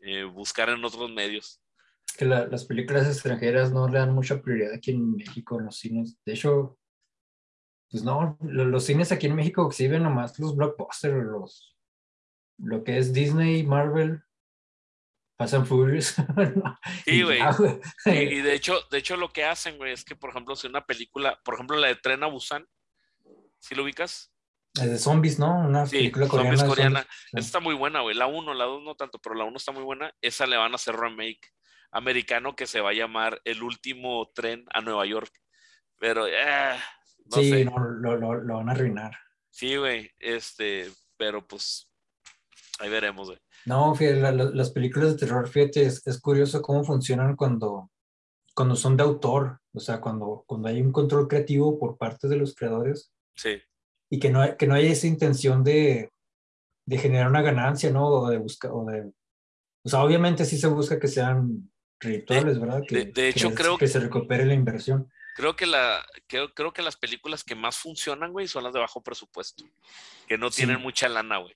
eh, 0.00 0.24
buscar 0.24 0.68
en 0.68 0.84
otros 0.84 1.10
medios 1.10 1.64
que 2.16 2.24
las 2.24 2.64
películas 2.64 3.06
extranjeras 3.06 3.72
no 3.72 3.88
le 3.88 3.98
dan 3.98 4.14
mucha 4.14 4.40
prioridad 4.40 4.74
aquí 4.74 4.92
en 4.92 5.16
México 5.16 5.58
en 5.58 5.66
los 5.66 5.78
cines. 5.78 6.16
De 6.24 6.32
hecho, 6.32 6.78
pues 7.90 8.04
no, 8.04 8.38
los, 8.40 8.84
cines 8.84 9.12
aquí 9.12 9.26
en 9.26 9.34
México 9.34 9.66
exhiben 9.66 10.02
nomás 10.02 10.38
los 10.38 10.56
blockbusters, 10.56 11.24
los, 11.24 11.76
lo 12.58 12.84
que 12.84 12.98
es 12.98 13.12
Disney, 13.12 13.64
Marvel, 13.64 14.22
Fast 15.36 15.54
and 15.54 15.66
Furious. 15.66 16.14
sí, 17.04 17.22
güey. 17.22 17.40
y, 18.06 18.40
de 18.40 18.54
hecho, 18.54 18.80
de 18.90 18.98
hecho 18.98 19.16
lo 19.16 19.32
que 19.32 19.44
hacen, 19.44 19.76
güey, 19.76 19.92
es 19.92 20.04
que, 20.04 20.14
por 20.14 20.30
ejemplo, 20.30 20.54
si 20.54 20.68
una 20.68 20.86
película, 20.86 21.40
por 21.44 21.54
ejemplo, 21.54 21.76
la 21.76 21.88
de 21.88 21.96
Tren 21.96 22.22
a 22.22 22.26
Busan, 22.26 22.66
¿sí 23.64 23.74
lo 23.74 23.82
ubicas? 23.82 24.30
Es 24.74 24.90
de 24.90 24.98
zombies, 24.98 25.38
¿no? 25.38 25.60
Una 25.60 25.86
película 25.86 26.28
coreana. 26.28 26.56
Zombies 26.56 26.68
coreana. 26.68 27.06
Esa 27.32 27.46
está 27.46 27.60
muy 27.60 27.74
buena, 27.74 28.02
güey. 28.02 28.14
La 28.14 28.26
1, 28.26 28.52
la 28.54 28.64
2 28.64 28.82
no 28.82 28.94
tanto, 28.94 29.18
pero 29.18 29.34
la 29.34 29.44
1 29.44 29.56
está 29.56 29.72
muy 29.72 29.84
buena. 29.84 30.12
Esa 30.20 30.46
le 30.46 30.56
van 30.56 30.72
a 30.72 30.74
hacer 30.74 30.96
remake 30.96 31.54
americano 31.92 32.54
que 32.54 32.66
se 32.66 32.80
va 32.80 32.90
a 32.90 32.94
llamar 32.94 33.40
El 33.44 33.62
último 33.62 34.30
tren 34.34 34.66
a 34.74 34.82
Nueva 34.82 35.06
York. 35.06 35.32
Pero, 35.98 36.26
eh, 36.26 36.76
no 37.26 37.36
sí, 37.36 37.64
No, 37.64 37.78
lo, 37.78 38.34
lo, 38.42 38.56
van 38.56 38.68
a 38.68 38.72
arruinar. 38.72 39.16
Sí, 39.48 39.76
güey, 39.76 40.10
este, 40.18 40.90
pero 41.16 41.46
pues 41.46 41.88
ahí 42.80 42.90
veremos, 42.90 43.28
güey. 43.28 43.38
No, 43.64 43.94
fíjate, 43.94 44.20
las 44.32 44.70
películas 44.72 45.12
de 45.12 45.18
terror, 45.18 45.48
fíjate, 45.48 45.84
es, 45.84 46.06
es, 46.06 46.20
curioso 46.20 46.60
cómo 46.60 46.84
funcionan 46.84 47.36
cuando, 47.36 47.90
cuando 48.54 48.76
son 48.76 48.96
de 48.96 49.04
autor, 49.04 49.60
o 49.72 49.80
sea, 49.80 50.00
cuando, 50.00 50.44
cuando 50.46 50.68
hay 50.68 50.82
un 50.82 50.92
control 50.92 51.28
creativo 51.28 51.78
por 51.78 51.96
parte 51.96 52.28
de 52.28 52.36
los 52.36 52.54
creadores. 52.54 53.13
Sí. 53.34 53.60
Y 54.10 54.18
que 54.18 54.30
no, 54.30 54.56
que 54.56 54.66
no 54.66 54.74
hay 54.74 54.86
esa 54.86 55.06
intención 55.06 55.64
de, 55.64 56.10
de 56.86 56.98
generar 56.98 57.28
una 57.28 57.42
ganancia, 57.42 57.90
¿no? 57.90 58.06
O 58.06 58.30
de 58.30 58.38
buscar, 58.38 58.70
o 58.72 58.84
de... 58.84 59.10
O 59.82 59.88
sea, 59.88 60.02
obviamente 60.02 60.44
sí 60.44 60.56
se 60.58 60.68
busca 60.68 60.98
que 60.98 61.08
sean 61.08 61.70
rituales, 62.00 62.58
¿verdad? 62.58 62.82
Que, 62.86 63.06
de, 63.06 63.28
hecho, 63.28 63.54
creo 63.54 63.76
que 63.76 63.86
se 63.86 64.00
recupere 64.00 64.46
la 64.46 64.54
inversión. 64.54 65.10
Creo 65.36 65.56
que, 65.56 65.66
la, 65.66 66.04
creo, 66.26 66.54
creo 66.54 66.72
que 66.72 66.82
las 66.82 66.96
películas 66.96 67.42
que 67.42 67.54
más 67.54 67.76
funcionan, 67.76 68.32
güey, 68.32 68.46
son 68.46 68.64
las 68.64 68.72
de 68.72 68.80
bajo 68.80 69.02
presupuesto, 69.02 69.64
que 70.28 70.38
no 70.38 70.50
tienen 70.50 70.80
mucha 70.80 71.08
lana, 71.08 71.38
güey. 71.38 71.54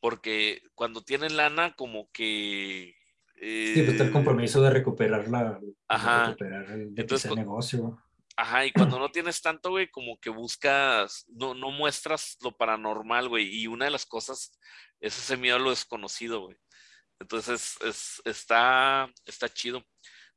Porque 0.00 0.62
cuando 0.74 1.02
tienen 1.02 1.36
lana, 1.36 1.74
como 1.76 2.10
que... 2.10 2.96
sí, 3.36 3.72
pues 3.76 3.88
está 3.88 4.02
el 4.02 4.10
eh, 4.10 4.12
compromiso 4.12 4.60
de 4.60 4.70
recuperar 4.70 5.28
la... 5.28 5.60
Ajá. 5.88 6.26
recuperar 6.26 6.70
el, 6.72 6.92
Entonces, 6.96 7.34
negocio. 7.34 8.02
Ajá, 8.36 8.64
y 8.64 8.72
cuando 8.72 8.98
no 8.98 9.10
tienes 9.10 9.40
tanto, 9.42 9.70
güey, 9.70 9.90
como 9.90 10.18
que 10.18 10.30
buscas, 10.30 11.24
no, 11.28 11.54
no 11.54 11.70
muestras 11.70 12.36
lo 12.40 12.56
paranormal, 12.56 13.28
güey. 13.28 13.48
Y 13.54 13.66
una 13.66 13.84
de 13.84 13.90
las 13.90 14.06
cosas 14.06 14.58
es 15.00 15.18
ese 15.18 15.36
miedo 15.36 15.56
a 15.56 15.58
lo 15.58 15.70
desconocido, 15.70 16.40
güey. 16.40 16.56
Entonces 17.20 17.76
es, 17.82 18.22
está, 18.24 19.12
está 19.26 19.48
chido. 19.48 19.84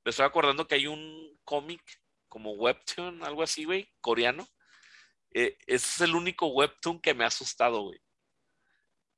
Me 0.04 0.12
estoy 0.12 0.26
acordando 0.26 0.68
que 0.68 0.76
hay 0.76 0.88
un 0.88 1.40
cómic 1.44 1.82
como 2.28 2.54
webtoon, 2.54 3.24
algo 3.24 3.42
así, 3.42 3.64
güey, 3.64 3.90
coreano. 4.02 4.48
Eh, 5.34 5.58
ese 5.66 5.88
es 5.88 6.02
el 6.02 6.16
único 6.16 6.48
webtoon 6.48 7.00
que 7.00 7.14
me 7.14 7.24
ha 7.24 7.28
asustado, 7.28 7.82
güey. 7.84 8.00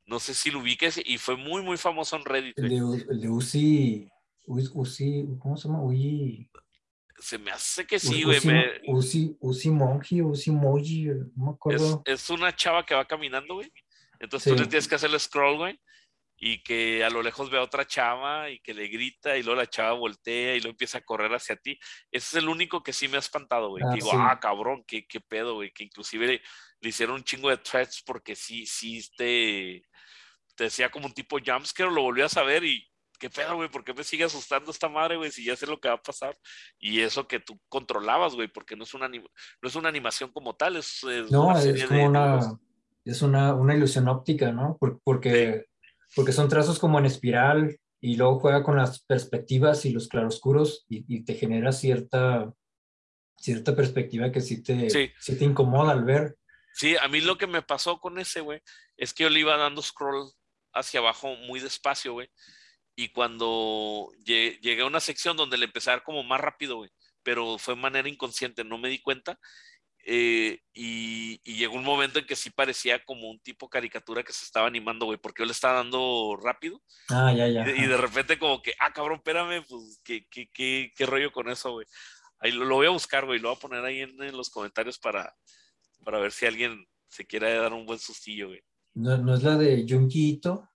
No 0.05 0.19
sé 0.19 0.33
si 0.33 0.51
lo 0.51 0.59
ubiques 0.59 1.01
y 1.03 1.17
fue 1.17 1.35
muy, 1.35 1.61
muy 1.61 1.77
famoso 1.77 2.15
en 2.15 2.25
Reddit. 2.25 2.57
El 2.57 2.69
de, 2.69 3.05
el 3.09 3.21
de 3.21 3.29
Uzi, 3.29 4.09
Uzi, 4.45 5.25
¿cómo 5.39 5.57
se 5.57 5.67
llama? 5.67 5.83
Uzi. 5.83 6.49
Se 7.19 7.37
me 7.37 7.51
hace 7.51 7.85
que 7.85 7.99
sí, 7.99 8.23
güey. 8.23 8.39
Uzi, 8.87 9.35
Uzi, 9.39 9.71
Monkey, 9.71 10.21
Uzi 10.21 10.51
Moji, 10.51 11.05
no 11.35 11.45
me 11.45 11.51
acuerdo. 11.51 12.03
Es, 12.05 12.29
una 12.29 12.55
chava 12.55 12.85
que 12.85 12.93
va 12.93 13.05
caminando, 13.05 13.55
güey. 13.55 13.71
Entonces 14.19 14.53
tú 14.53 14.59
le 14.59 14.67
tienes 14.67 14.87
que 14.87 14.95
hacer 14.95 15.09
el 15.09 15.19
scroll, 15.19 15.57
güey 15.57 15.79
y 16.39 16.61
que 16.61 17.03
a 17.03 17.09
lo 17.09 17.23
lejos 17.23 17.49
ve 17.49 17.57
a 17.57 17.63
otra 17.63 17.87
chava 17.87 18.49
y 18.49 18.59
que 18.59 18.73
le 18.73 18.87
grita 18.87 19.35
y 19.37 19.43
luego 19.43 19.59
la 19.59 19.69
chava 19.69 19.93
voltea 19.93 20.55
y 20.55 20.59
luego 20.59 20.73
empieza 20.73 20.99
a 20.99 21.03
correr 21.03 21.33
hacia 21.33 21.55
ti. 21.55 21.79
Ese 22.11 22.27
es 22.27 22.43
el 22.43 22.47
único 22.47 22.83
que 22.83 22.93
sí 22.93 23.07
me 23.07 23.17
ha 23.17 23.19
espantado, 23.19 23.69
güey. 23.69 23.81
que 23.81 23.89
ah, 23.89 23.95
digo, 23.95 24.11
ah, 24.13 24.39
cabrón, 24.39 24.83
qué, 24.85 25.07
qué 25.07 25.19
pedo, 25.19 25.55
güey. 25.55 25.71
Que 25.71 25.83
inclusive 25.83 26.27
le, 26.27 26.89
hicieron 26.89 27.15
un 27.15 27.23
chingo 27.23 27.49
de 27.49 27.57
threats 27.57 28.03
porque 28.05 28.35
sí, 28.35 28.67
sí, 28.67 29.03
te, 29.17 29.83
te 30.55 30.65
decía 30.65 30.91
como 30.91 31.07
un 31.07 31.13
tipo 31.13 31.39
jumpscare, 31.43 31.91
lo 31.91 32.03
volví 32.03 32.21
a 32.21 32.29
saber 32.29 32.63
y 32.63 32.87
qué 33.17 33.29
pedo, 33.29 33.55
güey, 33.55 33.69
¿por 33.69 33.83
qué 33.83 33.93
me 33.93 34.03
sigue 34.03 34.23
asustando 34.23 34.71
esta 34.71 34.89
madre, 34.89 35.17
güey? 35.17 35.31
Si 35.31 35.43
ya 35.43 35.55
sé 35.55 35.65
lo 35.67 35.79
que 35.79 35.89
va 35.89 35.95
a 35.95 36.01
pasar. 36.01 36.37
Y 36.79 37.01
eso 37.01 37.27
que 37.27 37.39
tú 37.39 37.59
controlabas, 37.69 38.35
güey, 38.35 38.47
porque 38.47 38.75
no 38.75 38.83
es 38.83 38.93
una, 38.93 39.07
no 39.07 39.21
es 39.61 39.75
una 39.75 39.89
animación 39.89 40.31
como 40.31 40.55
tal, 40.55 40.75
es, 40.75 41.01
no, 41.29 41.47
una 41.47 41.61
es 41.61 41.85
como 41.85 42.05
una, 42.05 42.39
es 43.05 43.21
una, 43.21 43.53
una, 43.53 43.75
ilusión 43.75 44.07
óptica, 44.07 44.51
¿no? 44.51 44.77
Porque 45.03 45.65
porque 46.15 46.31
son 46.31 46.49
trazos 46.49 46.79
como 46.79 46.99
en 46.99 47.05
espiral 47.05 47.79
y 47.99 48.15
luego 48.15 48.39
juega 48.39 48.63
con 48.63 48.77
las 48.77 49.03
perspectivas 49.03 49.85
y 49.85 49.91
los 49.91 50.07
claroscuros 50.07 50.85
y, 50.87 51.05
y 51.07 51.23
te 51.25 51.35
genera 51.35 51.71
cierta, 51.71 52.53
cierta 53.37 53.75
perspectiva 53.75 54.31
que 54.31 54.41
sí 54.41 54.63
te, 54.63 54.89
sí. 54.89 55.35
te 55.37 55.45
incomoda 55.45 55.91
al 55.91 56.03
ver. 56.03 56.37
Sí, 56.73 56.95
a 56.97 57.07
mí 57.07 57.21
lo 57.21 57.37
que 57.37 57.47
me 57.47 57.61
pasó 57.61 57.99
con 57.99 58.19
ese, 58.19 58.41
güey, 58.41 58.61
es 58.97 59.13
que 59.13 59.23
yo 59.23 59.29
le 59.29 59.39
iba 59.39 59.57
dando 59.57 59.81
scroll 59.81 60.31
hacia 60.73 60.99
abajo 60.99 61.35
muy 61.47 61.59
despacio, 61.59 62.13
güey. 62.13 62.29
Y 62.99 63.09
cuando 63.09 64.09
llegué 64.25 64.81
a 64.81 64.87
una 64.87 64.99
sección 64.99 65.37
donde 65.37 65.55
le 65.55 65.65
empecé 65.65 65.91
a 65.91 65.93
dar 65.93 66.03
como 66.03 66.23
más 66.23 66.41
rápido, 66.41 66.77
güey, 66.77 66.89
pero 67.21 67.59
fue 67.59 67.75
de 67.75 67.81
manera 67.81 68.09
inconsciente, 68.09 68.63
no 68.63 68.79
me 68.79 68.89
di 68.89 68.99
cuenta, 68.99 69.39
Eh, 70.09 70.61
y, 70.73 71.37
llegó 71.43 71.75
un 71.75 71.83
momento 71.83 72.17
en 72.17 72.25
que 72.25 72.37
sí 72.37 72.49
parecía 72.49 73.03
como 73.03 73.29
un 73.29 73.39
tipo 73.41 73.69
caricatura 73.69 74.23
que 74.23 74.31
se 74.31 74.45
estaba 74.45 74.65
animando, 74.67 75.05
güey, 75.05 75.17
porque 75.17 75.41
yo 75.41 75.45
le 75.45 75.51
estaba 75.51 75.75
dando 75.75 76.37
rápido. 76.41 76.81
Ah, 77.09 77.33
ya, 77.33 77.47
ya. 77.49 77.69
Y, 77.69 77.85
de 77.85 77.97
repente 77.97 78.39
como 78.39 78.61
que, 78.61 78.73
ah, 78.79 78.93
cabrón, 78.93 79.17
espérame, 79.17 79.65
pues, 79.67 79.99
¿qué, 80.03 80.25
qué, 80.31 80.49
qué, 80.53 80.93
qué 80.95 81.05
rollo 81.05 81.31
con 81.31 81.49
eso, 81.49 81.71
güey? 81.73 81.85
Ahí 82.39 82.51
lo, 82.51 82.73
voy 82.75 82.87
a 82.87 82.91
buscar, 82.91 83.25
güey, 83.25 83.39
lo 83.39 83.49
voy 83.49 83.57
a 83.57 83.59
poner 83.59 83.83
ahí 83.83 84.01
en, 84.01 84.17
los 84.35 84.49
comentarios 84.49 84.97
para, 84.97 85.35
para 86.05 86.19
ver 86.19 86.31
si 86.31 86.45
alguien 86.45 86.85
se 87.09 87.25
quiere 87.25 87.53
dar 87.55 87.73
un 87.73 87.85
buen 87.85 87.99
sustillo, 87.99 88.47
güey. 88.47 88.61
¿No, 88.93 89.17
¿No, 89.17 89.35
es 89.35 89.43
la 89.43 89.57
de 89.57 89.85
Junguito? 89.87 90.69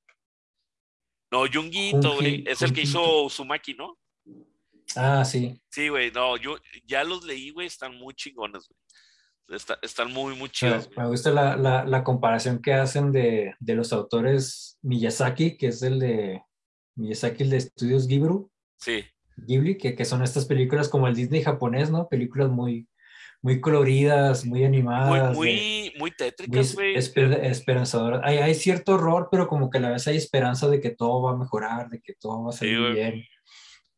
No, 1.32 1.44
Junguito, 1.52 2.16
güey, 2.16 2.44
es 2.46 2.62
el 2.62 2.72
que 2.72 2.82
hizo 2.82 3.28
Sumaki, 3.28 3.74
¿no? 3.74 3.98
Ah, 4.94 5.24
sí. 5.24 5.58
Sí, 5.70 5.88
güey, 5.88 6.10
no, 6.12 6.36
yo 6.36 6.56
ya 6.84 7.02
los 7.02 7.24
leí, 7.24 7.50
güey, 7.50 7.66
están 7.66 7.96
muy 7.96 8.14
chingones, 8.14 8.68
güey 8.68 8.78
están 9.82 10.12
muy, 10.12 10.34
muy 10.34 10.48
chidos. 10.48 10.88
Me, 10.96 11.06
gusta 11.06 11.30
la, 11.30 11.56
la, 11.56 11.84
la, 11.84 12.04
comparación 12.04 12.60
que 12.60 12.74
hacen 12.74 13.12
de, 13.12 13.54
de, 13.58 13.74
los 13.74 13.92
autores 13.92 14.78
Miyazaki, 14.82 15.56
que 15.56 15.68
es 15.68 15.82
el 15.82 15.98
de 15.98 16.42
Miyazaki, 16.96 17.42
el 17.44 17.50
de 17.50 17.56
estudios 17.58 18.06
Ghibli. 18.06 18.46
Sí. 18.78 19.04
Ghibli, 19.36 19.76
que, 19.76 19.94
que 19.94 20.04
son 20.04 20.22
estas 20.22 20.46
películas 20.46 20.88
como 20.88 21.06
el 21.06 21.14
Disney 21.14 21.42
japonés, 21.42 21.90
¿no? 21.90 22.08
Películas 22.08 22.50
muy, 22.50 22.86
muy 23.42 23.60
coloridas, 23.60 24.46
muy 24.46 24.64
animadas. 24.64 25.34
Muy, 25.36 25.92
muy, 25.98 26.10
tétricas, 26.12 26.74
güey. 26.74 26.94
esperanzadoras. 26.96 28.20
Hay, 28.24 28.38
hay, 28.38 28.54
cierto 28.54 28.94
horror, 28.94 29.28
pero 29.30 29.48
como 29.48 29.68
que 29.68 29.78
a 29.78 29.80
la 29.80 29.90
vez 29.90 30.06
hay 30.06 30.16
esperanza 30.16 30.68
de 30.68 30.80
que 30.80 30.90
todo 30.90 31.22
va 31.22 31.32
a 31.32 31.36
mejorar, 31.36 31.90
de 31.90 32.00
que 32.00 32.14
todo 32.14 32.44
va 32.44 32.50
a 32.50 32.52
salir 32.52 32.92
bien. 32.92 33.14
Eh, 33.14 33.28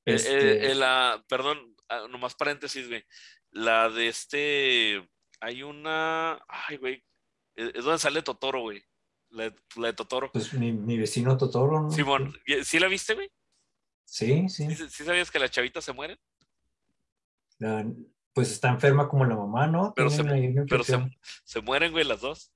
eh, 0.06 0.14
este... 0.14 0.70
Eh, 0.70 0.74
la, 0.74 1.22
perdón, 1.28 1.76
ah, 1.90 2.06
nomás 2.10 2.34
paréntesis, 2.34 2.88
güey. 2.88 3.04
La 3.50 3.90
de 3.90 4.08
este 4.08 5.08
hay 5.40 5.62
una. 5.62 6.42
Ay, 6.48 6.78
güey. 6.78 7.04
E, 7.54 7.72
es 7.74 7.84
donde 7.84 7.98
sale 7.98 8.22
Totoro, 8.22 8.62
güey. 8.62 8.82
La, 9.28 9.44
de 9.76 9.92
Totoro. 9.92 10.32
Pues 10.32 10.54
mi, 10.54 10.72
mi, 10.72 10.96
vecino 10.96 11.36
Totoro, 11.36 11.82
¿no? 11.82 11.90
Simón, 11.90 12.34
¿sí 12.62 12.78
la 12.78 12.88
viste, 12.88 13.14
güey? 13.14 13.30
Sí, 14.06 14.48
sí. 14.48 14.74
¿Sí, 14.74 15.04
sabías 15.04 15.30
que 15.30 15.38
las 15.38 15.50
chavitas 15.50 15.84
se 15.84 15.92
mueren? 15.92 16.18
Pues 18.34 18.50
está 18.50 18.68
enferma 18.68 19.08
como 19.08 19.24
la 19.24 19.36
mamá, 19.36 19.66
¿no? 19.66 19.92
Pero, 19.94 20.10
se, 20.10 20.24
pero 20.68 20.84
se, 20.84 20.98
se, 21.44 21.60
mueren, 21.60 21.92
güey, 21.92 22.04
las 22.04 22.20
dos. 22.20 22.52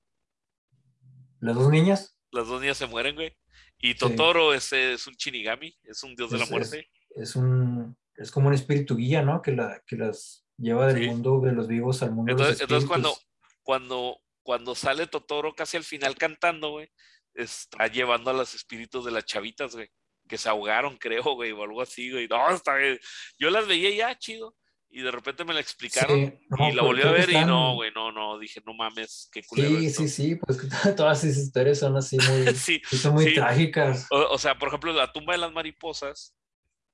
¿Las 1.39 1.55
dos 1.55 1.69
niñas? 1.69 2.17
Las 2.31 2.47
dos 2.47 2.61
niñas 2.61 2.77
se 2.77 2.85
mueren, 2.85 3.15
güey. 3.15 3.35
Y 3.79 3.95
Totoro 3.95 4.53
es, 4.53 4.73
es, 4.73 5.07
un 5.07 5.13
Shinigami, 5.13 5.73
es 5.83 6.03
un 6.03 6.15
dios 6.15 6.29
de 6.31 6.37
la 6.37 6.45
muerte. 6.45 6.89
Es, 7.15 7.29
es, 7.29 7.35
un. 7.35 7.97
Es 8.15 8.29
como 8.29 8.49
un 8.49 8.53
espíritu 8.53 8.97
guía, 8.97 9.21
¿no? 9.21 9.41
Que, 9.41 9.53
la, 9.53 9.81
que 9.87 9.95
las 9.95 10.45
Lleva 10.59 10.91
del 10.91 11.07
mundo 11.07 11.39
de 11.39 11.53
los 11.53 11.67
vivos 11.67 12.03
al 12.03 12.11
mundo 12.11 12.31
entonces, 12.33 12.57
de 12.57 12.63
los 12.63 12.83
Entonces, 12.83 12.89
cuando, 12.89 13.17
cuando, 13.63 14.21
cuando 14.43 14.75
sale 14.75 15.07
Totoro 15.07 15.55
casi 15.55 15.77
al 15.77 15.85
final 15.85 16.15
cantando, 16.15 16.71
güey, 16.71 16.91
está 17.33 17.87
llevando 17.87 18.29
a 18.29 18.33
los 18.33 18.53
espíritus 18.53 19.05
de 19.05 19.11
las 19.11 19.23
chavitas, 19.23 19.73
güey, 19.73 19.89
que 20.27 20.37
se 20.37 20.49
ahogaron, 20.49 20.97
creo, 20.99 21.23
güey, 21.35 21.53
o 21.53 21.63
algo 21.63 21.81
así, 21.81 22.11
güey. 22.11 22.27
No, 22.27 22.49
está 22.49 22.75
bien. 22.75 22.99
Yo 23.37 23.49
las 23.49 23.67
veía 23.67 23.89
ya, 23.95 24.17
chido. 24.17 24.55
Y 24.91 25.01
de 25.01 25.11
repente 25.11 25.45
me 25.45 25.53
la 25.53 25.59
explicaron 25.59 26.17
y 26.17 26.71
la 26.73 26.81
volví 26.81 27.03
a 27.03 27.11
ver 27.11 27.29
y 27.29 27.45
no, 27.45 27.75
güey, 27.75 27.91
no, 27.93 28.11
no, 28.11 28.39
dije, 28.39 28.59
no 28.65 28.73
mames, 28.73 29.29
qué 29.31 29.43
culero. 29.43 29.79
Sí, 29.79 29.89
sí, 29.91 30.07
sí, 30.07 30.35
pues 30.35 30.59
todas 30.97 31.23
esas 31.23 31.43
historias 31.43 31.79
son 31.79 31.95
así 31.95 32.17
muy, 32.17 32.47
sí, 32.55 32.81
son 32.91 33.13
muy 33.13 33.35
trágicas. 33.35 34.07
O, 34.09 34.17
o, 34.17 34.37
sea, 34.39 34.57
por 34.57 34.69
ejemplo, 34.69 34.91
la 34.91 35.11
tumba 35.11 35.33
de 35.33 35.39
las 35.39 35.51
mariposas, 35.51 36.35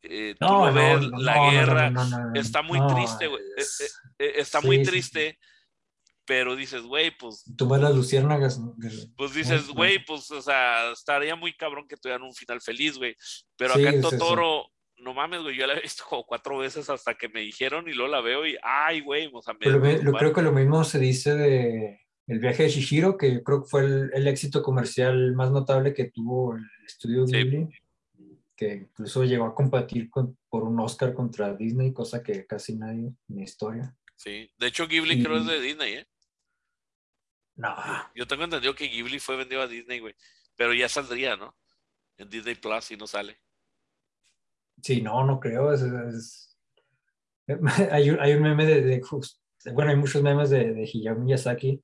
eh, 0.07 0.35
no, 0.39 0.69
la 0.71 1.51
guerra, 1.51 1.93
está 2.35 2.61
muy 2.61 2.79
triste, 2.93 3.27
güey. 3.27 3.41
Eh, 3.57 3.63
eh, 4.19 4.33
está 4.37 4.61
muy 4.61 4.83
triste, 4.83 5.39
pero 6.25 6.55
dices, 6.55 6.83
güey, 6.83 7.15
pues. 7.17 7.43
Tú 7.57 7.67
ves 7.67 7.81
las 7.81 7.95
luciérnagas. 7.95 8.59
Pues 9.15 9.33
dices, 9.33 9.67
güey, 9.67 10.03
pues, 10.05 10.29
o 10.31 10.41
sea, 10.41 10.91
estaría 10.91 11.35
muy 11.35 11.53
cabrón 11.53 11.87
que 11.87 11.97
tuvieran 11.97 12.23
un 12.23 12.33
final 12.33 12.61
feliz, 12.61 12.97
güey. 12.97 13.15
Pero 13.55 13.73
acá 13.73 13.89
en 13.89 14.01
Totoro, 14.01 14.67
no 14.97 15.13
mames, 15.13 15.41
güey, 15.41 15.55
yo 15.55 15.67
la 15.67 15.75
he 15.75 15.81
visto 15.81 16.03
como 16.07 16.25
cuatro 16.25 16.57
veces 16.57 16.89
hasta 16.89 17.15
que 17.15 17.29
me 17.29 17.41
dijeron 17.41 17.87
y 17.87 17.93
luego 17.93 18.11
la 18.11 18.21
veo 18.21 18.45
y, 18.45 18.57
ay, 18.61 19.01
güey, 19.01 19.29
o 19.33 19.41
sea, 19.41 19.53
me. 19.53 19.59
Pero 19.59 20.13
creo 20.13 20.33
que 20.33 20.41
lo 20.41 20.51
mismo 20.51 20.83
se 20.83 20.99
dice 20.99 21.35
de 21.35 22.01
el 22.27 22.39
viaje 22.39 22.63
de 22.63 22.69
Shishiro, 22.69 23.17
que 23.17 23.43
creo 23.43 23.63
que 23.63 23.69
fue 23.69 23.81
el, 23.81 24.27
éxito 24.27 24.63
comercial 24.63 25.33
más 25.35 25.51
notable 25.51 25.93
que 25.93 26.11
tuvo 26.11 26.55
el 26.55 26.63
estudio 26.85 27.25
Ghibli 27.25 27.69
que 28.55 28.73
incluso 28.75 29.23
llegó 29.23 29.45
a 29.45 29.55
competir 29.55 30.09
con, 30.09 30.37
por 30.49 30.63
un 30.63 30.79
Oscar 30.79 31.13
contra 31.13 31.53
Disney, 31.53 31.93
cosa 31.93 32.23
que 32.23 32.45
casi 32.45 32.75
nadie 32.75 33.13
en 33.27 33.35
la 33.35 33.43
historia. 33.43 33.95
Sí, 34.15 34.49
de 34.57 34.67
hecho 34.67 34.87
Ghibli 34.87 35.21
creo 35.21 35.37
es 35.37 35.45
de 35.45 35.59
Disney, 35.59 35.93
¿eh? 35.93 36.07
No. 37.55 37.75
Yo 38.15 38.25
tengo 38.27 38.43
entendido 38.43 38.75
que 38.75 38.87
Ghibli 38.87 39.19
fue 39.19 39.35
vendido 39.35 39.61
a 39.61 39.67
Disney, 39.67 39.99
güey, 39.99 40.15
pero 40.55 40.73
ya 40.73 40.87
saldría, 40.87 41.35
¿no? 41.35 41.55
En 42.17 42.29
Disney 42.29 42.55
Plus 42.55 42.91
y 42.91 42.97
no 42.97 43.07
sale. 43.07 43.37
Sí, 44.85 45.01
no, 45.01 45.23
no 45.23 45.39
creo. 45.39 45.71
Hay, 47.91 48.09
un, 48.09 48.19
hay, 48.19 48.33
un 48.33 48.41
meme 48.41 48.65
de, 48.65 49.01
bueno, 49.71 49.91
hay 49.91 49.97
muchos 49.97 50.23
memes 50.23 50.49
de, 50.49 50.73
de 50.73 50.83
Hayao 50.83 51.15
Miyazaki 51.15 51.79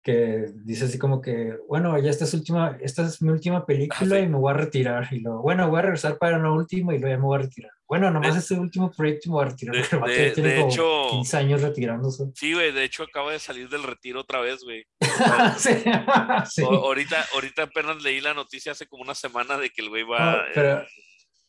que 0.00 0.46
dice 0.64 0.84
así 0.84 0.96
como 0.96 1.20
que, 1.20 1.56
bueno, 1.68 1.98
ya 1.98 2.10
esta 2.10 2.24
es, 2.24 2.32
última, 2.34 2.78
esta 2.80 3.02
es 3.02 3.20
mi 3.20 3.30
última 3.30 3.66
película 3.66 4.20
y 4.20 4.28
me 4.28 4.38
voy 4.38 4.52
a 4.52 4.56
retirar. 4.56 5.08
Y 5.10 5.18
luego, 5.18 5.42
bueno, 5.42 5.68
voy 5.68 5.80
a 5.80 5.82
regresar 5.82 6.18
para 6.18 6.38
una 6.38 6.52
última 6.52 6.94
y 6.94 7.00
luego 7.00 7.16
ya 7.16 7.18
me 7.18 7.24
voy 7.24 7.38
a 7.38 7.42
retirar. 7.42 7.72
Bueno, 7.88 8.12
nomás 8.12 8.36
este 8.36 8.54
último 8.54 8.92
proyecto 8.92 9.30
me 9.30 9.34
voy 9.34 9.46
a 9.46 9.48
retirar. 9.48 9.74
De, 9.74 10.42
de, 10.42 10.60
hecho, 10.60 11.08
15 11.10 11.36
años 11.36 11.62
retirándose. 11.62 12.26
Sí, 12.34 12.54
güey, 12.54 12.70
de 12.70 12.84
hecho 12.84 13.02
acaba 13.02 13.32
de 13.32 13.40
salir 13.40 13.68
del 13.68 13.82
retiro 13.82 14.20
otra 14.20 14.40
vez, 14.40 14.62
güey. 14.62 14.84
sí, 15.58 16.62
ahorita, 16.62 17.26
ahorita 17.34 17.64
apenas 17.64 18.00
leí 18.02 18.20
la 18.20 18.34
noticia 18.34 18.72
hace 18.72 18.86
como 18.86 19.02
una 19.02 19.16
semana 19.16 19.58
de 19.58 19.70
que 19.70 19.82
el 19.82 19.88
güey 19.88 20.04
va... 20.04 20.44
pero, 20.54 20.84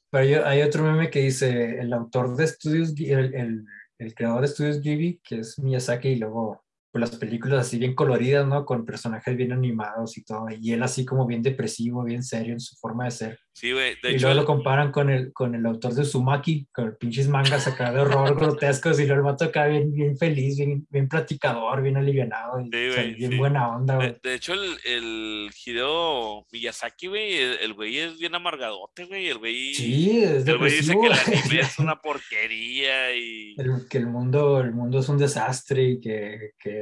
pero 0.10 0.46
hay 0.46 0.62
otro 0.62 0.84
meme 0.84 1.10
que 1.10 1.20
dice, 1.20 1.80
el 1.80 1.94
autor 1.94 2.36
de 2.36 2.46
estudios, 2.46 2.94
el, 3.00 3.34
el, 3.36 3.66
el 3.98 4.16
creador 4.16 4.42
de 4.42 4.48
estudios 4.48 4.82
Ghibli, 4.82 5.20
que 5.24 5.40
es 5.40 5.60
Miyazaki, 5.60 6.10
y 6.10 6.16
luego 6.18 6.64
las 6.94 7.16
películas 7.16 7.60
así 7.68 7.78
bien 7.78 7.96
coloridas, 7.96 8.48
¿no? 8.48 8.66
Con 8.66 8.86
personajes 8.86 9.36
bien 9.36 9.52
animados 9.52 10.18
y 10.18 10.24
todo. 10.24 10.48
Y 10.50 10.72
él 10.72 10.84
así 10.84 11.06
como 11.06 11.26
bien 11.26 11.42
depresivo, 11.42 12.04
bien 12.04 12.24
serio 12.24 12.54
en 12.54 12.60
su 12.60 12.76
forma 12.76 13.06
de 13.06 13.12
ser. 13.12 13.40
Sí, 13.54 13.72
güey. 13.72 13.96
De 14.04 14.12
y 14.12 14.16
hecho, 14.16 14.28
luego 14.28 14.42
lo 14.42 14.46
comparan 14.46 14.92
con 14.92 15.10
el, 15.10 15.34
con 15.34 15.56
el 15.56 15.66
autor 15.66 15.94
de 15.96 16.06
Sumaki, 16.06 16.68
con 16.72 16.96
pinches 17.00 17.28
mangas 17.28 17.68
acá 17.68 17.92
de 17.92 18.00
horror 18.00 18.36
grotescos. 18.36 19.00
Y 19.00 19.06
luego 19.06 19.22
el 19.22 19.26
mato 19.26 19.46
acá 19.46 19.66
bien, 19.66 19.92
bien 19.92 20.16
feliz, 20.16 20.58
bien, 20.58 20.86
bien 20.90 21.08
platicador, 21.08 21.82
bien 21.82 21.98
alivianado. 21.98 22.60
Y, 22.62 22.70
bien 22.70 23.38
buena 23.38 23.76
onda, 23.76 23.96
güey. 23.96 24.16
De, 24.22 24.36
hecho, 24.36 24.54
el, 24.54 24.78
el 24.86 25.50
Hideo 25.66 26.46
Miyazaki, 26.52 27.08
güey, 27.08 27.36
el 27.36 27.74
güey 27.74 27.98
es 27.98 28.20
bien 28.20 28.36
amargadote, 28.36 29.06
güey. 29.06 29.28
El 29.28 29.40
güey. 29.40 29.74
Sí, 29.74 30.22
es 30.22 30.48
El 30.48 30.60
güey 30.60 30.74
dice 30.74 30.94
que 31.00 31.10
la 31.10 31.20
anime 31.20 31.60
es 31.60 31.80
una 31.80 32.00
porquería 32.00 33.16
y. 33.16 33.56
que 33.90 33.98
el 33.98 34.06
mundo, 34.06 34.62
el 34.62 34.72
mundo 34.72 35.00
es 35.00 35.10
un 35.10 35.18
desastre 35.18 35.84
y 35.84 36.00
que, 36.00 36.52
que 36.60 36.77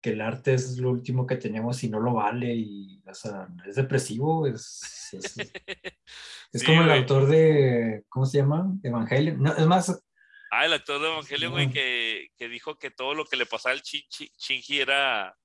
que, 0.00 0.10
el 0.10 0.20
arte 0.22 0.54
es 0.54 0.78
lo 0.78 0.90
último 0.90 1.26
que 1.26 1.36
tenemos 1.36 1.84
y 1.84 1.90
no 1.90 2.00
lo 2.00 2.14
vale 2.14 2.54
y 2.54 3.02
o 3.06 3.14
sea, 3.14 3.46
es 3.66 3.76
depresivo, 3.76 4.46
es, 4.46 5.10
es, 5.12 6.64
como 6.64 6.82
el 6.82 6.90
autor 6.90 7.26
de, 7.26 8.04
¿cómo 8.08 8.24
se 8.24 8.38
llama? 8.38 8.72
Evangelio. 8.82 9.36
No, 9.36 9.54
es 9.54 9.66
más... 9.66 10.02
Ah, 10.50 10.64
el 10.64 10.72
actor 10.72 11.00
de 11.00 11.08
Evangelio, 11.08 11.50
güey, 11.50 11.70
que, 11.70 12.28
que, 12.38 12.48
dijo 12.48 12.78
que 12.78 12.90
todo 12.90 13.14
lo 13.14 13.26
que 13.26 13.36
le 13.36 13.44
pasaba 13.44 13.74
al 13.74 13.82
Shinji 13.82 14.80
era, 14.80 15.36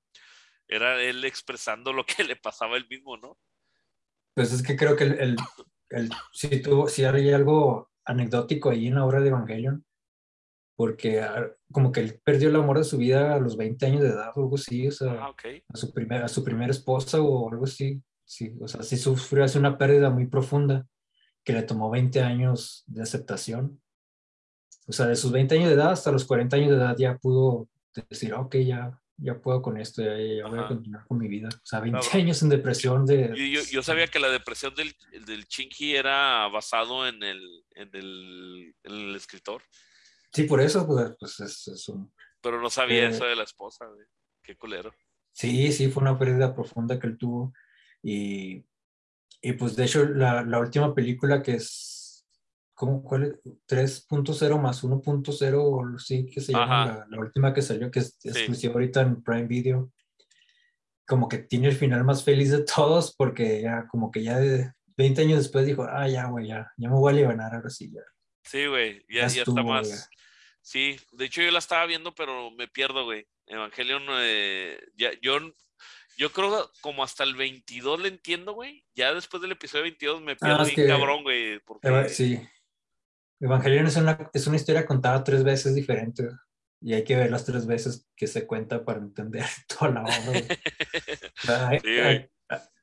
era 0.67 1.01
él 1.01 1.25
expresando 1.25 1.91
lo 1.91 2.05
que 2.05 2.23
le 2.23 2.35
pasaba 2.35 2.77
él 2.77 2.87
mismo, 2.89 3.17
¿no? 3.17 3.37
Pues 4.33 4.51
es 4.51 4.63
que 4.63 4.75
creo 4.75 4.95
que 4.95 5.03
el, 5.03 5.19
el, 5.19 5.35
el 5.89 6.09
si, 6.31 6.61
tuvo, 6.61 6.87
si 6.87 7.03
hay 7.03 7.31
algo 7.31 7.91
anecdótico 8.05 8.69
ahí 8.69 8.87
en 8.87 8.95
la 8.95 9.05
obra 9.05 9.19
de 9.19 9.29
Evangelion, 9.29 9.85
porque 10.75 11.21
ah, 11.21 11.51
como 11.71 11.91
que 11.91 12.01
él 12.01 12.19
perdió 12.23 12.49
el 12.49 12.55
amor 12.55 12.77
de 12.77 12.83
su 12.83 12.97
vida 12.97 13.35
a 13.35 13.39
los 13.39 13.57
20 13.57 13.85
años 13.85 14.01
de 14.01 14.09
edad 14.09 14.31
o 14.35 14.41
algo 14.41 14.55
así, 14.55 14.87
o 14.87 14.91
sea, 14.91 15.13
ah, 15.19 15.35
a, 15.67 15.77
su 15.77 15.93
primer, 15.93 16.23
a 16.23 16.27
su 16.27 16.43
primera 16.43 16.71
esposa 16.71 17.21
o 17.21 17.51
algo 17.51 17.65
así, 17.65 18.01
sí, 18.25 18.53
o 18.59 18.67
sea, 18.67 18.83
sí 18.83 18.97
sufrió 18.97 19.43
hace 19.43 19.59
una 19.59 19.77
pérdida 19.77 20.09
muy 20.09 20.27
profunda 20.27 20.85
que 21.43 21.53
le 21.53 21.63
tomó 21.63 21.89
20 21.89 22.21
años 22.21 22.83
de 22.87 23.03
aceptación. 23.03 23.81
O 24.87 24.91
sea, 24.91 25.07
de 25.07 25.15
sus 25.15 25.31
20 25.31 25.55
años 25.55 25.69
de 25.69 25.75
edad 25.75 25.91
hasta 25.91 26.11
los 26.11 26.25
40 26.25 26.55
años 26.55 26.69
de 26.71 26.77
edad 26.77 26.95
ya 26.97 27.17
pudo 27.17 27.69
decir, 28.09 28.33
ok, 28.33 28.55
ya, 28.57 28.99
ya 29.17 29.39
puedo 29.39 29.61
con 29.61 29.77
esto, 29.77 30.01
ya, 30.01 30.47
voy 30.47 30.59
a 30.59 30.67
continuar 30.67 31.05
con 31.05 31.17
mi 31.17 31.27
vida. 31.27 31.49
O 31.51 31.65
sea, 31.65 31.79
20 31.79 32.17
años 32.17 32.41
en 32.41 32.49
depresión 32.49 33.05
de... 33.05 33.29
Yo, 33.35 33.61
yo, 33.61 33.83
sabía 33.83 34.07
que 34.07 34.19
la 34.19 34.29
depresión 34.29 34.73
del, 34.75 34.93
del 35.25 35.47
Chinky 35.47 35.95
era 35.95 36.47
basado 36.47 37.07
en 37.07 37.23
el, 37.23 37.41
en 37.75 37.89
el, 37.93 38.75
en 38.83 38.93
el 38.93 39.15
escritor. 39.15 39.61
Sí, 40.33 40.43
por 40.43 40.61
eso, 40.61 40.87
pues, 40.87 41.15
pues 41.19 41.39
es, 41.39 41.89
un... 41.89 42.11
Pero 42.41 42.59
no 42.59 42.69
sabía 42.69 43.03
eh, 43.03 43.09
eso 43.09 43.25
de 43.25 43.35
la 43.35 43.43
esposa, 43.43 43.85
güey. 43.85 44.05
Qué 44.41 44.57
culero. 44.57 44.93
Sí, 45.31 45.71
sí, 45.71 45.89
fue 45.89 46.01
una 46.01 46.17
pérdida 46.17 46.53
profunda 46.53 46.99
que 46.99 47.07
él 47.07 47.17
tuvo. 47.17 47.53
Y, 48.01 48.65
y 49.41 49.53
pues 49.53 49.75
de 49.75 49.85
hecho 49.85 50.05
la, 50.05 50.43
la, 50.43 50.59
última 50.59 50.93
película 50.93 51.41
que 51.41 51.53
es, 51.53 52.27
¿cómo, 52.73 53.03
cuál 53.03 53.23
es? 53.23 53.33
3.0 53.67 54.59
más 54.59 54.83
1.0, 54.83 55.99
sí, 55.99 56.25
que 56.25 56.41
se 56.41 56.51
llama 56.51 57.05
la, 57.09 57.19
última 57.19 57.53
que 57.53 57.61
salió, 57.61 57.89
que 57.89 57.99
es 57.99 58.17
exclusiva 58.23 58.73
ahorita 58.73 59.01
en 59.01 59.23
Prime 59.23 59.47
Video. 59.47 59.91
Como 61.05 61.27
que 61.27 61.39
tiene 61.39 61.67
el 61.67 61.75
final 61.75 62.03
más 62.03 62.23
feliz 62.23 62.51
de 62.51 62.63
todos, 62.63 63.15
porque 63.15 63.61
ya, 63.61 63.87
como 63.87 64.11
que 64.11 64.23
ya 64.23 64.39
de 64.39 64.71
20 64.97 65.21
años 65.21 65.37
después 65.39 65.65
dijo, 65.65 65.83
ah, 65.83 66.07
ya, 66.07 66.25
güey, 66.27 66.47
ya, 66.47 66.71
ya 66.77 66.89
me 66.89 66.95
voy 66.95 67.13
a 67.13 67.15
liberar 67.15 67.55
ahora 67.55 67.69
sí, 67.69 67.91
ya. 67.91 68.01
Sí, 68.43 68.65
güey, 68.67 69.05
ya, 69.09 69.27
ya, 69.27 69.43
está 69.43 69.63
más. 69.63 70.09
Sí, 70.63 70.97
de 71.11 71.25
hecho 71.25 71.41
yo 71.41 71.51
la 71.51 71.59
estaba 71.59 71.85
viendo, 71.85 72.15
pero 72.15 72.49
me 72.51 72.67
pierdo, 72.67 73.03
güey. 73.03 73.27
Evangelion, 73.45 74.03
eh, 74.09 74.79
ya, 74.95 75.11
yo 75.21 75.37
yo 76.17 76.31
creo 76.31 76.71
como 76.81 77.03
hasta 77.03 77.23
el 77.23 77.35
22 77.35 78.01
le 78.01 78.07
entiendo, 78.07 78.53
güey. 78.53 78.85
Ya 78.95 79.13
después 79.13 79.41
del 79.41 79.51
episodio 79.51 79.83
22 79.83 80.21
me 80.21 80.35
pierdo 80.35 80.61
ah, 80.61 80.65
bien 80.65 80.87
cabrón, 80.87 81.23
güey. 81.23 81.59
Porque... 81.59 82.09
Sí. 82.09 82.39
Evangelion 83.39 83.87
es 83.87 83.97
una, 83.97 84.29
es 84.33 84.47
una 84.47 84.55
historia 84.55 84.85
contada 84.85 85.23
tres 85.23 85.43
veces 85.43 85.75
diferente. 85.75 86.29
Y 86.79 86.93
hay 86.93 87.03
que 87.03 87.15
ver 87.15 87.29
las 87.31 87.45
tres 87.45 87.65
veces 87.65 88.07
que 88.15 88.27
se 88.27 88.45
cuenta 88.45 88.85
para 88.85 88.99
entender 88.99 89.45
toda 89.67 89.91
la 89.91 90.03
obra. 90.03 90.41
hay, 91.67 92.29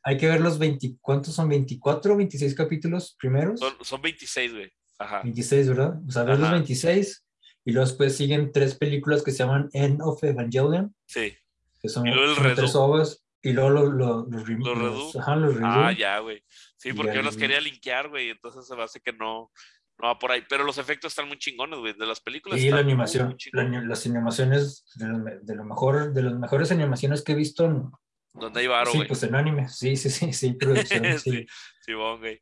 hay, 0.03 0.17
que 0.17 0.29
ver 0.29 0.41
los 0.41 0.59
20, 0.59 0.97
¿cuántos 1.01 1.35
son? 1.35 1.49
¿24 1.49 2.11
o 2.11 2.17
26 2.17 2.55
capítulos 2.55 3.17
primeros? 3.19 3.61
Son, 3.61 3.75
son 3.83 4.03
26, 4.03 4.53
güey. 4.53 4.73
Ajá. 4.99 5.23
26, 5.23 5.69
¿verdad? 5.69 6.01
O 6.07 6.11
sea, 6.11 6.25
ver 6.25 6.39
los 6.39 6.51
26 6.51 7.25
y 7.65 7.73
luego 7.73 7.89
después 7.89 8.17
siguen 8.17 8.53
tres 8.53 8.75
películas 8.75 9.23
que 9.23 9.33
se 9.33 9.39
llaman 9.39 9.69
End 9.73 10.01
of 10.03 10.23
Evangelion. 10.23 10.95
Sí 11.07 11.37
que 11.81 11.89
son, 11.89 12.07
y 12.07 12.13
luego 12.13 12.47
el 12.47 12.55
tres 12.55 12.75
ovas, 12.75 13.25
y 13.43 13.53
luego 13.53 13.71
los, 13.71 13.89
los, 13.95 14.29
los, 14.29 14.79
los, 14.79 15.17
ajá, 15.17 15.37
los 15.37 15.57
Ah, 15.63 15.93
ya, 15.93 16.19
güey. 16.19 16.45
Sí, 16.77 16.93
porque 16.93 17.15
yo 17.15 17.23
los 17.23 17.37
quería 17.37 17.61
linkear, 17.61 18.09
güey, 18.09 18.31
entonces 18.31 18.67
se 18.67 18.77
me 18.77 18.83
hace 18.83 19.01
que 19.01 19.13
no, 19.13 19.51
no 19.99 20.09
va 20.09 20.19
por 20.19 20.31
ahí. 20.31 20.43
Pero 20.49 20.65
los 20.65 20.77
efectos 20.77 21.13
están 21.13 21.29
muy 21.29 21.39
chingones, 21.39 21.79
güey, 21.79 21.95
de 21.95 22.07
las 22.07 22.21
películas. 22.21 22.61
Y 22.61 22.71
la 22.71 22.81
animación, 22.81 23.37
las 23.53 24.07
animaciones 24.07 24.85
de, 24.97 25.55
lo 25.55 25.65
mejor, 25.65 26.13
de 26.13 26.23
las 26.23 26.35
mejores 26.35 26.71
animaciones 26.71 27.23
que 27.23 27.33
he 27.33 27.37
visto. 27.37 27.65
En, 27.65 27.91
¿Dónde 28.35 28.61
hay 28.61 28.67
varo, 28.67 28.93
Sí, 28.93 29.03
pues 29.09 29.23
en 29.23 29.35
anime, 29.35 29.69
sí, 29.69 29.97
sí, 29.97 30.11
sí, 30.11 30.33
sí, 30.33 30.53
producción, 30.53 31.05
sí. 31.19 31.31
sí, 31.31 31.47
sí, 31.81 31.93
güey. 31.95 32.41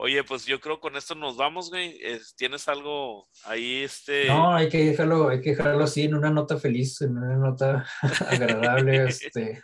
Oye, 0.00 0.22
pues 0.22 0.46
yo 0.46 0.60
creo 0.60 0.78
con 0.78 0.94
esto 0.94 1.16
nos 1.16 1.36
vamos, 1.36 1.70
güey. 1.70 1.98
¿Tienes 2.36 2.68
algo 2.68 3.26
ahí, 3.44 3.82
este? 3.82 4.28
No, 4.28 4.54
hay 4.54 4.68
que 4.68 4.78
dejarlo, 4.78 5.28
hay 5.28 5.40
que 5.40 5.50
dejarlo 5.50 5.82
así 5.82 6.04
en 6.04 6.14
una 6.14 6.30
nota 6.30 6.56
feliz, 6.56 7.00
en 7.02 7.18
una 7.18 7.36
nota 7.36 7.84
agradable, 8.28 9.04
este. 9.08 9.60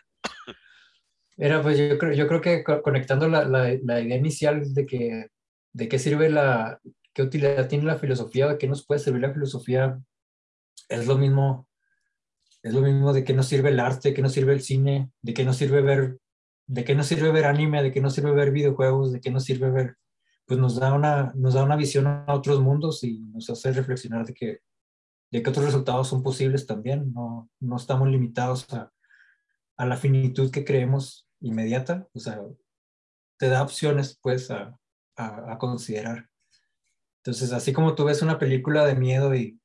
Era, 1.36 1.62
pues 1.62 1.78
yo 1.78 1.97
creo, 1.98 2.12
yo 2.15 2.27
creo 2.27 2.40
que 2.40 2.65
conectando 2.82 3.28
la, 3.28 3.44
la, 3.44 3.78
la, 3.85 4.01
idea 4.01 4.16
inicial 4.16 4.74
de 4.74 4.86
que, 4.86 5.28
de 5.73 5.89
qué 5.89 6.01
sirve 6.01 6.28
la, 6.28 6.81
qué 7.12 7.23
utilidad 7.23 7.69
tiene 7.69 7.85
la 7.85 7.98
filosofía, 7.98 8.48
de 8.48 8.59
qué 8.59 8.66
nos 8.66 8.85
puede 8.85 9.01
servir 9.01 9.23
la 9.23 9.32
filosofía, 9.32 10.01
es 10.89 11.06
lo 11.06 11.16
mismo, 11.16 11.69
es 12.61 12.74
lo 12.74 12.81
mismo 12.81 13.12
de 13.12 13.23
qué 13.23 13.35
nos 13.35 13.47
sirve 13.47 13.69
el 13.69 13.78
arte, 13.78 14.09
de 14.09 14.15
qué 14.15 14.23
nos 14.23 14.32
sirve 14.32 14.52
el 14.52 14.62
cine, 14.62 15.11
de 15.23 15.32
qué 15.32 15.44
nos 15.44 15.56
sirve 15.56 15.81
ver, 15.81 16.19
de 16.66 16.85
qué 16.85 16.97
nos 16.97 17.06
sirve 17.06 17.31
ver 17.31 17.44
anime, 17.44 17.85
de 17.85 17.93
qué 17.93 18.01
nos 18.01 18.15
sirve 18.15 18.32
ver 18.32 18.51
videojuegos, 18.51 19.12
de 19.12 19.20
qué 19.20 19.31
nos 19.31 19.44
sirve 19.44 19.70
ver 19.70 19.97
pues 20.47 20.61
nos 20.61 20.77
da 20.77 20.93
una, 20.93 21.33
nos 21.35 21.55
da 21.55 21.65
una 21.65 21.77
visión 21.77 22.07
a 22.07 22.25
otros 22.29 22.61
mundos 22.61 23.03
y 23.05 23.21
nos 23.21 23.49
hace 23.51 23.73
reflexionar 23.73 24.27
de 24.27 24.35
que, 24.35 24.61
de 25.31 25.43
que 25.43 25.51
otros 25.51 25.65
resultados 25.65 26.09
son 26.09 26.23
posibles 26.23 26.66
también. 26.66 27.12
No, 27.12 27.49
no 27.61 27.77
estamos 27.77 28.09
limitados 28.09 28.73
a, 28.73 28.93
a 29.77 29.87
la 29.87 29.97
finitud 29.97 30.51
que 30.51 30.65
creemos 30.65 31.29
inmediata. 31.41 32.09
O 32.12 32.19
sea, 32.19 32.43
te 33.39 33.49
da 33.49 33.62
opciones 33.62 34.19
pues 34.23 34.51
a, 34.51 34.79
a, 35.16 35.53
a 35.53 35.59
considerar. 35.59 36.29
Entonces, 37.19 37.53
así 37.53 37.73
como 37.73 37.95
tú 37.95 38.05
ves 38.05 38.21
una 38.21 38.39
película 38.39 38.85
de 38.85 38.97
miedo 38.97 39.35
y, 39.35 39.59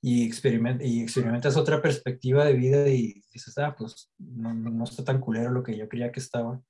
y, 0.00 0.24
experiment, 0.24 0.80
y 0.82 1.02
experimentas 1.02 1.56
otra 1.56 1.82
perspectiva 1.82 2.44
de 2.44 2.54
vida 2.54 2.88
y 2.88 3.22
dices, 3.32 3.58
ah, 3.58 3.74
pues 3.76 4.10
no, 4.18 4.54
no, 4.54 4.84
está 4.84 5.04
tan 5.04 5.20
culero 5.20 5.50
lo 5.50 5.62
que 5.62 5.76
yo 5.76 5.88
creía 5.88 6.12
que 6.12 6.20
estaba 6.20 6.62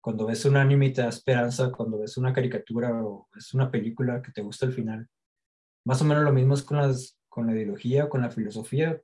cuando 0.00 0.26
ves 0.26 0.44
un 0.44 0.56
anime 0.56 0.86
y 0.86 0.92
te 0.92 1.02
da 1.02 1.08
esperanza, 1.08 1.72
cuando 1.72 1.98
ves 1.98 2.16
una 2.16 2.32
caricatura 2.32 2.90
o 3.02 3.28
es 3.36 3.52
una 3.54 3.70
película 3.70 4.22
que 4.22 4.32
te 4.32 4.42
gusta 4.42 4.66
el 4.66 4.72
final. 4.72 5.08
Más 5.84 6.00
o 6.02 6.04
menos 6.04 6.24
lo 6.24 6.32
mismo 6.32 6.54
es 6.54 6.62
con, 6.62 6.78
las, 6.78 7.18
con 7.28 7.46
la 7.46 7.54
ideología, 7.54 8.08
con 8.08 8.22
la 8.22 8.30
filosofía. 8.30 9.00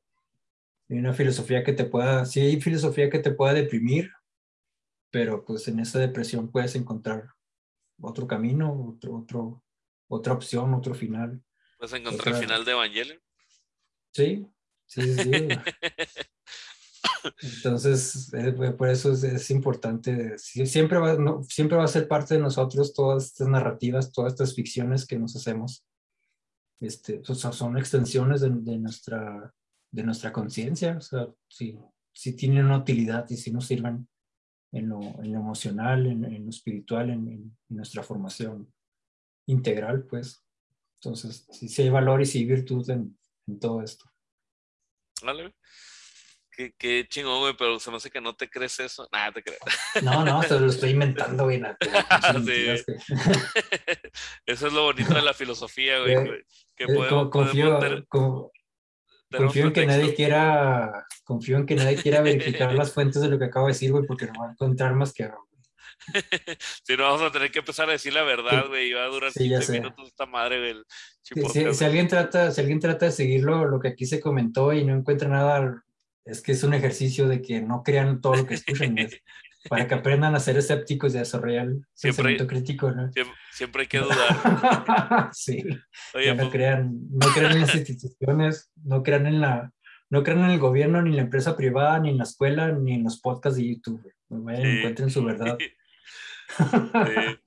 Hay 0.89 0.99
una 0.99 1.12
filosofía 1.12 1.65
que 1.65 1.73
te 1.73 1.85
pueda, 1.85 2.25
sí 2.27 2.41
hay 2.41 2.61
filosofía 2.61 3.11
que 3.11 3.19
te 3.19 3.33
pueda 3.33 3.55
deprimir, 3.55 4.11
pero 5.11 5.45
pues 5.45 5.66
en 5.69 5.81
esa 5.81 5.99
depresión 5.99 6.51
puedes 6.51 6.75
encontrar 6.77 7.31
otro 8.01 8.27
camino, 8.27 8.89
otro, 8.89 9.16
otro, 9.16 9.65
otra 10.09 10.33
opción, 10.35 10.75
otro 10.75 10.95
final. 10.95 11.43
¿Puedes 11.79 11.95
encontrar 11.95 12.35
el 12.35 12.41
final 12.41 12.65
de 12.65 12.73
Evangelion? 12.73 13.19
Sí, 14.12 14.47
sí, 14.87 15.15
sí. 15.15 15.31
Entonces, 17.43 18.32
eh, 18.35 18.52
por 18.52 18.89
eso 18.89 19.12
es, 19.12 19.51
importante, 19.51 20.39
siempre 20.39 20.98
va, 20.98 21.14
no, 21.14 21.43
siempre 21.43 21.76
va 21.76 21.85
a 21.85 21.89
ser 21.89 22.06
parte 22.06 22.35
de 22.35 22.40
nosotros 22.40 22.93
todas 22.93 23.26
estas 23.26 23.48
narrativas, 23.48 24.12
todas 24.12 24.32
estas 24.32 24.55
ficciones 24.55 25.06
que 25.06 25.18
nos 25.18 25.35
hacemos. 25.36 25.85
Este, 26.81 27.22
son 27.24 27.78
extensiones 27.78 28.40
de, 28.43 28.51
nuestra, 28.51 29.55
de 29.90 30.02
nuestra 30.02 30.32
conciencia, 30.32 30.97
o 30.98 31.01
sea, 31.01 31.28
si, 31.48 31.78
si 32.12 32.35
tienen 32.35 32.66
una 32.66 32.78
utilidad 32.78 33.26
y 33.31 33.36
si 33.36 33.51
nos 33.51 33.66
sirven 33.66 34.06
en 34.72 34.89
lo, 34.89 35.01
en 35.01 35.32
lo 35.32 35.39
emocional, 35.39 36.06
en, 36.06 36.24
en, 36.24 36.44
lo 36.44 36.51
espiritual, 36.51 37.10
en, 37.10 37.28
en, 37.28 37.56
nuestra 37.68 38.02
formación 38.02 38.72
integral, 39.47 40.05
pues. 40.05 40.44
Entonces, 41.01 41.47
si, 41.51 41.82
hay 41.82 41.90
valor 41.90 42.22
y 42.22 42.26
si 42.26 42.39
hay 42.39 42.47
virtud 42.47 42.89
en, 42.90 43.16
todo 43.60 43.82
esto. 43.82 44.06
Vale 45.22 45.55
qué, 46.56 46.72
qué 46.78 47.06
chingón, 47.09 47.40
güey, 47.40 47.55
pero 47.56 47.78
se 47.78 47.90
me 47.90 47.97
hace 47.97 48.10
que 48.10 48.20
no 48.20 48.35
te 48.35 48.48
crees 48.48 48.78
eso. 48.81 49.09
Nada, 49.12 49.32
te 49.32 49.43
crees. 49.43 49.60
No, 50.02 50.24
no, 50.24 50.43
se 50.43 50.59
lo 50.59 50.66
estoy 50.66 50.90
inventando, 50.90 51.44
güey. 51.44 51.60
Eso 54.47 54.66
es 54.66 54.72
lo 54.72 54.85
bonito 54.85 55.14
de 55.14 55.22
la 55.22 55.35
filosofía, 55.35 56.01
güey. 56.01 56.14
Eh, 56.14 56.44
eh, 56.78 56.94
podemos, 56.94 57.31
confío, 57.31 57.78
confío 59.31 59.66
en 59.66 59.72
que 59.72 59.86
nadie 59.86 60.14
quiera, 60.14 61.06
confío 61.24 61.59
en 61.59 61.66
que 61.66 61.74
nadie 61.74 61.97
quiera 61.97 62.22
verificar 62.22 62.72
las 62.74 62.93
fuentes 62.93 63.22
de 63.22 63.28
lo 63.28 63.39
que 63.39 63.47
acabo 63.47 63.66
de 63.66 63.72
decir, 63.72 63.93
güey, 63.93 64.06
porque 64.06 64.26
no 64.26 64.40
va 64.40 64.48
a 64.48 64.52
encontrar 64.52 64.94
más 64.94 65.12
que 65.12 65.28
si 66.85 66.97
no, 66.97 67.05
vamos 67.05 67.22
a 67.22 67.32
tener 67.32 67.51
que 67.51 67.60
empezar 67.60 67.89
a 67.89 67.93
decir 67.93 68.12
la 68.12 68.24
verdad, 68.24 68.66
güey, 68.68 68.90
y 68.90 68.93
va 68.93 69.05
a 69.05 69.09
durar 69.09 69.32
sí, 69.32 69.48
15 69.48 69.72
minutos 69.72 70.09
esta 70.09 70.26
madre, 70.26 70.59
güey. 70.59 70.85
Si, 71.22 71.74
si, 71.74 71.85
alguien 71.85 72.09
trata, 72.09 72.51
si 72.51 72.60
alguien 72.60 72.81
trata 72.81 73.06
de 73.06 73.12
seguirlo, 73.12 73.64
lo 73.64 73.81
que 73.81 73.89
aquí 73.89 74.05
se 74.05 74.20
comentó 74.20 74.72
y 74.72 74.85
no 74.85 74.94
encuentra 74.94 75.28
nada 75.28 75.82
es 76.24 76.40
que 76.40 76.52
es 76.52 76.62
un 76.64 76.74
ejercicio 76.74 77.28
de 77.28 77.42
que 77.42 77.60
no 77.60 77.82
crean 77.82 78.20
todo 78.20 78.36
lo 78.36 78.46
que 78.46 78.55
escuchan, 78.55 78.96
para 79.68 79.88
que 79.88 79.94
aprendan 79.94 80.34
a 80.34 80.40
ser 80.40 80.56
escépticos 80.59 81.14
y 81.14 81.16
a 81.16 81.20
desarrollar 81.20 81.68
pensamiento 82.01 82.46
crítico, 82.46 82.90
¿no? 82.90 83.10
Siempre, 83.52 83.82
hay 83.82 83.88
que 83.88 83.98
dudar. 83.98 85.30
sí. 85.32 85.62
no, 85.62 86.36
pues 86.36 86.48
crean, 86.51 86.92
no 87.10 87.26
crean 87.28 87.52
en 87.52 87.60
las 87.62 87.74
instituciones, 87.74 88.70
no 88.82 89.02
crean 89.02 89.26
en 89.26 89.40
la, 89.40 89.72
no 90.10 90.22
crean 90.22 90.44
en 90.44 90.51
el 90.51 90.59
gobierno, 90.59 91.01
ni 91.02 91.10
en 91.10 91.16
la 91.16 91.22
empresa 91.22 91.56
privada, 91.56 91.98
ni 91.98 92.10
en 92.10 92.18
la 92.18 92.24
escuela, 92.24 92.72
ni 92.72 92.94
en 92.94 93.05
los 93.05 93.20
podcasts 93.20 93.59
de 93.59 93.68
YouTube. 93.68 94.12
Vayan, 94.28 94.66
encuentren 94.66 95.10
su 95.10 95.24
verdad. 95.24 95.56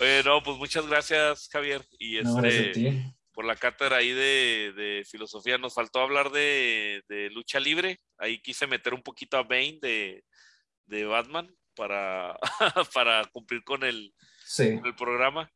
Oye, 0.00 0.22
no, 0.24 0.42
pues 0.42 0.56
muchas 0.58 0.86
gracias, 0.86 1.48
Javier. 1.50 1.82
Y 1.98 2.18
este, 2.18 3.14
por 3.34 3.44
la 3.44 3.56
cátedra 3.56 3.96
ahí 3.96 4.12
de, 4.12 5.04
filosofía. 5.10 5.58
Nos 5.58 5.74
faltó 5.74 6.00
hablar 6.00 6.30
de, 6.30 7.02
lucha 7.32 7.60
libre. 7.60 8.00
Ahí 8.16 8.40
quise 8.40 8.66
meter 8.66 8.94
un 8.94 9.02
poquito 9.02 9.36
a 9.36 9.42
Bane 9.42 9.78
de, 9.82 11.04
Batman 11.04 11.52
para, 11.74 12.38
para 12.94 13.24
cumplir 13.26 13.64
con 13.64 13.82
el, 13.82 14.14
el 14.58 14.94
programa. 14.94 15.50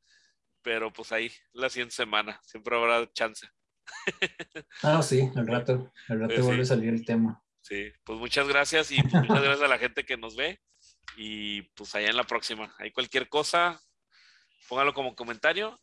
Pero 0.62 0.92
pues 0.92 1.12
ahí 1.12 1.30
la 1.52 1.70
siguiente 1.70 1.94
semana. 1.94 2.40
Siempre 2.42 2.76
habrá 2.76 3.10
chance. 3.12 3.48
Ah, 4.82 5.02
sí, 5.02 5.30
al 5.34 5.46
rato. 5.46 5.92
Al 6.08 6.20
rato 6.20 6.42
vuelve 6.42 6.62
a 6.62 6.66
salir 6.66 6.90
el 6.90 7.04
tema. 7.04 7.42
Sí, 7.62 7.90
pues 8.04 8.18
muchas 8.18 8.46
gracias 8.46 8.90
y 8.90 9.02
pues 9.02 9.14
muchas 9.14 9.42
gracias 9.42 9.62
a 9.62 9.68
la 9.68 9.78
gente 9.78 10.04
que 10.04 10.16
nos 10.16 10.36
ve. 10.36 10.60
Y 11.16 11.62
pues 11.72 11.94
allá 11.94 12.10
en 12.10 12.16
la 12.16 12.24
próxima. 12.24 12.74
Hay 12.78 12.92
cualquier 12.92 13.28
cosa, 13.28 13.80
póngalo 14.68 14.92
como 14.92 15.14
comentario 15.14 15.78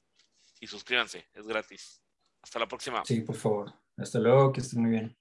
y 0.65 0.67
suscríbanse, 0.67 1.27
es 1.31 1.45
gratis. 1.45 2.01
Hasta 2.41 2.57
la 2.57 2.67
próxima. 2.67 3.05
Sí, 3.05 3.21
por 3.21 3.35
favor. 3.35 3.71
Hasta 3.97 4.17
luego, 4.19 4.51
que 4.51 4.61
estén 4.61 4.81
muy 4.81 4.91
bien. 4.91 5.15